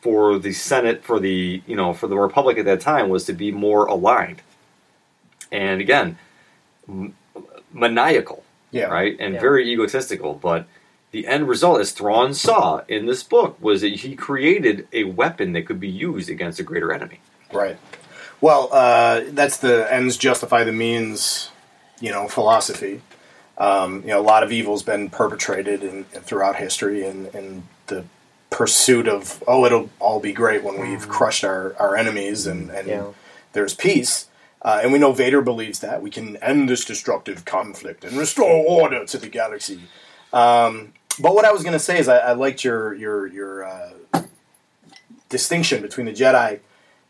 for 0.00 0.38
the 0.38 0.52
Senate, 0.52 1.02
for 1.04 1.18
the 1.18 1.62
you 1.66 1.74
know, 1.76 1.92
for 1.92 2.06
the 2.06 2.16
Republic 2.16 2.58
at 2.58 2.64
that 2.66 2.80
time 2.80 3.08
was 3.08 3.24
to 3.24 3.32
be 3.32 3.50
more 3.50 3.86
aligned. 3.86 4.42
And 5.52 5.80
again, 5.80 6.18
m- 6.88 7.14
maniacal, 7.72 8.44
Yeah. 8.70 8.86
right, 8.86 9.16
and 9.18 9.34
Yeah. 9.34 9.40
very 9.40 9.68
egotistical. 9.72 10.34
But 10.34 10.66
the 11.12 11.26
end 11.26 11.48
result, 11.48 11.80
as 11.80 11.92
Thrawn 11.92 12.34
saw 12.34 12.82
in 12.88 13.06
this 13.06 13.22
book, 13.22 13.56
was 13.60 13.80
that 13.80 13.94
he 13.94 14.16
created 14.16 14.86
a 14.92 15.04
weapon 15.04 15.52
that 15.52 15.66
could 15.66 15.80
be 15.80 15.88
used 15.88 16.28
against 16.28 16.60
a 16.60 16.62
greater 16.62 16.92
enemy. 16.92 17.20
Right. 17.52 17.78
Well, 18.40 18.68
uh, 18.72 19.22
that's 19.28 19.56
the 19.58 19.90
ends 19.92 20.16
justify 20.16 20.64
the 20.64 20.72
means, 20.72 21.50
you 22.00 22.10
know, 22.10 22.28
philosophy. 22.28 23.00
Um, 23.56 24.02
you 24.02 24.08
know, 24.08 24.20
a 24.20 24.22
lot 24.22 24.42
of 24.42 24.52
evil's 24.52 24.82
been 24.82 25.08
perpetrated 25.08 25.82
in, 25.82 26.04
throughout 26.04 26.56
history, 26.56 27.06
and, 27.06 27.34
and 27.34 27.62
the 27.86 28.04
pursuit 28.50 29.08
of 29.08 29.42
oh, 29.46 29.64
it'll 29.64 29.88
all 29.98 30.20
be 30.20 30.32
great 30.32 30.62
when 30.62 30.78
we've 30.80 31.08
crushed 31.08 31.44
our, 31.44 31.74
our 31.78 31.96
enemies 31.96 32.46
and, 32.46 32.70
and 32.70 32.86
Yeah. 32.88 33.06
there's 33.54 33.74
peace. 33.74 34.26
Uh, 34.62 34.80
and 34.82 34.92
we 34.92 34.98
know 34.98 35.12
Vader 35.12 35.40
believes 35.42 35.78
that 35.80 36.02
we 36.02 36.10
can 36.10 36.36
end 36.38 36.68
this 36.68 36.84
destructive 36.84 37.44
conflict 37.44 38.04
and 38.04 38.16
restore 38.18 38.50
order 38.50 39.04
to 39.06 39.16
the 39.18 39.28
galaxy. 39.28 39.80
Um, 40.36 40.92
but 41.18 41.34
what 41.34 41.44
I 41.44 41.52
was 41.52 41.62
going 41.62 41.72
to 41.72 41.78
say 41.78 41.98
is 41.98 42.08
I, 42.08 42.18
I 42.18 42.32
liked 42.32 42.62
your 42.64 42.92
your 42.94 43.26
your 43.26 43.64
uh, 43.64 43.90
distinction 45.28 45.82
between 45.82 46.06
the 46.06 46.12
Jedi 46.12 46.60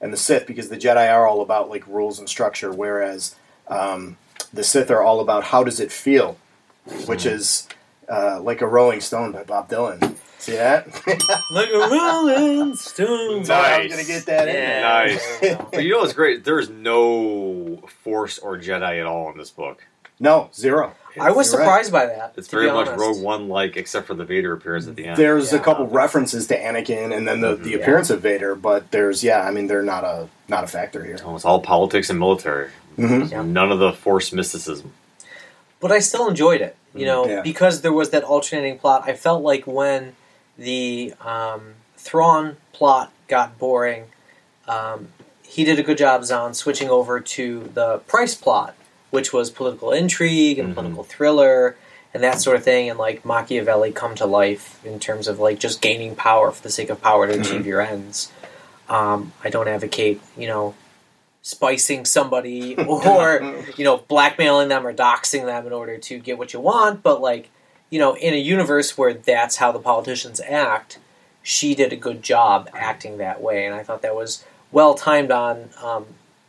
and 0.00 0.12
the 0.12 0.16
Sith 0.16 0.46
because 0.46 0.68
the 0.68 0.76
Jedi 0.76 1.12
are 1.12 1.26
all 1.26 1.40
about 1.40 1.68
like 1.68 1.86
rules 1.86 2.18
and 2.18 2.28
structure, 2.28 2.72
whereas 2.72 3.34
um, 3.68 4.16
the 4.52 4.62
Sith 4.64 4.90
are 4.90 5.02
all 5.02 5.20
about 5.20 5.44
how 5.44 5.64
does 5.64 5.80
it 5.80 5.90
feel, 5.90 6.38
which 7.06 7.26
is 7.26 7.68
uh, 8.08 8.40
like 8.40 8.60
a 8.60 8.66
Rolling 8.66 9.00
Stone 9.00 9.32
by 9.32 9.42
Bob 9.44 9.68
Dylan. 9.68 10.16
See 10.38 10.52
that? 10.52 10.86
like 11.50 11.70
a 11.70 11.78
rolling 11.78 12.76
stone. 12.76 13.44
So 13.44 13.54
I'm 13.54 13.88
Nice. 13.88 13.90
gonna 13.90 14.04
get 14.04 14.26
that 14.26 14.46
in. 14.48 14.82
Nice. 14.82 15.38
there 15.40 15.56
we 15.56 15.62
go. 15.64 15.68
But 15.72 15.82
you 15.84 15.90
know 15.92 15.98
what's 16.00 16.12
great? 16.12 16.44
There's 16.44 16.68
no 16.68 17.82
Force 18.04 18.38
or 18.38 18.58
Jedi 18.58 19.00
at 19.00 19.06
all 19.06 19.32
in 19.32 19.38
this 19.38 19.50
book. 19.50 19.84
No, 20.18 20.50
zero. 20.54 20.94
I 21.18 21.30
was 21.30 21.50
You're 21.50 21.60
right. 21.60 21.64
surprised 21.64 21.92
by 21.92 22.06
that. 22.06 22.34
It's 22.36 22.48
to 22.48 22.56
very 22.56 22.66
be 22.68 22.72
much 22.72 22.88
honest. 22.88 23.00
Rogue 23.00 23.22
One 23.22 23.48
like, 23.48 23.76
except 23.76 24.06
for 24.06 24.14
the 24.14 24.24
Vader 24.24 24.52
appearance 24.52 24.86
at 24.86 24.96
the 24.96 25.06
end. 25.06 25.16
There's 25.16 25.52
a 25.52 25.58
couple 25.58 25.86
references 25.86 26.46
to 26.48 26.58
Anakin 26.60 27.16
and 27.16 27.26
then 27.26 27.40
the, 27.40 27.56
the 27.56 27.70
Yeah. 27.70 27.76
appearance 27.78 28.10
of 28.10 28.20
Vader, 28.20 28.54
but 28.54 28.90
there's 28.90 29.24
yeah, 29.24 29.40
I 29.42 29.50
mean 29.50 29.66
they're 29.66 29.82
not 29.82 30.04
a 30.04 30.28
not 30.48 30.64
a 30.64 30.66
factor 30.66 31.02
here. 31.04 31.14
It's 31.14 31.44
all 31.44 31.60
politics 31.60 32.10
and 32.10 32.18
military. 32.18 32.70
Mhm. 32.98 33.30
Yeah. 33.30 33.42
None 33.42 33.72
of 33.72 33.78
the 33.78 33.92
Force 33.92 34.32
mysticism. 34.32 34.92
but 35.80 35.92
I 35.92 35.98
still 36.00 36.26
enjoyed 36.28 36.60
it. 36.62 36.76
You 36.94 37.04
know, 37.06 37.26
Yeah. 37.26 37.42
because 37.42 37.82
there 37.82 37.92
was 37.92 38.10
that 38.10 38.24
alternating 38.24 38.78
plot. 38.78 39.04
I 39.06 39.12
felt 39.14 39.42
like 39.42 39.66
when 39.66 40.16
the 40.58 41.12
um, 41.20 41.74
Thrawn 41.98 42.56
plot 42.72 43.12
got 43.28 43.58
boring, 43.58 44.04
um, 44.66 45.08
he 45.42 45.64
did 45.64 45.78
a 45.78 45.82
good 45.82 45.98
job, 45.98 46.24
Zahn, 46.24 46.54
switching 46.54 46.88
over 46.88 47.20
to 47.20 47.70
the 47.74 47.98
Pryce 48.06 48.34
plot, 48.34 48.74
which 49.16 49.32
was 49.32 49.48
political 49.48 49.92
intrigue 49.92 50.58
and 50.58 50.68
Mhm. 50.68 50.74
political 50.74 51.02
thriller 51.04 51.74
and 52.12 52.22
that 52.22 52.38
sort 52.38 52.54
of 52.54 52.62
thing, 52.62 52.90
and 52.90 52.98
like 52.98 53.24
Machiavelli 53.24 53.90
come 53.92 54.14
to 54.14 54.26
life 54.26 54.78
in 54.84 55.00
terms 55.00 55.26
of 55.26 55.38
like 55.40 55.58
just 55.58 55.80
gaining 55.80 56.14
power 56.14 56.50
for 56.50 56.62
the 56.62 56.68
sake 56.68 56.90
of 56.90 57.00
power 57.00 57.26
to 57.26 57.32
Mhm. 57.32 57.40
achieve 57.40 57.66
your 57.66 57.80
ends. 57.80 58.30
Um, 58.90 59.32
I 59.42 59.48
don't 59.48 59.68
advocate, 59.68 60.20
you 60.36 60.46
know, 60.48 60.74
spicing 61.40 62.04
somebody 62.04 62.76
or 62.86 63.24
you 63.78 63.84
know, 63.84 63.96
blackmailing 63.96 64.68
them 64.68 64.86
or 64.86 64.92
doxing 64.92 65.46
them 65.46 65.66
in 65.66 65.72
order 65.72 65.96
to 65.96 66.18
get 66.18 66.36
what 66.36 66.52
you 66.52 66.60
want, 66.60 67.02
but 67.02 67.22
like, 67.22 67.48
you 67.88 67.98
know, 67.98 68.12
in 68.16 68.34
a 68.34 68.42
universe 68.54 68.98
where 68.98 69.14
that's 69.14 69.56
how 69.56 69.72
the 69.72 69.78
politicians 69.78 70.42
act, 70.46 70.98
she 71.42 71.74
did 71.74 71.90
a 71.90 71.96
good 71.96 72.22
job 72.22 72.68
acting 72.74 73.16
that 73.16 73.40
way, 73.40 73.64
and 73.64 73.74
I 73.74 73.82
thought 73.82 74.02
that 74.02 74.14
was 74.14 74.44
well 74.72 74.92
timed 74.94 75.30
on 75.30 75.70
um, 75.82 76.04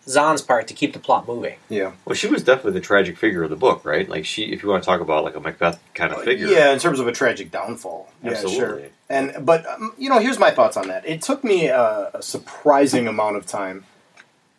Zahn's 0.08 0.42
part 0.42 0.68
to 0.68 0.74
keep 0.74 0.94
the 0.94 1.00
plot 1.00 1.28
moving. 1.28 1.58
Yeah. 1.70 1.92
Well, 2.06 2.16
she 2.16 2.28
was 2.28 2.44
definitely 2.44 2.74
the 2.74 2.82
tragic 2.82 3.18
figure 3.18 3.44
of 3.44 3.50
the 3.50 3.56
book, 3.56 3.84
right? 3.84 4.08
Like 4.08 4.26
she, 4.26 4.44
if 4.54 4.64
you 4.64 4.70
want 4.70 4.84
to 4.84 4.86
talk 4.88 5.02
about 5.02 5.24
like 5.24 5.36
a 5.36 5.40
Macbeth 5.40 5.80
kind 5.94 6.14
of 6.14 6.24
figure, 6.24 6.48
Yeah, 6.48 6.72
in 6.72 6.80
terms 6.80 7.00
of 7.00 7.08
a 7.08 7.12
tragic 7.12 7.52
downfall. 7.52 8.12
Yeah, 8.24 8.32
Absolutely. 8.32 8.58
sure. 8.58 8.82
And 9.10 9.46
but 9.46 9.66
um, 9.68 9.94
you 9.98 10.10
know, 10.10 10.20
here's 10.20 10.40
my 10.40 10.52
thoughts 10.52 10.78
on 10.78 10.88
that. 10.88 11.08
It 11.08 11.22
took 11.22 11.44
me 11.44 11.68
a, 11.68 12.12
a 12.14 12.22
surprising 12.22 13.08
amount 13.08 13.36
of 13.36 13.46
time 13.46 13.84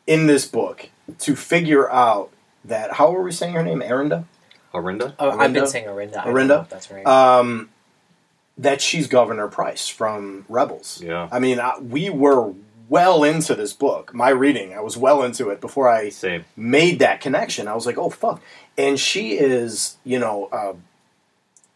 in 0.06 0.26
this 0.26 0.46
book 0.46 0.90
to 1.20 1.34
figure 1.34 1.90
out 1.90 2.30
that 2.64 2.92
how 2.94 3.10
were 3.10 3.22
we 3.22 3.32
saying 3.32 3.54
her 3.54 3.62
name, 3.62 3.80
Arinda? 3.80 4.24
Arinda. 4.74 5.14
Oh, 5.18 5.30
I've 5.38 5.52
been 5.52 5.66
saying 5.66 5.86
Arinda. 5.86 6.24
Arinda? 6.24 6.68
that's 6.68 6.90
right. 6.90 7.06
Um, 7.06 7.70
that 8.58 8.80
she's 8.80 9.06
Governor 9.06 9.48
Pryce 9.48 9.88
from 9.88 10.44
Rebels. 10.48 11.00
Yeah. 11.02 11.28
I 11.30 11.38
mean, 11.38 11.60
I, 11.60 11.78
we 11.78 12.10
were 12.10 12.52
well 12.88 13.24
into 13.24 13.54
this 13.54 13.72
book. 13.72 14.14
My 14.14 14.30
reading, 14.30 14.72
I 14.74 14.80
was 14.80 14.96
well 14.96 15.22
into 15.22 15.50
it 15.50 15.60
before 15.60 15.88
I 15.88 16.08
Same. 16.10 16.44
made 16.56 16.98
that 17.00 17.20
connection. 17.20 17.68
I 17.68 17.74
was 17.74 17.86
like, 17.86 17.98
oh 17.98 18.10
fuck. 18.10 18.40
And 18.76 18.98
she 18.98 19.32
is, 19.38 19.96
you 20.04 20.18
know, 20.18 20.48
a 20.52 20.74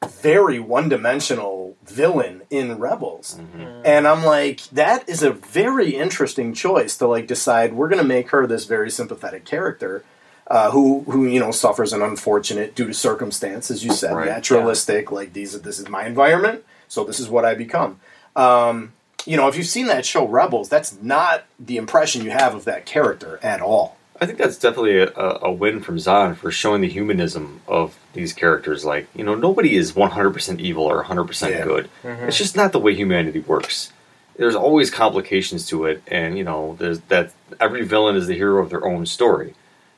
very 0.08 0.58
one-dimensional 0.58 1.76
villain 1.84 2.42
in 2.50 2.78
Rebels. 2.78 3.38
Mhm. 3.38 3.82
And 3.84 4.08
I'm 4.08 4.24
like, 4.24 4.62
that 4.72 5.08
is 5.08 5.22
a 5.22 5.30
very 5.30 5.90
interesting 5.94 6.54
choice 6.54 6.96
to 6.98 7.06
like 7.06 7.26
decide 7.26 7.72
we're 7.74 7.88
going 7.88 8.02
to 8.02 8.08
make 8.08 8.30
her 8.30 8.46
this 8.46 8.64
very 8.64 8.90
sympathetic 8.90 9.44
character. 9.44 10.04
Uh, 10.48 10.72
who 10.72 11.02
who 11.06 11.24
you 11.24 11.38
know 11.38 11.52
suffers 11.52 11.92
an 11.92 12.02
unfortunate 12.02 12.74
due 12.74 12.88
to 12.88 12.92
circumstance, 12.92 13.70
as 13.70 13.84
you 13.84 13.92
said, 13.92 14.12
Right. 14.14 14.26
naturalistic. 14.26 15.12
Like 15.12 15.32
these, 15.32 15.58
this 15.62 15.78
is 15.78 15.88
my 15.88 16.04
environment, 16.04 16.64
so 16.88 17.04
this 17.04 17.20
is 17.20 17.28
what 17.28 17.44
I 17.44 17.54
become. 17.54 18.00
Um, 18.34 18.92
you 19.26 19.36
know, 19.36 19.48
if 19.48 19.56
you've 19.56 19.66
seen 19.66 19.86
that 19.86 20.04
show 20.06 20.26
Rebels, 20.26 20.68
that's 20.68 21.00
not 21.02 21.44
the 21.58 21.76
impression 21.76 22.24
you 22.24 22.30
have 22.30 22.54
of 22.54 22.64
that 22.64 22.86
character 22.86 23.38
at 23.42 23.60
all. 23.60 23.96
I 24.20 24.26
think 24.26 24.38
that's 24.38 24.56
definitely 24.58 24.98
a, 24.98 25.10
a 25.16 25.50
win 25.50 25.80
from 25.80 25.98
Zahn 25.98 26.34
for 26.36 26.50
showing 26.52 26.80
the 26.80 26.88
humanism 26.88 27.60
of 27.66 27.98
these 28.12 28.32
characters. 28.32 28.84
Like, 28.84 29.08
you 29.16 29.24
know, 29.24 29.34
nobody 29.34 29.74
is 29.74 29.92
100% 29.94 30.60
evil 30.60 30.84
or 30.84 31.02
100% 31.02 31.50
Yeah. 31.50 31.64
good. 31.64 31.88
Mhm. 32.04 32.28
It's 32.28 32.38
just 32.38 32.54
not 32.56 32.70
the 32.72 32.78
way 32.78 32.94
humanity 32.94 33.40
works. 33.40 33.92
There's 34.36 34.54
always 34.54 34.90
complications 34.90 35.66
to 35.68 35.86
it, 35.86 36.02
and 36.06 36.38
you 36.38 36.44
know, 36.44 36.76
there's 36.78 37.00
that 37.08 37.32
every 37.60 37.84
villain 37.84 38.16
is 38.16 38.26
the 38.28 38.34
hero 38.34 38.62
of 38.62 38.70
their 38.70 38.84
own 38.86 39.04
story. 39.06 39.54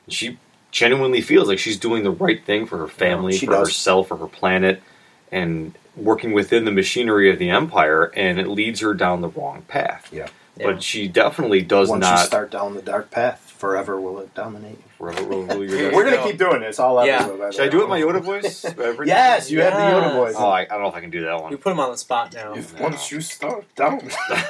She 0.09 0.37
genuinely 0.71 1.21
feels 1.21 1.47
like 1.47 1.57
she's 1.59 1.77
doing 1.77 2.03
the 2.03 2.11
right 2.11 2.43
thing 2.43 2.65
for 2.65 2.77
her 2.79 2.87
family, 2.87 3.37
she 3.37 3.45
for 3.45 3.53
does. 3.53 3.69
herself, 3.69 4.09
for 4.09 4.17
her 4.17 4.27
planet, 4.27 4.83
and 5.31 5.73
working 5.95 6.33
within 6.33 6.65
the 6.65 6.71
machinery 6.71 7.29
of 7.31 7.39
the 7.39 7.49
empire, 7.49 8.11
and 8.15 8.39
it 8.39 8.47
leads 8.47 8.79
her 8.81 8.93
down 8.93 9.21
the 9.21 9.29
wrong 9.29 9.63
path. 9.67 10.09
Yeah. 10.11 10.27
Yeah. 10.57 10.67
But 10.67 10.83
she 10.83 11.09
definitely 11.09 11.61
does 11.63 11.89
Once 11.89 12.01
not. 12.01 12.19
you 12.19 12.25
start 12.25 12.49
down 12.49 12.75
the 12.75 12.81
dark 12.81 13.11
path, 13.11 13.53
forever 13.57 13.99
will 13.99 14.19
it 14.19 14.33
dominate. 14.33 14.79
Ro- 14.99 15.11
ro- 15.11 15.41
ro- 15.43 15.55
your 15.61 15.65
destiny. 15.67 15.93
We're 15.93 16.05
gonna 16.09 16.23
keep 16.23 16.37
doing 16.37 16.61
this 16.61 16.79
all 16.79 17.05
Yeah. 17.05 17.15
episode. 17.17 17.39
by 17.39 17.49
Should 17.49 17.61
I 17.65 17.67
do 17.67 17.81
it 17.81 17.83
in 17.83 17.89
my 17.89 17.99
Yoda 17.99 18.21
voice? 18.21 18.63
Yes, 19.05 19.51
you 19.51 19.59
have 19.59 19.73
the 19.73 19.79
Yoda 19.79 20.13
voice. 20.13 20.35
Oh, 20.37 20.47
I, 20.47 20.61
I 20.61 20.65
don't 20.65 20.83
know 20.83 20.87
if 20.87 20.95
I 20.95 21.01
can 21.01 21.09
do 21.09 21.25
that 21.25 21.41
one. 21.41 21.51
You 21.51 21.57
put 21.57 21.73
him 21.73 21.81
on 21.81 21.91
the 21.91 21.97
spot 21.97 22.33
now. 22.33 22.53
If 22.53 22.79
once 22.79 23.11
you 23.11 23.19
start 23.19 23.65
down, 23.75 23.99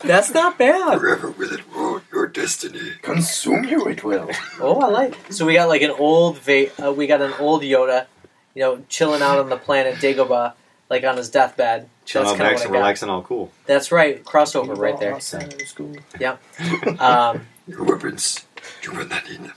That's 0.00 0.32
not 0.32 0.56
bad. 0.58 0.98
Forever 0.98 1.30
will 1.32 1.52
it 1.52 1.60
rule 1.74 2.00
your 2.12 2.26
destiny. 2.26 2.80
consume 3.02 3.64
you 3.64 3.86
it 3.88 4.02
will. 4.02 4.30
Oh, 4.60 4.80
I 4.80 4.86
like. 4.88 5.14
So 5.30 5.44
we 5.44 5.52
got 5.52 5.68
like 5.68 5.82
an 5.82 5.90
old 5.90 6.38
Va- 6.38 6.70
uh, 6.82 6.92
we 6.92 7.06
got 7.06 7.20
an 7.20 7.34
old 7.38 7.62
Yoda, 7.62 8.06
you 8.54 8.62
know, 8.62 8.82
chilling 8.88 9.22
out 9.22 9.38
on 9.38 9.48
the 9.48 9.56
planet 9.56 9.96
Dagobah, 9.96 10.54
like 10.88 11.04
on 11.04 11.16
his 11.16 11.30
deathbed. 11.30 11.88
Chilling 12.04 12.26
That's 12.26 12.32
out 12.32 12.36
kinda 12.38 12.50
next 12.50 12.60
what 12.60 12.66
and 12.66 12.74
relaxing, 12.74 13.08
all 13.08 13.22
cool. 13.22 13.52
That's 13.66 13.92
right, 13.92 14.24
crossover 14.24 14.76
right 14.76 14.98
there. 14.98 15.14
Outside 15.14 15.60
of 15.60 15.68
school. 15.68 15.96
Um, 17.00 17.46
Your 17.66 17.84
weapons, 17.84 18.44
you 18.82 18.92
will 18.92 19.06
not 19.06 19.28
need 19.28 19.40
them. 19.44 19.54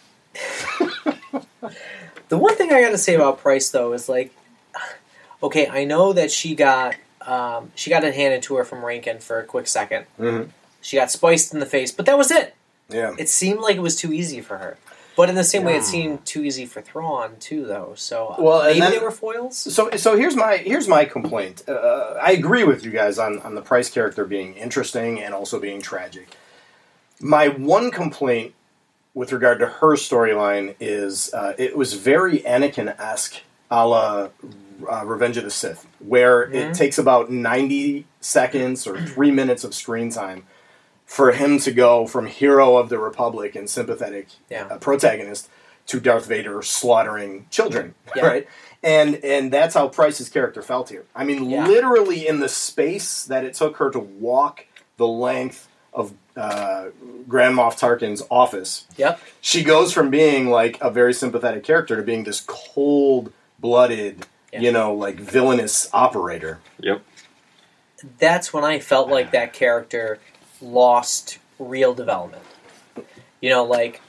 the 2.29 2.37
one 2.37 2.55
thing 2.55 2.71
I 2.71 2.81
got 2.81 2.89
to 2.91 2.97
say 2.97 3.15
about 3.15 3.39
Pryce 3.39 3.69
though 3.69 3.93
is 3.93 4.07
like, 4.07 4.33
okay, 5.41 5.67
I 5.67 5.85
know 5.85 6.13
that 6.13 6.31
she 6.31 6.55
got 6.55 6.95
um, 7.21 7.71
she 7.75 7.89
got 7.89 8.03
it 8.03 8.13
handed 8.13 8.43
to 8.43 8.55
her 8.57 8.65
from 8.65 8.83
Renking 8.83 9.19
for 9.19 9.39
a 9.39 9.43
quick 9.45 9.65
2nd 9.65 10.05
Mhm. 10.19 10.49
She 10.81 10.97
got 10.97 11.09
spiced 11.09 11.53
in 11.53 11.61
the 11.61 11.65
face, 11.65 11.91
but 11.93 12.05
that 12.05 12.17
was 12.17 12.29
it. 12.29 12.53
Yeah. 12.89 13.15
It 13.17 13.29
seemed 13.29 13.61
like 13.61 13.77
it 13.77 13.81
was 13.81 13.95
too 13.95 14.11
easy 14.11 14.41
for 14.41 14.57
her. 14.57 14.77
But 15.15 15.29
in 15.29 15.35
the 15.35 15.43
same 15.43 15.63
way, 15.63 15.75
it 15.75 15.83
seemed 15.83 16.25
too 16.25 16.43
easy 16.43 16.65
for 16.65 16.81
Thrawn 16.81 17.35
too, 17.39 17.65
though. 17.65 17.93
So 17.95 18.35
Well, 18.39 18.61
and 18.61 18.67
maybe 18.69 18.79
then- 18.79 18.91
they 18.91 18.99
were 18.99 19.11
foils. 19.11 19.55
So, 19.57 19.89
so 19.91 20.17
here's 20.17 20.35
my 20.35 20.57
here's 20.57 20.87
my 20.87 21.05
complaint. 21.05 21.63
Uh, 21.67 22.15
I 22.21 22.31
agree 22.31 22.63
with 22.63 22.83
you 22.83 22.91
guys 22.91 23.19
on 23.19 23.39
on 23.41 23.53
the 23.55 23.61
Pryce 23.61 23.89
character 23.89 24.25
being 24.25 24.55
interesting 24.55 25.21
and 25.21 25.33
also 25.33 25.59
being 25.59 25.81
tragic. 25.81 26.29
My 27.19 27.47
one 27.47 27.91
complaint 27.91 28.53
with 29.13 29.31
regard 29.31 29.59
to 29.59 29.67
her 29.67 29.95
storyline 29.95 30.73
is 30.79 31.31
uh, 31.33 31.53
it 31.57 31.77
was 31.77 31.93
very 31.93 32.39
Anakin 32.39 32.99
esque, 32.99 33.41
a 33.69 33.87
la 33.87 34.29
uh, 34.91 35.05
Revenge 35.05 35.37
of 35.37 35.43
the 35.43 35.51
Sith, 35.51 35.85
where 35.99 36.47
Mhm. 36.47 36.53
it 36.55 36.73
takes 36.73 36.97
about 36.97 37.29
ninety 37.31 38.05
seconds 38.19 38.87
or 38.87 38.99
three 39.05 39.29
minutes 39.31 39.63
of 39.63 39.75
screen 39.75 40.09
time 40.09 40.47
for 41.13 41.31
him 41.31 41.59
to 41.59 41.71
go 41.71 42.07
from 42.07 42.25
hero 42.25 42.75
of 42.77 42.89
the 42.89 42.97
Republic 42.97 43.55
and 43.55 43.69
sympathetic 43.69 44.27
Yeah. 44.49 44.65
uh, 44.65 44.77
protagonist 44.79 45.47
to 45.85 45.99
Darth 45.99 46.25
Vader 46.25 46.61
slaughtering 46.63 47.45
children, 47.51 47.93
Yeah. 48.15 48.25
right? 48.25 48.47
And 48.81 49.23
and 49.23 49.51
that's 49.53 49.75
how 49.75 49.89
Pryce's 49.89 50.27
character 50.29 50.63
felt 50.63 50.89
here. 50.89 51.05
I 51.15 51.23
mean, 51.23 51.49
Yeah. 51.51 51.67
literally 51.67 52.27
in 52.27 52.39
the 52.39 52.49
space 52.49 53.23
that 53.25 53.43
it 53.45 53.53
took 53.53 53.77
her 53.77 53.91
to 53.91 53.99
walk 53.99 54.65
the 54.97 55.07
length 55.07 55.67
of 55.93 56.13
uh, 56.35 56.85
Grand 57.27 57.55
Moff 57.55 57.77
Tarkin's 57.79 58.23
office, 58.31 58.87
Yep. 58.97 59.19
she 59.39 59.63
goes 59.63 59.93
from 59.93 60.09
being 60.09 60.49
like 60.49 60.79
a 60.81 60.89
very 60.89 61.13
sympathetic 61.13 61.63
character 61.63 61.95
to 61.95 62.01
being 62.01 62.23
this 62.23 62.41
cold-blooded, 62.47 64.25
Yeah. 64.51 64.59
you 64.59 64.71
know, 64.71 64.95
like 64.95 65.17
villainous 65.19 65.87
operator. 65.93 66.59
Yep. 66.79 67.01
That's 68.17 68.51
when 68.51 68.63
I 68.63 68.79
felt 68.79 69.09
like 69.09 69.31
that 69.31 69.53
character 69.53 70.17
lost 70.63 71.37
real 71.59 71.93
development. 71.93 72.43
You 73.41 73.49
know, 73.49 73.63
like 73.65 74.01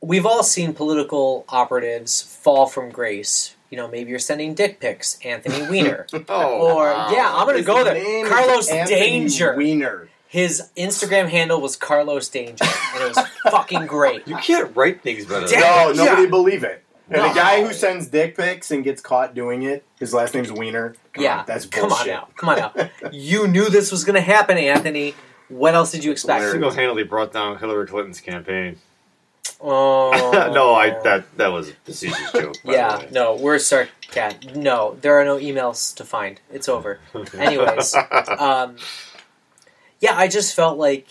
we've 0.00 0.26
all 0.26 0.42
seen 0.42 0.72
political 0.74 1.44
operatives 1.48 2.22
fall 2.22 2.66
from 2.66 2.90
grace. 2.90 3.54
You 3.70 3.76
know, 3.76 3.86
maybe 3.88 4.10
you're 4.10 4.18
sending 4.18 4.54
dick 4.54 4.80
pics, 4.80 5.18
Anthony 5.24 5.62
Weiner. 5.70 6.06
Oh, 6.28 6.74
Or 6.76 6.84
wow. 6.90 7.10
yeah, 7.12 7.30
I'm 7.34 7.46
gonna 7.46 7.58
His 7.58 7.66
go 7.66 7.84
there. 7.84 7.94
name 7.94 8.26
is 8.26 8.32
Carlos 8.32 8.68
Anthony 8.70 8.98
Danger. 9.00 9.54
Weiner. 9.56 10.08
His 10.26 10.68
Instagram 10.76 11.28
handle 11.28 11.60
was 11.60 11.74
Carlos 11.76 12.28
Danger, 12.28 12.64
and 12.94 13.02
it 13.04 13.16
was 13.16 13.26
fucking 13.50 13.86
great. 13.86 14.26
You 14.28 14.36
can't 14.36 14.74
write 14.76 15.02
things 15.02 15.24
better. 15.24 15.46
than 15.46 15.60
No, 15.60 15.92
nobody 15.94 16.22
Yeah. 16.24 16.28
believe 16.28 16.64
it. 16.64 16.84
And 17.10 17.22
No. 17.22 17.28
the 17.28 17.34
guy 17.34 17.64
who 17.64 17.72
sends 17.72 18.08
dick 18.08 18.36
pics 18.36 18.70
and 18.70 18.84
gets 18.84 19.00
caught 19.00 19.34
doing 19.34 19.62
it, 19.62 19.84
his 19.98 20.12
last 20.12 20.34
name's 20.34 20.52
Weiner. 20.52 20.94
Come 21.14 21.24
yeah, 21.24 21.38
on, 21.40 21.44
that's 21.46 21.64
come 21.64 21.90
on 21.92 22.06
now, 22.06 22.28
come 22.36 22.50
on 22.50 22.58
now. 22.58 22.90
You 23.12 23.48
knew 23.48 23.70
this 23.70 23.90
was 23.90 24.04
gonna 24.04 24.20
happen, 24.20 24.58
Anthony. 24.58 25.14
What 25.48 25.74
else 25.74 25.90
did 25.92 26.04
you 26.04 26.10
expect? 26.12 26.50
Single-handedly 26.50 27.04
brought 27.04 27.32
down 27.32 27.58
Hillary 27.58 27.86
Clinton's 27.86 28.20
campaign. 28.20 28.78
Oh 29.60 30.50
no, 30.54 30.74
I 30.74 30.90
that 31.02 31.24
that 31.36 31.48
was 31.48 31.70
a 31.70 31.72
facetious 31.84 32.30
joke. 32.32 32.54
Yeah, 32.64 33.06
no, 33.10 33.34
we're 33.34 33.58
sarcastic. 33.58 34.54
No, 34.54 34.96
there 35.00 35.18
are 35.20 35.24
no 35.24 35.36
emails 35.38 35.94
to 35.96 36.04
find. 36.04 36.40
It's 36.52 36.68
over. 36.68 37.00
Anyways, 37.34 37.94
um, 37.94 38.76
yeah, 40.00 40.16
I 40.16 40.28
just 40.28 40.54
felt 40.54 40.78
like 40.78 41.08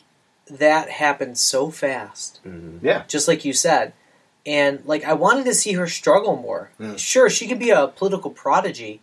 that 0.50 0.90
happened 0.90 1.38
so 1.38 1.70
fast, 1.70 2.40
Mhm. 2.46 2.80
Yeah. 2.82 3.04
just 3.10 3.28
like 3.28 3.44
you 3.44 3.52
said, 3.52 3.92
and 4.46 4.82
like 4.86 5.04
I 5.04 5.12
wanted 5.14 5.44
to 5.46 5.54
see 5.54 5.74
her 5.74 5.88
struggle 5.88 6.38
more. 6.38 6.70
Mm. 6.80 6.98
Sure, 6.98 7.30
she 7.30 7.48
could 7.50 7.60
be 7.60 7.72
a 7.72 7.88
political 7.88 8.32
prodigy, 8.32 9.02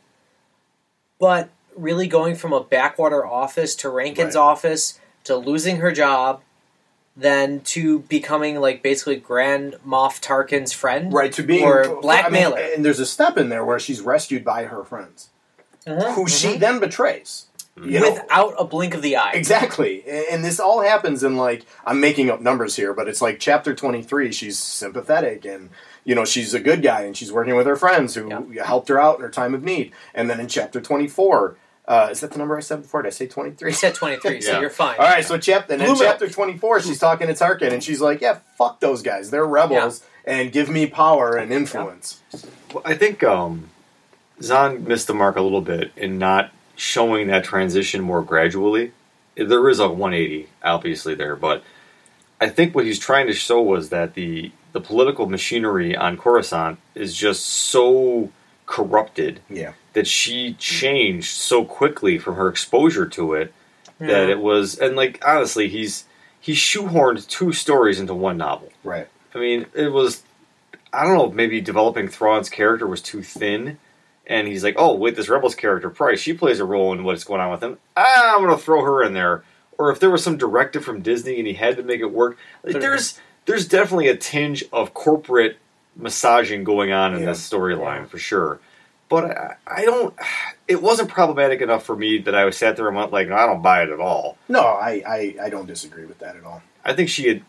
but 1.19 1.51
really 1.77 2.07
going 2.07 2.35
from 2.35 2.55
a 2.55 2.63
backwater 2.63 3.27
office 3.27 3.75
to 3.75 3.89
Renking's 3.89 4.37
Right. 4.37 4.37
office 4.37 4.99
to 5.25 5.37
losing 5.37 5.77
her 5.79 5.93
job. 5.93 6.41
Then 7.17 7.61
to 7.61 8.01
becoming 8.01 8.61
like 8.61 8.83
basically 8.83 9.15
Grand 9.17 9.77
Moff 9.87 10.21
Tarkin's 10.21 10.73
friend, 10.73 11.13
Right, 11.13 11.33
to 11.35 11.45
being 11.45 11.63
Or 11.65 11.85
I 11.85 11.89
mean, 11.89 12.01
blackmailer. 12.01 12.59
and 12.59 12.85
there's 12.85 12.99
a 12.99 13.07
step 13.07 13.39
in 13.39 13.51
there 13.51 13.65
where 13.65 13.79
she's 13.79 14.01
rescued 14.01 14.45
by 14.45 14.65
her 14.65 14.83
friends, 14.83 15.29
Mhm, 15.87 16.15
who 16.15 16.27
she 16.27 16.55
mhm. 16.55 16.59
then 16.59 16.81
betrays. 16.81 17.47
You 17.81 17.99
know? 18.01 18.13
without 18.13 18.55
a 18.59 18.65
blink 18.65 18.95
of 18.95 19.03
the 19.03 19.17
eye. 19.17 19.33
Exactly. 19.35 20.03
And- 20.09 20.27
And 20.31 20.45
this 20.45 20.59
all 20.61 20.81
happens 20.81 21.23
in 21.25 21.37
like 21.37 21.65
I'm 21.87 22.01
making 22.01 22.31
up 22.31 22.41
numbers 22.41 22.75
here, 22.77 22.93
but 22.93 23.07
it's 23.09 23.23
like 23.23 23.39
chapter 23.39 23.75
23 23.75 24.33
she's 24.33 24.59
sympathetic 24.59 25.45
and 25.45 25.71
you 26.05 26.15
know 26.17 26.25
she's 26.25 26.53
a 26.55 26.61
good 26.61 26.83
guy 26.83 27.03
and 27.03 27.17
she's 27.17 27.33
working 27.33 27.55
with 27.57 27.67
her 27.67 27.75
friends 27.77 28.15
who 28.17 28.29
helped 28.65 28.89
her 28.89 29.01
out 29.01 29.17
in 29.17 29.23
her 29.23 29.31
time 29.31 29.55
of 29.55 29.63
need. 29.63 29.93
And 30.15 30.29
then 30.29 30.41
in 30.41 30.49
chapter 30.49 30.81
24 30.81 31.57
uh, 31.87 32.09
is 32.11 32.21
that 32.21 32.33
the 32.33 32.39
number 32.39 32.57
I 32.57 32.61
said 32.61 32.83
before? 32.83 33.03
Did 33.03 33.09
I 33.09 33.11
say 33.11 33.27
23? 33.27 33.71
You 33.71 33.75
said 33.75 33.95
23, 33.95 34.41
so 34.41 34.61
you're 34.61 34.71
fine. 34.71 34.97
All 34.99 35.05
right, 35.05 35.25
so 35.25 35.37
chapter 35.39 35.75
and 35.75 35.83
in 35.83 35.97
chapter 35.97 36.29
24 36.29 36.81
she's 36.81 36.99
talking 36.99 37.27
to 37.27 37.35
Tarkin 37.35 37.73
and 37.73 37.83
she's 37.83 38.01
like, 38.01 38.21
"Yeah, 38.21 38.39
fuck 38.57 38.81
those 38.81 39.03
guys. 39.03 39.31
They're 39.31 39.47
rebels 39.47 40.03
and 40.25 40.51
give 40.51 40.69
me 40.71 40.87
power 40.87 41.37
and 41.37 41.53
influence." 41.53 42.21
Well, 42.73 42.83
I 42.87 42.95
think 42.95 43.23
um, 43.23 43.69
Zahn 44.41 44.85
missed 44.85 45.07
the 45.09 45.15
mark 45.15 45.37
a 45.37 45.43
little 45.43 45.61
bit 45.61 45.93
in 45.97 46.19
not 46.19 46.51
showing 46.77 47.29
that 47.29 47.45
transition 47.45 48.01
more 48.01 48.23
gradually. 48.23 48.93
There 49.37 49.69
is 49.69 49.79
a 49.79 49.89
180, 49.89 50.49
obviously 50.63 51.15
there, 51.15 51.37
but 51.37 51.63
I 52.41 52.49
think 52.49 52.75
what 52.75 52.85
he's 52.85 52.99
trying 52.99 53.27
to 53.27 53.33
show 53.35 53.61
was 53.61 53.91
that 53.91 54.15
the 54.15 54.53
the 54.73 54.81
political 54.81 55.29
machinery 55.29 55.95
on 55.95 56.17
Coruscant 56.17 56.79
is 56.95 57.15
just 57.15 57.45
so 57.45 58.31
corrupted 58.67 59.41
Yeah. 59.49 59.73
that 59.93 60.07
she 60.07 60.55
changed 60.55 61.31
so 61.37 61.65
quickly 61.65 62.19
from 62.19 62.37
her 62.37 62.49
exposure 62.49 63.07
to 63.07 63.35
it 63.35 63.53
that 63.99 64.29
it 64.29 64.41
was 64.41 64.79
and 64.79 64.97
like 64.97 65.23
honestly 65.27 65.69
he's 65.69 66.05
he 66.41 66.53
shoehorned 66.53 67.27
two 67.29 67.53
stories 67.53 67.99
into 68.01 68.13
one 68.15 68.37
novel. 68.37 68.71
Right. 68.83 69.09
I 69.35 69.39
mean, 69.39 69.67
it 69.75 69.89
was 69.93 70.23
I 70.93 71.05
don't 71.05 71.17
know, 71.17 71.31
maybe 71.31 71.61
developing 71.61 72.09
Thrawn's 72.09 72.49
character 72.51 72.87
was 72.87 73.01
too 73.03 73.23
thin. 73.23 73.79
And 74.27 74.49
he's 74.49 74.65
like, 74.65 74.77
oh, 74.79 74.95
wait, 74.95 75.17
this 75.17 75.29
Rebels 75.29 75.55
character, 75.55 75.91
Pryce, 75.91 76.19
she 76.21 76.33
plays 76.33 76.59
a 76.61 76.65
role 76.65 76.93
in 76.95 77.05
what's 77.05 77.25
going 77.25 77.41
on 77.43 77.51
with 77.51 77.63
him. 77.63 77.77
Ah, 77.97 78.35
I'm 78.37 78.43
going 78.45 78.57
to 78.57 78.63
throw 78.63 78.83
her 78.83 79.03
in 79.03 79.13
there. 79.13 79.43
Or 79.77 79.91
if 79.91 80.01
there 80.01 80.09
was 80.11 80.23
some 80.25 80.39
directive 80.39 80.83
from 80.85 81.03
Disney 81.03 81.39
and 81.39 81.47
he 81.47 81.55
had 81.55 81.77
to 81.77 81.83
make 81.83 82.01
it 82.01 82.11
work, 82.11 82.39
like, 82.63 82.81
there's 82.81 83.21
there's 83.45 83.67
definitely 83.69 84.09
a 84.09 84.17
tinge 84.17 84.65
of 84.73 84.95
corporate 84.95 85.59
massaging 85.97 86.65
going 86.65 86.93
on 86.93 87.15
in 87.15 87.21
Yeah. 87.21 87.27
this 87.27 87.49
storyline 87.49 88.01
Yeah. 88.01 88.05
for 88.07 88.19
sure. 88.19 88.61
But 89.09 89.25
I, 89.37 89.55
I 89.67 89.85
don't. 89.85 90.15
It 90.67 90.83
wasn't 90.83 91.09
problematic 91.11 91.61
enough 91.61 91.85
for 91.85 91.95
me 91.95 92.19
that 92.19 92.35
I 92.35 92.45
was 92.47 92.57
sat 92.57 92.77
there 92.77 92.89
and 92.89 92.97
went 92.97 93.13
like, 93.13 93.31
I 93.31 93.47
don't 93.47 93.63
buy 93.63 93.83
it 93.83 93.91
at 93.91 94.01
all. 94.01 94.39
No, 94.49 94.61
I, 94.63 95.03
I 95.07 95.37
I 95.45 95.49
don't 95.51 95.67
disagree 95.67 96.07
with 96.07 96.19
that 96.21 96.37
at 96.37 96.45
all. 96.45 96.63
I 96.85 96.95
think 96.95 97.09
she 97.09 97.29
had. 97.29 97.43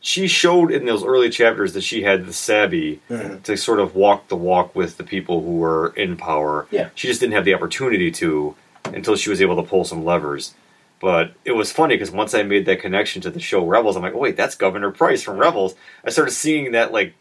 She 0.00 0.28
showed 0.28 0.70
in 0.70 0.84
those 0.86 1.04
early 1.04 1.30
chapters 1.30 1.72
that 1.74 1.82
she 1.82 2.02
had 2.02 2.26
the 2.26 2.32
savvy 2.32 3.00
Mhm. 3.10 3.42
to 3.42 3.56
sort 3.56 3.80
of 3.80 3.94
walk 3.96 4.28
the 4.28 4.36
walk 4.36 4.74
with 4.76 4.98
the 4.98 5.04
people 5.04 5.42
who 5.42 5.56
were 5.56 5.92
in 5.96 6.16
power. 6.16 6.66
Yeah. 6.70 6.90
She 6.94 7.08
just 7.08 7.20
didn't 7.20 7.32
have 7.34 7.44
the 7.44 7.54
opportunity 7.54 8.10
to 8.12 8.54
until 8.84 9.16
she 9.16 9.30
was 9.30 9.42
able 9.42 9.56
to 9.56 9.68
pull 9.68 9.84
some 9.84 10.04
levers. 10.04 10.54
But 11.00 11.32
it 11.44 11.52
was 11.52 11.72
funny 11.72 11.94
because 11.96 12.10
once 12.12 12.34
I 12.34 12.42
made 12.44 12.66
that 12.66 12.80
connection 12.80 13.20
to 13.22 13.30
the 13.30 13.40
show 13.40 13.64
Rebels, 13.66 13.96
I'm 13.96 14.02
like, 14.02 14.14
oh 14.14 14.18
wait, 14.18 14.36
that's 14.36 14.54
Governor 14.54 14.92
Pryce 14.92 15.22
from 15.22 15.38
Rebels. 15.38 15.74
I 16.04 16.10
started 16.10 16.30
seeing 16.32 16.72
that 16.72 16.92
like 16.92 17.14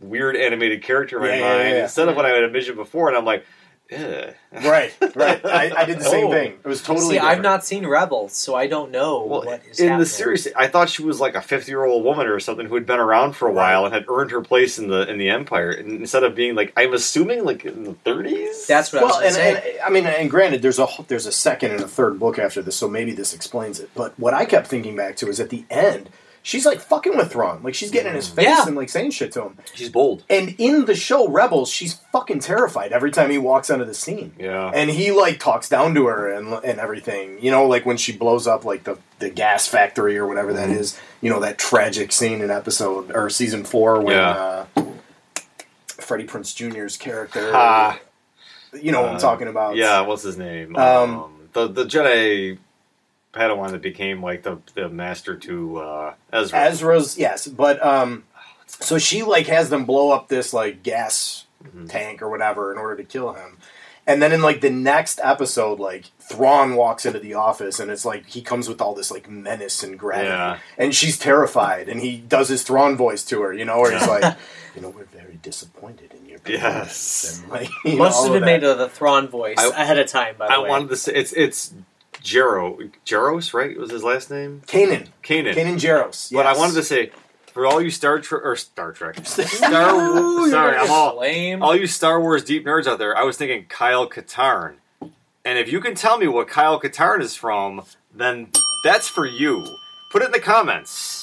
weird 0.00 0.36
animated 0.36 0.82
character 0.82 1.16
in 1.18 1.22
my 1.22 1.28
Yeah, 1.28 1.34
yeah, 1.36 1.48
mind 1.48 1.68
yeah, 1.68 1.74
yeah. 1.76 1.82
instead 1.84 2.08
of 2.08 2.16
what 2.16 2.26
I 2.26 2.30
had 2.30 2.44
envisioned 2.44 2.76
before, 2.76 3.08
and 3.08 3.16
I'm 3.16 3.24
like, 3.24 3.44
Ugh. 3.92 4.34
Right, 4.52 4.94
right. 5.16 5.44
I, 5.44 5.72
I 5.78 5.84
did 5.84 5.98
the 5.98 6.04
same 6.04 6.28
Oh. 6.28 6.30
thing. 6.30 6.52
It 6.64 6.68
was 6.68 6.80
totally. 6.80 7.16
See, 7.16 7.18
I've 7.18 7.42
not 7.42 7.64
seen 7.64 7.84
Rebels, 7.84 8.32
so 8.34 8.54
I 8.54 8.68
don't 8.68 8.92
know 8.92 9.24
Well, 9.24 9.42
what 9.44 9.62
is 9.68 9.80
in 9.80 9.88
happening. 9.88 9.98
the 9.98 10.06
series, 10.06 10.46
I 10.54 10.68
thought 10.68 10.88
she 10.88 11.02
was 11.02 11.18
like 11.18 11.34
a 11.34 11.42
fifty-year-old 11.42 12.04
woman 12.04 12.28
or 12.28 12.38
something 12.38 12.66
who 12.66 12.76
had 12.76 12.86
been 12.86 13.00
around 13.00 13.32
for 13.32 13.48
a 13.48 13.52
while 13.52 13.84
and 13.84 13.92
had 13.92 14.04
earned 14.08 14.30
her 14.30 14.42
place 14.42 14.78
in 14.78 14.86
the 14.86 15.10
in 15.10 15.18
the 15.18 15.28
Empire. 15.28 15.70
And 15.72 15.90
instead 16.02 16.22
of 16.22 16.36
being 16.36 16.54
like, 16.54 16.72
I'm 16.76 16.94
assuming 16.94 17.44
like 17.44 17.64
in 17.64 17.82
the 17.82 17.94
thirties. 17.94 18.64
That's 18.68 18.92
what 18.92 19.02
Well, 19.02 19.14
I 19.16 19.24
was 19.24 19.36
and, 19.36 19.56
going 19.56 19.72
and 19.72 19.80
I 19.84 19.90
mean, 19.90 20.06
and 20.06 20.30
granted, 20.30 20.62
there's 20.62 20.78
a 20.78 20.86
there's 21.08 21.26
a 21.26 21.32
second 21.32 21.72
and 21.72 21.80
a 21.80 21.88
third 21.88 22.20
book 22.20 22.38
after 22.38 22.62
this, 22.62 22.76
so 22.76 22.86
maybe 22.88 23.10
this 23.10 23.34
explains 23.34 23.80
it. 23.80 23.90
But 23.96 24.16
what 24.20 24.34
I 24.34 24.44
kept 24.44 24.68
thinking 24.68 24.94
back 24.94 25.16
to 25.16 25.28
is 25.28 25.40
at 25.40 25.50
the 25.50 25.64
end, 25.68 26.10
she's 26.42 26.64
like 26.66 26.80
fucking 26.80 27.16
with 27.16 27.32
Thrawn, 27.32 27.62
like 27.62 27.74
she's 27.74 27.90
getting 27.90 28.10
in 28.10 28.14
his 28.16 28.28
face 28.28 28.44
Yeah. 28.46 28.66
and 28.66 28.74
like 28.76 28.88
saying 28.88 29.10
shit 29.10 29.32
to 29.32 29.42
him. 29.42 29.58
she's 29.74 29.88
bold. 29.90 30.24
And 30.30 30.54
in 30.58 30.86
the 30.86 30.94
show 30.94 31.28
Rebels, 31.28 31.70
she's 31.70 31.94
fucking 32.12 32.40
terrified 32.40 32.92
every 32.92 33.10
time 33.10 33.30
he 33.30 33.38
walks 33.38 33.70
onto 33.70 33.84
the 33.84 33.94
scene. 33.94 34.32
Yeah. 34.38 34.70
And 34.74 34.90
he 34.90 35.10
like 35.12 35.38
talks 35.38 35.68
down 35.68 35.94
to 35.94 36.06
her 36.06 36.32
and 36.32 36.52
and 36.64 36.80
everything. 36.80 37.38
You 37.42 37.50
know, 37.50 37.66
like 37.66 37.84
when 37.86 37.96
she 37.96 38.12
blows 38.16 38.46
up 38.46 38.64
like 38.64 38.84
the 38.84 38.98
the 39.18 39.28
gas 39.30 39.66
factory 39.66 40.16
or 40.16 40.26
whatever 40.26 40.52
that 40.54 40.70
is. 40.70 40.98
You 41.20 41.28
know 41.30 41.40
that 41.40 41.58
tragic 41.58 42.12
scene 42.12 42.40
in 42.40 42.50
episode 42.50 43.12
or 43.14 43.28
season 43.28 43.64
four 43.64 44.00
when 44.00 44.16
Yeah. 44.16 44.64
uh, 44.76 44.82
Freddie 45.98 46.26
Prinze 46.26 46.54
Jr.'s 46.54 46.96
character. 46.96 47.50
Ah. 47.54 47.98
you 48.72 48.92
know 48.92 49.02
what 49.02 49.10
I'm 49.10 49.16
Uh, 49.16 49.20
talking 49.20 49.48
about? 49.48 49.76
Yeah, 49.76 50.00
what's 50.02 50.22
his 50.22 50.36
name? 50.38 50.76
Um, 50.76 51.18
Um, 51.18 51.48
the 51.52 51.68
the 51.68 51.84
Jedi 51.84 52.58
Padawan 53.32 53.70
that 53.70 53.82
became 53.82 54.22
like 54.22 54.42
the 54.42 54.58
the 54.74 54.88
master 54.88 55.36
to 55.36 55.76
uh, 55.78 56.14
Ezra. 56.32 56.58
Ezra's 56.60 57.16
yes, 57.18 57.46
but 57.46 57.84
um, 57.84 58.24
so 58.66 58.98
she 58.98 59.22
like 59.22 59.46
has 59.46 59.70
them 59.70 59.84
blow 59.84 60.10
up 60.10 60.28
this 60.28 60.52
like 60.52 60.82
gas 60.82 61.44
Mhm. 61.62 61.90
tank 61.90 62.22
or 62.22 62.30
whatever 62.30 62.72
in 62.72 62.78
order 62.78 62.96
to 62.96 63.04
kill 63.04 63.34
him. 63.34 63.58
And 64.06 64.22
then 64.22 64.32
in 64.32 64.40
like 64.40 64.62
the 64.62 64.70
next 64.70 65.20
episode, 65.22 65.78
like 65.78 66.06
Thrawn 66.18 66.74
walks 66.74 67.04
into 67.04 67.18
the 67.18 67.34
office 67.34 67.78
and 67.78 67.90
it's 67.90 68.06
like 68.06 68.24
he 68.26 68.40
comes 68.40 68.66
with 68.66 68.80
all 68.80 68.94
this 68.94 69.10
like 69.10 69.28
menace 69.28 69.82
and 69.82 69.98
gravity, 69.98 70.28
Yeah. 70.30 70.56
and 70.78 70.94
she's 70.94 71.18
terrified. 71.18 71.90
And 71.90 72.00
he 72.00 72.16
does 72.16 72.48
his 72.48 72.62
Thrawn 72.62 72.96
voice 72.96 73.22
to 73.24 73.42
her, 73.42 73.52
you 73.52 73.66
know, 73.66 73.78
where 73.78 73.92
he's 73.92 74.08
like, 74.08 74.36
you 74.74 74.80
know, 74.80 74.88
we're 74.88 75.04
very 75.04 75.38
disappointed 75.42 76.14
in 76.18 76.30
your 76.30 76.38
performance. 76.38 76.62
Yes. 76.88 77.40
And, 77.42 77.50
like, 77.52 77.68
you 77.84 77.96
Must 77.98 78.16
all 78.16 78.24
have 78.24 78.34
of 78.36 78.40
been 78.40 78.46
made 78.46 78.64
of 78.64 78.78
the 78.78 78.88
Thrawn 78.88 79.28
voice 79.28 79.58
I- 79.58 79.82
ahead 79.82 79.98
of 79.98 80.06
time. 80.08 80.36
By 80.38 80.46
the 80.46 80.54
I 80.54 80.58
way, 80.60 80.66
I 80.66 80.70
wanted 80.70 80.88
to 80.88 80.96
say 80.96 81.12
it's 81.12 81.34
it's 81.34 81.74
Jero 82.22 82.90
Jeros, 83.06 83.54
right? 83.54 83.76
Was 83.78 83.90
his 83.90 84.02
last 84.04 84.30
name? 84.30 84.62
Kanan, 84.66 85.08
Kanan. 85.22 85.54
Kanan 85.54 85.74
Jarrus. 85.76 86.32
But 86.32 86.46
I 86.46 86.56
wanted 86.56 86.74
to 86.74 86.82
say 86.82 87.10
for 87.52 87.66
all 87.66 87.80
you 87.80 87.90
Star 87.90 88.18
Trek 88.20 88.42
or 88.44 88.56
Star 88.56 88.92
Trek, 88.92 89.16
Star 89.26 89.94
Wars. 90.14 90.50
Sorry, 90.50 90.76
I'm 90.76 90.90
all 90.90 91.18
lame. 91.18 91.62
all 91.62 91.74
you 91.76 91.86
Star 91.86 92.20
Wars 92.20 92.44
deep 92.44 92.64
nerds 92.64 92.86
out 92.86 92.98
there. 92.98 93.16
I 93.16 93.22
was 93.24 93.36
thinking 93.36 93.66
Kyle 93.68 94.08
Katarn, 94.08 94.74
and 95.44 95.58
if 95.58 95.70
you 95.72 95.80
can 95.80 95.94
tell 95.94 96.18
me 96.18 96.26
what 96.28 96.48
Kyle 96.48 96.80
Katarn 96.80 97.20
is 97.20 97.34
from, 97.36 97.82
then 98.14 98.48
that's 98.84 99.08
for 99.08 99.26
you. 99.26 99.64
Put 100.12 100.22
it 100.22 100.26
in 100.26 100.32
the 100.32 100.40
comments. 100.40 101.18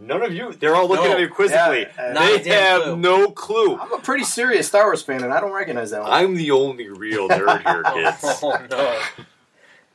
None 0.00 0.22
of 0.22 0.32
you. 0.32 0.52
They're 0.52 0.76
all 0.76 0.86
looking 0.88 1.06
No. 1.06 1.12
at 1.14 1.20
me 1.20 1.26
quizzically. 1.26 1.80
Yeah, 1.96 2.14
uh, 2.16 2.38
they 2.38 2.48
have 2.50 2.82
clue. 2.84 2.96
no 2.98 3.30
clue. 3.32 3.76
I'm 3.76 3.92
a 3.92 3.98
pretty 3.98 4.22
serious 4.22 4.68
Star 4.68 4.84
Wars 4.84 5.02
fan, 5.02 5.24
and 5.24 5.32
I 5.32 5.40
don't 5.40 5.50
recognize 5.52 5.90
that 5.90 6.02
one. 6.02 6.12
I'm 6.12 6.34
the 6.36 6.52
only 6.52 6.88
real 6.88 7.28
nerd 7.28 7.66
here, 7.68 7.82
kids. 8.12 8.38
Oh 8.40 8.56
no! 8.70 9.00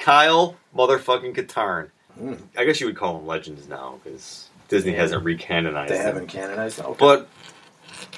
Kyle 0.04 0.58
motherfucking 0.76 1.34
Katarn. 1.34 1.90
Hmm. 2.20 2.34
I 2.58 2.66
guess 2.66 2.82
you 2.82 2.88
would 2.88 2.98
call 2.98 3.18
him 3.18 3.26
Legends 3.26 3.70
now 3.70 4.00
because 4.04 4.50
Disney 4.68 4.92
Yeah. 4.92 4.98
hasn't 4.98 5.24
recanonized 5.24 5.88
they 5.88 5.96
him. 5.98 6.04
haven't 6.04 6.28
canonized. 6.28 6.82
Okay. 6.82 6.96
But 7.00 7.30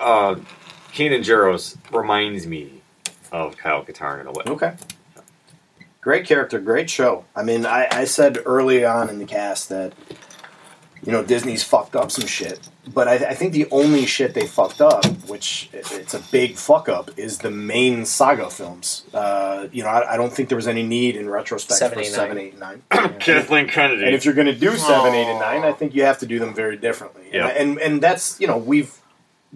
uh, 0.02 0.36
Kanan 0.94 1.20
Jarrus 1.24 1.78
reminds 1.94 2.48
me 2.48 2.82
of 3.32 3.56
Kyle 3.58 3.86
Katarn 3.86 4.22
in 4.22 4.26
a 4.28 4.32
way. 4.32 4.44
Okay. 4.48 4.74
Great 6.02 6.26
character, 6.26 6.60
great 6.60 6.90
show. 6.90 7.24
I 7.36 7.44
mean, 7.44 7.68
I, 7.68 7.88
I 7.92 8.06
said 8.06 8.40
early 8.48 8.84
on 8.84 9.08
in 9.10 9.20
the 9.20 9.26
cast 9.26 9.70
that, 9.70 9.94
you 11.04 11.12
know, 11.12 11.24
Disney's 11.24 11.64
fucked 11.64 11.96
up 11.96 12.10
some 12.12 12.26
shit. 12.26 12.60
But 12.94 13.08
I, 13.08 13.14
I 13.14 13.34
think 13.34 13.54
the 13.54 13.68
only 13.72 14.06
shit 14.06 14.34
they 14.34 14.46
fucked 14.46 14.80
up, 14.82 15.06
which 15.28 15.70
it's 15.74 16.14
a 16.14 16.20
big 16.32 16.56
fuck 16.56 16.88
up, 16.88 17.18
is 17.18 17.40
the 17.40 17.52
main 17.52 18.06
saga 18.06 18.50
films. 18.50 19.06
Uh, 19.14 19.68
you 19.72 19.84
know, 19.84 19.90
I, 19.90 20.14
I 20.14 20.18
don't 20.18 20.32
think 20.32 20.50
there 20.50 20.56
was 20.56 20.68
any 20.68 20.84
need 20.84 21.16
in 21.16 21.30
retrospect 21.30 21.80
Seven, 21.80 21.98
for 21.98 22.02
eight, 22.02 22.08
7, 22.08 22.38
nine. 22.60 22.84
8, 22.92 22.92
9. 22.92 23.20
Kathleen 23.20 23.68
Kennedy. 23.68 24.06
And 24.06 24.14
if 24.14 24.24
you're 24.24 24.36
going 24.36 24.48
to 24.48 24.56
do 24.56 24.76
7, 24.76 25.14
8, 25.14 25.32
and 25.32 25.40
9, 25.40 25.64
I 25.64 25.72
think 25.72 25.96
you 25.96 26.04
have 26.04 26.20
to 26.20 26.26
do 26.26 26.38
them 26.40 26.54
very 26.54 26.78
differently. 26.78 27.30
Yeah. 27.34 27.48
And, 27.48 27.58
and, 27.58 27.80
and 27.80 28.02
that's, 28.02 28.40
you 28.40 28.48
know, 28.48 28.58
we've 28.58 28.96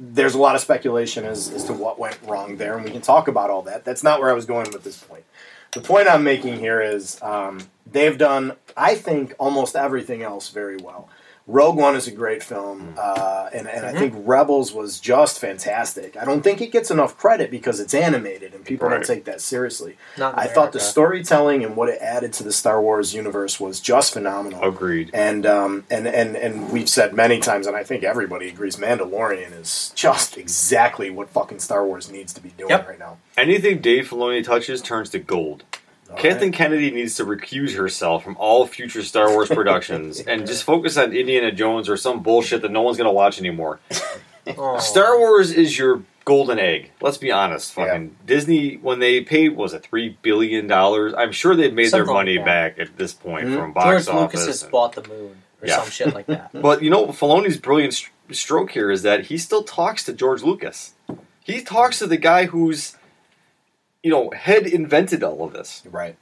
there's 0.01 0.33
a 0.33 0.39
lot 0.39 0.55
of 0.55 0.61
speculation 0.61 1.25
as, 1.25 1.51
as 1.51 1.65
to 1.65 1.73
what 1.73 1.99
went 1.99 2.17
wrong 2.25 2.55
there, 2.57 2.75
and 2.75 2.85
we 2.85 2.91
can 2.91 3.01
talk 3.01 3.27
about 3.27 3.49
all 3.49 3.63
that. 3.63 3.83
That's 3.83 4.03
not 4.03 4.21
where 4.21 4.29
I 4.29 4.33
was 4.33 4.45
going 4.45 4.71
with 4.71 4.83
this 4.83 4.97
point. 4.97 5.25
The 5.71 5.81
point 5.81 6.07
I'm 6.07 6.23
making 6.23 6.57
here 6.57 6.81
is 6.81 7.21
um, 7.21 7.59
they've 7.85 8.17
done, 8.17 8.53
I 8.77 8.95
think, 8.95 9.35
almost 9.37 9.75
everything 9.75 10.23
else 10.23 10.49
very 10.49 10.77
well. 10.77 11.09
Rogue 11.49 11.77
One 11.77 11.95
is 11.95 12.07
a 12.07 12.11
great 12.11 12.43
film, 12.43 12.93
uh, 12.95 13.49
and, 13.51 13.67
and 13.67 13.83
I 13.83 13.91
think 13.93 14.13
Rebels 14.17 14.71
was 14.71 14.99
just 14.99 15.39
fantastic. 15.39 16.15
I 16.15 16.23
don't 16.23 16.41
think 16.43 16.61
it 16.61 16.71
gets 16.71 16.91
enough 16.91 17.17
credit 17.17 17.49
because 17.49 17.79
it's 17.79 17.95
animated 17.95 18.53
and 18.53 18.63
people 18.63 18.87
Right. 18.87 18.97
don't 18.97 19.05
take 19.05 19.25
that 19.25 19.41
seriously. 19.41 19.97
Not 20.15 20.33
in 20.35 20.39
I 20.39 20.45
thought 20.45 20.73
the 20.73 20.79
storytelling 20.79 21.63
and 21.65 21.75
what 21.75 21.89
it 21.89 21.97
added 22.01 22.33
to 22.33 22.43
the 22.43 22.51
Star 22.53 22.79
Wars 22.79 23.15
universe 23.15 23.59
was 23.59 23.79
just 23.79 24.13
phenomenal. 24.13 24.63
Agreed. 24.63 25.09
And 25.11 25.47
um, 25.47 25.85
and 25.89 26.07
and 26.07 26.35
and 26.37 26.71
we've 26.71 26.87
said 26.87 27.15
many 27.15 27.39
times, 27.39 27.65
and 27.65 27.75
I 27.75 27.83
think 27.83 28.03
everybody 28.03 28.47
agrees, 28.49 28.75
Mandalorian 28.75 29.59
is 29.59 29.91
just 29.95 30.37
exactly 30.37 31.09
what 31.09 31.29
fucking 31.31 31.59
Star 31.59 31.83
Wars 31.83 32.11
needs 32.11 32.31
to 32.33 32.41
be 32.41 32.49
doing 32.49 32.69
Yep. 32.69 32.87
right 32.87 32.99
now. 32.99 33.17
Anything 33.35 33.79
Dave 33.79 34.07
Filoni 34.07 34.43
touches 34.43 34.81
turns 34.83 35.09
to 35.09 35.19
gold. 35.19 35.63
All 36.09 36.15
Kathleen 36.17 36.49
right. 36.51 36.57
Kennedy 36.57 36.91
needs 36.91 37.15
to 37.15 37.25
recuse 37.25 37.75
herself 37.75 38.23
from 38.23 38.35
all 38.37 38.65
future 38.65 39.03
Star 39.03 39.29
Wars 39.31 39.47
productions 39.49 40.19
and 40.27 40.47
just 40.47 40.63
focus 40.63 40.97
on 40.97 41.13
Indiana 41.13 41.51
Jones 41.51 41.87
or 41.87 41.97
some 41.97 42.23
bullshit 42.23 42.61
that 42.63 42.71
no 42.71 42.81
one's 42.81 42.97
going 42.97 43.05
to 43.07 43.11
watch 43.13 43.39
anymore. 43.39 43.79
Aw. 44.47 44.77
Star 44.79 45.19
Wars 45.19 45.51
is 45.51 45.77
your 45.77 46.03
golden 46.25 46.57
egg. 46.59 46.91
Let's 47.01 47.17
be 47.17 47.31
honest. 47.31 47.75
Yeah. 47.77 47.85
Fucking 47.85 48.15
Disney, 48.25 48.75
when 48.77 48.99
they 48.99 49.21
paid, 49.21 49.49
what 49.49 49.63
was 49.63 49.73
it 49.73 49.83
three 49.83 50.17
billion 50.21 50.67
dollars? 50.67 51.13
I'm 51.15 51.31
sure 51.31 51.55
they've 51.55 51.73
made 51.73 51.89
Something 51.89 52.05
their 52.07 52.13
money 52.13 52.37
that. 52.37 52.45
back 52.45 52.79
at 52.79 52.97
this 52.97 53.13
point 53.13 53.47
Mhm. 53.47 53.55
from 53.57 53.73
box 53.73 54.05
George 54.05 54.15
office. 54.15 54.33
Lucas 54.39 54.45
has 54.47 54.63
and- 54.63 54.71
bought 54.71 54.93
the 54.93 55.07
moon 55.07 55.35
or 55.61 55.67
Yeah. 55.67 55.81
some 55.81 55.89
shit 55.91 56.13
like 56.15 56.25
that. 56.27 56.49
But 56.61 56.81
you 56.83 56.89
know, 56.89 57.07
Filoni's 57.07 57.57
brilliant 57.57 57.93
st- 57.93 58.11
stroke 58.31 58.71
here 58.71 58.89
is 58.91 59.01
that 59.03 59.25
he 59.27 59.37
still 59.37 59.63
talks 59.63 60.03
to 60.05 60.13
George 60.13 60.41
Lucas. 60.43 60.93
He 61.43 61.61
talks 61.61 61.97
to 61.99 62.05
the 62.07 62.17
guy 62.17 62.45
who's, 62.45 62.95
you 64.03 64.11
know, 64.11 64.29
head 64.31 64.65
invented 64.65 65.23
all 65.23 65.43
of 65.43 65.53
this. 65.53 65.83
Right. 65.89 66.15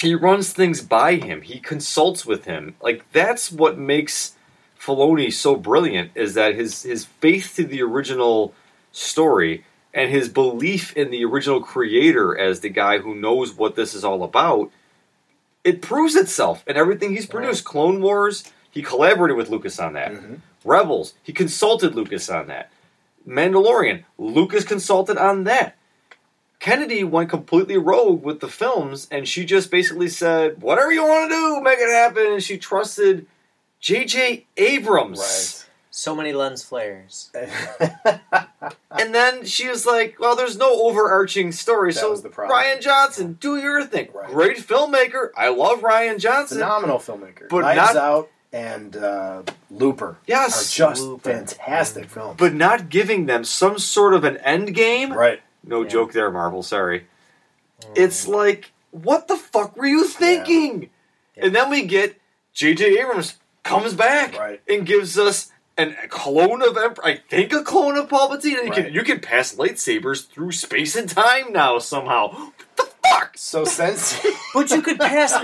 He 0.00 0.14
runs 0.14 0.52
things 0.52 0.80
by 0.80 1.16
him. 1.16 1.42
He 1.42 1.60
consults 1.60 2.24
with 2.24 2.44
him. 2.44 2.74
Like 2.80 3.04
that's 3.12 3.52
what 3.52 3.78
makes 3.78 4.34
Filoni 4.80 5.32
so 5.32 5.56
brilliant 5.56 6.12
is 6.14 6.34
that 6.34 6.54
his 6.54 6.82
his 6.82 7.04
faith 7.04 7.52
to 7.56 7.64
the 7.64 7.82
original 7.82 8.54
story 8.92 9.64
and 9.92 10.10
his 10.10 10.28
belief 10.28 10.96
in 10.96 11.10
the 11.10 11.24
original 11.24 11.60
creator 11.60 12.36
as 12.36 12.60
the 12.60 12.68
guy 12.70 12.98
who 12.98 13.14
knows 13.14 13.52
what 13.52 13.76
this 13.76 13.94
is 13.94 14.04
all 14.04 14.22
about. 14.22 14.70
It 15.64 15.82
proves 15.82 16.16
itself 16.16 16.64
in 16.66 16.76
everything 16.76 17.14
he's 17.14 17.26
produced. 17.26 17.64
Clone 17.64 18.00
Wars, 18.00 18.44
he 18.70 18.82
collaborated 18.82 19.36
with 19.36 19.50
Lucas 19.50 19.78
on 19.78 19.92
that. 19.92 20.12
Mhm. 20.12 20.38
Rebels, 20.64 21.14
he 21.22 21.32
consulted 21.32 21.94
Lucas 21.94 22.30
on 22.30 22.46
that. 22.46 22.70
Mandalorian, 23.28 24.04
Lucas 24.16 24.64
consulted 24.64 25.18
on 25.18 25.44
that. 25.44 25.76
Kennedy 26.60 27.02
went 27.04 27.28
completely 27.30 27.76
rogue 27.78 28.22
with 28.22 28.40
the 28.40 28.48
films, 28.48 29.08
and 29.10 29.26
she 29.26 29.44
just 29.44 29.70
basically 29.70 30.08
said, 30.08 30.60
"Whatever 30.62 30.92
you 30.92 31.02
want 31.04 31.30
to 31.30 31.34
do, 31.34 31.60
make 31.62 31.78
it 31.78 31.88
happen." 31.90 32.26
And 32.34 32.42
she 32.42 32.58
trusted 32.58 33.26
J.J. 33.80 34.46
Abrams. 34.56 35.66
So 35.90 36.14
many 36.14 36.32
lens 36.32 36.62
flares. 36.62 37.30
And 38.92 39.14
then 39.14 39.44
she 39.44 39.68
was 39.68 39.86
like, 39.86 40.16
"Well, 40.18 40.36
there's 40.36 40.58
no 40.58 40.82
overarching 40.82 41.52
story, 41.52 41.92
That 41.92 42.00
so 42.00 42.10
was 42.10 42.22
the 42.22 42.28
problem. 42.28 42.58
Rian 42.58 42.80
Johnson, 42.80 43.38
do 43.40 43.56
your 43.56 43.84
thing. 43.84 44.08
Right. 44.12 44.28
Great 44.28 44.58
filmmaker. 44.58 45.30
I 45.36 45.48
love 45.48 45.80
Rian 45.80 46.18
Johnson. 46.18 46.58
Phenomenal 46.58 46.98
filmmaker. 46.98 47.48
But 47.48 47.62
Knives 47.62 47.94
not- 47.94 47.96
Out 47.96 48.30
and 48.52 48.96
uh, 48.96 49.42
Looper 49.70 50.06
are 50.06 50.18
Yes, 50.26 50.74
just 50.74 51.02
Looper. 51.02 51.30
fantastic 51.30 52.10
films. 52.10 52.34
but 52.38 52.52
not 52.52 52.88
giving 52.90 53.26
them 53.26 53.44
some 53.44 53.78
sort 53.78 54.12
of 54.12 54.24
an 54.24 54.36
end 54.38 54.74
game. 54.74 55.12
right. 55.12 55.40
No 55.64 55.82
Yeah. 55.82 55.88
joke 55.88 56.12
there, 56.12 56.30
Marvel. 56.30 56.62
Sorry. 56.62 57.06
Um, 57.84 57.92
it's 57.94 58.26
like, 58.28 58.72
what 58.90 59.28
the 59.28 59.36
fuck 59.36 59.76
were 59.76 59.86
you 59.86 60.06
thinking? 60.06 60.90
Yeah. 61.36 61.46
And 61.46 61.54
then 61.54 61.70
we 61.70 61.82
get 61.86 62.16
J.J. 62.52 62.98
Abrams 63.00 63.36
comes 63.62 63.94
back 63.94 64.38
Right. 64.38 64.60
and 64.68 64.84
gives 64.86 65.18
us 65.18 65.50
an, 65.76 65.96
a 66.02 66.08
clone 66.08 66.62
of 66.62 66.76
Emperor. 66.76 67.04
I 67.06 67.16
think 67.30 67.52
a 67.52 67.62
clone 67.62 67.96
of 67.96 68.08
Palpatine. 68.08 68.58
And 68.58 68.66
you 68.68 68.72
can 68.72 68.92
you 68.92 69.02
can 69.02 69.20
pass 69.20 69.54
lightsabers 69.54 70.28
through 70.28 70.52
space 70.52 70.96
and 70.96 71.08
time 71.08 71.52
now 71.52 71.78
somehow. 71.78 72.28
What 72.32 72.52
the 72.76 72.89
fuck? 73.10 73.32
So 73.36 73.64
since 73.64 74.20
But 74.54 74.70
you 74.70 74.82
could 74.82 74.98
pass. 74.98 75.34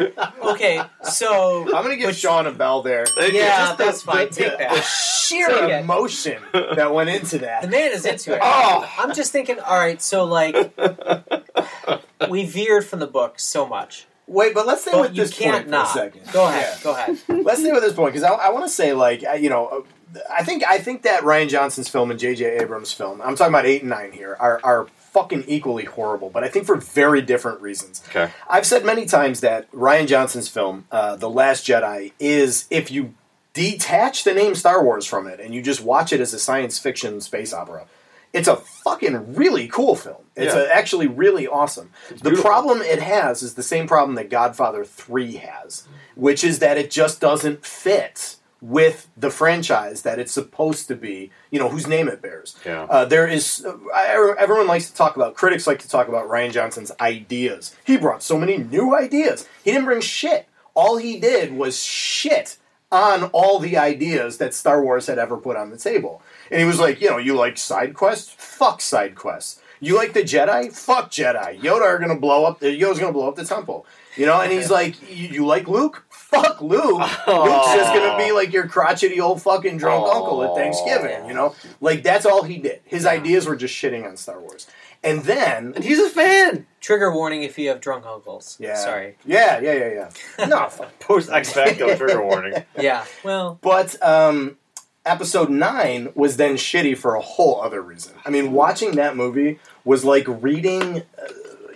Okay, 0.42 0.80
so 1.02 1.62
I'm 1.66 1.84
going 1.84 1.90
to 1.90 1.96
give 1.96 2.08
But- 2.08 2.16
Sean 2.16 2.46
a 2.46 2.52
bell 2.52 2.82
there. 2.82 3.06
Thank 3.06 3.34
yeah, 3.34 3.58
Just 3.66 3.78
the- 3.78 3.84
that's 3.84 4.02
fine. 4.02 4.26
the- 4.28 4.34
Take 4.34 4.58
that. 4.58 4.74
The 4.74 4.80
sheer 4.82 5.48
Take 5.48 5.62
it. 5.70 5.80
emotion 5.82 6.42
that 6.52 6.92
went 6.92 7.10
into 7.10 7.38
that. 7.38 7.62
The 7.62 7.68
that. 7.68 7.70
man 7.70 7.92
is 7.92 8.04
into 8.06 8.34
it. 8.34 8.40
Oh. 8.42 8.90
I'm 8.98 9.14
just 9.14 9.32
thinking. 9.32 9.58
All 9.60 9.76
right, 9.78 10.00
so 10.02 10.24
like 10.24 10.54
we 12.30 12.44
veered 12.46 12.84
from 12.84 12.98
the 13.00 13.06
book 13.06 13.38
so 13.38 13.66
much, 13.66 14.06
Wait, 14.26 14.54
but 14.54 14.66
let's 14.66 14.82
stay 14.82 14.90
but 14.90 15.02
with 15.02 15.10
you 15.16 15.22
this 15.22 15.32
can't 15.32 15.54
point 15.54 15.64
for 15.66 15.70
not. 15.70 15.86
a 15.86 15.92
second. 15.92 16.32
Go 16.32 16.46
ahead. 16.48 16.74
Yeah. 16.78 16.82
Go 16.82 16.90
ahead. 16.92 17.18
Let's 17.44 17.60
stay 17.60 17.70
with 17.72 17.82
this 17.82 17.92
point 17.92 18.12
because 18.12 18.24
I, 18.24 18.32
I 18.34 18.50
want 18.50 18.64
to 18.64 18.68
say, 18.68 18.92
like, 18.92 19.22
I- 19.24 19.34
you 19.36 19.48
know, 19.48 19.66
uh, 19.68 20.18
I 20.36 20.42
think 20.42 20.64
I 20.64 20.78
think 20.78 21.02
that 21.02 21.22
Rian 21.22 21.48
Johnson's 21.48 21.88
film 21.88 22.10
and 22.10 22.18
J.J. 22.18 22.58
Abrams' 22.60 22.92
film, 22.92 23.20
I'm 23.22 23.36
talking 23.36 23.52
about 23.54 23.66
eight 23.66 23.82
and 23.82 23.90
nine 23.90 24.10
here, 24.12 24.36
are 24.40 24.60
are 24.64 24.86
fucking 25.16 25.44
equally 25.48 25.84
horrible, 25.86 26.28
but 26.28 26.44
I 26.44 26.48
think 26.48 26.66
for 26.66 26.76
very 26.76 27.22
different 27.22 27.62
reasons. 27.62 28.02
Okay. 28.10 28.30
I've 28.50 28.66
said 28.66 28.84
many 28.84 29.06
times 29.06 29.40
that 29.40 29.70
Rian 29.72 30.06
Johnson's 30.06 30.48
film, 30.48 30.84
uh, 30.92 31.16
The 31.16 31.30
Last 31.30 31.66
Jedi, 31.66 32.12
is 32.20 32.66
if 32.68 32.90
you 32.90 33.14
detach 33.54 34.24
the 34.24 34.34
name 34.34 34.54
Star 34.54 34.84
Wars 34.84 35.06
from 35.06 35.26
it 35.26 35.40
and 35.40 35.54
you 35.54 35.62
just 35.62 35.80
watch 35.82 36.12
it 36.12 36.20
as 36.20 36.34
a 36.34 36.38
science 36.38 36.78
fiction 36.78 37.22
space 37.22 37.54
opera, 37.54 37.86
it's 38.34 38.46
a 38.46 38.56
fucking 38.56 39.34
really 39.34 39.68
cool 39.68 39.96
film. 39.96 40.22
It's 40.36 40.54
Yeah. 40.54 40.64
a, 40.64 40.68
actually 40.68 41.06
really 41.06 41.46
awesome. 41.46 41.92
the 42.10 42.16
beautiful. 42.16 42.44
problem 42.44 42.82
it 42.82 43.00
has 43.00 43.42
is 43.42 43.54
the 43.54 43.62
same 43.62 43.88
problem 43.88 44.16
that 44.16 44.28
Godfather 44.28 44.84
3 44.84 45.36
has, 45.36 45.84
which 46.14 46.44
is 46.44 46.58
that 46.58 46.76
it 46.76 46.90
just 46.90 47.22
doesn't 47.22 47.64
fit 47.64 48.36
with 48.66 49.08
the 49.16 49.30
franchise 49.30 50.02
that 50.02 50.18
it's 50.18 50.32
supposed 50.32 50.88
to 50.88 50.96
be, 50.96 51.30
you 51.52 51.58
know, 51.60 51.68
whose 51.68 51.86
name 51.86 52.08
it 52.08 52.20
bears. 52.20 52.56
Yeah. 52.64 52.82
Uh, 52.90 53.04
there 53.04 53.26
is, 53.28 53.64
uh, 53.64 53.76
I- 53.94 54.34
everyone 54.38 54.66
likes 54.66 54.90
to 54.90 54.94
talk 54.96 55.14
about, 55.14 55.34
critics 55.34 55.66
like 55.68 55.78
to 55.80 55.88
talk 55.88 56.08
about 56.08 56.28
Rian 56.28 56.50
Johnson's 56.50 56.90
ideas. 57.00 57.76
He 57.84 57.96
brought 57.96 58.22
so 58.24 58.36
many 58.36 58.58
new 58.58 58.96
ideas. 58.96 59.48
He 59.62 59.70
didn't 59.70 59.84
bring 59.84 60.00
shit. 60.00 60.46
All 60.74 60.96
he 60.96 61.20
did 61.20 61.56
was 61.56 61.80
shit 61.80 62.56
on 62.90 63.24
all 63.32 63.58
the 63.60 63.76
ideas 63.76 64.38
that 64.38 64.52
Star 64.52 64.82
Wars 64.82 65.06
had 65.06 65.18
ever 65.18 65.36
put 65.36 65.56
on 65.56 65.70
the 65.70 65.78
table. 65.78 66.22
And 66.50 66.60
he 66.60 66.66
was 66.66 66.80
like, 66.80 67.00
you 67.00 67.08
know, 67.10 67.18
you 67.18 67.34
like 67.36 67.58
side 67.58 67.94
quests? 67.94 68.34
Fuck 68.36 68.80
side 68.80 69.14
quests. 69.14 69.60
You 69.78 69.94
like 69.94 70.12
the 70.14 70.22
Jedi? 70.22 70.74
Fuck 70.74 71.10
Jedi. 71.10 71.60
Yoda 71.60 71.82
are 71.82 71.98
gonna 71.98 72.18
blow 72.18 72.46
up. 72.46 72.60
Yoda's 72.60 72.98
gonna 72.98 73.12
blow 73.12 73.28
up 73.28 73.36
the 73.36 73.44
temple. 73.44 73.86
You 74.16 74.24
know, 74.24 74.40
and 74.40 74.50
he's 74.50 74.70
like, 74.70 74.94
you, 75.14 75.28
you 75.28 75.46
like 75.46 75.68
Luke? 75.68 76.05
Fuck 76.30 76.60
Luke. 76.60 76.98
Luke's 76.98 77.74
just 77.74 77.94
gonna 77.94 78.16
be 78.18 78.32
like 78.32 78.52
your 78.52 78.66
crotchety 78.68 79.20
old 79.20 79.40
fucking 79.42 79.78
drunk 79.78 80.04
Aw. 80.04 80.16
uncle 80.16 80.42
at 80.44 80.54
Thanksgiving. 80.56 81.26
You 81.28 81.34
know, 81.34 81.54
like 81.80 82.02
that's 82.02 82.26
all 82.26 82.42
he 82.42 82.58
did. 82.58 82.80
His 82.84 83.06
ideas 83.06 83.46
were 83.46 83.56
just 83.56 83.74
shitting 83.74 84.06
on 84.06 84.16
Star 84.16 84.40
Wars. 84.40 84.66
And 85.04 85.22
then, 85.22 85.72
And 85.76 85.84
he's 85.84 86.00
a 86.00 86.08
fan. 86.08 86.66
Trigger 86.80 87.12
warning 87.12 87.44
if 87.44 87.58
you 87.58 87.68
have 87.68 87.80
drunk 87.80 88.06
uncles. 88.06 88.56
yeah, 88.58 88.74
Sorry. 88.76 89.16
yeah, 89.24 89.60
yeah, 89.60 89.72
yeah, 89.74 90.08
yeah. 90.38 90.46
No. 90.46 90.68
Post 91.00 91.30
X 91.30 91.52
Facto 91.52 91.94
trigger 91.96 92.22
warning. 92.22 92.64
Yeah. 92.80 93.04
Well, 93.22 93.58
But 93.62 93.94
um, 94.02 94.56
episode 95.04 95.48
nine 95.50 96.08
was 96.16 96.38
then 96.38 96.54
shitty 96.56 96.96
for 96.98 97.14
a 97.14 97.20
whole 97.20 97.60
other 97.60 97.80
reason. 97.80 98.14
I 98.24 98.30
mean, 98.30 98.50
watching 98.52 98.96
that 98.96 99.16
movie 99.16 99.60
was 99.84 100.04
like 100.04 100.24
reading, 100.26 101.02
uh, 101.22 101.26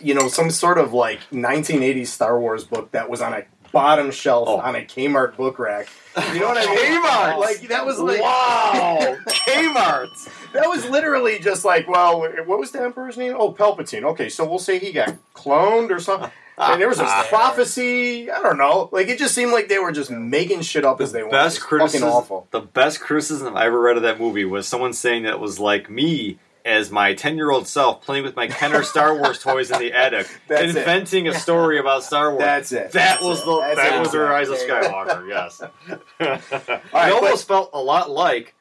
you 0.01 0.15
know, 0.15 0.27
some 0.27 0.51
sort 0.51 0.79
of 0.79 0.93
like 0.93 1.21
1980s 1.31 2.09
Star 2.09 2.41
Wars 2.41 2.65
book 2.65 2.91
that 2.93 3.09
was 3.09 3.21
on 3.21 3.33
a 3.35 3.45
bottom 3.73 4.11
shelf 4.11 4.49
Oh. 4.49 4.59
on 4.61 4.77
a 4.77 4.81
Kmart 4.81 5.37
book 5.37 5.59
rack. 5.59 5.89
You 6.33 6.41
know 6.41 6.49
what 6.49 6.59
I 6.59 6.67
mean? 6.67 7.03
Kmart! 7.03 7.39
Like 7.39 7.69
that 7.69 7.87
was 7.87 7.99
like 7.99 8.21
wow, 8.21 9.17
Kmart. 9.27 10.53
that 10.53 10.69
was 10.69 10.89
literally 10.89 11.39
just 11.39 11.65
like, 11.65 11.89
well, 11.89 12.21
what 12.47 12.59
was 12.59 12.73
the 12.73 12.83
emperor's 12.83 13.17
name? 13.17 13.35
Oh, 13.39 13.53
Palpatine. 13.53 14.05
Okay, 14.05 14.29
so 14.29 14.45
we'll 14.49 14.59
say 14.59 14.79
he 14.79 14.93
got 14.93 15.15
cloned 15.35 15.91
or 15.91 16.01
something. 16.01 16.31
And 16.59 16.81
there 16.81 16.89
was 16.89 16.99
this 16.99 17.11
prophecy. 17.29 18.31
I 18.31 18.43
don't 18.43 18.59
know. 18.59 18.89
Like 18.93 19.09
it 19.09 19.19
just 19.19 19.35
seemed 19.35 19.53
like 19.53 19.69
they 19.69 19.79
were 19.79 19.93
just 19.93 20.11
making 20.11 20.61
shit 20.63 20.85
up 20.85 21.01
as 21.01 21.13
they 21.13 21.23
went. 21.23 21.33
Best 21.33 21.61
criticism. 21.61 22.09
Fucking 22.09 22.15
awful. 22.17 22.49
The 22.51 22.61
best 22.61 23.01
criticism 23.01 23.57
I 23.57 23.67
ever 23.67 23.81
read 23.81 23.97
of 23.97 24.03
that 24.03 24.21
movie 24.21 24.45
was 24.45 24.67
someone 24.69 24.93
saying 24.93 25.23
that 25.23 25.35
it 25.35 25.41
was 25.41 25.59
like 25.59 25.89
me 25.89 26.39
as 26.65 26.91
my 26.91 27.15
ten-year-old 27.15 27.67
self 27.67 28.03
playing 28.03 28.25
with 28.25 28.37
my 28.37 28.47
Kenner 28.47 28.83
Star 28.83 29.17
Wars 29.17 29.39
toys 29.43 29.71
in 29.71 29.79
the 29.79 29.93
attic, 29.93 30.27
That's 30.49 30.63
it. 30.63 30.77
inventing 30.77 31.29
a 31.29 31.35
story 31.35 31.79
about 31.79 32.05
Star 32.05 32.31
Wars. 32.31 32.43
That's 32.43 32.73
it. 32.73 32.93
That 32.93 32.93
That's 32.93 33.23
was 33.23 33.41
it. 33.41 33.47
the 33.47 33.61
That's 33.61 33.77
that 33.77 33.95
it. 33.97 34.01
was 34.01 34.13
the 34.13 34.19
Rise 34.21 34.49
of 34.49 34.59
There 34.59 34.83
you 34.83 34.83
go. 34.83 34.89
Skywalker. 34.89 35.29
Yes. 35.29 35.63
right, 36.21 37.09
it 37.09 37.13
almost 37.13 37.47
felt 37.49 37.71
a 37.73 37.81
lot 37.81 38.11
like, 38.11 38.55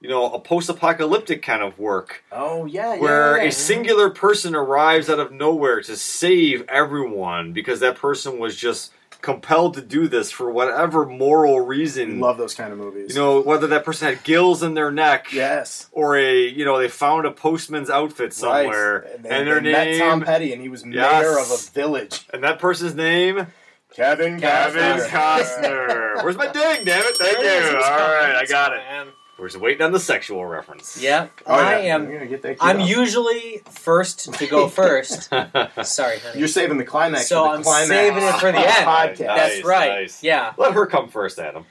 you 0.00 0.08
know, 0.08 0.30
a 0.32 0.38
post-apocalyptic 0.40 1.42
kind 1.42 1.62
of 1.62 1.78
work 1.78 2.22
Oh 2.30 2.66
yeah, 2.66 2.94
yeah, 2.94 3.00
where 3.00 3.36
yeah. 3.38 3.48
a 3.48 3.52
singular 3.52 4.10
person 4.10 4.54
arrives 4.54 5.08
out 5.08 5.18
of 5.18 5.32
nowhere 5.32 5.80
to 5.82 5.96
save 5.96 6.64
everyone 6.68 7.52
because 7.52 7.80
that 7.80 7.96
person 7.96 8.38
was 8.38 8.56
just 8.56 8.92
compelled 9.26 9.74
to 9.74 9.82
do 9.82 10.08
this 10.08 10.30
for 10.30 10.50
whatever 10.50 11.04
moral 11.04 11.60
reason. 11.60 12.20
love 12.20 12.38
those 12.38 12.54
kind 12.54 12.72
of 12.72 12.78
movies. 12.78 13.14
You 13.14 13.20
know, 13.20 13.40
whether 13.42 13.66
that 13.66 13.84
person 13.84 14.08
had 14.08 14.22
gills 14.24 14.62
in 14.62 14.74
their 14.74 14.90
neck 14.90 15.32
yes. 15.32 15.88
or 15.92 16.16
a, 16.16 16.46
you 16.46 16.64
know, 16.64 16.78
they 16.78 16.88
found 16.88 17.26
a 17.26 17.32
postman's 17.32 17.90
outfit 17.90 18.32
somewhere 18.32 19.00
Right. 19.04 19.14
and, 19.16 19.24
they, 19.24 19.44
their 19.44 19.60
they 19.60 19.72
met 19.72 19.98
Tom 19.98 20.20
Petty, 20.22 20.52
and 20.52 20.62
he 20.62 20.68
was 20.68 20.84
mayor 20.84 21.00
Yes. 21.00 21.50
of 21.52 21.58
a 21.58 21.72
village. 21.74 22.20
and 22.32 22.42
that 22.44 22.58
person's 22.58 22.94
name 22.94 23.48
Kevin 23.92 24.40
Kevin 24.40 24.98
Costner. 25.00 25.08
Costner. 25.08 26.22
Where's 26.22 26.36
my 26.36 26.46
ding? 26.46 26.84
Damn 26.84 27.04
it! 27.06 27.16
Thank 27.16 27.38
there 27.38 27.70
you. 27.72 27.76
It's 27.78 27.86
All 27.86 27.92
I 27.92 28.44
got 28.48 28.72
it. 28.74 28.80
fine. 28.88 29.06
We're 29.38 29.48
just 29.48 29.60
waiting 29.60 29.82
on 29.82 29.92
the 29.92 30.00
sexual 30.00 30.46
reference. 30.46 31.00
Yeah. 31.00 31.26
Oh, 31.46 31.58
yeah. 31.58 31.66
I 31.66 31.74
I'm 31.74 32.02
am. 32.04 32.10
gonna 32.12 32.26
get 32.26 32.40
that. 32.42 32.56
I'm 32.60 32.78
queued 32.78 32.90
up. 32.90 32.98
usually 32.98 33.62
first 33.70 34.32
to 34.32 34.46
go 34.46 34.66
first. 34.82 35.24
Sorry, 35.84 36.18
honey. 36.20 36.38
You're 36.38 36.48
saving 36.48 36.78
the 36.78 36.84
climax. 36.84 37.28
So 37.28 37.44
for 37.44 37.50
the 37.50 37.56
I'm 37.58 37.62
climax 37.62 37.88
saving 37.88 38.22
it 38.22 38.34
for 38.36 38.52
the 38.52 38.58
of 38.58 38.64
end. 38.64 38.86
Podcast. 38.86 39.18
Nice, 39.26 39.54
That's 39.56 39.64
right. 39.64 39.88
nice. 40.00 40.22
Yeah. 40.22 40.54
Let 40.56 40.72
her 40.72 40.86
come 40.86 41.08
first, 41.08 41.38
Adam. 41.38 41.66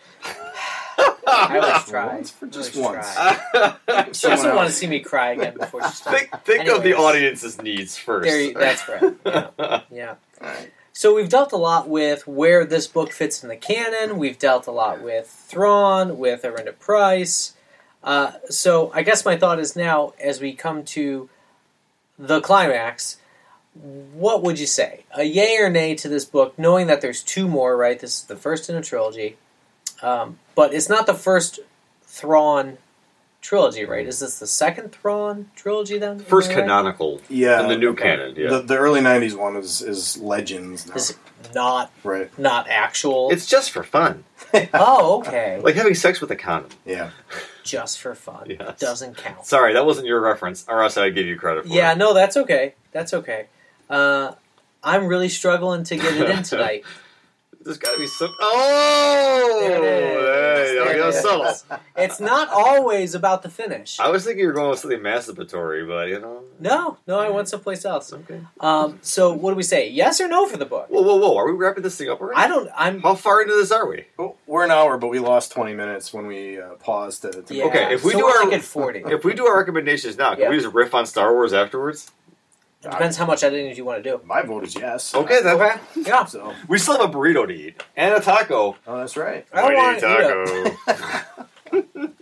I 1.27 1.59
always 1.61 1.89
try. 1.89 2.15
Once 2.15 2.29
for 2.31 2.45
just 2.47 2.75
always 2.77 2.95
once. 2.95 3.13
try. 3.15 3.75
She 4.07 4.13
Someone 4.13 4.37
doesn't 4.37 4.55
want 4.55 4.59
to 4.59 4.61
else. 4.65 4.75
see 4.75 4.87
me 4.87 4.99
cry 4.99 5.31
again 5.31 5.55
before 5.57 5.81
she's 5.83 6.01
done. 6.01 6.13
think 6.15 6.29
think 6.43 6.61
of 6.69 6.83
the 6.83 6.89
Anyways. 6.93 6.99
audience's 7.03 7.61
needs 7.61 7.97
first. 7.97 8.27
There, 8.29 8.39
you- 8.41 8.53
that's 8.53 8.87
right. 8.87 9.15
Yeah. 9.25 9.81
yeah. 9.91 10.15
Alright. 10.41 10.71
So 10.93 11.13
we've 11.13 11.27
dealt 11.27 11.51
a 11.51 11.57
lot 11.57 11.89
with 11.89 12.25
where 12.27 12.63
this 12.63 12.87
book 12.87 13.11
fits 13.11 13.43
in 13.43 13.49
the 13.49 13.57
canon. 13.57 14.17
We've 14.17 14.39
dealt 14.39 14.67
a 14.67 14.71
lot 14.71 15.01
with 15.01 15.27
Thrawn, 15.27 16.17
with 16.17 16.43
Arihnda 16.43 16.79
Pryce. 16.79 17.53
Uh, 18.05 18.33
so 18.49 18.91
I 18.93 19.01
guess 19.01 19.25
my 19.25 19.35
thought 19.35 19.59
is 19.59 19.75
now, 19.75 20.13
as 20.23 20.39
we 20.39 20.53
come 20.53 20.85
to 20.85 21.27
the 22.17 22.39
climax, 22.39 23.17
what 24.13 24.43
would 24.43 24.59
you 24.59 24.67
say? 24.67 25.03
A 25.17 25.23
yay 25.23 25.57
or 25.57 25.69
nay 25.69 25.95
to 25.95 26.07
this 26.07 26.23
book, 26.23 26.57
knowing 26.57 26.87
that 26.87 27.01
there's 27.01 27.21
two 27.23 27.47
more, 27.47 27.75
right? 27.75 27.99
This 27.99 28.19
is 28.19 28.23
the 28.25 28.37
first 28.37 28.69
in 28.69 28.75
a 28.75 28.81
trilogy. 28.81 29.37
Um, 30.01 30.37
but 30.53 30.73
it's 30.73 30.87
not 30.87 31.07
the 31.07 31.13
first 31.15 31.59
Thrawn 32.03 32.77
trilogy, 33.41 33.85
right? 33.85 34.07
Is 34.07 34.19
this 34.19 34.39
the 34.39 34.47
second 34.47 34.91
Thrawn 34.91 35.49
trilogy 35.55 35.97
then? 35.97 36.19
First 36.19 36.49
right? 36.49 36.59
canonical 36.59 37.21
Yeah, 37.27 37.61
in 37.61 37.69
the 37.69 37.77
new 37.77 37.89
okay. 37.89 38.03
canon. 38.03 38.35
Yeah, 38.37 38.49
The, 38.49 38.61
the 38.61 38.77
early 38.77 39.01
'90s 39.01 39.37
one 39.37 39.55
is 39.57 39.81
is 39.81 40.17
Legends. 40.17 40.87
Now. 40.87 40.95
Is 40.95 41.17
not 41.53 41.91
right. 42.03 42.37
not 42.39 42.67
actual. 42.69 43.31
it's 43.31 43.45
just 43.45 43.71
for 43.71 43.83
fun, 43.83 44.23
oh, 44.73 45.19
okay. 45.19 45.59
like 45.61 45.75
having 45.75 45.93
sex 45.93 46.21
with 46.21 46.31
a 46.31 46.35
condom. 46.35 46.71
Yeah. 46.85 47.11
Just 47.65 47.99
for 47.99 48.15
fun. 48.15 48.47
Yes. 48.57 48.79
Doesn't 48.79 49.17
count. 49.17 49.45
Sorry, 49.45 49.73
that 49.73 49.85
wasn't 49.85 50.07
your 50.07 50.21
reference, 50.21 50.63
or 50.69 50.81
else 50.81 50.95
I'd 50.95 51.15
give 51.15 51.25
you 51.25 51.35
credit 51.37 51.65
for 51.65 51.73
Yeah, 51.73 51.91
it. 51.91 51.97
no, 51.97 52.13
that's 52.13 52.37
okay. 52.37 52.75
That's 52.93 53.13
okay. 53.13 53.47
Uh, 53.89 54.33
I'm 54.83 55.07
really 55.07 55.29
struggling 55.29 55.83
to 55.85 55.97
get 55.97 56.15
it 56.15 56.29
in 56.29 56.43
tonight. 56.51 56.85
There's 57.65 57.79
got 57.79 57.93
to 57.93 57.99
be 57.99 58.05
some. 58.05 58.31
Oh, 58.39 59.57
There 59.59 59.77
it 59.77 59.83
is. 59.83 60.69
Hey, 60.69 60.75
There 60.75 60.85
that 60.85 60.97
it 60.97 61.05
was 61.05 61.15
is. 61.15 61.21
subtle. 61.23 61.79
It's 61.97 62.19
not 62.19 62.49
always 62.49 63.15
about 63.15 63.41
the 63.41 63.49
finish. 63.49 63.99
I 63.99 64.09
was 64.09 64.23
thinking 64.23 64.41
you 64.41 64.47
were 64.47 64.53
going 64.53 64.69
with 64.69 64.79
something 64.79 64.99
masturbatory, 64.99 65.87
but 65.87 66.09
you 66.09 66.19
know. 66.19 66.43
No, 66.59 66.97
no, 67.07 67.19
I 67.19 67.29
went 67.29 67.47
someplace 67.49 67.83
else. 67.85 68.13
Okay. 68.13 68.41
Um, 68.59 68.99
so 69.01 69.31
what 69.33 69.51
do 69.51 69.55
we 69.55 69.63
say? 69.63 69.89
Yes 69.89 70.21
or 70.21 70.27
no 70.27 70.45
for 70.47 70.57
the 70.57 70.65
book? 70.65 70.87
Whoa, 70.89 71.01
whoa, 71.01 71.15
whoa! 71.15 71.35
Are 71.37 71.47
we 71.47 71.53
wrapping 71.53 71.83
this 71.83 71.95
thing 71.97 72.09
up 72.09 72.21
already? 72.21 72.37
I 72.39 72.47
don't. 72.47 72.69
I'm. 72.75 73.01
How 73.01 73.15
far 73.15 73.41
into 73.41 73.55
this 73.55 73.71
are 73.71 73.87
we? 73.89 74.05
Well, 74.17 74.35
We're 74.45 74.63
an 74.65 74.71
hour, 74.71 74.97
but 74.97 75.07
we 75.07 75.17
lost 75.19 75.51
20 75.53 75.73
minutes 75.73 76.13
when 76.13 76.27
we 76.27 76.59
uh, 76.61 76.75
paused 76.75 77.23
to. 77.23 77.31
to 77.41 77.55
Yeah. 77.55 77.63
Okay, 77.65 77.93
if 77.93 78.03
we 78.03 78.11
so 78.11 78.19
do 78.19 78.25
our- 78.27 78.43
like 78.45 78.53
at 78.59 78.61
forty. 78.63 78.99
If 79.05 79.23
we 79.23 79.33
do 79.33 79.47
our 79.47 79.57
recommendations 79.57 80.17
now, 80.17 80.31
can 80.35 80.41
Yeah. 80.43 80.49
we 80.51 80.59
just 80.59 80.73
riff 80.75 80.93
on 80.93 81.05
Star 81.07 81.33
Wars 81.33 81.53
afterwards? 81.53 82.11
It 82.85 82.91
depends 82.91 83.17
how 83.17 83.25
much 83.25 83.43
editing 83.43 83.75
you 83.75 83.83
want 83.85 84.03
to 84.03 84.09
do. 84.09 84.21
My 84.25 84.41
vote 84.41 84.63
is 84.65 84.75
yes. 84.75 85.13
Okay, 85.15 85.41
then. 85.41 85.55
Okay. 85.59 85.75
Yeah. 85.95 86.25
So, 86.25 86.53
We 86.67 86.77
still 86.77 86.97
have 86.99 87.09
a 87.09 87.13
burrito 87.17 87.47
to 87.47 87.53
eat 87.53 87.83
and 87.95 88.13
a 88.13 88.19
taco. 88.19 88.75
oh, 88.87 88.97
that's 88.97 89.17
right. 89.17 89.45
I 89.53 89.61
don't 89.61 89.73
want 89.75 89.99
to 89.99 90.69
eat 90.69 90.77
taco. 90.87 91.45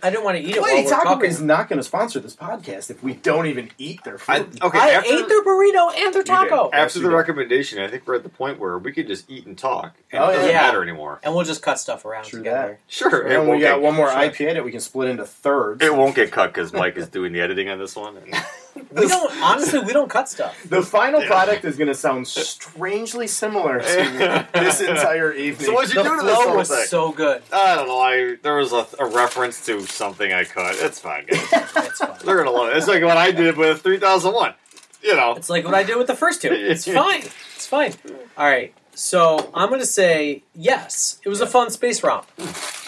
I 0.02 0.10
don't 0.10 0.24
want 0.24 0.36
to 0.36 0.42
eat 0.42 0.56
it 0.56 0.60
while 0.60 0.74
Wait, 0.74 0.84
we're 0.84 0.90
Taco 0.90 1.04
talking. 1.10 1.30
is 1.30 1.40
not 1.40 1.68
going 1.68 1.76
to 1.78 1.82
sponsor 1.84 2.18
this 2.18 2.34
podcast 2.34 2.90
if 2.90 3.02
we 3.02 3.14
don't 3.14 3.46
even 3.46 3.70
eat 3.78 4.02
their 4.04 4.18
I, 4.26 4.40
food. 4.42 4.62
okay, 4.62 4.78
I 4.78 4.88
after, 4.90 5.12
ate 5.14 5.28
their 5.28 5.44
burrito 5.44 5.94
and 5.96 6.12
their 6.12 6.22
taco, 6.24 6.70
after 6.72 6.98
the 6.98 7.10
recommendation, 7.10 7.78
I 7.78 7.88
think 7.88 8.06
we're 8.06 8.16
at 8.16 8.22
the 8.24 8.28
point 8.30 8.58
where 8.58 8.78
we 8.78 8.90
could 8.92 9.06
just 9.06 9.30
eat 9.30 9.46
and 9.46 9.56
talk, 9.56 9.94
and 10.10 10.24
Oh, 10.24 10.28
it 10.30 10.34
doesn't 10.34 10.50
yeah. 10.50 10.60
matter 10.62 10.82
anymore. 10.82 11.20
and 11.22 11.34
we'll 11.34 11.44
just 11.44 11.62
cut 11.62 11.78
stuff 11.78 12.04
around 12.04 12.24
True 12.24 12.40
together. 12.40 12.80
Sure, 12.88 13.26
it 13.26 13.32
and 13.32 13.42
we 13.44 13.48
won't, 13.50 13.60
got 13.62 13.74
get, 13.76 13.82
one 13.82 13.94
more 13.94 14.10
sure. 14.10 14.18
IPA 14.18 14.54
that 14.54 14.64
we 14.64 14.72
can 14.72 14.80
split 14.80 15.08
into 15.08 15.24
thirds. 15.24 15.82
it 15.84 15.94
won't 15.94 16.16
get 16.16 16.32
cut 16.32 16.48
because 16.48 16.72
Mike 16.72 16.96
is 16.96 17.08
doing 17.08 17.32
the 17.32 17.40
editing 17.40 17.68
on 17.68 17.78
this 17.78 17.94
one. 17.94 18.16
and- 18.94 19.00
We 19.00 19.08
don't. 19.08 19.42
Honestly, 19.42 19.80
we 19.80 19.92
don't 19.92 20.08
cut 20.08 20.28
stuff. 20.28 20.56
The 20.68 20.82
final 20.82 21.20
Yeah. 21.20 21.26
product 21.28 21.64
is 21.64 21.76
going 21.76 21.88
to 21.88 21.94
sound 21.94 22.26
strangely 22.28 23.26
similar 23.26 23.80
to 23.80 24.46
this 24.54 24.80
entire 24.80 25.32
evening. 25.32 25.66
So 25.66 25.72
what'd 25.74 25.94
you 25.94 26.02
The 26.02 26.08
do 26.08 26.16
to 26.20 26.22
this 26.26 26.34
flow 26.36 26.46
whole 26.48 26.56
was 26.56 26.68
thing? 26.68 26.84
so 26.86 27.12
good. 27.12 27.42
I 27.52 27.74
don't 27.76 27.88
know. 27.88 27.98
I 28.00 28.36
there 28.42 28.56
was 28.56 28.72
a, 28.72 28.86
a 28.98 29.06
reference 29.06 29.64
to 29.66 29.80
something 29.86 30.32
I 30.32 30.44
cut. 30.44 30.76
It's 30.78 30.98
fine, 31.00 31.26
guys. 31.26 31.40
It's 31.52 31.98
fine. 31.98 32.16
They're 32.24 32.36
gonna 32.38 32.50
love 32.50 32.70
it. 32.70 32.76
It's 32.76 32.88
like 32.88 33.02
what 33.02 33.16
I 33.16 33.30
did 33.30 33.56
with 33.56 33.82
3001. 33.82 34.54
You 35.02 35.14
know. 35.16 35.34
It's 35.34 35.50
like 35.50 35.64
what 35.64 35.74
I 35.74 35.82
did 35.82 35.96
with 35.96 36.06
the 36.06 36.16
first 36.16 36.40
two. 36.42 36.48
It's 36.52 36.84
fine. 36.90 37.20
It's 37.56 37.66
fine. 37.66 37.92
All 38.38 38.46
right. 38.46 38.72
So 38.94 39.50
I'm 39.54 39.68
going 39.68 39.80
to 39.80 39.86
say 39.86 40.44
yes. 40.54 41.18
It 41.24 41.28
was 41.28 41.40
a 41.40 41.46
fun 41.46 41.68
space 41.70 42.02
romp. 42.04 42.26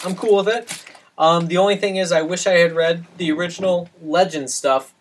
I'm 0.05 0.15
cool 0.15 0.37
with 0.37 0.47
it. 0.47 0.85
Um, 1.17 1.47
the 1.47 1.57
only 1.57 1.75
thing 1.75 1.97
is, 1.97 2.11
I 2.13 2.21
wish 2.21 2.47
I 2.47 2.53
had 2.53 2.71
read 2.73 3.05
the 3.17 3.31
original 3.33 3.89
Legend 4.01 4.49
stuff 4.49 4.93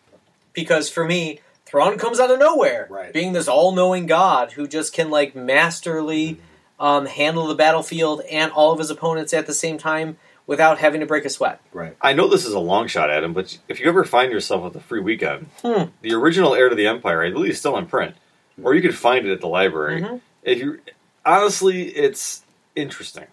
because 0.56 0.88
for 0.90 1.04
me, 1.04 1.38
Thrawn 1.64 1.98
comes 1.98 2.18
out 2.18 2.30
of 2.32 2.40
nowhere, 2.40 2.88
Right. 2.90 3.12
being 3.12 3.32
this 3.32 3.46
all-knowing 3.46 4.06
god 4.06 4.52
who 4.52 4.66
just 4.66 4.92
can 4.92 5.10
like 5.10 5.36
masterly 5.36 6.38
um, 6.80 7.06
handle 7.06 7.46
the 7.46 7.54
battlefield 7.54 8.22
and 8.30 8.50
all 8.52 8.72
of 8.72 8.78
his 8.78 8.90
opponents 8.90 9.32
at 9.32 9.46
the 9.46 9.54
same 9.54 9.78
time 9.78 10.16
without 10.46 10.78
having 10.78 11.00
to 11.00 11.06
break 11.06 11.24
a 11.24 11.28
sweat. 11.28 11.60
right. 11.72 11.96
I 12.00 12.12
know 12.12 12.28
this 12.28 12.44
is 12.46 12.52
a 12.52 12.58
long 12.60 12.86
shot, 12.86 13.10
Adam, 13.10 13.32
but 13.32 13.58
if 13.68 13.80
you 13.80 13.86
ever 13.88 14.04
find 14.04 14.30
yourself 14.30 14.62
with 14.62 14.76
a 14.76 14.80
free 14.80 15.00
weekend, 15.00 15.48
Hmm. 15.62 15.84
the 16.02 16.12
original 16.14 16.54
Heir 16.54 16.68
to 16.68 16.74
the 16.76 16.86
Empire, 16.86 17.22
I 17.24 17.30
believe, 17.30 17.50
is 17.52 17.58
still 17.58 17.76
in 17.76 17.86
print, 17.86 18.14
or 18.62 18.74
you 18.74 18.80
could 18.82 18.96
find 18.96 19.26
it 19.26 19.32
at 19.32 19.40
the 19.40 19.48
library. 19.48 20.02
Mhm. 20.02 20.20
If 20.44 20.58
you 20.58 20.78
honestly, 21.24 21.88
it's 21.88 22.42
interesting. 22.76 23.26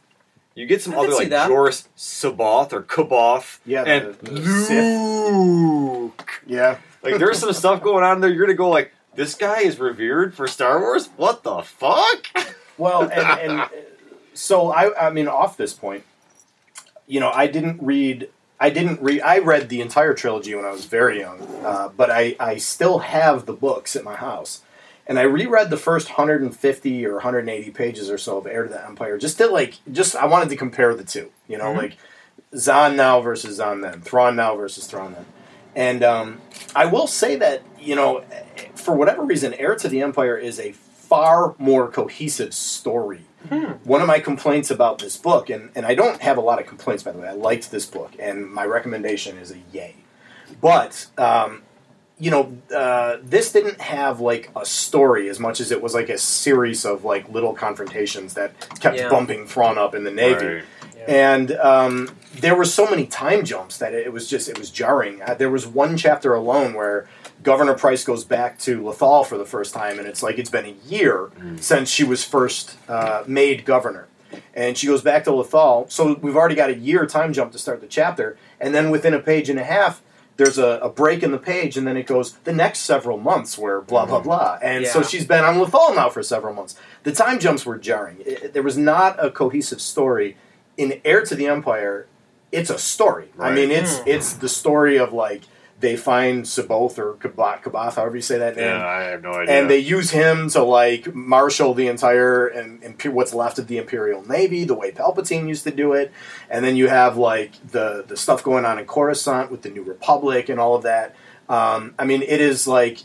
You 0.55 0.65
get 0.65 0.81
some 0.81 0.93
I 0.95 0.97
other 0.97 1.11
see 1.11 1.17
like 1.17 1.29
that. 1.29 1.49
Joruus 1.49 1.87
C'baoth 1.97 2.73
or 2.73 2.81
Kaboth 2.81 3.59
Yeah, 3.65 3.83
and 3.83 4.15
the- 4.15 4.31
the 4.31 4.63
Sith. 4.65 5.01
Luke. 5.31 6.41
Yeah. 6.47 6.77
Like 7.03 7.17
there's 7.17 7.39
some 7.39 7.53
stuff 7.53 7.83
going 7.83 8.03
on 8.03 8.21
there. 8.21 8.29
You're 8.29 8.45
gonna 8.45 8.55
go 8.55 8.69
like, 8.69 8.93
this 9.15 9.35
guy 9.35 9.59
is 9.59 9.79
revered 9.79 10.33
for 10.33 10.47
Star 10.47 10.79
Wars. 10.79 11.09
What 11.17 11.43
the 11.43 11.61
fuck? 11.61 12.27
Well, 12.77 13.03
and, 13.03 13.51
and 13.51 13.69
so 14.33 14.71
I, 14.71 15.07
I 15.07 15.09
mean, 15.11 15.27
off 15.27 15.57
this 15.57 15.73
point, 15.73 16.03
you 17.07 17.19
know, 17.19 17.31
I 17.31 17.47
didn't 17.47 17.81
read. 17.81 18.29
I 18.59 18.69
didn't 18.69 19.01
read. 19.01 19.21
I 19.21 19.39
read 19.39 19.69
the 19.69 19.81
entire 19.81 20.13
trilogy 20.13 20.55
when 20.55 20.65
I 20.65 20.71
was 20.71 20.85
very 20.85 21.19
young, 21.19 21.41
uh, 21.63 21.89
but 21.95 22.09
I, 22.09 22.35
I 22.39 22.57
still 22.57 22.99
have 22.99 23.45
the 23.45 23.53
books 23.53 23.95
at 23.95 24.03
my 24.03 24.15
house, 24.15 24.61
and 25.05 25.19
I 25.19 25.23
reread 25.23 25.69
the 25.69 25.77
first 25.77 26.09
150 26.09 27.05
or 27.05 27.13
180 27.13 27.71
pages 27.71 28.09
or 28.09 28.17
so 28.17 28.37
of 28.37 28.47
Heir 28.47 28.63
to 28.63 28.69
the 28.69 28.85
Empire, 28.85 29.17
just 29.17 29.37
to 29.39 29.47
like, 29.47 29.75
just 29.91 30.15
I 30.15 30.25
wanted 30.25 30.49
to 30.49 30.55
compare 30.55 30.95
the 30.95 31.03
two. 31.03 31.29
You 31.47 31.57
know, 31.57 31.73
like 31.73 31.97
Zahn 32.55 32.95
now 32.95 33.21
versus 33.21 33.57
Zahn 33.57 33.81
then, 33.81 34.01
Thrawn 34.01 34.35
now 34.35 34.55
versus 34.55 34.87
Thrawn 34.87 35.13
then, 35.13 35.25
and 35.75 36.03
um, 36.03 36.41
I 36.75 36.85
will 36.85 37.07
say 37.07 37.35
that 37.37 37.61
you 37.79 37.95
know, 37.95 38.23
for 38.75 38.95
whatever 38.95 39.23
reason, 39.23 39.53
Heir 39.55 39.75
to 39.75 39.87
the 39.89 40.01
Empire 40.01 40.37
is 40.37 40.59
a 40.59 40.71
far 40.71 41.53
more 41.57 41.89
cohesive 41.89 42.53
story. 42.53 43.21
One 43.83 43.99
of 44.01 44.07
my 44.07 44.19
complaints 44.21 44.71
about 44.71 44.99
this 44.99 45.17
book, 45.17 45.49
and, 45.49 45.69
and 45.75 45.85
I 45.85 45.95
don't 45.95 46.21
have 46.21 46.37
a 46.37 46.41
lot 46.41 46.61
of 46.61 46.65
complaints 46.65 47.03
by 47.03 47.11
the 47.11 47.19
way, 47.19 47.27
I 47.27 47.33
liked 47.33 47.71
this 47.71 47.85
book, 47.85 48.13
and 48.17 48.49
my 48.49 48.65
recommendation 48.65 49.37
is 49.37 49.51
a 49.51 49.57
yay. 49.73 49.95
But, 50.61 51.07
um, 51.17 51.63
you 52.17 52.31
know, 52.31 52.57
uh, 52.73 53.17
this 53.21 53.51
didn't 53.51 53.81
have 53.81 54.21
like 54.21 54.49
a 54.55 54.65
story 54.65 55.27
as 55.27 55.41
much 55.41 55.59
as 55.59 55.71
it 55.73 55.81
was 55.81 55.93
like 55.93 56.07
a 56.07 56.17
series 56.17 56.85
of 56.85 57.03
like 57.03 57.27
little 57.27 57.53
confrontations 57.53 58.35
that 58.35 58.53
kept 58.79 58.95
Yeah. 58.97 59.09
bumping 59.09 59.45
Thrawn 59.45 59.77
up 59.77 59.93
in 59.93 60.05
the 60.05 60.11
Navy 60.11 60.45
Right. 60.45 60.63
and 61.05 61.51
um, 61.51 62.15
there 62.33 62.55
were 62.55 62.65
so 62.65 62.89
many 62.89 63.05
time 63.05 63.45
jumps 63.45 63.77
that 63.77 63.93
it 63.93 64.11
was 64.11 64.27
just 64.29 64.49
it 64.49 64.57
was 64.57 64.69
jarring. 64.69 65.21
Uh, 65.21 65.33
there 65.35 65.49
was 65.49 65.65
one 65.67 65.97
chapter 65.97 66.33
alone 66.33 66.73
where 66.73 67.07
Governor 67.43 67.73
Pryce 67.75 68.03
goes 68.03 68.23
back 68.23 68.57
to 68.59 68.81
Lothal 68.81 69.25
for 69.25 69.37
the 69.37 69.45
first 69.45 69.73
time, 69.73 69.99
and 69.99 70.07
it's 70.07 70.23
like 70.23 70.37
it's 70.37 70.49
been 70.49 70.65
a 70.65 70.75
year 70.87 71.29
since 71.59 71.89
she 71.89 72.03
was 72.03 72.23
first 72.23 72.77
uh, 72.87 73.23
made 73.27 73.65
governor. 73.65 74.07
And 74.55 74.75
she 74.77 74.87
goes 74.87 75.01
back 75.03 75.25
to 75.25 75.29
Lothal, 75.31 75.91
so 75.91 76.15
we've 76.21 76.35
already 76.35 76.55
got 76.55 76.69
a 76.71 76.75
year 76.75 77.05
time 77.05 77.33
jump 77.33 77.51
to 77.51 77.59
start 77.59 77.81
the 77.81 77.87
chapter, 77.87 78.35
and 78.59 78.73
then 78.73 78.89
within 78.89 79.13
a 79.13 79.19
page 79.19 79.47
and 79.49 79.59
a 79.59 79.63
half, 79.63 80.01
there's 80.37 80.57
a, 80.57 80.79
a 80.81 80.89
break 80.89 81.21
in 81.21 81.29
the 81.31 81.37
page, 81.37 81.77
and 81.77 81.85
then 81.85 81.95
it 81.97 82.07
goes 82.07 82.31
the 82.43 82.53
next 82.53 82.79
several 82.79 83.19
months 83.19 83.59
where 83.59 83.79
blah 83.79 84.05
blah 84.07 84.19
blah, 84.21 84.57
and 84.63 84.83
so 84.87 85.03
she's 85.03 85.25
been 85.27 85.43
on 85.43 85.55
Lothal 85.59 85.93
now 85.95 86.09
for 86.09 86.23
several 86.23 86.55
months. 86.55 86.75
The 87.03 87.11
time 87.11 87.37
jumps 87.39 87.63
were 87.63 87.77
jarring. 87.77 88.17
It- 88.25 88.53
there 88.53 88.63
was 88.63 88.75
not 88.77 89.23
a 89.23 89.29
cohesive 89.29 89.79
story 89.79 90.35
in 90.77 90.99
Heir 91.05 91.21
to 91.25 91.35
the 91.35 91.45
Empire, 91.45 92.07
it's 92.53 92.69
a 92.69 92.77
story. 92.77 93.27
I 93.39 93.51
mean, 93.51 93.71
it's 93.71 93.99
Mm. 93.99 94.07
it's 94.07 94.33
the 94.33 94.49
story 94.49 94.97
of 94.97 95.11
like 95.11 95.41
they 95.79 95.97
find 95.97 96.47
Saboth 96.47 96.97
or 96.97 97.15
Kabath, 97.15 97.63
Kabath, 97.63 97.95
however 97.95 98.15
you 98.15 98.21
say 98.21 98.37
that 98.37 98.55
name, 98.55 98.67
Yeah, 98.67 98.87
I 98.87 99.01
have 99.11 99.21
no 99.21 99.33
idea. 99.33 99.53
and 99.53 99.69
they 99.69 99.79
use 99.79 100.11
him 100.11 100.47
to 100.51 100.63
like 100.63 101.13
marshal 101.13 101.73
the 101.73 101.87
entire 101.87 102.47
and, 102.47 102.81
and 102.83 103.13
what's 103.13 103.33
left 103.33 103.59
of 103.59 103.67
the 103.67 103.77
Imperial 103.77 104.21
Navy, 104.25 104.63
the 104.63 104.75
way 104.75 104.91
Palpatine 104.91 105.49
used 105.49 105.65
to 105.65 105.71
do 105.71 105.91
it. 105.91 106.13
And 106.49 106.63
then 106.63 106.77
you 106.77 106.87
have 106.87 107.17
like 107.17 107.51
the 107.69 108.05
the 108.07 108.15
stuff 108.15 108.43
going 108.43 108.63
on 108.63 108.79
in 108.79 108.85
Coruscant 108.85 109.51
with 109.51 109.63
the 109.63 109.69
New 109.69 109.83
Republic 109.83 110.47
and 110.47 110.57
all 110.59 110.75
of 110.75 110.83
that. 110.83 111.15
Um, 111.49 111.93
I 111.99 112.05
mean, 112.05 112.21
it 112.21 112.39
is 112.39 112.65
like 112.65 112.99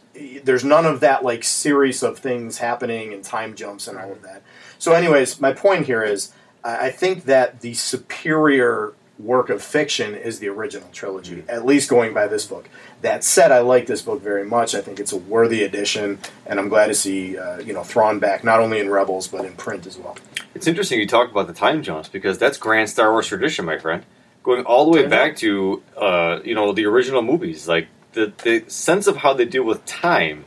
there's 0.44 0.62
none 0.64 0.86
of 0.86 1.01
that 1.01 1.24
like 1.24 1.42
series 1.42 2.05
of 2.05 2.18
things 2.18 2.59
happening 2.59 3.12
and 3.12 3.24
time 3.24 3.57
jumps 3.57 3.88
and 3.88 3.99
all 3.99 4.12
of 4.12 4.22
that. 4.22 4.42
So, 4.78 4.92
anyways, 4.92 5.40
my 5.40 5.53
point 5.53 5.86
here 5.86 6.05
is 6.05 6.32
I 6.62 6.86
I 6.86 6.90
think 6.92 7.24
that 7.24 7.61
the 7.61 7.74
superior 7.74 8.92
work 9.18 9.50
of 9.50 9.62
fiction 9.62 10.14
is 10.14 10.38
the 10.38 10.48
original 10.48 10.88
trilogy, 10.92 11.42
at 11.48 11.66
least 11.66 11.90
going 11.90 12.14
by 12.14 12.26
this 12.26 12.46
book. 12.46 12.68
That 13.02 13.24
said, 13.24 13.50
I 13.50 13.60
like 13.60 13.86
this 13.86 14.02
book 14.02 14.22
very 14.22 14.44
much. 14.44 14.74
I 14.74 14.80
think 14.80 15.00
it's 15.00 15.12
a 15.12 15.16
worthy 15.16 15.62
addition, 15.62 16.18
and 16.46 16.58
I'm 16.58 16.68
glad 16.68 16.86
to 16.86 16.94
see 16.94 17.36
uh, 17.36 17.58
you 17.58 17.72
know 17.72 17.82
Thrawn 17.82 18.18
back 18.18 18.44
not 18.44 18.60
only 18.60 18.80
in 18.80 18.90
Rebels 18.90 19.28
but 19.28 19.44
in 19.44 19.52
print 19.54 19.86
as 19.86 19.98
well. 19.98 20.16
It's 20.54 20.66
interesting 20.66 20.98
you 20.98 21.06
talk 21.06 21.30
about 21.30 21.46
the 21.46 21.52
time 21.52 21.82
jumps 21.82 22.08
because 22.08 22.38
that's 22.38 22.58
grand 22.58 22.90
Star 22.90 23.12
Wars 23.12 23.26
tradition, 23.26 23.64
my 23.64 23.78
friend. 23.78 24.04
Going 24.42 24.64
all 24.64 24.84
the 24.84 24.92
way 24.92 25.02
Time 25.02 25.10
back 25.10 25.36
to 25.36 25.82
uh, 25.96 26.40
you 26.44 26.54
know 26.54 26.72
the 26.72 26.86
original 26.86 27.22
movies, 27.22 27.68
like 27.68 27.88
the 28.12 28.32
the 28.44 28.64
sense 28.68 29.06
of 29.06 29.18
how 29.18 29.34
they 29.34 29.44
deal 29.44 29.64
with 29.64 29.84
time 29.84 30.44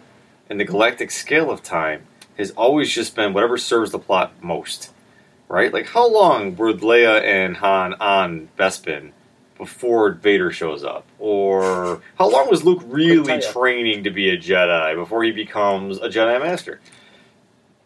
and 0.49 0.59
the 0.59 0.65
galactic 0.65 1.11
scale 1.11 1.49
of 1.49 1.63
time 1.63 2.07
has 2.37 2.51
always 2.51 2.89
just 2.91 3.15
been 3.15 3.33
whatever 3.33 3.57
serves 3.57 3.91
the 3.91 3.99
plot 3.99 4.33
most, 4.43 4.91
right? 5.51 5.73
Like 5.73 5.87
how 5.87 6.07
long 6.09 6.55
were 6.55 6.73
Leia 6.73 7.21
and 7.21 7.57
Han 7.57 7.93
on 7.95 8.49
Bespin 8.57 9.11
before 9.57 10.11
Vader 10.11 10.51
shows 10.51 10.83
up, 10.83 11.05
or 11.19 12.01
how 12.17 12.29
long 12.29 12.49
was 12.49 12.63
Luke 12.63 12.81
really 12.87 13.39
training 13.41 14.03
to 14.05 14.09
be 14.09 14.29
a 14.29 14.37
Jedi 14.37 14.95
before 14.95 15.23
he 15.23 15.31
becomes 15.31 15.97
a 15.99 16.07
Jedi 16.09 16.39
Master? 16.41 16.79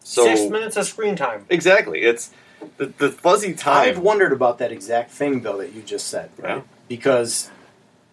So 0.00 0.24
Six 0.24 0.50
minutes 0.50 0.76
of 0.76 0.86
screen 0.86 1.16
time. 1.16 1.44
Exactly. 1.50 2.02
It's 2.02 2.30
the, 2.78 2.86
the 2.86 3.10
fuzzy 3.10 3.52
time. 3.52 3.88
I've 3.88 3.98
wondered 3.98 4.32
about 4.32 4.58
that 4.58 4.70
exact 4.72 5.10
thing 5.10 5.40
though 5.42 5.58
that 5.58 5.72
you 5.72 5.82
just 5.82 6.06
said, 6.08 6.30
right? 6.38 6.58
Yeah. 6.58 6.62
Because 6.88 7.50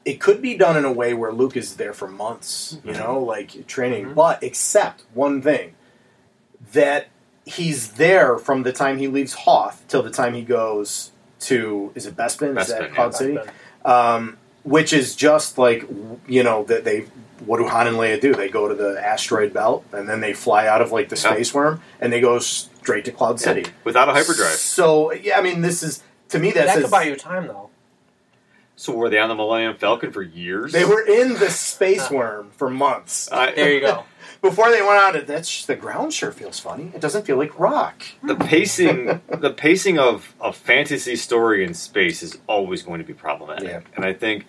it 0.03 0.19
could 0.19 0.41
be 0.41 0.55
done 0.57 0.75
in 0.75 0.83
a 0.83 0.91
way 0.91 1.13
where 1.13 1.31
Luke 1.31 1.55
is 1.55 1.75
there 1.77 1.93
for 1.93 2.07
months, 2.09 2.77
you 2.83 2.91
Mhm. 2.91 2.97
know, 2.99 3.19
like 3.19 3.67
training. 3.67 4.07
Mhm. 4.07 4.15
But 4.15 4.43
except 4.43 5.03
one 5.13 5.41
thing 5.41 5.75
that 6.73 7.07
he's 7.45 7.93
there 7.93 8.37
from 8.37 8.63
the 8.63 8.71
time 8.73 8.97
he 8.97 9.07
leaves 9.07 9.33
Hoth 9.33 9.83
till 9.87 10.01
the 10.03 10.09
time 10.11 10.33
he 10.33 10.41
goes 10.43 11.11
to 11.41 11.91
is 11.95 12.05
it 12.05 12.15
Bespin? 12.15 12.57
is 12.59 12.67
Bespin, 12.67 12.79
that 12.79 12.81
yeah. 12.89 12.95
Cloud 12.95 13.15
City? 13.15 13.37
Um, 13.83 14.37
which 14.63 14.93
is 14.93 15.15
just 15.15 15.57
like 15.57 15.85
you 16.27 16.43
know 16.43 16.63
that 16.65 16.83
they 16.85 17.05
what 17.45 17.57
do 17.57 17.67
Han 17.67 17.87
and 17.87 17.97
Leia 17.97 18.21
do? 18.21 18.33
They 18.33 18.47
go 18.47 18.69
to 18.69 18.73
the 18.75 18.97
asteroid 19.05 19.51
belt 19.53 19.83
and 19.91 20.07
then 20.07 20.21
they 20.21 20.31
fly 20.33 20.67
out 20.67 20.81
of 20.81 20.91
like 20.93 21.09
the 21.09 21.15
Yeah. 21.17 21.33
space 21.33 21.53
worm 21.53 21.81
and 21.99 22.13
they 22.13 22.21
go 22.21 22.39
straight 22.39 23.03
to 23.05 23.11
Cloud 23.11 23.39
Yeah, 23.41 23.45
City. 23.45 23.65
without 23.83 24.07
a 24.07 24.13
hyperdrive. 24.13 24.53
So 24.55 25.11
yeah, 25.11 25.37
I 25.37 25.41
mean, 25.41 25.61
this 25.61 25.83
is 25.83 26.01
to 26.29 26.39
me 26.39 26.51
that, 26.51 26.67
That 26.67 26.73
says 26.75 26.83
could 26.83 26.91
buy 26.91 27.03
you 27.03 27.15
time 27.17 27.47
though. 27.47 27.69
So 28.75 28.93
were 28.95 29.09
they 29.09 29.19
on 29.19 29.29
the 29.29 29.35
Millennium 29.35 29.75
Falcon 29.77 30.11
for 30.11 30.21
years? 30.21 30.71
they 30.71 30.85
were 30.85 31.01
in 31.05 31.33
the 31.39 31.49
space 31.49 32.09
worm 32.09 32.51
for 32.57 32.69
months 32.69 33.29
I- 33.31 33.51
There 33.53 33.71
you 33.73 33.81
go. 33.81 34.05
before 34.43 34.69
they 34.69 34.81
went 34.83 34.97
out. 34.99 35.25
That's 35.25 35.65
the 35.65 35.75
ground 35.75 36.13
sure 36.13 36.31
feels 36.31 36.59
funny. 36.59 36.91
It 36.93 37.01
doesn't 37.01 37.25
feel 37.25 37.37
like 37.37 37.57
rock. 37.59 38.03
the 38.21 38.35
pacing, 38.35 39.21
the 39.29 39.49
pacing 39.49 39.97
of 39.97 40.35
a 40.39 40.53
fantasy 40.53 41.15
story 41.15 41.63
in 41.65 41.73
space 41.73 42.21
is 42.21 42.37
always 42.45 42.83
going 42.83 42.99
to 42.99 43.05
be 43.05 43.13
problematic, 43.15 43.67
Yeah. 43.69 43.79
and 43.95 44.05
I 44.05 44.13
think 44.13 44.45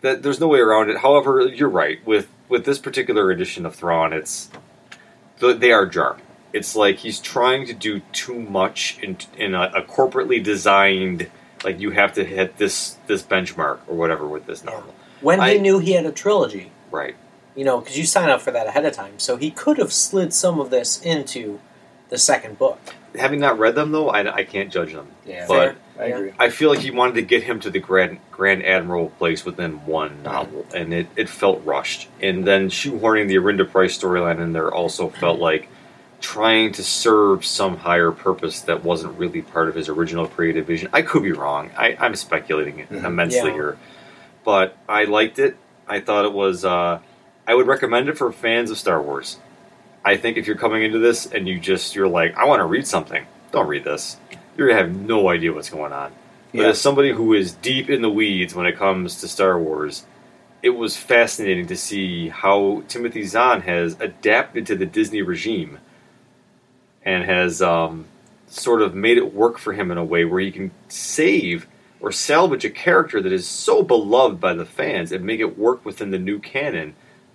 that 0.00 0.22
there's 0.24 0.40
no 0.40 0.48
way 0.48 0.58
around 0.58 0.90
it. 0.90 0.98
However, 0.98 1.46
you're 1.46 1.68
right 1.68 2.04
with 2.04 2.26
with 2.48 2.64
this 2.64 2.78
particular 2.80 3.30
edition 3.30 3.64
of 3.64 3.74
Thrawn. 3.76 4.12
It's 4.12 4.50
they 5.38 5.70
are 5.72 5.86
jarring. 5.86 6.22
It's 6.52 6.74
like 6.74 6.96
he's 6.98 7.20
trying 7.20 7.66
to 7.66 7.74
do 7.74 8.00
too 8.12 8.40
much 8.40 8.98
in 9.02 9.18
in 9.36 9.54
a, 9.54 9.70
a 9.74 9.82
corporately 9.82 10.42
designed. 10.42 11.30
Like 11.64 11.80
you 11.80 11.90
have 11.90 12.12
to 12.14 12.24
hit 12.24 12.56
this 12.58 12.96
this 13.06 13.22
benchmark 13.22 13.78
or 13.88 13.96
whatever 13.96 14.26
with 14.26 14.46
this 14.46 14.62
novel, 14.64 14.94
When 15.20 15.40
I- 15.40 15.54
he 15.54 15.58
knew 15.58 15.78
he 15.78 15.92
had 15.92 16.06
a 16.06 16.12
trilogy, 16.12 16.70
right? 16.90 17.16
You 17.56 17.64
know, 17.64 17.80
because 17.80 17.96
you 17.98 18.04
sign 18.04 18.28
up 18.28 18.42
for 18.42 18.50
that 18.52 18.66
ahead 18.66 18.84
of 18.84 18.92
time, 18.92 19.18
so 19.18 19.36
he 19.36 19.50
could 19.50 19.78
have 19.78 19.92
slid 19.92 20.32
some 20.34 20.60
of 20.60 20.70
this 20.70 21.00
into 21.00 21.58
the 22.10 22.18
second 22.18 22.58
book. 22.58 22.78
Having 23.18 23.40
not 23.40 23.58
read 23.58 23.74
them 23.74 23.92
though, 23.92 24.10
I, 24.10 24.34
I 24.36 24.44
can't 24.44 24.70
judge 24.70 24.92
them. 24.92 25.08
Yeah, 25.24 25.46
But 25.48 25.76
I 25.98 26.04
agree. 26.04 26.32
I 26.38 26.50
feel 26.50 26.68
like 26.68 26.80
he 26.80 26.90
wanted 26.90 27.14
to 27.14 27.22
get 27.22 27.42
him 27.42 27.58
to 27.60 27.70
the 27.70 27.78
Grand 27.80 28.18
Grand 28.30 28.62
Admiral 28.64 29.08
place 29.10 29.44
within 29.46 29.86
one 29.86 30.22
novel, 30.22 30.66
and 30.74 30.92
it, 30.92 31.06
it 31.16 31.28
felt 31.30 31.64
rushed. 31.64 32.08
And 32.20 32.46
then 32.46 32.68
shoehorning 32.68 33.26
the 33.28 33.36
Arihnda 33.36 33.70
Pryce 33.70 33.98
storyline 33.98 34.38
in 34.38 34.52
there 34.52 34.70
also 34.72 35.08
felt 35.08 35.40
like 35.40 35.68
trying 36.20 36.72
to 36.72 36.84
serve 36.84 37.44
some 37.44 37.78
higher 37.78 38.10
purpose 38.12 38.60
that 38.62 38.84
wasn't 38.84 39.18
really 39.18 39.40
part 39.42 39.68
of 39.68 39.74
his 39.74 39.88
original 39.88 40.26
creative 40.26 40.66
vision. 40.66 40.88
I 40.92 41.00
could 41.02 41.22
be 41.22 41.32
wrong. 41.32 41.70
I, 41.76 41.96
I'm 41.98 42.14
speculating 42.16 42.86
Mhm. 42.86 43.04
immensely 43.04 43.48
Yeah. 43.48 43.52
here, 43.54 43.78
but 44.44 44.76
I 44.88 45.04
liked 45.04 45.38
it. 45.38 45.56
I 45.88 46.00
thought 46.00 46.26
it 46.26 46.32
was. 46.34 46.62
Uh, 46.64 46.98
I 47.46 47.54
would 47.54 47.66
recommend 47.66 48.08
it 48.08 48.18
for 48.18 48.32
fans 48.32 48.70
of 48.70 48.78
Star 48.78 49.00
Wars. 49.00 49.38
I 50.04 50.16
think 50.16 50.36
if 50.36 50.46
you're 50.46 50.56
coming 50.56 50.82
into 50.82 50.98
this 50.98 51.26
and 51.26 51.48
you 51.48 51.58
just 51.58 51.94
you're 51.94 52.08
like, 52.08 52.36
I 52.36 52.44
want 52.44 52.60
to 52.60 52.66
read 52.66 52.86
something, 52.86 53.26
don't 53.52 53.68
read 53.68 53.84
this. 53.84 54.16
You're 54.56 54.68
gonna 54.68 54.80
have 54.80 54.94
no 54.94 55.28
idea 55.28 55.52
what's 55.52 55.70
going 55.70 55.92
on. 55.92 56.12
But 56.52 56.60
Yeah. 56.62 56.68
as 56.68 56.80
somebody 56.80 57.12
who 57.12 57.34
is 57.34 57.52
deep 57.52 57.90
in 57.90 58.02
the 58.02 58.10
weeds 58.10 58.54
when 58.54 58.66
it 58.66 58.76
comes 58.76 59.20
to 59.20 59.28
Star 59.28 59.58
Wars, 59.58 60.04
it 60.62 60.70
was 60.70 60.96
fascinating 60.96 61.66
to 61.66 61.76
see 61.76 62.28
how 62.28 62.82
Timothy 62.88 63.24
Zahn 63.24 63.62
has 63.62 63.96
adapted 64.00 64.66
to 64.66 64.74
the 64.76 64.86
Disney 64.86 65.22
regime 65.22 65.78
and 67.04 67.24
has 67.24 67.62
um, 67.62 68.06
sort 68.48 68.82
of 68.82 68.94
made 68.94 69.18
it 69.18 69.34
work 69.34 69.58
for 69.58 69.72
him 69.72 69.90
in 69.90 69.98
a 69.98 70.04
way 70.04 70.24
where 70.24 70.40
he 70.40 70.50
can 70.50 70.70
save 70.88 71.66
or 72.00 72.10
salvage 72.10 72.64
a 72.64 72.70
character 72.70 73.20
that 73.20 73.32
is 73.32 73.46
so 73.46 73.82
beloved 73.82 74.40
by 74.40 74.54
the 74.54 74.64
fans 74.64 75.12
and 75.12 75.24
make 75.24 75.40
it 75.40 75.58
work 75.58 75.84
within 75.84 76.10
the 76.10 76.18
new 76.18 76.38
canon. 76.38 76.94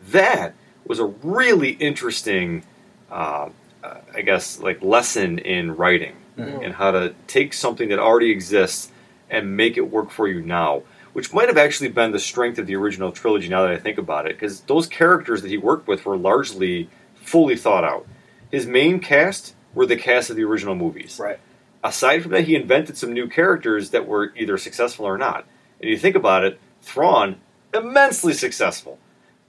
That 0.09 0.53
was 0.85 0.99
a 0.99 1.05
really 1.05 1.71
interesting, 1.71 2.63
uh, 3.11 3.49
uh, 3.83 3.95
I 4.13 4.21
guess, 4.21 4.59
like 4.59 4.81
lesson 4.81 5.39
in 5.39 5.75
writing 5.75 6.15
Mhm. 6.37 6.65
and 6.65 6.73
how 6.75 6.91
to 6.91 7.13
take 7.27 7.53
something 7.53 7.89
that 7.89 7.99
already 7.99 8.31
exists 8.31 8.91
and 9.29 9.55
make 9.55 9.77
it 9.77 9.89
work 9.89 10.11
for 10.11 10.27
you 10.27 10.41
now. 10.41 10.83
Which 11.13 11.33
might 11.33 11.49
have 11.49 11.57
actually 11.57 11.89
been 11.89 12.11
the 12.11 12.19
strength 12.19 12.57
of 12.57 12.67
the 12.67 12.75
original 12.75 13.11
trilogy 13.11 13.49
now 13.49 13.63
that 13.63 13.71
I 13.71 13.77
think 13.77 13.97
about 13.97 14.27
it, 14.27 14.33
because 14.39 14.61
those 14.61 14.87
characters 14.87 15.41
that 15.41 15.49
he 15.49 15.57
worked 15.57 15.87
with 15.87 16.05
were 16.05 16.15
largely 16.15 16.89
fully 17.15 17.57
thought 17.57 17.83
out. 17.83 18.07
His 18.49 18.65
main 18.65 18.99
cast 18.99 19.53
were 19.73 19.85
the 19.85 19.97
cast 19.97 20.29
of 20.29 20.37
the 20.37 20.43
original 20.43 20.75
movies. 20.75 21.19
Right. 21.21 21.39
Aside 21.83 22.21
from 22.23 22.31
that, 22.31 22.45
he 22.45 22.55
invented 22.55 22.97
some 22.97 23.11
new 23.11 23.27
characters 23.27 23.89
that 23.89 24.07
were 24.07 24.31
either 24.37 24.57
successful 24.57 25.05
or 25.05 25.17
not. 25.17 25.45
And 25.81 25.89
you 25.89 25.97
think 25.97 26.15
about 26.15 26.45
it, 26.45 26.59
Thrawn, 26.81 27.37
immensely 27.73 28.33
successful. 28.33 28.97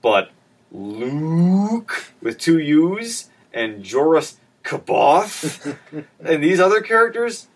But 0.01 0.31
Luke, 0.73 2.05
with 2.21 2.37
two 2.39 2.59
U's, 2.59 3.29
and 3.53 3.83
Joruus 3.83 4.35
C'baoth, 4.63 5.77
and 6.23 6.43
these 6.43 6.59
other 6.59 6.81
characters, 6.81 7.47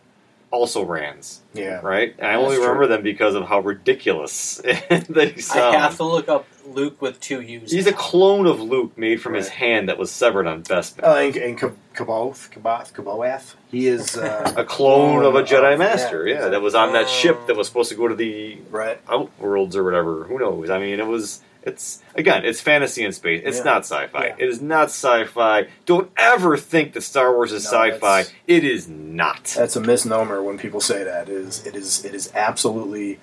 also 0.52 0.84
Rans, 0.86 1.42
Yeah. 1.54 1.80
right? 1.84 2.16
And 2.18 2.26
I 2.28 2.32
That's 2.34 2.44
only 2.44 2.56
true. 2.56 2.66
remember 2.66 2.88
them 2.88 3.02
because 3.04 3.36
of 3.36 3.46
how 3.48 3.60
ridiculous 3.60 4.62
they 5.10 5.36
sound. 5.38 5.76
I 5.76 5.80
have 5.80 5.98
to 5.98 6.04
look 6.06 6.30
up 6.30 6.46
Luke 6.66 7.02
with 7.02 7.20
two 7.20 7.42
U's. 7.42 7.72
He's 7.72 7.88
a 7.88 7.92
clone 7.94 8.46
of 8.46 8.62
Luke 8.62 8.98
made 8.98 9.22
from 9.22 9.34
his 9.34 9.50
hand 9.50 9.90
that 9.90 9.98
was 9.98 10.10
severed 10.12 10.48
on 10.48 10.64
Bespin. 10.64 11.04
Uh, 11.04 11.16
and 11.16 11.36
and 11.36 11.58
Kab- 11.60 11.78
Kaboth, 11.94 12.50
Kaboth, 12.52 12.94
Kaboath. 12.94 13.56
He 13.70 13.88
is 13.88 14.16
uh, 14.18 14.54
a 14.56 14.64
clone 14.64 15.26
of 15.26 15.36
a 15.36 15.44
Jedi 15.44 15.72
yeah, 15.72 15.78
Master, 15.78 16.28
yeah, 16.28 16.48
that 16.50 16.62
was 16.62 16.76
on 16.76 16.94
that 16.94 17.06
Oh. 17.06 17.08
ship 17.10 17.48
that 17.48 17.58
was 17.58 17.68
supposed 17.68 17.90
to 17.90 17.96
go 17.96 18.08
to 18.08 18.16
the 18.16 18.58
right. 18.70 19.04
outworlds 19.08 19.76
or 19.76 19.84
whatever. 19.84 20.24
Who 20.26 20.40
knows? 20.40 20.70
I 20.70 20.80
mean, 20.80 21.00
it 21.00 21.08
was. 21.08 21.42
It's 21.68 22.02
again, 22.16 22.46
it's 22.46 22.62
fantasy 22.62 23.04
in 23.04 23.12
space. 23.12 23.42
It's 23.46 23.58
Yeah. 23.58 23.64
not 23.64 23.80
sci-fi. 23.86 24.28
Yeah. 24.28 24.36
It 24.40 24.50
is 24.50 24.62
not 24.62 24.86
sci-fi. 24.86 25.68
Don't 25.86 26.10
ever 26.18 26.58
think 26.58 26.94
that 26.94 27.02
Star 27.02 27.34
Wars 27.36 27.52
is 27.52 27.64
No, 27.66 27.70
sci-fi. 27.92 28.26
it's- 28.48 28.88
not. 28.88 29.54
That's 29.58 29.76
a 29.76 29.82
misnomer 29.82 30.42
when 30.42 30.58
people 30.58 30.80
say 30.82 31.04
that. 31.04 31.28
It 31.30 31.36
is 31.36 31.66
it 31.66 31.76
is 31.76 32.06
it 32.06 32.14
is 32.16 32.32
absolutely 32.34 33.20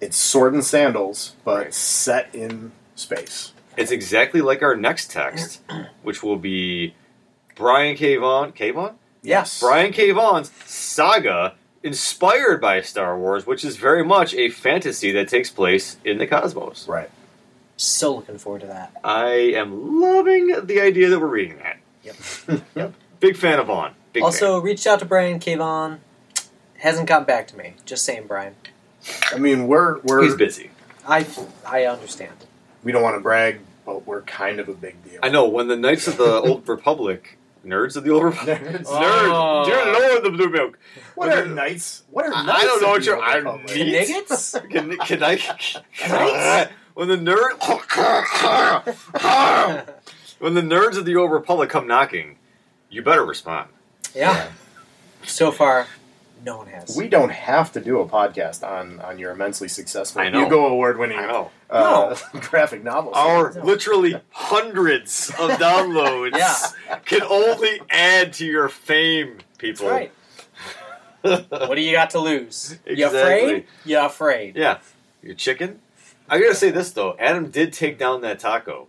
it's 0.00 0.16
sword 0.16 0.52
and 0.54 0.64
sandals, 0.64 1.32
but 1.44 1.56
Right. 1.64 1.74
set 1.74 2.28
in 2.34 2.72
space. 2.94 3.52
It's 3.76 3.90
exactly 3.90 4.40
like 4.40 4.62
our 4.62 4.76
next 4.76 5.10
text, 5.10 5.60
which 6.02 6.22
will 6.22 6.36
be 6.36 6.94
Brian 7.54 7.96
K. 7.96 8.16
Vaughan. 8.16 8.52
K. 8.52 8.70
Vaughan? 8.70 8.94
Yes. 9.22 9.60
Brian 9.60 9.92
K. 9.92 10.10
Vaughan's 10.12 10.50
saga, 10.66 11.54
inspired 11.82 12.60
by 12.60 12.80
Star 12.80 13.18
Wars, 13.18 13.46
which 13.46 13.64
is 13.64 13.76
very 13.76 14.04
much 14.04 14.34
a 14.34 14.48
fantasy 14.50 15.12
that 15.12 15.28
takes 15.28 15.50
place 15.50 15.96
in 16.04 16.18
the 16.18 16.26
cosmos. 16.26 16.86
Right. 16.88 17.10
So 17.76 18.16
looking 18.16 18.38
forward 18.38 18.62
to 18.62 18.66
that. 18.68 18.92
I 19.04 19.32
am 19.54 20.00
loving 20.00 20.66
the 20.66 20.80
idea 20.80 21.08
that 21.10 21.18
we're 21.20 21.26
reading 21.26 21.58
that. 21.58 21.76
Yep. 22.04 22.62
Yep. 22.74 22.94
Big 23.20 23.36
fan 23.36 23.58
of 23.58 23.66
Vaughan. 23.66 23.94
Big 24.12 24.22
also, 24.22 24.58
reached 24.60 24.86
out 24.86 24.98
to 25.00 25.04
Brian 25.04 25.38
K. 25.38 25.54
Vaughan. 25.56 26.00
Hasn't 26.78 27.08
gotten 27.08 27.26
back 27.26 27.46
to 27.48 27.56
me. 27.56 27.74
Just 27.84 28.04
saying, 28.04 28.26
Brian. 28.26 28.54
I 29.32 29.38
mean, 29.38 29.66
we're 29.66 30.00
we're 30.00 30.22
He's 30.22 30.34
busy. 30.34 30.70
I 31.06 31.26
I 31.66 31.84
understand. 31.84 32.32
we 32.82 32.92
don't 32.92 33.02
want 33.02 33.16
to 33.16 33.20
brag, 33.20 33.60
but 33.84 34.06
we're 34.06 34.22
kind 34.22 34.60
of 34.60 34.68
a 34.68 34.74
big 34.74 35.02
deal. 35.04 35.20
I 35.22 35.28
know. 35.30 35.48
When 35.48 35.68
the 35.68 35.76
Knights 35.76 36.06
of 36.08 36.16
the 36.18 36.40
Old 36.44 36.68
Republic, 36.68 37.38
nerds 37.64 37.96
of 37.96 38.04
the 38.04 38.10
Old 38.10 38.24
Republic, 38.24 38.60
Nerds. 38.62 38.84
Oh. 38.86 39.64
nerds, 39.64 39.66
dear 39.66 39.78
oh. 39.80 39.98
Lord, 40.12 40.24
the 40.24 40.30
blue 40.30 40.50
milk. 40.50 40.78
What 41.14 41.30
are 41.32 41.46
knights? 41.46 42.02
What 42.10 42.26
are 42.26 42.30
knights? 42.30 42.48
I 42.50 42.62
don't 42.64 42.82
know 42.82 42.88
what 42.88 43.04
you're- 43.06 43.16
Old 43.18 43.28
I 43.28 43.36
Republic? 43.36 43.74
need- 43.76 43.92
Kniggets? 43.92 44.56
Can, 44.70 44.96
can 44.98 45.22
I? 45.22 46.68
Knights? 46.96 47.08
when 47.08 47.08
the 47.08 47.16
nerd, 47.30 48.96
when 50.38 50.54
the 50.54 50.62
nerds 50.62 50.96
of 50.96 51.04
the 51.04 51.16
Old 51.16 51.30
Republic 51.30 51.70
come 51.70 51.86
knocking, 51.86 52.36
you 52.90 53.02
better 53.02 53.24
respond. 53.24 53.68
yeah. 54.14 54.50
So 55.24 55.50
far, 55.50 55.88
no 56.44 56.58
one 56.58 56.68
has. 56.68 56.96
We 56.96 57.08
don't 57.08 57.30
have 57.32 57.72
to 57.72 57.80
do 57.80 57.98
a 58.00 58.06
podcast 58.08 58.62
on 58.66 59.00
on 59.00 59.18
your 59.18 59.32
immensely 59.32 59.66
successful 59.66 60.22
I 60.22 60.28
know. 60.28 60.44
Hugo 60.44 60.66
Award 60.66 60.98
winning 60.98 61.18
I 61.18 61.26
know. 61.26 61.50
uh, 61.68 62.14
graphic 62.32 62.84
novel. 62.84 63.12
Our 63.14 63.52
No. 63.54 63.64
literally 63.64 64.20
hundreds 64.30 65.30
of 65.30 65.50
downloads 65.58 66.36
Yeah. 66.36 66.98
can 67.04 67.22
only 67.24 67.80
add 67.90 68.34
to 68.34 68.46
your 68.46 68.68
fame, 68.68 69.38
That's 69.38 69.58
people. 69.58 69.88
right. 69.88 70.12
What 71.22 71.74
do 71.74 71.80
you 71.80 71.90
got 71.90 72.10
to 72.10 72.20
lose? 72.20 72.78
You 72.86 72.92
Exactly. 73.06 73.18
afraid? 73.18 73.66
You 73.84 73.98
afraid? 73.98 74.54
Yeah. 74.56 74.78
Your 75.24 75.34
chicken? 75.34 75.80
I 76.28 76.38
gotta 76.40 76.54
say 76.54 76.70
this 76.70 76.90
though, 76.92 77.16
Adam 77.18 77.50
did 77.50 77.72
take 77.72 77.98
down 77.98 78.20
that 78.22 78.38
taco. 78.40 78.88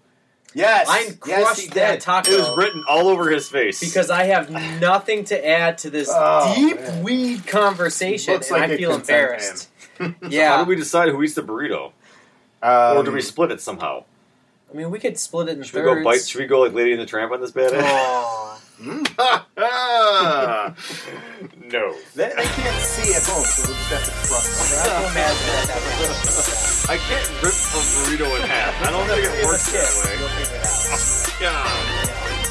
yes, 0.53 0.87
I 0.89 1.15
yes, 1.25 1.43
crushed 1.45 1.61
he 1.61 1.67
that 1.69 1.91
did. 1.93 2.01
taco 2.01 2.31
It 2.31 2.39
was 2.39 2.57
written 2.57 2.83
all 2.87 3.07
over 3.07 3.29
his 3.29 3.47
face. 3.49 3.79
because 3.79 4.09
I 4.09 4.23
have 4.25 4.49
nothing 4.81 5.23
to 5.25 5.47
add 5.47 5.77
to 5.79 5.89
this 5.89 6.09
Oh, 6.11 6.53
deep 6.55 6.79
man. 6.79 7.03
weed 7.03 7.45
conversation, 7.47 8.33
Looks 8.35 8.49
and 8.51 8.59
like 8.61 8.71
I 8.71 8.73
a 8.73 8.77
feel 8.77 8.91
consent 8.95 9.09
embarrassed. 9.09 9.69
how 9.99 10.13
yeah, 10.29 10.57
do 10.63 10.69
we 10.69 10.75
decide 10.75 11.09
who 11.09 11.21
eats 11.23 11.33
the 11.35 11.41
burrito? 11.43 11.91
Um, 12.61 12.97
or 12.97 13.03
do 13.03 13.11
we 13.11 13.21
split 13.21 13.51
it 13.51 13.61
somehow? 13.61 14.03
I 14.71 14.75
mean, 14.75 14.89
we 14.91 14.99
could 14.99 15.17
split 15.17 15.47
it 15.49 15.57
in 15.57 15.63
Should 15.63 15.75
we 15.75 15.81
go 15.83 16.03
bite 16.03 16.21
should 16.25 16.41
we 16.41 16.47
go 16.47 16.59
like 16.61 16.73
Lady 16.73 16.91
in 16.91 16.99
the 16.99 17.05
Tramp 17.05 17.31
on 17.31 17.39
this 17.39 17.51
bad 17.51 17.71
Aw. 17.73 18.46
No. 18.79 18.93
They, 22.15 22.29
they 22.29 22.45
can't 22.53 22.81
see 22.81 23.13
at 23.13 23.23
home, 23.25 23.43
so 23.43 23.63
we'll 23.67 23.75
just 23.75 23.89
have 23.89 24.05
to 24.05 24.11
trust 24.27 24.53
I 24.53 24.85
them. 24.85 24.85
can 24.85 25.11
imagine 25.11 25.47
that 25.49 25.67
happening. 25.73 26.89
I 26.89 26.97
can't 27.09 27.29
rip 27.41 27.53
a 27.53 27.81
burrito 27.81 28.27
in 28.39 28.47
half. 28.47 28.73
I 28.85 28.91
don't 28.91 29.07
think 29.07 29.25
it 29.25 29.33
Give 29.37 29.45
works 29.45 29.65
us 29.67 29.71
that 29.73 29.81
tips. 29.81 30.05
way. 30.05 30.13
You'll 30.19 30.29
figure 30.29 30.57
it 30.57 30.65
out. 30.65 30.77
Oh, 30.89 31.37
yeah. 31.41 32.47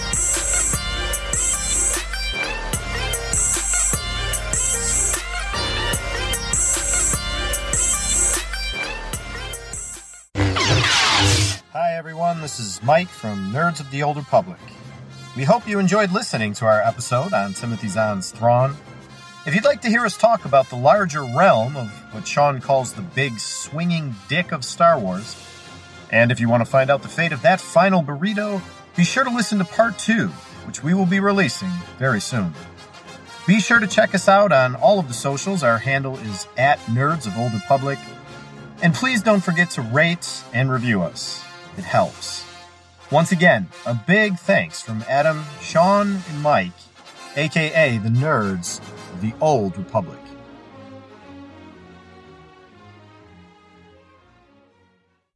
Hi, 11.73 11.95
everyone. 11.97 12.41
This 12.41 12.59
is 12.59 12.83
Mike 12.83 13.09
from 13.09 13.53
Nerds 13.53 13.81
of 13.81 13.91
the 13.91 14.03
Old 14.03 14.17
Republic. 14.17 14.59
We 15.37 15.45
hope 15.45 15.69
you 15.69 15.79
enjoyed 15.79 16.13
listening 16.13 16.55
to 16.55 16.65
our 16.65 16.81
episode 16.81 17.35
on 17.35 17.53
Timothy 17.53 17.89
Zahn's 17.89 18.31
Thrawn. 18.31 18.75
If 19.45 19.55
you'd 19.55 19.67
like 19.67 19.83
to 19.83 19.91
hear 19.91 20.07
us 20.07 20.17
talk 20.17 20.47
about 20.47 20.71
the 20.71 20.77
larger 20.77 21.23
realm 21.25 21.77
of 21.77 21.91
what 22.13 22.27
Sean 22.27 22.59
calls 22.59 22.95
the 22.95 23.03
big 23.03 23.39
swinging 23.39 24.15
dick 24.31 24.51
of 24.53 24.65
Star 24.65 24.99
Wars, 24.99 25.37
and 26.11 26.33
if 26.33 26.41
you 26.41 26.49
want 26.49 26.65
to 26.65 26.71
find 26.71 26.91
out 26.91 27.03
the 27.03 27.09
fate 27.09 27.33
of 27.33 27.43
that 27.43 27.61
final 27.61 28.03
burrito, 28.03 28.63
be 28.97 29.05
sure 29.05 29.25
to 29.25 29.31
listen 29.31 29.59
to 29.59 29.67
part 29.67 29.99
two, 29.99 30.29
which 30.67 30.83
we 30.83 30.95
will 30.95 31.05
be 31.05 31.21
releasing 31.21 31.71
very 31.99 32.23
soon. 32.23 32.55
Be 33.47 33.61
sure 33.61 33.79
to 33.79 33.87
check 33.87 34.15
us 34.15 34.31
out 34.31 34.53
on 34.53 34.75
all 34.75 34.99
of 34.99 35.07
the 35.07 35.13
socials. 35.13 35.63
Our 35.63 35.77
handle 35.77 36.17
is 36.17 36.49
at 36.57 36.79
Nerds 36.87 37.27
of 37.27 37.37
Old 37.37 37.53
Republic. 37.53 37.99
And 38.83 38.95
please 38.95 39.23
don't 39.23 39.45
forget 39.45 39.69
to 39.73 39.83
rate 39.83 40.43
and 40.55 40.73
review 40.73 41.03
us. 41.03 41.45
It 41.77 41.85
helps. 41.85 42.46
Once 43.13 43.31
again, 43.31 43.69
a 43.87 43.95
big 43.95 44.37
thanks 44.37 44.83
from 44.83 45.05
Adam, 45.09 45.45
Sean, 45.61 46.19
and 46.29 46.43
Mike, 46.43 46.73
aka 47.37 47.99
the 47.99 48.09
nerds 48.09 48.81
of 49.13 49.21
the 49.21 49.33
Old 49.41 49.79
Republic. 49.79 50.19